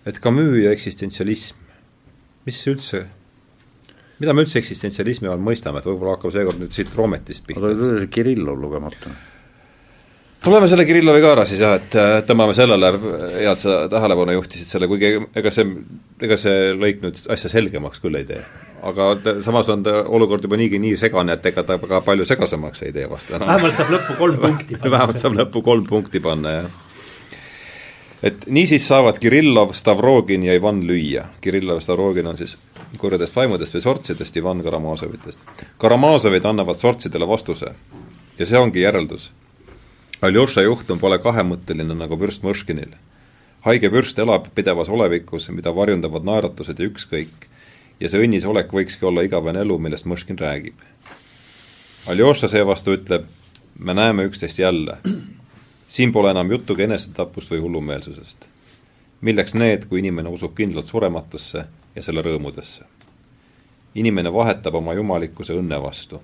et 0.08 0.20
Camus 0.24 0.54
ja 0.62 0.70
eksistentsialism, 0.72 1.58
mis 2.46 2.60
üldse, 2.70 3.02
mida 4.22 4.32
me 4.32 4.44
üldse 4.46 4.60
eksistentsialismi 4.62 5.28
all 5.28 5.42
mõistame, 5.42 5.82
et 5.82 5.88
võib-olla 5.90 6.14
hakkab 6.16 6.32
seekord 6.32 6.62
nüüd 6.62 6.72
siit 6.72 6.94
Roometist 6.96 7.44
pihta. 7.48 7.66
oota, 7.66 8.06
Kirillov 8.14 8.62
lugemata 8.62 9.12
tuleme 10.48 10.68
selle 10.70 10.84
Kirillovi 10.88 11.20
ka 11.20 11.32
ära 11.34 11.44
siis 11.48 11.60
jah, 11.60 11.74
et 11.76 11.94
tõmbame 12.28 12.54
sellele, 12.56 12.88
hea, 13.34 13.52
et 13.52 13.62
sa 13.62 13.82
tähelepanu 13.92 14.36
juhtisid 14.38 14.70
selle, 14.70 14.88
kuigi 14.88 15.10
ega 15.36 15.52
see, 15.52 15.66
ega 16.24 16.38
see 16.40 16.72
lõik 16.76 17.02
nüüd 17.04 17.20
asja 17.34 17.50
selgemaks 17.52 18.00
küll 18.00 18.16
ei 18.16 18.24
tee. 18.28 18.40
aga 18.88 19.10
samas 19.44 19.68
on 19.74 19.82
ta 19.84 19.98
olukord 20.06 20.44
juba 20.46 20.56
niigi 20.56 20.80
nii 20.80 20.96
segane, 20.96 21.36
et 21.36 21.46
ega 21.50 21.64
ta 21.68 21.76
ka 21.78 22.00
palju 22.06 22.24
segasemaks 22.28 22.86
ei 22.86 22.94
tee 22.96 23.08
vast 23.10 23.32
enam. 23.34 23.48
vähemalt 23.50 23.76
saab 23.76 23.92
lõppu 23.92 24.16
kolm 24.18 24.38
punkti 24.44 24.78
panna 24.78 24.92
vähemalt 24.94 25.24
saab 25.24 25.36
lõppu 25.40 25.62
kolm 25.66 25.88
punkti 25.88 26.22
panna, 26.24 26.52
jah. 26.54 26.70
et 28.30 28.46
niisiis 28.46 28.86
saavad 28.88 29.18
Kirillov, 29.20 29.74
Stavrogin 29.76 30.46
ja 30.48 30.54
Ivan 30.56 30.80
lüüa. 30.88 31.26
Kirillov 31.44 31.82
ja 31.82 31.88
Stavrogin 31.88 32.30
on 32.30 32.40
siis 32.40 32.56
kurjadest 32.98 33.36
vaimudest 33.36 33.76
või 33.76 33.84
sortsidest, 33.84 34.40
Ivan 34.40 34.64
Karamazovitest. 34.64 35.44
Karamazovid 35.78 36.48
annavad 36.48 36.80
sortsidele 36.80 37.28
vastuse 37.28 37.74
ja 38.38 38.46
see 38.46 38.58
ongi 38.58 38.86
järeldus 38.86 39.28
Aljoša 40.19 40.65
juhtum 40.65 40.99
pole 40.99 41.15
kahemõtteline 41.23 41.95
nagu 41.95 42.16
vürst 42.19 42.43
Mõškinil. 42.43 42.90
haige 43.62 43.90
vürst 43.93 44.19
elab 44.19 44.49
pidevas 44.55 44.89
olevikus, 44.89 45.49
mida 45.51 45.70
varjundavad 45.74 46.24
naeratused 46.24 46.78
ja 46.78 46.86
ükskõik, 46.86 47.47
ja 48.01 48.09
see 48.09 48.24
õnnis 48.27 48.47
olek 48.47 48.73
võikski 48.74 49.07
olla 49.07 49.23
igavene 49.23 49.61
elu, 49.62 49.78
millest 49.78 50.07
Mõškin 50.11 50.39
räägib. 50.39 50.74
Aljoša 52.07 52.49
seevastu 52.49 52.97
ütleb, 52.99 53.28
me 53.78 53.95
näeme 53.95 54.24
üksteist 54.27 54.59
jälle. 54.59 54.97
siin 55.86 56.12
pole 56.12 56.31
enam 56.31 56.51
juttugi 56.51 56.82
enesetapust 56.82 57.51
või 57.51 57.61
hullumeelsusest. 57.61 58.49
milleks 59.20 59.55
need, 59.55 59.86
kui 59.86 59.99
inimene 59.99 60.28
usub 60.28 60.55
kindlalt 60.55 60.86
surematusse 60.86 61.65
ja 61.95 62.03
selle 62.03 62.23
rõõmudesse? 62.23 62.82
inimene 63.95 64.32
vahetab 64.32 64.74
oma 64.74 64.95
jumalikkuse 64.95 65.53
õnne 65.53 65.82
vastu 65.82 66.23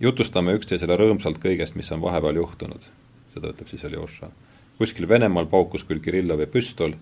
jutustame 0.00 0.54
üksteisele 0.56 0.96
rõõmsalt 0.98 1.40
kõigest, 1.42 1.76
mis 1.76 1.90
on 1.92 2.02
vahepeal 2.04 2.40
juhtunud, 2.42 2.88
seda 3.34 3.52
ütleb 3.52 3.68
siis 3.70 3.84
Aljoša. 3.84 4.30
kuskil 4.78 5.08
Venemaal 5.08 5.46
paukus 5.46 5.84
küll 5.84 6.02
Kirillovi 6.04 6.46
püstol, 6.46 6.92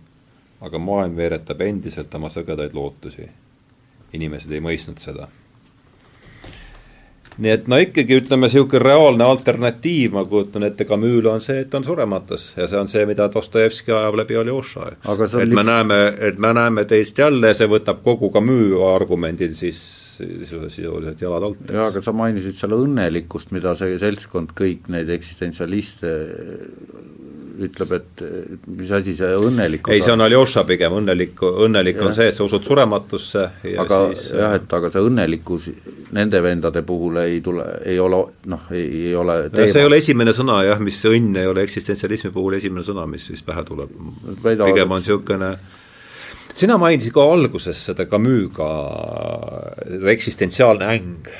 aga 0.61 0.79
maailm 0.79 1.17
veeretab 1.17 1.61
endiselt 1.61 2.15
oma 2.15 2.29
sõgedaid 2.29 2.75
lootusi. 2.75 3.29
inimesed 4.13 4.53
ei 4.53 4.61
mõistnud 4.61 4.99
seda. 4.99 5.29
nii 7.39 7.51
et 7.51 7.67
no 7.67 7.77
ikkagi 7.77 8.21
ütleme, 8.21 8.47
niisugune 8.47 8.79
reaalne 8.79 9.25
alternatiiv, 9.25 10.13
ma 10.13 10.25
kujutan 10.25 10.63
ette, 10.63 10.85
Camus'le 10.85 11.29
on 11.29 11.41
see, 11.41 11.61
et 11.61 11.71
ta 11.71 11.77
on 11.77 11.85
surematus 11.85 12.55
ja 12.57 12.69
see 12.69 12.79
on 12.79 12.89
see, 12.89 13.07
mida 13.07 13.29
Dostojevski 13.35 13.91
ajab 13.91 14.15
läbi 14.15 14.37
Aljoša, 14.37 14.93
eks. 14.93 15.35
et 15.43 15.49
me 15.51 15.65
näeme, 15.65 16.15
et 16.21 16.39
me 16.39 16.55
näeme 16.55 16.85
teist 16.85 17.19
jälle, 17.19 17.55
see 17.55 17.67
võtab 17.67 18.05
kogu 18.05 18.31
Camus 18.31 18.79
argumendil 18.95 19.53
siis 19.55 20.04
sisuliselt 20.19 21.23
jalad 21.23 21.49
alt. 21.51 21.65
jaa, 21.71 21.89
aga 21.91 22.03
sa 22.05 22.15
mainisid 22.17 22.57
seal 22.59 22.77
õnnelikkust, 22.77 23.53
mida 23.57 23.75
see 23.79 23.99
seltskond, 24.03 24.55
kõik 24.59 24.91
neid 24.93 25.11
eksistentsialiste 25.15 26.15
ütleb, 27.65 27.93
et 27.95 28.23
mis 28.67 28.91
asi 28.95 29.15
see 29.17 29.31
õnnelikkus 29.39 29.95
ei, 29.95 30.03
see 30.03 30.13
on 30.15 30.25
Aljoša 30.25 30.65
pigem, 30.67 30.97
õnnelik, 30.99 31.39
õnnelik 31.39 32.01
ja. 32.01 32.09
on 32.09 32.17
see, 32.17 32.27
et 32.31 32.37
sa 32.37 32.47
usud 32.47 32.67
surematusse 32.67 33.45
ja 33.71 33.85
aga 33.85 34.01
siis 34.11 34.33
jah, 34.35 34.57
et 34.59 34.75
aga 34.79 34.91
see 34.91 35.05
õnnelikkus 35.07 35.69
nende 36.17 36.41
vendade 36.45 36.83
puhul 36.87 37.21
ei 37.23 37.39
tule, 37.45 37.67
ei 37.87 38.01
ole 38.03 38.21
noh, 38.51 38.67
ei, 38.75 39.15
ole 39.19 39.39
teema. 39.53 39.71
see 39.71 39.85
ei 39.85 39.91
ole 39.91 40.01
esimene 40.03 40.35
sõna 40.37 40.61
jah, 40.67 40.83
mis 40.83 40.99
õnn 41.11 41.39
ei 41.43 41.51
ole 41.51 41.65
eksistentsialismi 41.67 42.33
puhul 42.35 42.59
esimene 42.59 42.87
sõna, 42.87 43.07
mis 43.11 43.31
siis 43.31 43.45
pähe 43.47 43.65
tuleb. 43.67 43.95
pigem 44.43 44.99
on 44.99 45.03
niisugune 45.03 45.55
sina 46.55 46.77
mainisid 46.79 47.15
ka 47.15 47.25
alguses 47.35 47.81
seda 47.89 48.07
Camus'ga, 48.11 48.69
seda 49.89 50.13
eksistentsiaalne 50.15 50.91
äng. 50.95 51.31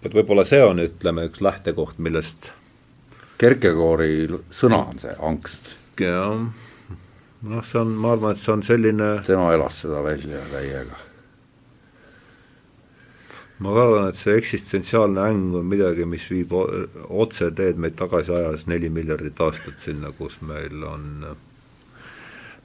et 0.00 0.14
võib-olla 0.16 0.46
see 0.48 0.62
on, 0.64 0.80
ütleme, 0.80 1.26
üks 1.28 1.42
lähtekoht, 1.44 1.98
millest 2.00 2.50
Kerkegoori 3.40 4.26
sõna 4.52 4.82
on 4.90 4.98
see, 5.00 5.12
angst. 5.24 5.74
jah, 6.00 6.40
noh, 7.42 7.62
see 7.64 7.78
on, 7.80 7.94
ma 7.96 8.14
arvan, 8.16 8.34
et 8.34 8.42
see 8.42 8.52
on 8.52 8.64
selline 8.64 9.12
tema 9.28 9.52
elas 9.54 9.78
seda 9.84 10.02
välja 10.04 10.40
täiega. 10.50 10.98
ma 13.60 13.76
arvan, 13.76 14.08
et 14.08 14.18
see 14.18 14.36
eksistentsiaalne 14.40 15.28
äng 15.30 15.54
on 15.60 15.68
midagi, 15.68 16.08
mis 16.08 16.26
viib 16.32 16.56
otse 16.56 17.52
teed 17.56 17.80
meid 17.80 17.96
tagasi 18.00 18.34
ajas 18.34 18.66
neli 18.72 18.90
miljardit 18.92 19.40
aastat 19.40 19.78
sinna, 19.84 20.12
kus 20.16 20.40
meil 20.44 20.84
on 20.88 21.22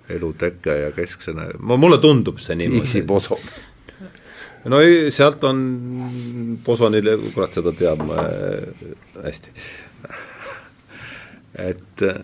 eluteke 0.10 0.76
ja 0.84 0.91
kesksena, 0.95 1.48
ma, 1.60 1.77
mulle 1.77 1.98
tundub 2.02 2.40
see 2.41 2.57
niimoodi. 2.60 2.84
X-i 2.86 3.02
boson. 3.07 3.41
no 4.72 4.82
ei, 4.82 5.11
sealt 5.14 5.44
on 5.48 5.60
bosonile, 6.65 7.18
kurat 7.34 7.57
seda 7.57 7.73
teab 7.76 8.06
äh, 8.14 8.88
hästi. 9.23 9.53
et 11.65 12.06
äh, 12.06 12.23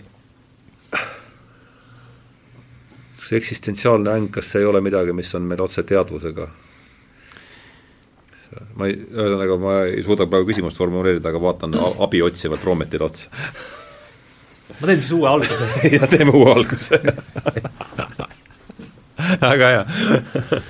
see 3.22 3.40
eksistentsiaalne 3.40 4.18
äng, 4.18 4.32
kas 4.34 4.52
see 4.52 4.62
ei 4.62 4.70
ole 4.70 4.82
midagi, 4.84 5.16
mis 5.16 5.34
on 5.38 5.48
meil 5.50 5.64
otse 5.64 5.86
teadvusega? 5.88 6.50
ma 8.76 8.88
ei, 8.90 8.98
ühesõnaga 8.98 9.56
ma 9.62 9.76
ei 9.88 10.02
suuda 10.04 10.28
praegu 10.28 10.50
küsimust 10.50 10.80
formuleerida, 10.80 11.30
aga 11.32 11.40
vaatan 11.40 11.78
abi 12.04 12.20
otsivalt 12.26 12.66
Roometile 12.68 13.08
otsa 13.08 13.32
ma 14.82 14.90
teen 14.90 15.02
siis 15.02 15.14
uue 15.16 15.30
alguse. 15.30 15.68
Ja 15.96 16.08
teeme 16.10 16.34
uue 16.36 16.52
alguse. 16.52 17.00
Väga 19.42 19.68
hea. 19.72 20.62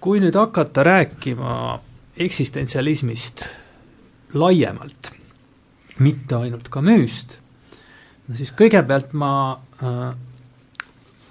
Kui 0.00 0.20
nüüd 0.22 0.36
hakata 0.38 0.84
rääkima 0.86 1.80
eksistentsialismist 2.20 3.44
laiemalt, 4.38 5.10
mitte 6.00 6.38
ainult 6.38 6.70
Camus'st, 6.72 7.36
no 8.28 8.38
siis 8.38 8.52
kõigepealt 8.56 9.12
ma 9.18 9.32
äh, 9.82 10.14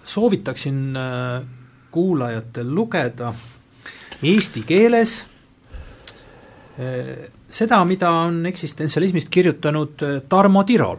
soovitaksin 0.03 0.97
äh, 0.99 1.47
kuulajatel 1.91 2.75
lugeda 2.75 3.33
eesti 4.21 4.63
keeles 4.67 5.23
seda, 7.49 7.85
mida 7.85 8.09
on 8.09 8.45
eksistentsialismist 8.45 9.29
kirjutanud 9.29 10.03
äh, 10.03 10.21
Tarmo 10.29 10.63
Tirol. 10.63 10.97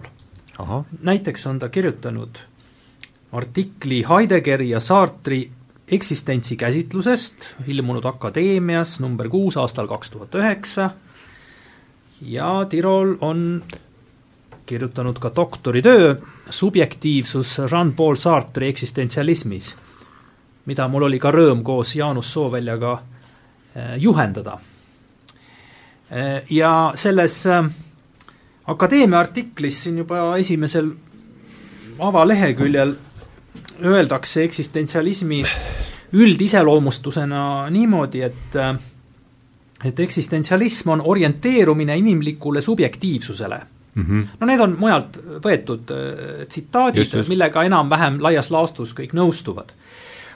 näiteks 1.03 1.47
on 1.47 1.59
ta 1.59 1.69
kirjutanud 1.69 2.39
artikli 3.33 4.05
Heideggeri 4.09 4.71
ja 4.71 4.81
Sartri 4.81 5.51
eksistentsi 5.89 6.57
käsitlusest, 6.57 7.35
ilmunud 7.67 8.05
Akadeemias 8.05 9.01
number 9.01 9.29
kuus 9.29 9.57
aastal 9.57 9.87
kaks 9.87 10.11
tuhat 10.11 10.35
üheksa 10.35 10.91
ja 12.23 12.67
Tirol 12.69 13.17
on 13.21 13.63
kirjutanud 14.67 15.19
ka 15.19 15.33
doktoritöö 15.37 16.15
Subjektiivsus 16.51 17.59
Jean-Paul 17.59 18.15
Sartre'i 18.15 18.69
eksistentsialismis, 18.69 19.75
mida 20.67 20.89
mul 20.89 21.09
oli 21.09 21.19
ka 21.19 21.33
rõõm 21.35 21.63
koos 21.63 21.97
Jaanus 21.97 22.33
Sooväljaga 22.33 22.93
eh, 23.75 23.97
juhendada. 23.99 24.59
Eh, 26.11 26.43
ja 26.51 26.93
selles 26.99 27.47
eh, 27.47 27.65
akadeemia 28.67 29.19
artiklis 29.21 29.83
siin 29.85 29.99
juba 30.03 30.37
esimesel 30.37 30.91
avaleheküljel 31.99 32.95
öeldakse 33.85 34.43
eksistentsialismi 34.43 35.43
üldiseloomustusena 36.13 37.71
niimoodi, 37.71 38.23
et 38.23 38.57
et 39.85 40.01
eksistentsialism 40.01 40.89
on 40.89 41.03
orienteerumine 41.05 41.97
inimlikule 41.97 42.61
subjektiivsusele 42.61 43.61
mm. 43.95 44.03
-hmm. 44.03 44.27
no 44.41 44.47
need 44.47 44.61
on 44.61 44.77
mujalt 44.79 45.17
võetud 45.45 45.95
äh, 45.95 46.47
tsitaadid, 46.49 47.15
millega 47.29 47.63
enam-vähem 47.65 48.19
laias 48.23 48.51
laastus 48.51 48.95
kõik 48.95 49.15
nõustuvad. 49.15 49.73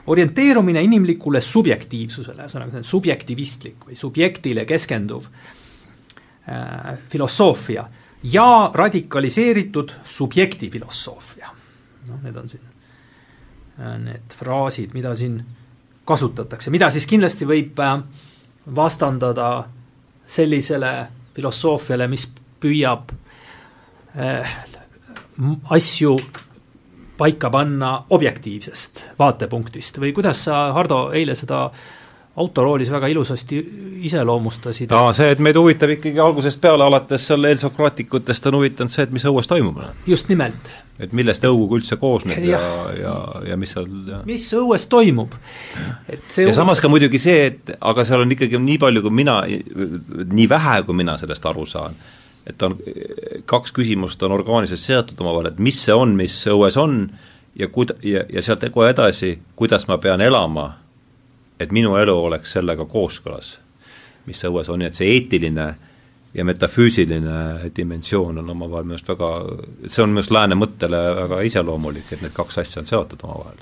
orienteerumine 0.07 0.83
inimlikule 0.83 1.41
subjektiivsusele, 1.41 2.43
ühesõnaga 2.43 2.83
subjektivistlik 2.83 3.87
või 3.89 3.97
subjektile 3.97 4.65
keskenduv 4.65 5.25
äh, 5.25 5.64
filosoofia 7.09 7.85
ja 8.25 8.71
radikaliseeritud 8.75 9.91
subjektifilosoofia. 10.05 11.49
noh, 12.09 12.23
need 12.23 12.37
on 12.37 12.49
siin 12.49 12.63
äh, 13.81 13.99
need 13.99 14.37
fraasid, 14.37 14.93
mida 14.93 15.15
siin 15.15 15.39
kasutatakse, 16.05 16.71
mida 16.71 16.91
siis 16.91 17.07
kindlasti 17.09 17.49
võib 17.49 17.81
äh, 17.81 17.99
vastandada 18.77 19.65
sellisele 20.27 20.93
filosoofiale, 21.35 22.09
mis 22.09 22.27
püüab 22.61 23.13
äh, 24.17 24.57
asju 25.71 26.17
paika 27.19 27.51
panna 27.51 27.95
objektiivsest 28.11 29.05
vaatepunktist 29.19 30.01
või 30.01 30.13
kuidas 30.13 30.45
sa, 30.49 30.67
Hardo, 30.77 31.11
eile 31.13 31.37
seda 31.39 31.69
autoroolis 32.37 32.91
väga 32.91 33.07
ilusasti 33.07 33.59
iseloomustasid. 34.09 34.93
aa, 34.93 35.13
see, 35.15 35.31
et 35.35 35.43
meid 35.43 35.59
huvitab 35.59 35.93
ikkagi 35.95 36.19
algusest 36.21 36.61
peale, 36.61 36.85
alates 36.85 37.29
seal 37.31 37.47
eelsokraatikutest 37.51 38.49
on 38.51 38.59
huvitanud 38.59 38.93
see, 38.93 39.07
et 39.07 39.15
mis 39.15 39.27
õues 39.31 39.49
toimub. 39.51 39.79
just 40.07 40.29
nimelt. 40.33 40.73
et 40.99 41.15
millest 41.15 41.47
õug 41.47 41.77
üldse 41.79 41.97
koosneb 41.99 42.43
ja, 42.47 42.59
ja, 42.59 42.91
ja, 42.99 43.15
ja 43.51 43.57
mis 43.59 43.75
seal 43.77 43.87
ja. 44.09 44.21
mis 44.27 44.49
õues 44.59 44.89
toimub. 44.91 45.39
et 46.09 46.27
see 46.27 46.49
ja 46.49 46.51
õu... 46.51 46.59
samas 46.59 46.83
ka 46.83 46.91
muidugi 46.91 47.23
see, 47.23 47.47
et 47.53 47.75
aga 47.79 48.07
seal 48.07 48.27
on 48.27 48.35
ikkagi 48.35 48.59
nii 48.59 48.83
palju, 48.83 49.07
kui 49.07 49.19
mina, 49.23 49.41
nii 50.35 50.51
vähe, 50.51 50.77
kui 50.89 51.03
mina 51.05 51.19
sellest 51.21 51.51
aru 51.51 51.67
saan, 51.71 51.95
et 52.51 52.63
on, 52.67 52.75
kaks 53.47 53.75
küsimust 53.79 54.23
on 54.27 54.35
orgaaniliselt 54.35 54.83
seotud 54.83 55.23
omavahel, 55.23 55.53
et 55.55 55.63
mis 55.63 55.85
see 55.87 55.95
on, 55.95 56.19
mis 56.19 56.43
õues 56.51 56.83
on 56.83 57.05
ja 57.55 57.71
kuida-, 57.71 58.01
ja, 58.03 58.27
ja 58.27 58.43
sealt 58.43 58.67
kohe 58.75 58.91
edasi, 58.91 59.37
kuidas 59.55 59.87
ma 59.87 60.03
pean 60.03 60.21
elama 60.25 60.73
et 61.61 61.73
minu 61.73 61.95
elu 61.97 62.15
oleks 62.29 62.57
sellega 62.57 62.87
kooskõlas, 62.91 63.59
mis 64.27 64.45
õues 64.49 64.71
on, 64.73 64.81
nii 64.81 64.91
et 64.91 64.99
see 64.99 65.11
eetiline 65.15 65.69
ja 66.35 66.45
metafüüsiline 66.45 67.71
dimensioon 67.77 68.41
on 68.43 68.51
omavahel 68.51 68.89
minu 68.89 68.99
arust 68.99 69.11
väga, 69.13 69.31
see 69.87 70.03
on 70.03 70.11
minu 70.11 70.23
arust 70.23 70.35
lääne 70.35 70.59
mõttele 70.59 71.03
väga 71.21 71.43
iseloomulik, 71.49 72.11
et 72.13 72.25
need 72.25 72.35
kaks 72.35 72.63
asja 72.65 72.83
on 72.83 72.89
seotud 72.91 73.23
omavahel. 73.27 73.61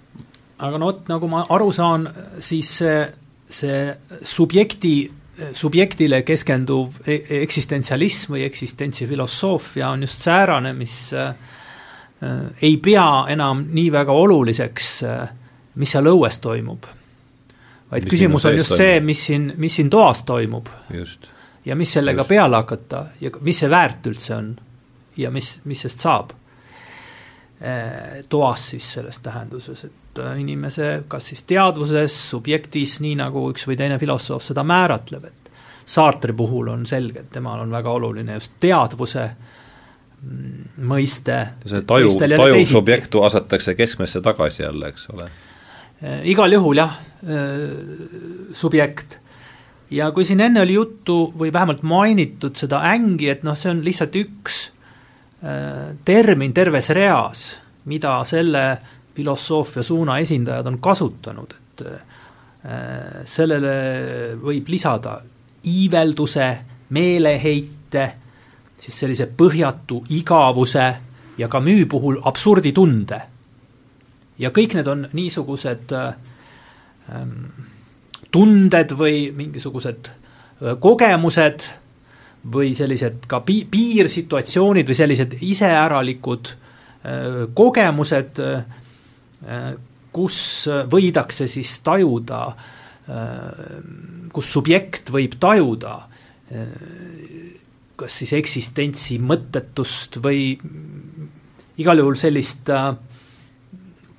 aga 0.59 0.79
no 0.79 0.93
vot, 0.93 1.03
nagu 1.11 1.29
ma 1.29 1.43
aru 1.53 1.73
saan, 1.75 2.07
siis 2.41 2.71
see, 2.79 3.03
see 3.51 3.83
subjekti, 4.25 4.95
subjektile 5.59 6.23
keskenduv 6.25 7.03
e-, 7.05 7.43
eksistentsialism 7.43 8.37
või 8.37 8.47
eksistentsifilosoofia 8.47 9.91
on 9.91 10.07
just 10.07 10.25
säärane, 10.25 10.73
mis 10.73 10.97
äh, 11.13 11.35
ei 12.63 12.77
pea 12.81 13.27
enam 13.35 13.67
nii 13.69 13.93
väga 13.93 14.17
oluliseks 14.17 14.91
äh,, 15.05 15.39
mis 15.77 15.93
seal 15.93 16.09
õues 16.09 16.41
toimub 16.41 16.89
vaid 17.93 18.07
mis 18.07 18.15
küsimus 18.15 18.47
on 18.49 18.57
just 18.57 18.77
see, 18.77 19.01
mis 19.05 19.27
siin, 19.27 19.53
mis 19.61 19.77
siin 19.77 19.91
toas 19.91 20.25
toimub. 20.29 20.69
ja 21.65 21.77
mis 21.77 21.93
sellega 21.93 22.23
just. 22.25 22.29
peale 22.29 22.57
hakata 22.57 23.07
ja 23.21 23.31
mis 23.41 23.63
see 23.63 23.71
väärt 23.71 24.07
üldse 24.11 24.35
on 24.37 24.55
ja 25.17 25.31
mis, 25.31 25.61
mis 25.65 25.85
sest 25.87 26.01
saab. 26.01 26.33
Eh, 27.63 28.25
toas 28.29 28.65
siis 28.73 28.89
selles 28.97 29.21
tähenduses, 29.23 29.85
et 29.85 30.19
äh, 30.19 30.41
inimese 30.41 31.05
kas 31.09 31.29
siis 31.31 31.45
teadvuses, 31.47 32.17
subjektis, 32.31 32.97
nii 33.05 33.15
nagu 33.21 33.45
üks 33.53 33.69
või 33.71 33.77
teine 33.79 34.01
filosoof 34.03 34.49
seda 34.49 34.65
määratleb, 34.67 35.29
et 35.31 35.53
Sartri 35.87 36.35
puhul 36.35 36.73
on 36.73 36.83
selge, 36.87 37.23
et 37.23 37.31
temal 37.31 37.63
on 37.63 37.71
väga 37.71 37.91
oluline 37.91 38.35
just 38.35 38.57
teadvuse 38.63 39.29
mm, 39.29 40.83
mõiste. 40.91 41.39
see 41.67 41.87
taju, 41.87 42.11
tajuv 42.19 42.67
subjekt 42.67 43.15
asetakse 43.31 43.77
keskmesse 43.79 44.23
tagasi 44.27 44.63
jälle, 44.63 44.91
eks 44.91 45.07
ole 45.15 45.31
Äh, 46.03 46.25
igal 46.27 46.51
juhul 46.51 46.81
jah, 46.81 46.97
äh, 46.99 47.12
subjekt. 48.53 49.19
ja 49.91 50.11
kui 50.11 50.25
siin 50.25 50.41
enne 50.41 50.63
oli 50.65 50.75
juttu 50.75 51.33
või 51.39 51.53
vähemalt 51.53 51.83
mainitud 51.87 52.57
seda 52.59 52.81
ängi, 52.89 53.29
et 53.29 53.43
noh, 53.47 53.55
see 53.59 53.71
on 53.71 53.83
lihtsalt 53.85 54.17
üks 54.19 54.57
äh, 55.45 55.93
termin 56.05 56.55
terves 56.57 56.91
reas, 56.91 57.45
mida 57.85 58.17
selle 58.25 58.65
filosoofia 59.15 59.85
suuna 59.85 60.19
esindajad 60.19 60.67
on 60.67 60.79
kasutanud, 60.81 61.55
et 61.59 61.83
sellele 63.29 63.73
võib 64.41 64.69
lisada 64.71 65.17
iivelduse, 65.69 66.47
meeleheite, 66.95 68.05
siis 68.81 69.01
sellise 69.03 69.27
põhjatu 69.37 69.99
igavuse 70.15 70.87
ja 71.37 71.49
müü 71.61 71.85
puhul 71.91 72.21
absurditunde 72.25 73.21
ja 74.43 74.51
kõik 74.55 74.77
need 74.77 74.89
on 74.89 75.07
niisugused 75.13 75.93
ähm, 75.97 76.32
tunded 78.33 78.95
või 78.97 79.31
mingisugused 79.37 80.11
kogemused 80.81 81.67
või 82.53 82.73
sellised 82.79 83.27
ka 83.31 83.41
pi-, 83.47 83.65
piirsituatsioonid 83.71 84.89
või 84.89 84.99
sellised 84.99 85.37
iseäralikud 85.43 86.53
kogemused 87.59 88.39
kus 90.13 90.39
võidakse 90.93 91.49
siis 91.51 91.75
tajuda 91.83 92.43
kus 94.33 94.53
subjekt 94.55 95.11
võib 95.11 95.35
tajuda 95.43 95.97
kas 98.03 98.19
siis 98.23 98.33
eksistentsi 98.39 99.19
mõttetust 99.23 100.19
või 100.23 100.55
igal 101.81 102.01
juhul 102.03 102.19
sellist 102.19 102.71
äh, 102.73 102.93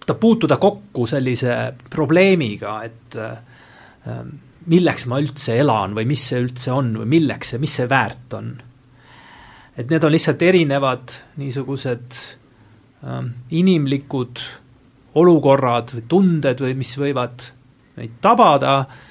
ta 0.06 0.16
puutuda 0.20 0.58
kokku 0.58 1.08
sellise 1.08 1.74
probleemiga, 1.90 2.78
et 2.84 3.16
äh, 3.20 4.20
milleks 4.68 5.08
ma 5.12 5.20
üldse 5.24 5.58
elan 5.60 5.96
või 5.96 6.08
mis 6.10 6.28
see 6.30 6.42
üldse 6.44 6.72
on 6.76 6.94
või 7.02 7.10
milleks 7.18 7.54
see, 7.54 7.62
mis 7.64 7.78
see 7.80 7.90
väärt 7.90 8.38
on. 8.38 8.54
et 9.78 9.90
need 9.90 10.04
on 10.04 10.12
lihtsalt 10.14 10.42
erinevad 10.42 11.16
niisugused 11.42 12.20
äh, 12.20 13.24
inimlikud 13.52 14.44
olukorrad 15.16 15.96
või 15.96 16.06
tunded 16.10 16.62
või 16.62 16.78
mis 16.78 16.94
võivad 16.98 17.50
meid 17.96 18.22
tabada 18.22 18.78
äh, 18.82 19.02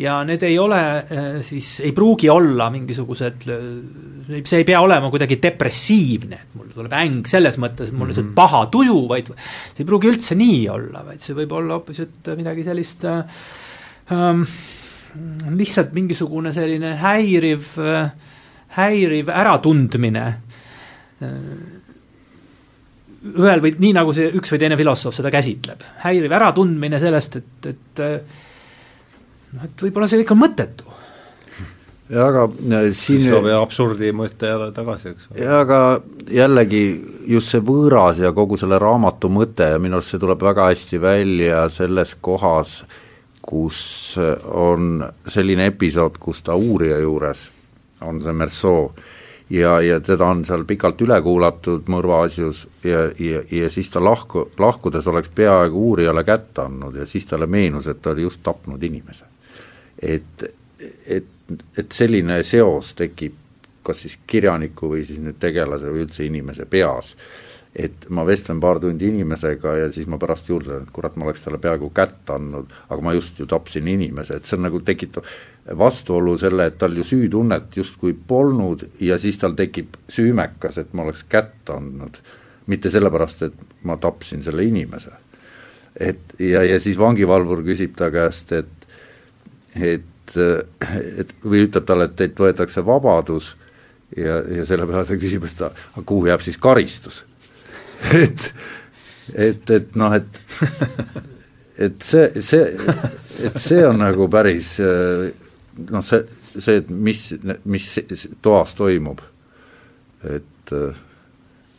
ja 0.00 0.22
need 0.24 0.42
ei 0.46 0.56
ole 0.58 0.80
äh, 0.80 1.40
siis, 1.44 1.74
ei 1.84 1.92
pruugi 1.92 2.30
olla 2.32 2.70
mingisugused, 2.72 3.46
äh, 3.52 4.44
see 4.48 4.62
ei 4.62 4.68
pea 4.68 4.80
olema 4.80 5.10
kuidagi 5.12 5.36
depressiivne, 5.42 6.38
et 6.38 6.54
mul 6.56 6.70
tuleb 6.72 6.94
äng 6.96 7.28
selles 7.28 7.58
mõttes, 7.60 7.90
et 7.90 7.96
mul 7.96 8.06
on 8.06 8.12
lihtsalt 8.12 8.30
mhm. 8.30 8.36
paha 8.38 8.62
tuju, 8.72 9.00
vaid 9.10 9.32
see 9.34 9.82
ei 9.84 9.88
pruugi 9.88 10.12
üldse 10.12 10.38
nii 10.38 10.62
olla, 10.72 11.04
vaid 11.10 11.24
see 11.24 11.36
võib 11.36 11.52
olla 11.58 11.76
hoopis, 11.76 12.00
et 12.06 12.32
midagi 12.38 12.64
sellist 12.64 13.04
ähm, 13.08 14.46
lihtsalt 15.58 15.92
mingisugune 15.92 16.54
selline 16.56 16.94
häiriv, 17.02 17.74
häiriv 18.78 19.28
äratundmine 19.28 20.24
ühel 23.22 23.60
või 23.62 23.74
nii, 23.78 23.92
nagu 23.94 24.14
see 24.16 24.30
üks 24.34 24.54
või 24.54 24.62
teine 24.64 24.78
filosoof 24.80 25.14
seda 25.14 25.30
käsitleb, 25.30 25.84
häiriv 26.02 26.32
äratundmine 26.40 26.98
sellest, 27.02 27.36
et, 27.38 27.68
et 27.70 28.02
noh, 29.52 29.68
et 29.68 29.86
võib-olla 29.86 30.08
see 30.10 30.22
kõik 30.22 30.34
on 30.34 30.42
mõttetu. 30.42 30.96
jaa, 32.12 32.26
aga 32.26 32.46
äh, 32.48 32.88
siin 32.96 33.24
Slovia 33.26 33.60
absurdi 33.62 34.10
mõte 34.16 34.50
jälle 34.50 34.72
tagasi, 34.76 35.14
eks 35.14 35.30
ole. 35.30 35.44
jaa, 35.44 35.60
aga 35.66 35.78
jällegi 36.40 36.82
just 37.30 37.54
see 37.54 37.62
võõras 37.64 38.20
ja 38.22 38.34
kogu 38.36 38.58
selle 38.60 38.80
raamatu 38.82 39.30
mõte 39.32 39.72
ja 39.74 39.80
minu 39.82 39.98
arust 39.98 40.14
see 40.14 40.22
tuleb 40.22 40.42
väga 40.42 40.68
hästi 40.72 41.00
välja 41.02 41.64
selles 41.72 42.16
kohas, 42.20 42.82
kus 43.42 43.80
on 44.54 45.02
selline 45.26 45.66
episood, 45.72 46.20
kus 46.22 46.44
ta 46.46 46.54
uurija 46.54 47.00
juures 47.02 47.48
on 48.06 48.20
see 48.22 48.34
Merceau 48.34 48.86
ja, 49.52 49.80
ja 49.80 50.00
teda 50.00 50.26
on 50.26 50.44
seal 50.44 50.64
pikalt 50.68 51.00
üle 51.04 51.18
kuulatud 51.22 51.90
mõrvaasjus 51.92 52.64
ja, 52.84 53.04
ja, 53.20 53.42
ja 53.50 53.70
siis 53.70 53.90
ta 53.92 54.02
lahku, 54.04 54.46
lahkudes 54.58 55.06
oleks 55.10 55.30
peaaegu 55.34 55.88
uurijale 55.90 56.24
kätte 56.24 56.64
andnud 56.66 56.96
ja 56.96 57.06
siis 57.06 57.26
talle 57.28 57.46
meenus, 57.46 57.86
et 57.86 58.02
ta 58.02 58.14
oli 58.14 58.26
just 58.26 58.42
tapnud 58.42 58.82
inimese. 58.82 59.31
Et, 60.02 60.44
et, 61.06 61.30
et 61.78 61.92
selline 61.92 62.42
seos 62.44 62.92
tekib 62.98 63.38
kas 63.82 64.04
siis 64.04 64.18
kirjaniku 64.26 64.92
või 64.92 65.06
siis 65.06 65.18
nüüd 65.22 65.40
tegelase 65.42 65.90
või 65.90 66.04
üldse 66.06 66.26
inimese 66.26 66.66
peas 66.70 67.16
et 67.74 68.04
ma 68.12 68.24
vestlen 68.28 68.60
paar 68.60 68.80
tundi 68.80 69.08
inimesega 69.08 69.76
ja 69.78 69.88
siis 69.92 70.08
ma 70.10 70.18
pärast 70.20 70.50
juurde, 70.50 70.82
et 70.82 70.90
kurat, 70.92 71.16
ma 71.16 71.24
oleks 71.26 71.40
talle 71.44 71.60
peaaegu 71.62 71.88
kätt 71.96 72.30
andnud, 72.34 72.72
aga 72.88 73.04
ma 73.04 73.14
just 73.16 73.40
ju 73.40 73.46
tapsin 73.48 73.88
inimese, 73.88 74.36
et 74.36 74.48
see 74.48 74.58
on 74.58 74.66
nagu 74.66 74.82
tekitab 74.84 75.28
vastuolu 75.78 76.36
selle, 76.40 76.66
et 76.68 76.76
tal 76.78 76.96
ju 76.98 77.06
süütunnet 77.06 77.76
justkui 77.76 78.12
polnud 78.28 78.84
ja 79.00 79.16
siis 79.18 79.40
tal 79.40 79.56
tekib 79.56 79.96
süümekas, 80.12 80.78
et 80.82 80.92
ma 80.92 81.06
oleks 81.06 81.24
kätt 81.28 81.72
andnud. 81.72 82.20
mitte 82.66 82.90
sellepärast, 82.90 83.42
et 83.42 83.54
ma 83.82 83.96
tapsin 83.96 84.42
selle 84.42 84.64
inimese. 84.64 85.10
et 86.00 86.20
ja, 86.38 86.62
ja 86.62 86.80
siis 86.80 86.98
vangivalvur 86.98 87.64
küsib 87.64 87.96
ta 87.96 88.10
käest, 88.10 88.52
et, 88.52 88.81
et, 89.74 90.36
et 90.36 91.34
või 91.44 91.64
ütleb 91.66 91.86
talle, 91.88 92.08
et 92.08 92.16
teilt 92.18 92.40
võetakse 92.40 92.84
vabadus 92.86 93.52
ja, 94.16 94.40
ja 94.58 94.66
selle 94.68 94.86
peale 94.88 95.06
ta 95.08 95.18
küsib, 95.20 95.46
et 95.48 95.62
aga 95.66 96.04
kuhu 96.06 96.28
jääb 96.30 96.44
siis 96.44 96.60
karistus? 96.62 97.24
Et, 98.02 98.48
et, 99.38 99.70
et 99.70 99.92
noh, 99.94 100.14
et 100.16 100.40
et 101.78 102.02
see, 102.02 102.42
see, 102.42 102.64
et 103.46 103.58
see 103.62 103.84
on 103.86 104.00
nagu 104.02 104.26
päris 104.30 104.74
noh, 104.82 106.02
see, 106.04 106.24
see, 106.58 106.80
et 106.82 106.90
mis, 106.90 107.20
mis 107.64 107.86
toas 108.44 108.74
toimub, 108.78 109.22
et, 110.28 110.74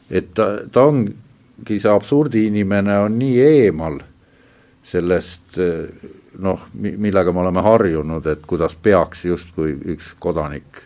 et 0.10 0.32
ta, 0.36 0.48
ta 0.72 0.88
ongi 0.90 1.78
see 1.78 1.92
absurdi 1.92 2.48
inimene 2.50 2.98
on 3.06 3.20
nii 3.20 3.38
eemal 3.44 4.00
sellest 4.84 5.60
noh, 6.40 6.68
millega 6.74 7.32
me 7.32 7.44
oleme 7.44 7.62
harjunud, 7.62 8.26
et 8.28 8.46
kuidas 8.48 8.76
peaks 8.76 9.26
justkui 9.26 9.76
üks 9.96 10.14
kodanik 10.20 10.86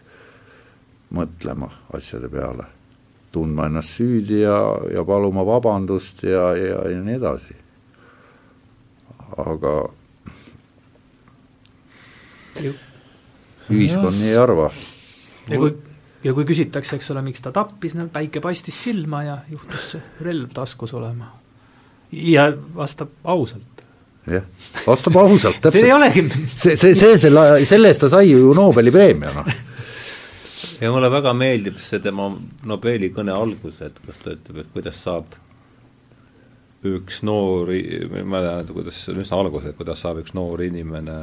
mõtlema 1.13 1.69
asjade 1.95 2.27
peale 2.29 2.67
tundma 3.31 3.67
ennast 3.69 3.97
süüdi 3.97 4.41
ja, 4.41 4.57
ja 4.93 5.03
paluma 5.05 5.45
vabandust 5.45 6.23
ja, 6.25 6.49
ja, 6.57 6.81
ja 6.89 7.01
nii 7.03 7.17
edasi. 7.19 7.57
aga 9.37 9.73
ühiskond 13.69 14.15
nii 14.17 14.31
ei 14.31 14.39
arva. 14.39 14.69
ja 15.51 15.59
kui, 15.59 15.73
ja 16.23 16.33
kui 16.33 16.47
küsitakse, 16.47 16.97
eks 16.97 17.11
ole, 17.13 17.23
miks 17.27 17.43
ta 17.43 17.53
tappis, 17.55 17.97
no 17.99 18.07
päike 18.13 18.41
paistis 18.43 18.79
silma 18.87 19.23
ja 19.27 19.37
juhtus 19.51 19.91
see 19.93 20.03
relv 20.25 20.53
taskus 20.55 20.95
olema. 20.97 21.33
ja 22.11 22.49
vastab 22.75 23.13
ausalt. 23.23 23.76
Jah, 24.27 24.43
vastab 24.85 25.17
ausalt, 25.21 25.61
täpselt. 25.61 25.81
see 25.81 25.87
ei 25.87 25.95
olegi 25.95 26.27
see, 26.53 26.75
see, 26.75 26.93
see, 26.97 27.17
selle, 27.21 27.47
selle 27.65 27.91
eest 27.91 28.03
ta 28.03 28.11
sai 28.11 28.29
ju 28.31 28.53
Nobeli 28.57 28.93
preemia, 28.93 29.33
noh 29.35 29.51
ja 30.81 30.91
mulle 30.93 31.09
väga 31.11 31.33
meeldib 31.33 31.79
see 31.81 32.01
tema 32.03 32.29
Nobeli 32.67 33.09
kõne 33.15 33.33
algus, 33.33 33.81
et 33.85 33.99
kus 34.05 34.21
ta 34.21 34.33
ütleb, 34.35 34.61
et 34.61 34.71
kuidas 34.73 34.99
saab 35.01 35.35
üks 36.87 37.23
noor, 37.25 37.71
ma 38.11 38.21
ei 38.21 38.27
mäleta, 38.27 38.73
kuidas, 38.75 39.01
see 39.01 39.15
on 39.15 39.23
üsna 39.23 39.41
algus, 39.41 39.65
et 39.65 39.77
kuidas 39.77 40.03
saab 40.05 40.21
üks 40.21 40.35
noor 40.37 40.61
inimene, 40.65 41.17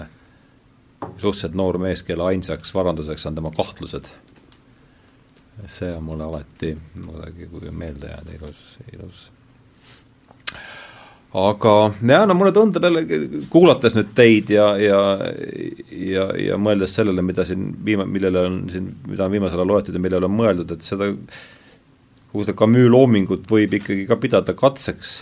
suhteliselt 1.21 1.55
noor 1.59 1.79
mees, 1.83 2.03
kelle 2.03 2.27
ainsaks 2.33 2.75
varanduseks 2.75 3.27
on 3.31 3.39
tema 3.39 3.53
kahtlused. 3.55 4.11
see 5.71 5.93
on 5.95 6.03
mulle 6.03 6.25
alati 6.25 6.75
kuidagi 7.07 7.71
meelde 7.71 8.11
jäänud, 8.11 8.33
ilus, 8.35 8.79
ilus 8.93 9.21
aga 11.35 11.75
jah, 11.99 12.27
no 12.29 12.37
mulle 12.39 12.53
tundub 12.55 12.85
jälle, 12.85 13.03
kuulates 13.51 13.97
nüüd 13.99 14.13
teid 14.15 14.53
ja, 14.55 14.69
ja 14.79 15.01
ja, 15.91 16.29
ja 16.39 16.59
mõeldes 16.61 16.95
sellele, 16.95 17.25
mida 17.27 17.47
siin 17.47 17.73
viima-, 17.85 18.07
millele 18.07 18.45
on 18.47 18.61
siin, 18.71 18.93
mida 19.09 19.27
on 19.27 19.35
viimasel 19.35 19.59
ajal 19.59 19.73
loetud 19.73 19.99
ja 19.99 20.03
millele 20.03 20.29
on 20.29 20.37
mõeldud, 20.37 20.77
et 20.77 20.87
seda, 20.87 21.11
kogu 22.31 22.47
seda 22.47 22.59
Camus 22.61 22.87
loomingut 22.93 23.51
võib 23.51 23.75
ikkagi 23.81 24.07
ka 24.07 24.19
pidada 24.23 24.55
katseks 24.59 25.17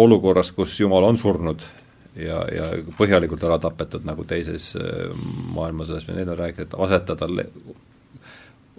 olukorras, 0.00 0.54
kus 0.56 0.78
Jumal 0.80 1.04
on 1.10 1.20
surnud 1.20 1.66
ja, 2.16 2.40
ja 2.48 2.70
põhjalikult 2.96 3.44
ära 3.44 3.60
tapetud, 3.60 4.08
nagu 4.08 4.24
teises 4.28 4.72
äh, 4.80 5.12
maailmasõjas 5.52 6.08
me 6.08 6.16
neile 6.16 6.38
rääkida, 6.38 6.70
et 6.70 6.80
asetada, 6.86 7.28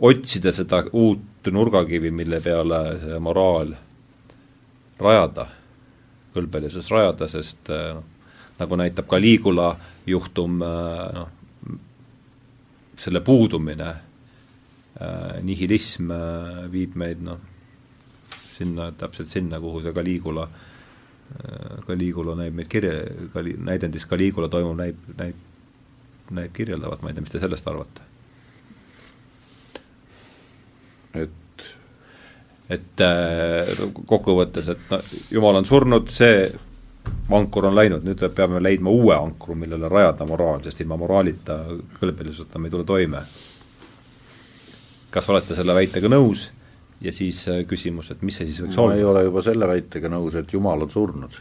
otsida 0.10 0.58
seda 0.58 0.84
uut 0.98 1.54
nurgakivi, 1.54 2.10
mille 2.10 2.42
peale 2.42 2.84
see 3.06 3.22
moraal 3.22 3.76
rajada, 5.02 5.48
kõlbelisuses 6.36 6.90
rajada, 6.94 7.28
sest 7.32 7.72
äh, 7.74 7.92
noh, 7.98 8.08
nagu 8.60 8.78
näitab 8.80 9.08
ka 9.10 9.20
Liigula 9.20 9.74
juhtum, 10.10 10.62
äh, 10.66 11.06
noh, 11.18 11.78
selle 13.02 13.24
puudumine, 13.26 13.90
äh, 15.02 15.40
nihilism 15.46 16.12
viib 16.72 16.98
meid 17.00 17.24
noh, 17.26 17.40
sinna, 18.54 18.92
täpselt 18.98 19.32
sinna, 19.32 19.60
kuhu 19.62 19.82
see 19.82 19.96
Caligula, 19.96 20.46
Caligula 21.88 22.36
näib 22.36 22.58
meid 22.60 22.68
kirja, 22.70 22.92
Kali-, 23.34 23.56
näidendis 23.58 24.06
Caligula 24.06 24.50
toimuv 24.52 24.76
näib, 24.78 25.00
näib, 25.18 25.38
näib 26.36 26.54
kirjeldavat, 26.54 27.02
ma 27.02 27.10
ei 27.10 27.16
tea, 27.16 27.26
mis 27.26 27.34
te 27.34 27.42
sellest 27.42 27.70
arvate? 27.72 28.08
et 31.12 31.41
et 32.72 33.04
äh, 33.04 33.72
kokkuvõttes, 34.08 34.72
et 34.72 34.92
no 34.92 35.00
jumal 35.32 35.60
on 35.60 35.68
surnud, 35.68 36.10
see 36.14 36.46
ankur 37.36 37.68
on 37.70 37.76
läinud, 37.76 38.06
nüüd 38.06 38.24
peame 38.36 38.62
leidma 38.62 38.92
uue 38.94 39.16
ankru, 39.16 39.56
millele 39.58 39.90
rajada 39.92 40.28
moraal, 40.30 40.62
sest 40.64 40.84
ilma 40.84 40.98
moraalita, 41.02 41.58
kõlbelisuseta 42.00 42.60
me 42.60 42.70
ei 42.70 42.76
tule 42.76 42.88
toime. 42.88 43.24
kas 45.12 45.28
olete 45.30 45.56
selle 45.56 45.74
väitega 45.76 46.08
nõus 46.08 46.46
ja 47.04 47.12
siis 47.12 47.44
äh, 47.52 47.66
küsimus, 47.68 48.12
et 48.12 48.22
mis 48.22 48.38
see 48.38 48.48
siis 48.48 48.62
võiks 48.64 48.78
ma 48.78 48.84
olla? 48.84 48.94
ma 48.94 49.00
ei 49.00 49.08
ole 49.14 49.24
juba 49.28 49.42
selle 49.44 49.68
väitega 49.68 50.12
nõus, 50.12 50.36
et 50.40 50.54
Jumal 50.54 50.86
on 50.86 50.92
surnud 50.92 51.40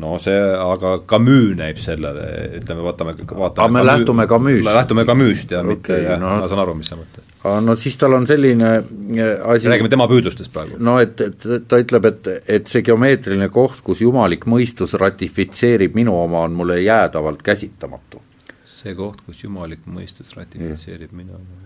no 0.00 0.16
see, 0.22 0.38
aga 0.58 0.96
Camus 1.10 1.54
näib 1.58 1.78
sellele, 1.82 2.24
ütleme, 2.58 2.82
vaatame, 2.86 3.14
vaatame 3.30 3.64
aga 3.64 3.68
me 3.70 3.80
Camus, 3.80 3.90
lähtume 3.90 4.26
Camus'st. 4.30 4.74
lähtume 4.74 5.04
Camus'st 5.08 5.54
ja 5.54 5.60
okay, 5.62 5.74
mitte, 5.74 5.98
jah 6.02 6.20
no,, 6.20 6.32
ma 6.42 6.50
saan 6.50 6.62
aru, 6.64 6.74
mis 6.78 6.90
sa 6.90 6.98
mõtled. 6.98 7.32
no 7.66 7.76
siis 7.78 7.98
tal 8.00 8.16
on 8.18 8.26
selline 8.26 8.70
äh, 8.74 9.32
asi 9.54 9.70
räägime 9.70 9.92
tema 9.92 10.08
püüdlustest 10.10 10.52
praegu. 10.54 10.78
no 10.82 10.96
et, 11.02 11.20
et 11.20 11.48
ta 11.70 11.80
ütleb, 11.82 12.08
et, 12.10 12.30
et 12.58 12.70
see 12.70 12.82
geomeetriline 12.86 13.48
koht, 13.54 13.82
kus 13.86 14.02
jumalik 14.04 14.48
mõistus 14.50 14.96
ratifitseerib 15.00 15.94
minu 15.98 16.16
oma, 16.18 16.44
on 16.48 16.56
mulle 16.58 16.80
jäädavalt 16.82 17.42
käsitamatu. 17.46 18.22
see 18.66 18.96
koht, 18.98 19.22
kus 19.26 19.44
jumalik 19.46 19.86
mõistus 19.86 20.34
ratifitseerib 20.38 21.12
ja. 21.12 21.20
minu 21.22 21.38
oma. 21.38 21.62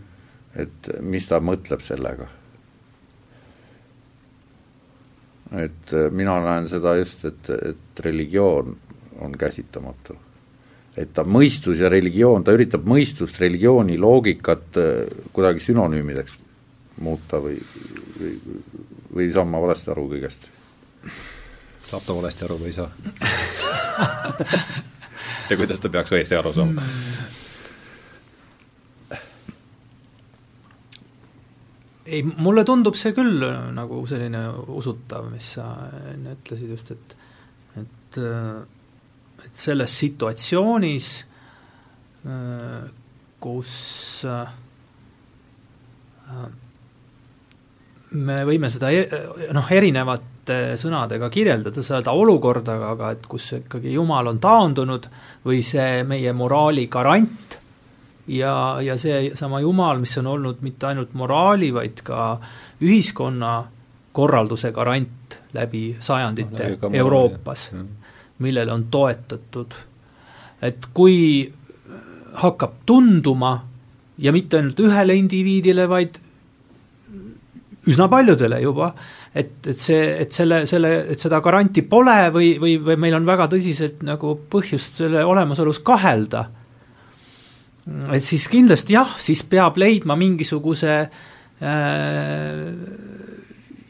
et 0.56 0.92
mis 1.00 1.28
ta 1.30 1.40
mõtleb 1.40 1.84
sellega 1.84 2.28
et 5.56 5.92
äh, 5.92 6.10
mina 6.12 6.40
näen 6.44 6.68
seda 6.68 6.96
just, 6.98 7.24
et, 7.24 7.50
et 7.50 8.00
religioon 8.04 8.76
on 9.24 9.38
käsitamatu. 9.38 10.16
et 10.98 11.12
ta 11.14 11.22
mõistus 11.24 11.78
ja 11.78 11.88
religioon, 11.88 12.44
ta 12.44 12.52
üritab 12.52 12.84
mõistust, 12.88 13.40
religiooni, 13.40 13.98
loogikat 13.98 14.76
äh, 14.82 15.06
kuidagi 15.32 15.60
sünonüümideks 15.62 16.32
muuta 17.00 17.40
või, 17.42 17.58
või, 18.18 18.32
või 19.14 19.32
saan 19.32 19.48
ma 19.48 19.60
valesti 19.62 19.90
aru 19.94 20.08
kõigest? 20.10 20.40
saab 21.88 22.02
ta 22.04 22.14
valesti 22.14 22.44
aru 22.44 22.58
või 22.60 22.68
ei 22.72 22.76
saa 22.76 22.88
ja 25.50 25.56
kuidas 25.56 25.80
ta 25.80 25.88
peaks 25.88 26.12
õigesti 26.12 26.36
aru 26.36 26.52
saama 26.52 26.82
ei, 32.08 32.22
mulle 32.24 32.64
tundub 32.66 32.96
see 32.98 33.14
küll 33.16 33.42
äh, 33.44 33.68
nagu 33.74 34.02
selline 34.08 34.42
usutav, 34.74 35.28
mis 35.32 35.54
sa 35.58 35.68
enne 36.12 36.36
ütlesid 36.38 36.72
just, 36.74 36.92
et 36.94 37.16
et, 37.78 38.18
äh, 38.18 39.44
et 39.44 39.60
selles 39.66 39.98
situatsioonis, 40.02 41.10
äh, 42.26 42.80
kus 43.38 43.74
me 48.18 48.40
võime 48.48 48.68
seda 48.72 48.90
e-, 48.92 49.20
noh, 49.54 49.70
erinevate 49.72 50.58
sõnadega 50.80 51.28
kirjeldada 51.32 51.84
seda 51.86 52.12
olukorda, 52.16 52.74
aga 52.90 53.12
et 53.14 53.28
kus 53.30 53.52
ikkagi 53.60 53.94
Jumal 53.94 54.32
on 54.32 54.40
taandunud 54.42 55.06
või 55.46 55.62
see 55.64 56.02
meie 56.08 56.34
moraali 56.36 56.88
garant 56.90 57.58
ja, 58.28 58.78
ja 58.84 58.96
seesama 58.98 59.60
Jumal, 59.60 59.98
mis 59.98 60.16
on 60.18 60.26
olnud 60.26 60.62
mitte 60.64 60.86
ainult 60.90 61.14
moraali, 61.18 61.72
vaid 61.74 62.02
ka 62.04 62.38
ühiskonna 62.84 63.52
korralduse 64.12 64.72
garant 64.72 65.38
läbi 65.54 65.96
sajandite 66.00 66.70
no, 66.82 66.90
Euroopas, 66.92 67.70
millele 68.38 68.72
on 68.72 68.84
toetatud. 68.90 69.74
et 70.62 70.86
kui 70.94 71.52
hakkab 72.42 72.80
tunduma 72.86 73.52
ja 74.18 74.32
mitte 74.32 74.58
ainult 74.58 74.80
ühele 74.80 75.14
indiviidile, 75.14 75.88
vaid 75.88 76.18
üsna 77.88 78.08
paljudele 78.10 78.60
juba, 78.60 78.90
et, 79.34 79.54
et 79.66 79.78
see, 79.78 80.00
et 80.24 80.34
selle, 80.34 80.64
selle, 80.68 80.90
et 81.14 81.20
seda 81.20 81.40
garanti 81.44 81.84
pole 81.88 82.16
või, 82.34 82.50
või, 82.60 82.76
või 82.84 82.98
meil 83.00 83.16
on 83.16 83.26
väga 83.28 83.48
tõsiselt 83.52 84.02
nagu 84.06 84.34
põhjust 84.50 85.00
selle 85.02 85.24
olemasolus 85.24 85.80
kahelda, 85.86 86.48
et 88.12 88.24
siis 88.24 88.48
kindlasti 88.52 88.96
jah, 88.96 89.16
siis 89.20 89.42
peab 89.48 89.78
leidma 89.80 90.16
mingisuguse 90.18 90.94
äh, 91.00 91.08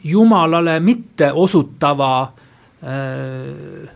jumalale 0.03 0.79
mitte 0.79 1.31
osutava 1.31 2.13
äh, 2.23 3.89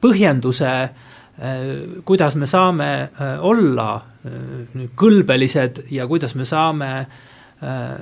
põhjenduse 0.00 0.72
äh,, 0.82 0.90
kuidas 2.04 2.36
me 2.36 2.46
saame 2.48 2.90
äh, 3.02 3.36
olla 3.40 3.90
äh, 3.96 4.86
kõlbelised 4.96 5.86
ja 5.92 6.06
kuidas 6.06 6.34
me 6.34 6.44
saame 6.48 6.92
äh, 7.00 7.96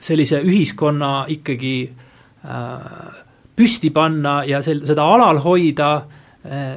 sellise 0.00 0.40
ühiskonna 0.44 1.26
ikkagi 1.32 1.76
äh, 1.88 3.14
püsti 3.58 3.90
panna 3.90 4.42
ja 4.46 4.62
sel-, 4.62 4.84
seda 4.86 5.06
alal 5.10 5.42
hoida, 5.42 5.92
äh, 6.46 6.74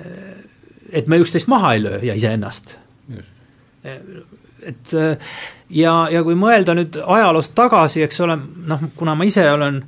et 0.91 1.07
me 1.07 1.21
üksteist 1.21 1.49
maha 1.51 1.75
ei 1.75 1.83
löö 1.83 1.99
ja 2.03 2.15
iseennast. 2.17 2.77
Et 3.83 4.93
äh, 4.93 5.33
ja, 5.73 5.95
ja 6.13 6.21
kui 6.25 6.37
mõelda 6.37 6.75
nüüd 6.77 6.99
ajaloost 7.01 7.55
tagasi, 7.57 8.03
eks 8.05 8.21
ole, 8.25 8.37
noh, 8.69 8.85
kuna 8.97 9.15
ma 9.17 9.27
ise 9.27 9.47
olen 9.51 9.81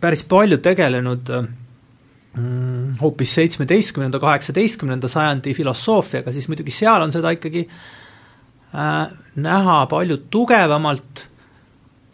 päris 0.00 0.22
palju 0.24 0.58
tegelenud 0.64 1.30
mm, 1.36 2.98
hoopis 3.02 3.34
seitsmeteistkümnenda, 3.36 4.20
kaheksateistkümnenda 4.22 5.10
sajandi 5.12 5.52
filosoofiaga, 5.54 6.32
siis 6.32 6.48
muidugi 6.48 6.72
seal 6.74 7.04
on 7.04 7.12
seda 7.14 7.34
ikkagi 7.36 7.66
äh, 7.68 9.02
näha 9.36 9.82
palju 9.92 10.22
tugevamalt 10.32 11.28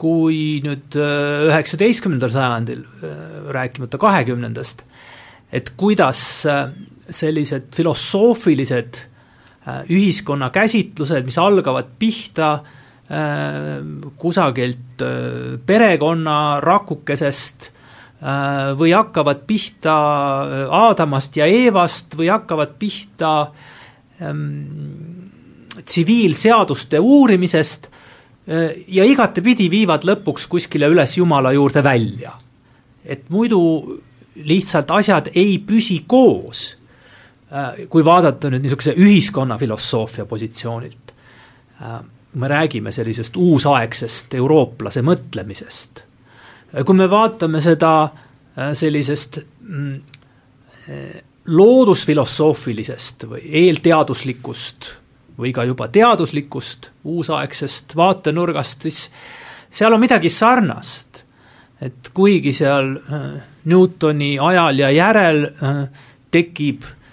kui 0.00 0.58
nüüd 0.64 0.96
äh, 0.98 1.46
üheksateistkümnendal 1.48 2.32
sajandil, 2.34 2.82
äh, 3.04 3.16
rääkimata 3.54 4.00
kahekümnendast, 4.02 4.82
et 5.54 5.70
kuidas 5.78 6.22
äh, 6.50 6.66
sellised 7.10 7.70
filosoofilised 7.76 9.04
ühiskonna 9.64 10.50
käsitlused, 10.52 11.24
mis 11.24 11.38
algavad 11.40 11.94
pihta 11.98 12.58
kusagilt 14.16 15.02
perekonna 15.66 16.36
rakukesest 16.64 17.70
või 18.78 18.94
hakkavad 18.96 19.42
pihta 19.48 19.94
Aadamast 20.72 21.36
ja 21.36 21.44
Eevast 21.46 22.16
või 22.16 22.30
hakkavad 22.32 22.76
pihta 22.80 23.32
ähm, 24.22 24.64
tsiviilseaduste 25.84 27.00
uurimisest 27.00 27.90
ja 28.88 29.04
igatepidi 29.08 29.70
viivad 29.72 30.04
lõpuks 30.04 30.46
kuskile 30.52 30.88
üles 30.92 31.16
Jumala 31.16 31.52
juurde 31.52 31.82
välja. 31.84 32.32
et 33.04 33.28
muidu 33.28 34.00
lihtsalt 34.34 34.90
asjad 34.90 35.28
ei 35.34 35.58
püsi 35.58 36.04
koos, 36.06 36.76
kui 37.88 38.04
vaadata 38.04 38.50
nüüd 38.50 38.64
niisuguse 38.64 38.94
ühiskonna 38.98 39.58
filosoofia 39.58 40.26
positsioonilt. 40.26 41.12
me 42.34 42.48
räägime 42.48 42.92
sellisest 42.92 43.36
uusaegsest 43.36 44.34
eurooplase 44.34 45.02
mõtlemisest. 45.02 46.02
kui 46.84 46.94
me 46.94 47.10
vaatame 47.10 47.60
seda 47.60 48.08
sellisest 48.74 49.38
mm, 49.60 50.00
loodusfilosoofilisest 51.46 53.26
või 53.28 53.40
eelteaduslikust 53.62 54.90
või 55.38 55.52
ka 55.52 55.64
juba 55.64 55.88
teaduslikust 55.88 56.90
uusaegsest 57.04 57.96
vaatenurgast, 57.96 58.82
siis 58.82 59.10
seal 59.70 59.92
on 59.92 60.00
midagi 60.00 60.30
sarnast. 60.30 61.24
et 61.80 62.10
kuigi 62.14 62.52
seal 62.52 62.94
äh, 62.96 63.42
Newtoni 63.64 64.38
ajal 64.38 64.78
ja 64.78 64.90
järel 64.90 65.44
äh, 65.44 65.88
tekib 66.30 66.84
ähm, 66.84 67.03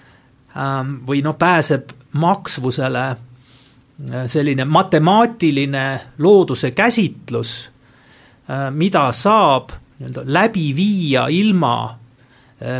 või 1.06 1.22
noh, 1.24 1.36
pääseb 1.38 1.90
maksvusele 2.12 3.04
äh, 3.08 4.26
selline 4.26 4.64
matemaatiline 4.64 5.84
looduse 6.18 6.70
käsitlus, 6.70 7.70
mida 8.74 9.04
saab 9.14 9.70
nii-öelda 9.98 10.22
läbi 10.26 10.64
viia 10.76 11.28
ilma 11.30 11.74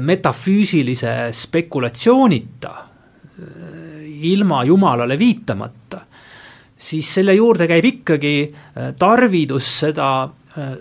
metafüüsilise 0.01 1.31
spekulatsioonita 1.33 2.73
ilma 4.23 4.65
Jumalale 4.65 5.19
viitamata, 5.19 6.01
siis 6.79 7.15
selle 7.15 7.35
juurde 7.35 7.67
käib 7.71 7.87
ikkagi 7.87 8.37
äh, 8.49 8.93
tarvidus 8.99 9.69
seda 9.83 10.09
äh, 10.25 10.73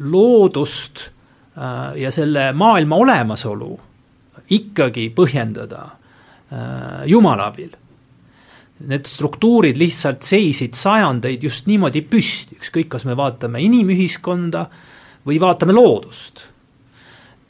loodust 0.00 1.04
äh, 1.04 1.96
ja 2.00 2.12
selle 2.12 2.52
maailma 2.52 2.96
olemasolu 2.96 3.72
ikkagi 4.50 5.10
põhjendada 5.16 5.86
Jumala 7.08 7.48
abil. 7.50 7.70
Need 8.84 9.06
struktuurid 9.08 9.78
lihtsalt 9.80 10.26
seisid 10.26 10.74
sajandeid 10.76 11.42
just 11.42 11.68
niimoodi 11.70 12.02
püsti, 12.06 12.58
ükskõik, 12.58 12.90
kas 12.92 13.06
me 13.08 13.16
vaatame 13.16 13.62
inimühiskonda 13.64 14.66
või 15.26 15.38
vaatame 15.40 15.72
loodust. 15.72 16.44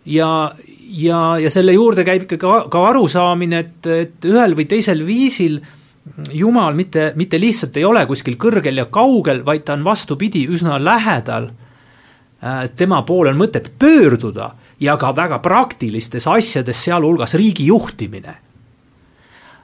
ja, 0.07 0.53
ja, 0.91 1.21
ja 1.41 1.51
selle 1.51 1.73
juurde 1.73 2.05
käib 2.05 2.27
ikkagi 2.27 2.41
ka, 2.41 2.69
ka 2.71 2.85
arusaamine, 2.91 3.59
et, 3.59 3.87
et 3.87 4.29
ühel 4.29 4.55
või 4.55 4.69
teisel 4.69 5.05
viisil 5.07 5.61
Jumal 6.33 6.75
mitte, 6.77 7.13
mitte 7.17 7.41
lihtsalt 7.41 7.77
ei 7.81 7.85
ole 7.89 8.03
kuskil 8.07 8.37
kõrgel 8.37 8.77
ja 8.77 8.85
kaugel, 8.93 9.41
vaid 9.45 9.65
ta 9.65 9.73
on 9.73 9.85
vastupidi, 9.87 10.45
üsna 10.53 10.77
lähedal. 10.77 11.49
Äh, 12.45 12.67
tema 12.77 13.01
poole 13.09 13.33
on 13.33 13.41
mõtet 13.41 13.71
pöörduda 13.81 14.51
ja 14.85 14.99
ka 15.01 15.15
väga 15.17 15.39
praktilistes 15.41 16.27
asjades, 16.29 16.83
sealhulgas 16.85 17.35
riigi 17.41 17.71
juhtimine. 17.71 18.37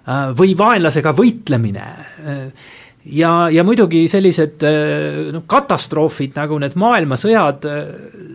Äh, 0.08 0.30
või 0.36 0.54
vaenlasega 0.58 1.12
võitlemine 1.16 1.86
äh, 1.86 2.68
ja, 3.04 3.32
ja 3.52 3.64
muidugi 3.66 4.06
sellised 4.12 4.64
noh, 5.34 5.44
katastroofid 5.50 6.38
nagu 6.40 6.58
need 6.60 6.76
maailmasõjad, 6.80 7.68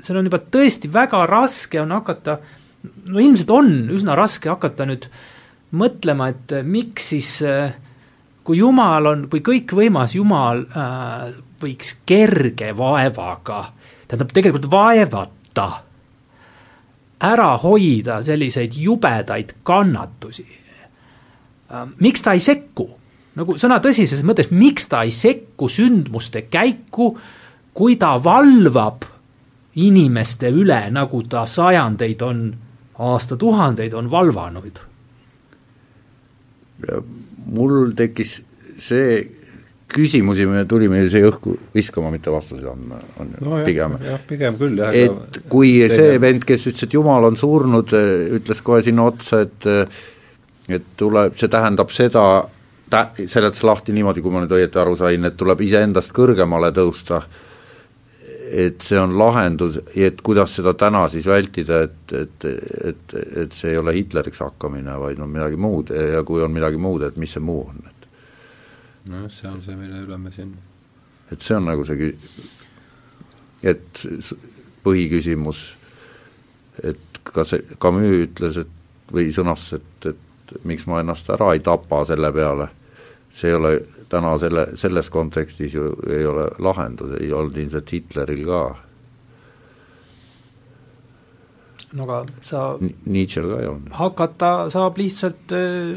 seal 0.06 0.20
on 0.20 0.30
juba 0.30 0.42
tõesti 0.42 0.90
väga 0.94 1.24
raske 1.30 1.82
on 1.82 1.94
hakata 1.96 2.40
no 3.10 3.22
ilmselt 3.22 3.54
on 3.54 3.72
üsna 3.94 4.18
raske 4.18 4.50
hakata 4.50 4.86
nüüd 4.90 5.10
mõtlema, 5.76 6.30
et 6.34 6.54
miks 6.66 7.10
siis 7.14 7.32
kui 8.46 8.60
Jumal 8.62 9.10
on, 9.10 9.26
kui 9.30 9.42
kõikvõimas 9.46 10.14
Jumal 10.16 10.62
äh, 10.70 11.32
võiks 11.62 11.96
kerge 12.06 12.70
vaevaga, 12.78 13.64
tähendab 14.06 14.34
tegelikult 14.36 14.68
vaevata, 14.70 15.70
ära 17.26 17.50
hoida 17.64 18.20
selliseid 18.26 18.78
jubedaid 18.78 19.56
kannatusi 19.66 20.46
äh,. 20.46 20.65
Miks 22.00 22.22
ta 22.22 22.36
ei 22.36 22.44
sekku, 22.44 22.90
nagu 23.36 23.58
sõna 23.62 23.80
tõsises 23.84 24.22
mõttes, 24.28 24.52
miks 24.52 24.88
ta 24.92 25.04
ei 25.06 25.14
sekku 25.16 25.70
sündmuste 25.72 26.46
käiku, 26.52 27.14
kui 27.76 27.98
ta 28.00 28.16
valvab 28.24 29.06
inimeste 29.76 30.52
üle, 30.56 30.86
nagu 30.96 31.24
ta 31.28 31.44
sajandeid 31.50 32.22
on 32.24 32.46
aastatuhandeid 32.96 33.94
on 33.94 34.12
valvanud. 34.12 34.80
mul 37.46 37.92
tekkis 37.96 38.42
see 38.80 39.24
küsimusi 39.96 40.46
me 40.50 40.64
tulime 40.68 41.04
siia 41.10 41.30
õhku 41.30 41.56
viskama, 41.76 42.10
mitte 42.12 42.32
vastuseid 42.34 42.68
andma, 42.68 42.98
on 43.22 43.32
no 43.44 43.60
pigem. 43.68 43.98
jah, 44.04 44.20
pigem 44.28 44.58
küll 44.60 44.82
jah. 44.82 44.96
et 44.96 45.40
kui 45.50 45.78
see 45.92 46.18
vend, 46.22 46.44
kes 46.48 46.66
ütles, 46.68 46.88
et 46.88 46.98
jumal 46.98 47.30
on 47.30 47.38
surnud, 47.40 47.94
ütles 48.40 48.64
kohe 48.66 48.82
sinna 48.86 49.08
otsa, 49.12 49.46
et 49.46 49.70
et 50.70 50.86
tuleb, 50.98 51.36
see 51.40 51.50
tähendab 51.52 51.92
seda, 51.94 52.26
tä-, 52.90 53.28
seletas 53.28 53.64
lahti 53.64 53.96
niimoodi, 53.96 54.24
kui 54.24 54.34
ma 54.34 54.44
nüüd 54.44 54.56
õieti 54.58 54.82
aru 54.82 54.96
sain, 55.00 55.26
et 55.28 55.38
tuleb 55.38 55.62
iseendast 55.66 56.14
kõrgemale 56.16 56.72
tõusta. 56.76 57.24
Et 58.56 58.82
see 58.86 59.00
on 59.02 59.16
lahendus, 59.18 59.80
et 59.98 60.22
kuidas 60.22 60.54
seda 60.60 60.76
täna 60.78 61.08
siis 61.10 61.26
vältida, 61.26 61.82
et, 61.88 62.14
et, 62.14 62.46
et, 62.92 63.16
et 63.42 63.58
see 63.58 63.74
ei 63.74 63.82
ole 63.82 63.96
Hitleriks 63.98 64.44
hakkamine, 64.46 65.00
vaid 65.02 65.20
on 65.20 65.34
midagi 65.34 65.58
muud. 65.58 65.90
Ja 66.14 66.22
kui 66.24 66.46
on 66.46 66.54
midagi 66.54 66.78
muud, 66.78 67.04
et 67.08 67.18
mis 67.18 67.34
see 67.34 67.44
muu 67.44 67.66
on, 67.66 67.82
et 67.90 68.08
nojah, 69.10 69.34
see 69.34 69.50
on 69.50 69.60
see, 69.66 69.76
mille 69.80 70.06
üle 70.06 70.22
me 70.22 70.34
siin 70.34 70.54
et 71.32 71.42
see 71.42 71.58
on 71.58 71.66
nagu 71.66 71.86
see 71.88 72.12
et 73.66 74.04
põhiküsimus, 74.86 75.62
et 76.86 77.22
ka 77.26 77.46
see, 77.48 77.64
Camus 77.82 78.20
ütles, 78.28 78.60
et 78.62 79.14
või 79.16 79.32
sõnas, 79.34 79.64
et, 79.78 80.10
et 80.12 80.25
miks 80.64 80.86
ma 80.90 81.02
ennast 81.02 81.30
ära 81.34 81.54
ei 81.54 81.62
tapa 81.66 82.04
selle 82.08 82.32
peale, 82.36 82.70
see 83.34 83.52
ei 83.52 83.60
ole 83.60 83.76
täna 84.10 84.36
selle, 84.42 84.68
selles 84.80 85.10
kontekstis 85.14 85.76
ju 85.76 85.92
ei 86.10 86.26
ole 86.28 86.50
lahendus, 86.64 87.16
ei 87.20 87.32
olnud 87.34 87.58
ilmselt 87.58 87.94
Hitleril 87.94 88.46
ka. 88.50 88.64
no 91.96 92.04
aga 92.04 92.24
sa 92.44 92.64
Nietzsche'l 92.82 93.54
ka 93.54 93.62
ei 93.62 93.70
olnud. 93.72 93.94
hakata 94.00 94.52
saab 94.74 94.98
lihtsalt 95.00 95.56
äh, 95.56 95.94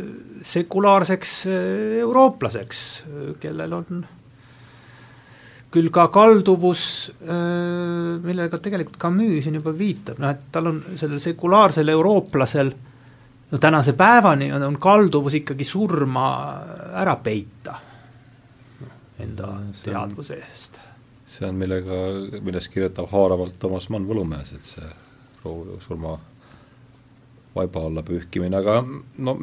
sekulaarseks 0.47 1.35
äh, 1.51 1.99
eurooplaseks, 2.05 2.85
kellel 3.43 3.75
on 3.81 4.07
küll 5.75 5.91
ka 5.93 6.07
kalduvus, 6.13 6.83
äh, 7.21 8.17
millega 8.25 8.61
tegelikult 8.63 8.97
Camus 9.01 9.45
siin 9.45 9.59
juba 9.61 9.75
viitab, 9.77 10.21
noh 10.23 10.33
et 10.33 10.47
tal 10.53 10.71
on 10.71 10.79
sellel 10.97 11.21
sekulaarsel 11.23 11.93
eurooplasel 11.93 12.73
no 13.51 13.59
tänase 13.59 13.93
päevani 13.93 14.53
on, 14.53 14.63
on 14.63 14.79
kalduvus 14.79 15.35
ikkagi 15.35 15.65
surma 15.65 16.27
ära 16.95 17.17
peita 17.17 17.79
enda 19.19 19.53
teadvuse 19.85 20.35
eest. 20.35 20.79
see 21.27 21.49
on, 21.49 21.55
millega, 21.61 21.97
millest 22.41 22.73
kirjutab 22.73 23.11
haaravalt 23.13 23.59
Toomas 23.59 23.89
Mann 23.93 24.09
Võlumäes, 24.09 24.53
et 24.55 24.65
see 24.65 24.87
surma 25.85 26.19
vaiba 27.55 27.83
alla 27.87 28.03
pühkimine, 28.03 28.57
aga 28.57 28.83
no 29.25 29.35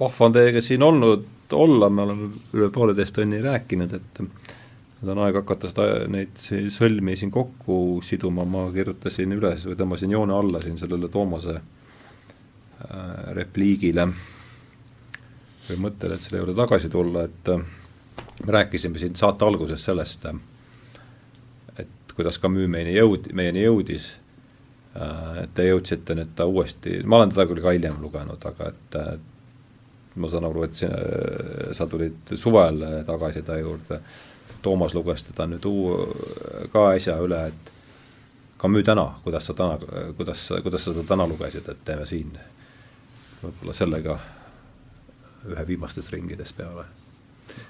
vahva 0.00 0.26
on 0.26 0.34
teiega 0.34 0.62
siin 0.64 0.82
olnud 0.82 1.26
olla, 1.52 1.90
me 1.90 2.02
oleme 2.02 2.30
üle 2.54 2.70
pooleteist 2.72 3.14
tunni 3.16 3.40
rääkinud, 3.42 3.94
et 3.98 4.22
nüüd 4.22 5.12
on 5.12 5.22
aeg 5.24 5.40
hakata 5.40 5.70
seda, 5.70 5.88
neid 6.12 6.40
sõlmi 6.74 7.16
siin 7.18 7.32
kokku 7.34 8.00
siduma, 8.06 8.46
ma 8.48 8.68
kirjutasin 8.74 9.34
üles 9.36 9.66
või 9.66 9.78
tõmbasin 9.78 10.14
joone 10.16 10.36
alla 10.36 10.62
siin 10.62 10.78
sellele 10.80 11.10
Toomase 11.12 11.58
repliigile 13.36 14.06
või 15.70 15.78
mõttele, 15.86 16.16
et 16.16 16.24
selle 16.24 16.40
juurde 16.42 16.56
tagasi 16.58 16.90
tulla, 16.90 17.24
et 17.28 17.50
äh, 17.52 17.62
me 18.46 18.56
rääkisime 18.56 18.98
siin 18.98 19.16
saate 19.16 19.46
alguses 19.46 19.84
sellest, 19.84 20.26
et 21.78 22.14
kuidas 22.16 22.40
Camus 22.42 22.68
meini 22.70 22.96
jõud-, 22.96 23.30
meieni 23.36 23.64
jõudis, 23.64 24.12
et 25.40 25.52
te 25.54 25.68
jõudsite 25.68 26.16
nüüd 26.18 26.32
ta 26.34 26.48
uuesti, 26.50 26.98
ma 27.06 27.20
olen 27.20 27.30
teda 27.30 27.46
küll 27.46 27.62
ka 27.62 27.74
hiljem 27.76 28.00
lugenud, 28.02 28.42
aga 28.50 28.72
et 28.72 28.96
ma 30.18 30.30
saan 30.30 30.48
aru, 30.48 30.64
et 30.66 30.74
sina, 30.74 30.98
sa 31.76 31.86
tulid 31.86 32.34
suvel 32.34 32.82
tagasi 33.06 33.44
ta 33.46 33.60
juurde, 33.60 34.00
Toomas 34.60 34.92
luges 34.92 35.22
teda 35.24 35.46
nüüd 35.48 35.64
uu-, 35.64 35.94
ka 36.72 36.90
äsja 36.96 37.14
üle, 37.22 37.44
et 37.52 37.70
Camus 38.60 38.84
täna, 38.84 39.06
kuidas 39.24 39.46
sa 39.46 39.54
täna, 39.56 39.78
kuidas, 40.18 40.48
kuidas 40.64 40.84
sa 40.84 40.92
seda 40.92 41.06
täna 41.14 41.24
lugesid, 41.30 41.68
et 41.70 41.84
teeme 41.86 42.04
siin 42.08 42.34
võib-olla 43.42 43.76
sellega 43.76 44.18
ühe 45.50 45.66
viimastest 45.66 46.12
ringidest 46.12 46.56
peale 46.56 46.86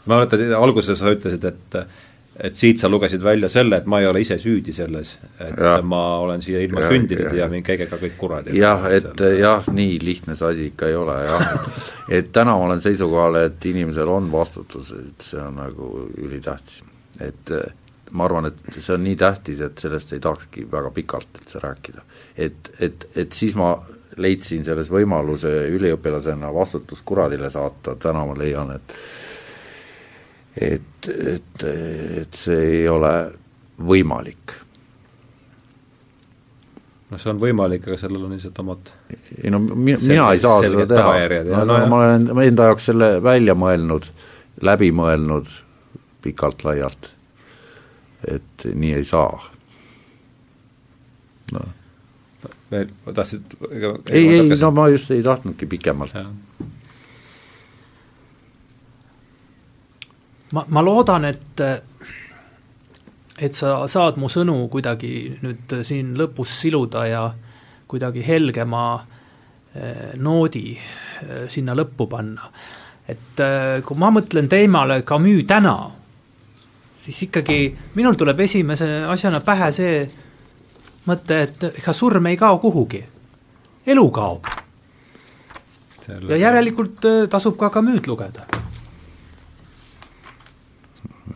ma 0.07 0.17
mäletan, 0.21 0.53
alguses 0.59 0.99
sa 0.99 1.13
ütlesid, 1.15 1.45
et 1.51 1.83
et 2.41 2.57
siit 2.57 2.79
sa 2.81 2.89
lugesid 2.89 3.21
välja 3.21 3.51
selle, 3.53 3.81
et 3.83 3.89
ma 3.91 3.99
ei 4.01 4.07
ole 4.09 4.23
ise 4.23 4.39
süüdi 4.41 4.73
selles, 4.73 5.17
et 5.43 5.59
ja. 5.61 5.75
ma 5.85 6.01
olen 6.23 6.41
siia 6.41 6.63
ilma 6.65 6.85
ja, 6.85 6.89
sündinud 6.93 7.35
ja, 7.35 7.43
ja 7.43 7.49
mind 7.53 7.67
käige 7.67 7.89
ka 7.91 7.99
kõik 8.01 8.17
kurad. 8.21 8.49
jah, 8.57 8.87
et 8.95 9.25
jah, 9.37 9.67
nii 9.75 9.99
lihtne 10.05 10.37
see 10.39 10.53
asi 10.55 10.69
ikka 10.71 10.89
ei 10.89 10.97
ole 10.97 11.19
jah 11.27 11.45
et 12.19 12.31
täna 12.33 12.55
ma 12.57 12.71
olen 12.71 12.81
seisukohal, 12.81 13.43
et 13.45 13.67
inimesel 13.69 14.09
on 14.09 14.31
vastutus, 14.33 14.95
et 14.97 15.27
see 15.27 15.43
on 15.43 15.59
nagu 15.61 15.91
ülitähtis. 16.23 16.81
et 17.21 17.55
ma 18.11 18.25
arvan, 18.27 18.49
et 18.51 18.79
see 18.79 18.95
on 18.95 19.05
nii 19.05 19.19
tähtis, 19.21 19.61
et 19.67 19.79
sellest 19.79 20.15
ei 20.17 20.23
tahakski 20.23 20.67
väga 20.71 20.91
pikalt 20.97 21.43
üldse 21.43 21.61
rääkida. 21.63 22.07
et, 22.37 22.73
et, 22.81 23.09
et 23.17 23.33
siis 23.37 23.59
ma 23.59 23.75
leidsin 24.21 24.65
selles 24.65 24.91
võimaluse 24.93 25.51
üliõpilasena 25.73 26.53
vastutust 26.55 27.05
kuradile 27.07 27.51
saata, 27.51 27.97
täna 28.01 28.25
ma 28.29 28.37
leian, 28.39 28.75
et 28.77 28.97
et, 30.61 31.09
et, 31.09 31.63
et 32.23 32.35
see 32.35 32.59
ei 32.81 32.89
ole 32.91 33.13
võimalik. 33.81 34.57
noh, 37.11 37.19
see 37.19 37.31
on 37.33 37.41
võimalik, 37.43 37.87
aga 37.89 37.97
sellel 37.99 38.27
on 38.27 38.35
lihtsalt 38.37 38.59
omad 38.63 38.91
ei 39.43 39.51
no 39.51 39.59
mi-, 39.63 39.97
mina 39.97 40.29
ei 40.35 40.43
saa 40.43 40.61
seda 40.63 40.87
teha, 40.91 41.15
no, 41.49 41.65
no, 41.67 41.79
ma 41.91 42.03
olen 42.05 42.45
enda 42.45 42.69
jaoks 42.71 42.91
selle 42.91 43.17
välja 43.23 43.57
mõelnud, 43.59 44.11
läbi 44.67 44.93
mõelnud 44.95 45.51
pikalt-laialt, 46.23 47.11
et 48.29 48.67
nii 48.75 48.95
ei 49.01 49.07
saa. 49.09 49.33
noh. 51.57 51.77
Veel, 52.71 52.91
tahtsid 53.15 53.57
ei, 54.11 54.27
ei, 54.29 54.49
no 54.61 54.71
ma 54.75 54.89
just 54.89 55.11
ei 55.11 55.23
tahtnudki 55.23 55.67
pikemalt. 55.67 56.15
Ma, 60.53 60.65
ma 60.67 60.83
loodan, 60.83 61.29
et 61.31 61.63
et 63.41 63.57
sa 63.57 63.87
saad 63.89 64.19
mu 64.21 64.29
sõnu 64.29 64.57
kuidagi 64.73 65.15
nüüd 65.41 65.79
siin 65.87 66.13
lõpus 66.19 66.59
siluda 66.61 67.07
ja 67.09 67.23
kuidagi 67.91 68.23
helgema 68.27 68.85
eh, 69.75 70.13
noodi 70.21 70.75
eh, 70.77 71.47
sinna 71.49 71.75
lõppu 71.79 72.07
panna. 72.11 72.51
et 73.09 73.41
eh, 73.43 73.81
kui 73.87 73.99
ma 73.99 74.13
mõtlen 74.15 74.49
teemale 74.49 75.01
Camus 75.03 75.47
täna, 75.49 75.75
siis 77.03 77.23
ikkagi 77.27 77.63
minul 77.97 78.19
tuleb 78.19 78.45
esimese 78.45 78.91
asjana 79.11 79.41
pähe 79.41 79.73
see 79.73 79.95
mõte, 81.11 81.43
et 81.47 81.69
ega 81.73 81.95
surm 81.97 82.31
ei 82.31 82.39
kao 82.41 82.59
kuhugi, 82.62 83.03
elu 83.87 84.09
kaob. 84.15 84.49
ja 86.28 86.37
järelikult 86.37 87.05
tasub 87.31 87.59
ka 87.59 87.70
Camus'd 87.70 88.09
lugeda. 88.11 88.47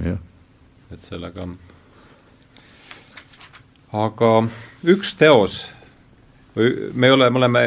Et 0.04 1.00
sellega 1.02 1.46
aga 3.94 4.30
üks 4.90 5.14
teos 5.18 5.62
me 6.54 7.08
ei 7.08 7.14
ole, 7.14 7.30
me 7.34 7.40
oleme, 7.40 7.62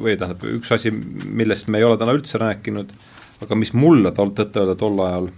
või 0.00 0.14
tähendab, 0.16 0.44
üks 0.48 0.70
asi, 0.72 0.90
millest 0.92 1.68
me 1.68 1.80
ei 1.80 1.84
ole 1.84 1.98
täna 2.00 2.14
üldse 2.16 2.40
rääkinud, 2.40 2.92
aga 3.44 3.58
mis 3.60 3.74
mulle 3.76 4.14
tol, 4.16 4.32
tõtt-öelda 4.36 4.76
tol 4.80 5.02
ajal 5.04 5.28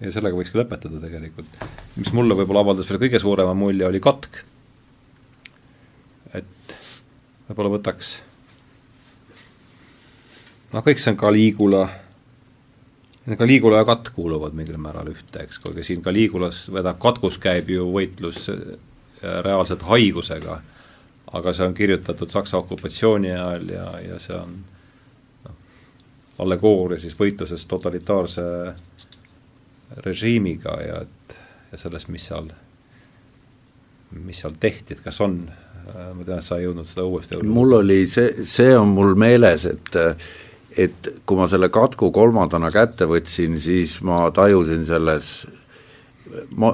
ja 0.00 0.12
sellega 0.14 0.38
võikski 0.38 0.60
lõpetada 0.60 1.00
tegelikult, 1.02 1.50
mis 2.00 2.12
mulle 2.16 2.36
võib-olla 2.38 2.64
avaldas 2.64 2.88
veel 2.90 3.02
kõige 3.04 3.20
suurema 3.20 3.54
mulje, 3.54 3.86
oli 3.86 4.00
katk. 4.00 4.42
et 6.34 6.76
võib-olla 7.48 7.74
võtaks 7.76 8.14
noh, 10.72 10.84
kõik 10.84 11.02
see 11.02 11.12
on 11.14 11.20
Caligula. 11.20 11.84
Ka 13.30 13.46
Liigula 13.46 13.82
ja 13.82 13.86
katk 13.86 14.14
kuuluvad 14.16 14.54
mingil 14.56 14.78
määral 14.80 15.10
ühte, 15.12 15.44
eks, 15.44 15.60
kuigi 15.62 15.84
siin 15.86 16.00
ka 16.02 16.10
Liigulas, 16.10 16.64
tähendab 16.66 16.98
katkus 17.02 17.36
käib 17.38 17.68
ju 17.70 17.84
võitlus 17.92 18.48
äh, 18.50 18.62
reaalselt 19.44 19.84
haigusega, 19.86 20.56
aga 21.36 21.52
see 21.54 21.66
on 21.68 21.76
kirjutatud 21.76 22.32
Saksa 22.32 22.58
okupatsiooni 22.58 23.30
ajal 23.34 23.68
ja, 23.70 23.86
ja 24.06 24.18
see 24.18 24.34
on 24.34 24.56
noh, 25.44 25.58
allegooria 26.42 26.98
siis 26.98 27.14
võitluses 27.18 27.68
totalitaarse 27.70 28.46
režiimiga 30.04 30.76
ja 30.84 31.00
et 31.04 31.38
ja 31.70 31.78
sellest, 31.78 32.10
mis 32.10 32.26
seal, 32.26 32.50
mis 34.26 34.42
seal 34.42 34.56
tehti, 34.60 34.96
et 34.96 35.02
kas 35.04 35.20
on, 35.22 35.36
ma 35.86 36.24
tean, 36.26 36.38
et 36.38 36.46
sa 36.46 36.58
ei 36.58 36.66
jõudnud 36.66 36.88
seda 36.88 37.06
uuesti 37.06 37.40
mul 37.46 37.78
oli 37.80 38.02
see, 38.10 38.44
see 38.48 38.74
on 38.76 38.94
mul 38.96 39.14
meeles, 39.18 39.68
et 39.70 40.00
et 40.80 41.08
kui 41.26 41.38
ma 41.38 41.48
selle 41.50 41.66
katku 41.72 42.12
kolmandana 42.14 42.70
kätte 42.70 43.08
võtsin, 43.10 43.56
siis 43.58 43.96
ma 44.06 44.22
tajusin 44.34 44.84
selles, 44.86 45.32
ma, 46.54 46.70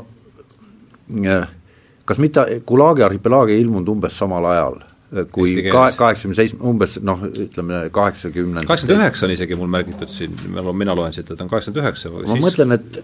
kas 2.05 2.21
mitte 2.21 2.45
Gulagi 2.69 3.07
arhipelaag 3.07 3.55
ei 3.55 3.65
ilmunud 3.65 3.89
umbes 3.97 4.19
samal 4.21 4.45
ajal 4.53 4.83
kui 5.31 5.53
kaheksakümne 5.71 6.35
seitsme, 6.35 6.59
umbes 6.67 6.97
noh, 7.07 7.21
ütleme 7.31 7.85
kaheksakümnenda 7.95 8.67
kaheksakümmend 8.67 9.05
üheksa 9.05 9.27
on 9.29 9.35
isegi 9.37 9.59
mul 9.59 9.71
märgitud 9.71 10.11
siin, 10.11 10.35
mina 10.51 10.97
loen 10.99 11.15
siit, 11.15 11.31
et 11.31 11.43
on 11.45 11.51
kaheksakümmend 11.53 11.85
üheksa, 11.85 12.11
ma 12.11 12.25
siis, 12.33 12.43
mõtlen, 12.43 12.75
et 12.75 12.99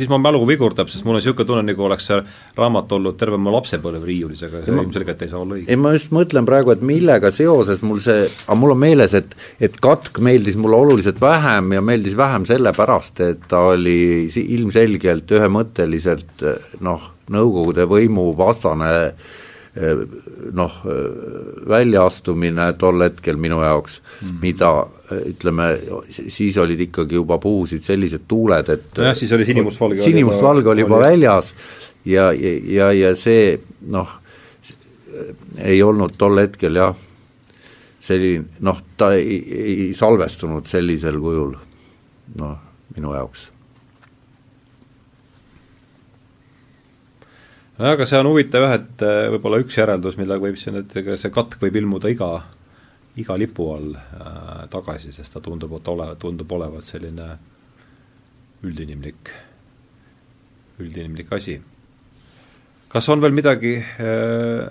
siis 0.00 0.10
mu 0.10 0.18
mälu 0.22 0.40
vigurdab, 0.48 0.90
sest 0.90 1.06
mul 1.06 1.14
on 1.14 1.22
niisugune 1.22 1.46
tunne, 1.46 1.62
nagu 1.68 1.86
oleks 1.86 2.10
see 2.10 2.18
raamat 2.58 2.96
olnud 2.98 3.18
terve 3.20 3.38
mu 3.38 3.54
lapsepõlv 3.54 4.08
riiulis, 4.08 4.42
aga 4.48 4.64
see 4.66 4.74
ilmselgelt 4.74 5.22
ei 5.22 5.32
saa 5.32 5.44
olla 5.44 5.60
õige. 5.60 5.70
ei, 5.70 5.80
ma 5.84 5.94
just 5.94 6.10
mõtlen 6.18 6.50
praegu, 6.50 6.74
et 6.74 6.84
millega 6.90 7.30
seoses 7.34 7.86
mul 7.86 8.02
see, 8.02 8.26
aga 8.42 8.58
mul 8.58 8.74
on 8.74 8.82
meeles, 8.82 9.14
et 9.14 9.38
et 9.62 9.78
katk 9.86 10.18
meeldis 10.18 10.58
mulle 10.58 10.82
oluliselt 10.82 11.22
vähem 11.22 11.76
ja 11.78 11.84
meeldis 11.84 12.18
vähem 12.18 12.50
sellepärast, 12.50 13.22
et 13.22 13.46
ta 13.46 13.68
oli 13.70 14.26
ilmselgelt 14.26 15.30
ühemõtteliselt 15.38 16.48
noh, 16.82 17.12
Nõukogude 17.26 17.82
võimu 17.90 18.28
vastane 18.38 18.90
äh, 19.08 19.30
noh, 20.56 20.76
väljaastumine 21.68 22.70
tol 22.80 23.02
hetkel 23.04 23.36
minu 23.36 23.58
jaoks 23.60 23.98
mm, 24.00 24.28
-hmm. 24.28 24.38
mida 24.40 24.70
ütleme, 25.30 25.66
siis 26.08 26.56
olid 26.58 26.80
ikkagi 26.80 27.14
juba 27.14 27.38
puhusid 27.38 27.84
sellised 27.84 28.24
tuuled, 28.28 28.68
et 28.68 28.98
nojah, 28.98 29.16
siis 29.16 29.32
oli 29.32 29.44
sinimustvalge 29.44 30.00
sinimustvalge 30.00 30.68
oli 30.68 30.80
juba 30.80 31.00
väljas 31.04 31.52
ja, 32.04 32.32
ja, 32.32 32.54
ja, 32.64 32.92
ja 32.92 33.16
see 33.16 33.58
noh, 33.92 34.08
ei 35.64 35.82
olnud 35.82 36.16
tol 36.18 36.38
hetkel 36.40 36.76
jah, 36.76 36.96
selline 38.00 38.44
noh, 38.60 38.80
ta 38.96 39.12
ei, 39.14 39.36
ei 39.64 39.90
salvestunud 39.94 40.66
sellisel 40.66 41.20
kujul 41.20 41.52
noh, 42.40 42.56
minu 42.96 43.14
jaoks 43.14 43.50
no 47.78 47.90
aga 47.92 48.06
see 48.08 48.20
on 48.20 48.30
huvitav 48.30 48.64
jah, 48.64 48.76
et 48.78 49.04
äh, 49.04 49.26
võib-olla 49.34 49.60
üks 49.64 49.76
järeldus, 49.76 50.16
millega 50.20 50.42
võib 50.42 50.56
siin, 50.60 50.80
et 50.80 50.96
ega 51.02 51.16
see 51.20 51.32
katk 51.34 51.58
võib 51.60 51.76
ilmuda 51.82 52.10
iga, 52.12 52.30
iga 53.20 53.36
lipu 53.40 53.68
all 53.74 53.92
äh, 53.96 54.64
tagasi, 54.72 55.12
sest 55.12 55.36
ta 55.36 55.44
tundub, 55.44 55.76
et 55.76 55.92
ole, 55.92 56.08
tundub 56.22 56.56
olevat 56.56 56.86
selline 56.86 57.30
üldinimlik, 58.66 59.32
üldinimlik 60.80 61.32
asi. 61.36 61.60
kas 62.88 63.08
on 63.12 63.20
veel 63.20 63.34
midagi 63.36 63.76
äh,, 63.76 64.68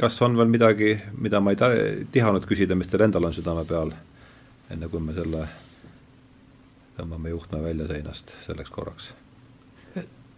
kas 0.00 0.20
on 0.24 0.36
veel 0.38 0.48
midagi, 0.48 0.94
mida 1.20 1.40
ma 1.40 1.52
ei 1.52 1.60
ta-, 1.60 1.74
tihanud 2.12 2.48
küsida, 2.48 2.74
mis 2.78 2.88
teil 2.88 3.04
endal 3.04 3.28
on 3.28 3.36
südame 3.36 3.66
peal, 3.68 3.92
enne 4.72 4.88
kui 4.88 5.02
me 5.04 5.16
selle 5.16 5.48
tõmbame 6.96 7.32
juhtme 7.32 7.60
välja 7.64 7.88
seinast 7.92 8.32
selleks 8.44 8.72
korraks 8.72 9.12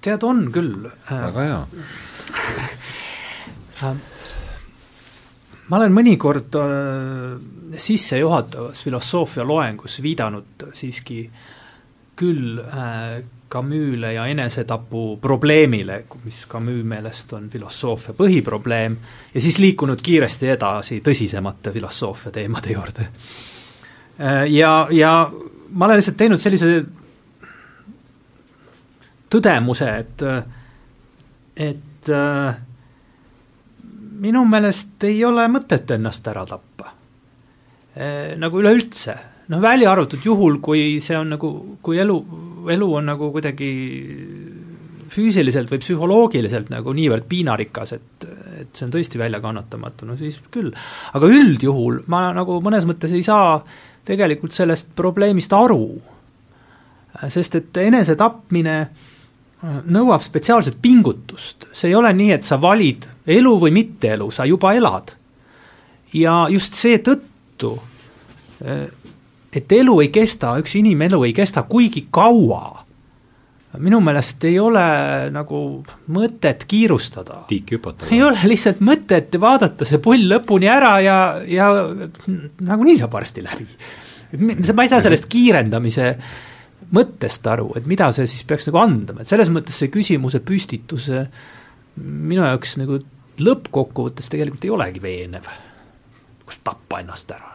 tead, 0.03 0.23
on 0.27 0.49
küll. 0.53 0.91
väga 1.09 1.45
hea 1.47 1.61
äh, 3.85 3.97
ma 5.69 5.79
olen 5.79 5.93
mõnikord 5.95 6.55
äh, 6.59 6.65
sissejuhatavas 7.81 8.83
filosoofia 8.85 9.45
loengus 9.47 10.01
viidanud 10.05 10.67
siiski 10.77 11.31
küll 12.19 12.59
äh, 12.61 13.23
Camus'le 13.53 14.15
ja 14.15 14.23
enesetapu 14.33 15.19
probleemile, 15.21 15.99
mis 16.25 16.47
Camus' 16.49 16.87
meelest 16.89 17.35
on 17.37 17.51
filosoofia 17.53 18.15
põhiprobleem, 18.17 18.95
ja 19.35 19.43
siis 19.45 19.59
liikunud 19.61 20.01
kiiresti 20.01 20.49
edasi 20.55 21.03
tõsisemate 21.05 21.69
filosoofia 21.75 22.33
teemade 22.33 22.73
juurde. 22.73 23.05
ja, 24.49 24.71
ja 24.91 25.13
ma 25.69 25.85
olen 25.85 26.01
lihtsalt 26.01 26.17
teinud 26.17 26.41
sellise 26.41 26.81
tõdemuse, 29.33 29.89
et, 30.03 30.25
et 31.57 32.13
äh, 32.13 32.61
minu 34.23 34.45
meelest 34.49 35.03
ei 35.09 35.23
ole 35.27 35.47
mõtet 35.51 35.97
ennast 35.97 36.27
ära 36.31 36.45
tappa 36.49 36.93
e,. 37.97 38.35
nagu 38.41 38.61
üleüldse, 38.63 39.17
noh 39.53 39.63
välja 39.63 39.91
arvatud 39.93 40.23
juhul, 40.25 40.61
kui 40.65 41.01
see 41.05 41.19
on 41.19 41.35
nagu, 41.35 41.53
kui 41.85 42.01
elu, 42.03 42.19
elu 42.73 42.89
on 43.01 43.11
nagu 43.13 43.31
kuidagi 43.35 43.73
füüsiliselt 45.13 45.69
või 45.69 45.83
psühholoogiliselt 45.83 46.71
nagu 46.73 46.95
niivõrd 46.97 47.27
piinarikas, 47.29 47.93
et, 47.99 48.27
et 48.63 48.71
see 48.73 48.87
on 48.87 48.95
tõesti 48.95 49.21
väljakannatamatu, 49.21 50.09
no 50.09 50.17
siis 50.17 50.39
küll. 50.55 50.73
aga 51.13 51.29
üldjuhul 51.29 52.05
ma 52.13 52.31
nagu 52.37 52.61
mõnes 52.65 52.87
mõttes 52.89 53.13
ei 53.13 53.25
saa 53.27 53.59
tegelikult 54.09 54.55
sellest 54.57 54.95
probleemist 54.99 55.53
aru. 55.53 56.01
sest 57.29 57.55
et 57.59 57.77
enesetapmine 57.77 58.79
äh, 58.81 59.11
nõuab 59.63 60.23
spetsiaalset 60.25 60.79
pingutust, 60.83 61.69
see 61.73 61.93
ei 61.93 61.97
ole 61.99 62.13
nii, 62.17 62.33
et 62.35 62.47
sa 62.47 62.59
valid 62.61 63.07
elu 63.31 63.55
või 63.63 63.75
mitteelu, 63.75 64.31
sa 64.35 64.47
juba 64.49 64.75
elad. 64.75 65.15
ja 66.13 66.47
just 66.51 66.75
seetõttu, 66.77 67.77
et 69.53 69.73
elu 69.73 70.01
ei 70.03 70.11
kesta, 70.13 70.57
üks 70.61 70.75
inimelu 70.77 71.23
ei 71.25 71.33
kesta 71.33 71.63
kuigi 71.63 72.09
kaua, 72.11 72.83
minu 73.79 74.03
meelest 74.05 74.45
ei 74.45 74.59
ole 74.61 74.85
nagu 75.33 75.59
mõtet 76.13 76.67
kiirustada. 76.69 77.45
tiiki 77.49 77.79
hüpata. 77.79 78.11
ei 78.11 78.23
ole 78.23 78.39
lihtsalt 78.45 78.83
mõtet 78.85 79.39
vaadata 79.41 79.89
see 79.89 80.03
pull 80.03 80.27
lõpuni 80.29 80.69
ära 80.69 80.99
ja, 81.01 81.19
ja 81.47 81.71
nagunii 82.61 82.99
saab 82.99 83.15
varsti 83.15 83.47
läbi. 83.47 83.69
ma 84.75 84.83
ei 84.83 84.91
saa 84.91 85.01
sellest 85.01 85.31
kiirendamise 85.31 86.09
äh, 86.09 86.41
mõttest 86.93 87.47
aru, 87.49 87.71
et 87.79 87.87
mida 87.89 88.11
see 88.13 88.29
siis 88.31 88.45
peaks 88.49 88.69
nagu 88.69 88.81
andma, 88.83 89.23
et 89.23 89.31
selles 89.31 89.51
mõttes 89.53 89.79
see 89.81 89.91
küsimuse 89.93 90.43
püstituse 90.45 91.27
minu 92.03 92.45
jaoks 92.45 92.77
nagu 92.81 93.01
lõppkokkuvõttes 93.43 94.29
tegelikult 94.33 94.67
ei 94.67 94.75
olegi 94.75 95.03
veenev. 95.03 95.49
kus 96.47 96.59
tappa 96.65 97.01
ennast 97.01 97.31
ära. 97.31 97.49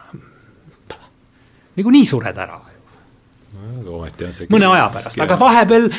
niikuinii 1.76 2.06
sured 2.06 2.36
ära. 2.36 2.60
mõne 4.48 4.66
aja 4.66 4.90
pärast, 4.94 5.20
aga 5.20 5.38
vahepeal 5.38 5.90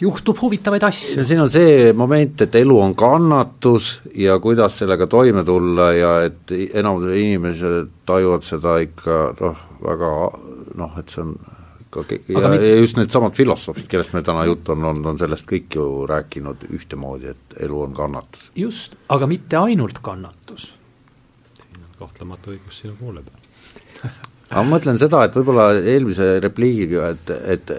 juhtub 0.00 0.38
huvitavaid 0.42 0.82
asju. 0.82 1.24
siin 1.24 1.40
on 1.40 1.50
see 1.50 1.92
moment, 1.92 2.40
et 2.40 2.54
elu 2.54 2.78
on 2.80 2.94
kannatus 2.94 4.00
ja 4.14 4.38
kuidas 4.38 4.78
sellega 4.78 5.06
toime 5.06 5.44
tulla 5.44 5.92
ja 5.92 6.14
et 6.26 6.50
enamus 6.74 7.10
inimesed 7.14 7.90
tajuvad 8.06 8.42
seda 8.42 8.78
ikka 8.82 9.20
noh, 9.40 9.66
väga 9.84 10.14
noh, 10.74 10.98
et 10.98 11.14
see 11.14 11.22
on 11.22 11.36
ka 11.94 12.04
ja, 12.10 12.50
mit... 12.50 12.66
ja 12.66 12.74
just 12.80 12.98
needsamad 12.98 13.36
filosoofid, 13.38 13.88
kellest 13.90 14.14
meil 14.16 14.26
täna 14.26 14.44
juttu 14.48 14.74
on 14.74 14.84
olnud, 14.90 15.06
on 15.14 15.20
sellest 15.20 15.46
kõik 15.50 15.78
ju 15.78 15.86
rääkinud 16.10 16.66
ühtemoodi, 16.70 17.34
et 17.34 17.58
elu 17.68 17.80
on 17.86 17.96
kannatus. 17.96 18.50
just, 18.58 18.98
aga 19.08 19.30
mitte 19.30 19.60
ainult 19.60 20.02
kannatus. 20.04 20.72
siin 21.62 21.80
on 21.80 21.98
kahtlemata 21.98 22.54
õigus 22.54 22.84
sinu 22.84 22.96
poole 23.00 23.24
peal 23.24 23.42
aga 24.50 24.62
ma 24.62 24.76
mõtlen 24.76 24.98
seda, 25.00 25.24
et 25.26 25.36
võib-olla 25.38 25.68
eelmise 25.80 26.28
repliigiga, 26.44 27.08
et, 27.14 27.32
et, 27.56 27.72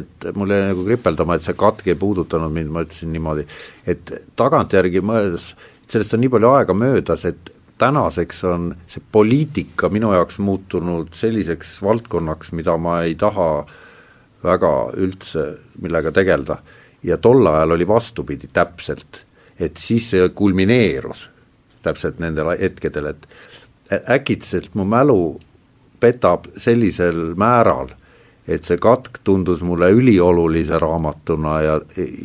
et 0.00 0.28
mul 0.38 0.54
jäi 0.54 0.68
nagu 0.70 0.84
kripeldama, 0.86 1.36
et 1.36 1.46
see 1.46 1.56
katk 1.58 1.90
ei 1.90 1.98
puudutanud 2.00 2.52
mind, 2.54 2.72
ma 2.72 2.84
ütlesin 2.86 3.12
niimoodi, 3.12 3.44
et 3.90 4.14
tagantjärgi 4.38 5.02
mõeldes, 5.04 5.50
sellest 5.90 6.16
on 6.16 6.24
nii 6.24 6.32
palju 6.32 6.52
aega 6.54 6.76
möödas, 6.78 7.26
et 7.28 7.53
tänaseks 7.78 8.44
on 8.44 8.74
see 8.86 9.02
poliitika 9.12 9.88
minu 9.88 10.12
jaoks 10.12 10.38
muutunud 10.38 11.08
selliseks 11.12 11.82
valdkonnaks, 11.82 12.52
mida 12.52 12.76
ma 12.76 13.00
ei 13.02 13.14
taha 13.14 13.66
väga 14.44 14.72
üldse 14.96 15.46
millega 15.82 16.12
tegeleda. 16.12 16.58
ja 17.02 17.18
tol 17.18 17.46
ajal 17.46 17.70
oli 17.70 17.88
vastupidi 17.88 18.48
täpselt, 18.52 19.24
et 19.60 19.76
siis 19.76 20.10
see 20.10 20.28
kulmineerus 20.28 21.28
täpselt 21.82 22.18
nendel 22.18 22.54
hetkedel, 22.60 23.06
et 23.06 23.26
äkitselt 24.08 24.74
mu 24.74 24.86
mälu 24.88 25.40
petab 26.00 26.46
sellisel 26.56 27.34
määral, 27.36 27.92
et 28.48 28.64
see 28.64 28.80
katk 28.80 29.20
tundus 29.24 29.60
mulle 29.64 29.90
üliolulise 29.92 30.78
raamatuna 30.80 31.58
ja, 31.62 31.76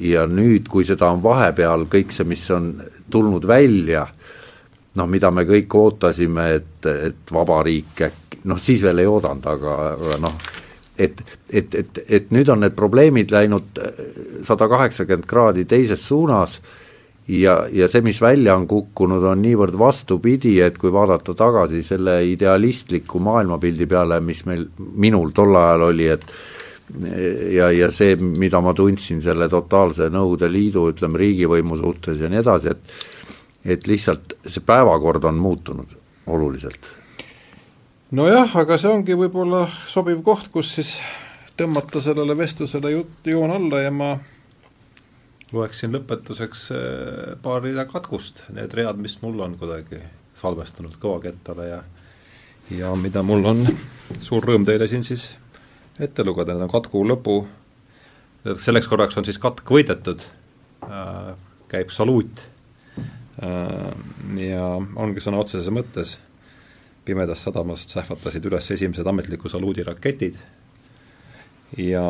ja 0.04 0.26
nüüd, 0.28 0.68
kui 0.72 0.88
seda 0.88 1.12
on 1.12 1.24
vahepeal 1.24 1.86
kõik 1.92 2.16
see, 2.16 2.28
mis 2.28 2.46
on 2.56 2.74
tulnud 3.12 3.48
välja 3.48 4.08
noh, 4.98 5.08
mida 5.08 5.32
me 5.32 5.46
kõik 5.48 5.76
ootasime, 5.76 6.48
et, 6.58 6.90
et 6.90 7.34
vabariik 7.34 8.02
äkki, 8.10 8.42
noh 8.50 8.60
siis 8.62 8.82
veel 8.84 9.04
ei 9.04 9.10
oodanud, 9.10 9.46
aga, 9.52 9.78
aga 9.94 10.18
noh, 10.24 10.42
et, 10.98 11.22
et, 11.50 11.76
et, 11.76 12.04
et 12.08 12.36
nüüd 12.36 12.50
on 12.50 12.64
need 12.64 12.76
probleemid 12.76 13.32
läinud 13.32 13.80
sada 14.46 14.68
kaheksakümmend 14.72 15.28
kraadi 15.30 15.66
teises 15.70 16.04
suunas 16.08 16.60
ja, 17.30 17.56
ja 17.72 17.88
see, 17.92 18.02
mis 18.06 18.20
välja 18.22 18.56
on 18.58 18.68
kukkunud, 18.68 19.24
on 19.32 19.42
niivõrd 19.44 19.78
vastupidi, 19.80 20.58
et 20.66 20.78
kui 20.82 20.92
vaadata 20.94 21.36
tagasi 21.38 21.84
selle 21.86 22.20
idealistliku 22.32 23.22
maailmapildi 23.24 23.88
peale, 23.90 24.20
mis 24.26 24.44
meil, 24.50 24.66
minul 24.78 25.32
tol 25.36 25.56
ajal 25.60 25.90
oli, 25.92 26.10
et 26.10 26.26
ja, 27.54 27.70
ja 27.76 27.92
see, 27.94 28.16
mida 28.18 28.62
ma 28.66 28.74
tundsin 28.74 29.22
selle 29.22 29.50
totaalse 29.52 30.10
Nõukogude 30.10 30.50
Liidu, 30.52 30.88
ütleme, 30.90 31.22
riigivõimu 31.22 31.78
suhtes 31.78 32.22
ja 32.24 32.32
nii 32.32 32.42
edasi, 32.42 32.74
et 32.74 33.19
et 33.66 33.88
lihtsalt 33.88 34.38
see 34.46 34.64
päevakord 34.66 35.24
on 35.24 35.36
muutunud 35.36 35.96
oluliselt. 36.28 36.80
nojah, 38.12 38.56
aga 38.58 38.78
see 38.78 38.92
ongi 38.92 39.18
võib-olla 39.18 39.66
sobiv 39.88 40.22
koht, 40.24 40.48
kus 40.54 40.74
siis 40.80 40.98
tõmmata 41.60 42.02
sellele 42.02 42.38
vestlusele 42.38 42.92
jutt, 42.92 43.28
joon 43.28 43.52
alla 43.52 43.82
ja 43.84 43.92
ma 43.92 44.14
loeksin 45.52 45.94
lõpetuseks 45.96 46.70
äh, 46.72 47.36
paar 47.44 47.64
rida 47.66 47.86
katkust, 47.90 48.46
need 48.54 48.74
read, 48.78 49.00
mis 49.02 49.18
mul 49.22 49.40
on 49.44 49.58
kuidagi 49.60 50.02
salvestunud 50.40 50.96
kõvakettale 51.02 51.70
ja 51.70 51.84
ja 52.70 52.94
mida 52.96 53.24
mul 53.26 53.46
on 53.50 53.64
suur 54.22 54.46
rõõm 54.46 54.66
teile 54.66 54.88
siin 54.88 55.04
siis 55.04 55.34
ette 56.00 56.24
lugeda, 56.24 56.54
need 56.54 56.68
on 56.68 56.72
katku 56.72 57.02
lõpu, 57.04 57.42
selleks 58.46 58.88
korraks 58.88 59.18
on 59.20 59.26
siis 59.28 59.42
katk 59.42 59.68
võidetud, 59.74 60.24
äh, 60.86 61.34
käib 61.72 61.92
saluut 61.92 62.46
ja 64.40 64.66
ongi 64.96 65.24
sõna 65.24 65.40
otseses 65.40 65.70
mõttes, 65.72 66.18
pimedast 67.06 67.48
sadamast 67.48 67.94
sähvatasid 67.96 68.46
üles 68.46 68.68
esimesed 68.76 69.08
ametliku 69.08 69.50
saluudi 69.50 69.84
raketid 69.88 70.36
ja, 71.78 72.04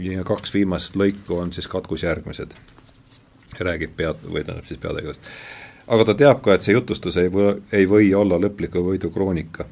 ja 0.00 0.24
kaks 0.24 0.54
viimast 0.54 0.96
lõiku 0.96 1.40
on 1.42 1.52
siis 1.52 1.68
katkus 1.68 2.06
järgmised. 2.06 2.54
räägib 3.58 3.96
pead, 3.96 4.20
või 4.22 4.44
tähendab 4.44 4.66
siis 4.68 4.80
peategelast. 4.80 5.20
aga 5.86 6.04
ta 6.04 6.14
teab 6.14 6.42
ka, 6.42 6.54
et 6.54 6.62
see 6.62 6.74
jutustus 6.74 7.16
ei 7.16 7.28
või, 7.32 7.60
ei 7.72 7.88
või 7.88 8.14
olla 8.14 8.38
lõpliku 8.38 8.84
võidu 8.84 9.10
kroonika. 9.10 9.66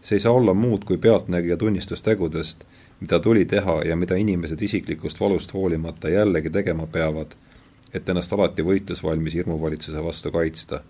see 0.00 0.16
ei 0.16 0.20
saa 0.20 0.32
olla 0.32 0.54
muud 0.54 0.84
kui 0.84 0.96
pealtnägija 0.96 1.56
tunnistus 1.56 2.02
tegudest, 2.02 2.64
mida 3.00 3.20
tuli 3.20 3.44
teha 3.44 3.82
ja 3.84 3.96
mida 3.96 4.16
inimesed 4.16 4.62
isiklikust 4.62 5.20
valust 5.20 5.52
hoolimata 5.54 6.08
jällegi 6.08 6.50
tegema 6.50 6.86
peavad 6.86 7.36
et 7.94 8.08
ennast 8.08 8.32
alati 8.32 8.62
võitlusvalmis 8.62 9.34
hirmuvalitsuse 9.34 10.04
vastu 10.04 10.30
kaitsta. 10.30 10.80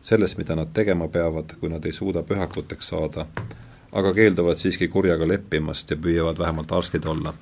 selles, 0.00 0.36
mida 0.36 0.54
nad 0.54 0.68
tegema 0.72 1.08
peavad, 1.08 1.56
kui 1.60 1.68
nad 1.68 1.84
ei 1.84 1.92
suuda 1.92 2.22
pühakuteks 2.22 2.88
saada, 2.88 3.26
aga 3.92 4.12
keelduvad 4.14 4.56
siiski 4.56 4.88
kurjaga 4.88 5.28
leppimast 5.28 5.90
ja 5.90 5.96
püüavad 5.96 6.38
vähemalt 6.38 6.72
arstid 6.72 7.04
olla. 7.04 7.34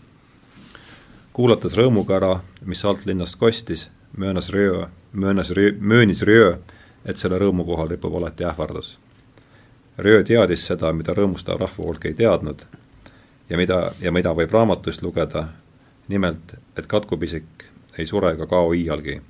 kuulates 1.32 1.76
rõõmuga 1.76 2.16
ära, 2.16 2.40
mis 2.64 2.84
altlinnast 2.84 3.36
kostis, 3.38 3.90
möönas 4.16 4.50
Röö, 4.50 4.86
möönas 5.12 5.50
Röö, 5.50 5.72
möönis 5.80 6.22
Röö, 6.22 6.56
et 7.04 7.16
selle 7.16 7.38
rõõmu 7.38 7.64
kohal 7.64 7.88
ripub 7.88 8.14
alati 8.14 8.44
ähvardus. 8.44 8.98
Röö 9.98 10.24
teadis 10.24 10.66
seda, 10.66 10.92
mida 10.92 11.12
rõõmustav 11.14 11.60
rahvahulk 11.60 12.04
ei 12.04 12.14
teadnud 12.14 12.62
ja 13.50 13.56
mida, 13.56 13.92
ja 14.00 14.12
mida 14.12 14.32
võib 14.34 14.52
raamatust 14.52 15.02
lugeda, 15.02 15.48
nimelt, 16.08 16.56
et 16.76 16.86
katkupisik 16.86 17.65
ei 17.98 18.06
sure 18.06 18.32
ega 18.32 18.46
kao 18.46 18.72
iialgi. 18.72 19.20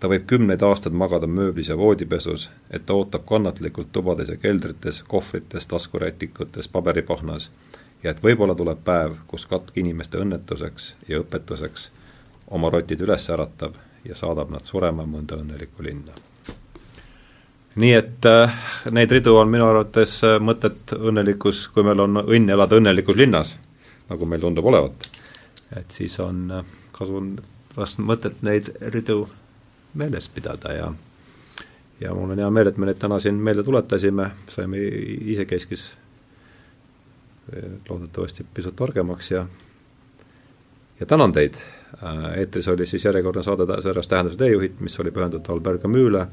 ta 0.00 0.08
võib 0.08 0.24
kümneid 0.26 0.62
aastaid 0.66 0.94
magada 0.98 1.26
mööblis 1.26 1.68
ja 1.68 1.76
voodipesus, 1.78 2.50
et 2.70 2.86
ta 2.86 2.94
ootab 2.94 3.22
kannatlikult 3.28 3.92
tubades 3.92 4.28
ja 4.28 4.36
keldrites, 4.36 5.02
kohvrites, 5.02 5.66
taskurätikutes, 5.66 6.68
paberipahnas 6.68 7.50
ja 8.02 8.10
et 8.10 8.22
võib-olla 8.22 8.54
tuleb 8.58 8.82
päev, 8.84 9.14
kus 9.26 9.46
katk 9.46 9.78
inimeste 9.78 10.18
õnnetuseks 10.18 10.94
ja 11.08 11.22
õpetuseks 11.22 11.90
oma 12.50 12.70
rotid 12.70 13.00
üles 13.00 13.28
äratab 13.30 13.78
ja 14.04 14.18
saadab 14.18 14.50
nad 14.50 14.66
surema 14.66 15.06
mõnda 15.06 15.38
õnnelikku 15.38 15.84
linna. 15.86 16.12
nii 17.76 17.92
et 17.96 18.26
äh, 18.28 18.52
neid 18.90 19.12
ridu 19.12 19.36
on 19.40 19.48
minu 19.48 19.64
arvates 19.64 20.18
äh, 20.28 20.36
mõtet 20.40 20.92
õnnelikus, 20.92 21.68
kui 21.72 21.86
meil 21.86 22.00
on 22.04 22.24
õnn 22.26 22.50
elada 22.52 22.76
õnnelikus 22.76 23.16
linnas, 23.16 23.56
nagu 24.10 24.26
meil 24.28 24.40
tundub 24.40 24.66
olevat, 24.68 25.08
et 25.78 25.90
siis 25.90 26.18
on 26.20 26.50
äh, 26.50 26.66
kasu, 26.92 27.22
vast 27.76 27.98
mõtet 27.98 28.42
neid 28.42 28.70
ridu 28.94 29.26
meeles 29.94 30.28
pidada 30.28 30.72
ja 30.72 30.92
ja 32.00 32.14
mul 32.14 32.30
on 32.34 32.38
hea 32.38 32.50
meel, 32.50 32.68
et 32.68 32.78
me 32.78 32.86
neid 32.86 32.98
täna 32.98 33.20
siin 33.20 33.34
meelde 33.34 33.62
tuletasime, 33.62 34.30
saime 34.48 34.78
isekeskis 35.34 35.92
äh, 37.52 37.70
loodetavasti 37.88 38.46
pisut 38.54 38.76
targemaks 38.76 39.30
ja 39.30 39.46
ja 41.00 41.06
tänan 41.06 41.32
teid 41.32 41.56
Äh, 42.04 42.38
eetris 42.38 42.68
oli 42.68 42.86
siis 42.86 43.04
järjekordne 43.04 43.42
saade 43.42 43.82
Säras 43.82 44.08
tähenduse 44.08 44.38
teejuhid, 44.38 44.80
mis 44.80 45.00
oli 45.00 45.10
pühendatud 45.10 45.52
Albert 45.52 45.82
Camus'le, 45.82 46.26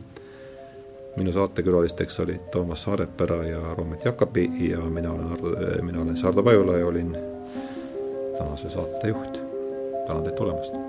minu 1.17 1.33
saatekülalisteks 1.35 2.19
olid 2.19 2.47
Toomas 2.51 2.83
Saarepera 2.83 3.43
ja 3.43 3.73
Roomet 3.77 4.05
Jakapi 4.05 4.49
ja 4.69 4.79
mina 4.79 5.11
olen 5.11 5.31
Ardo, 5.31 5.55
mina 5.81 6.01
olen 6.01 6.17
Sardo 6.17 6.43
Pajula 6.43 6.77
ja 6.77 6.87
olin 6.87 7.17
tänase 8.37 8.69
saate 8.69 9.07
juht. 9.07 9.41
tänan 10.07 10.23
teid 10.23 10.35
tulemast! 10.35 10.88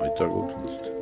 weiter 0.00 0.28
gut 0.28 0.56
musst. 0.62 0.99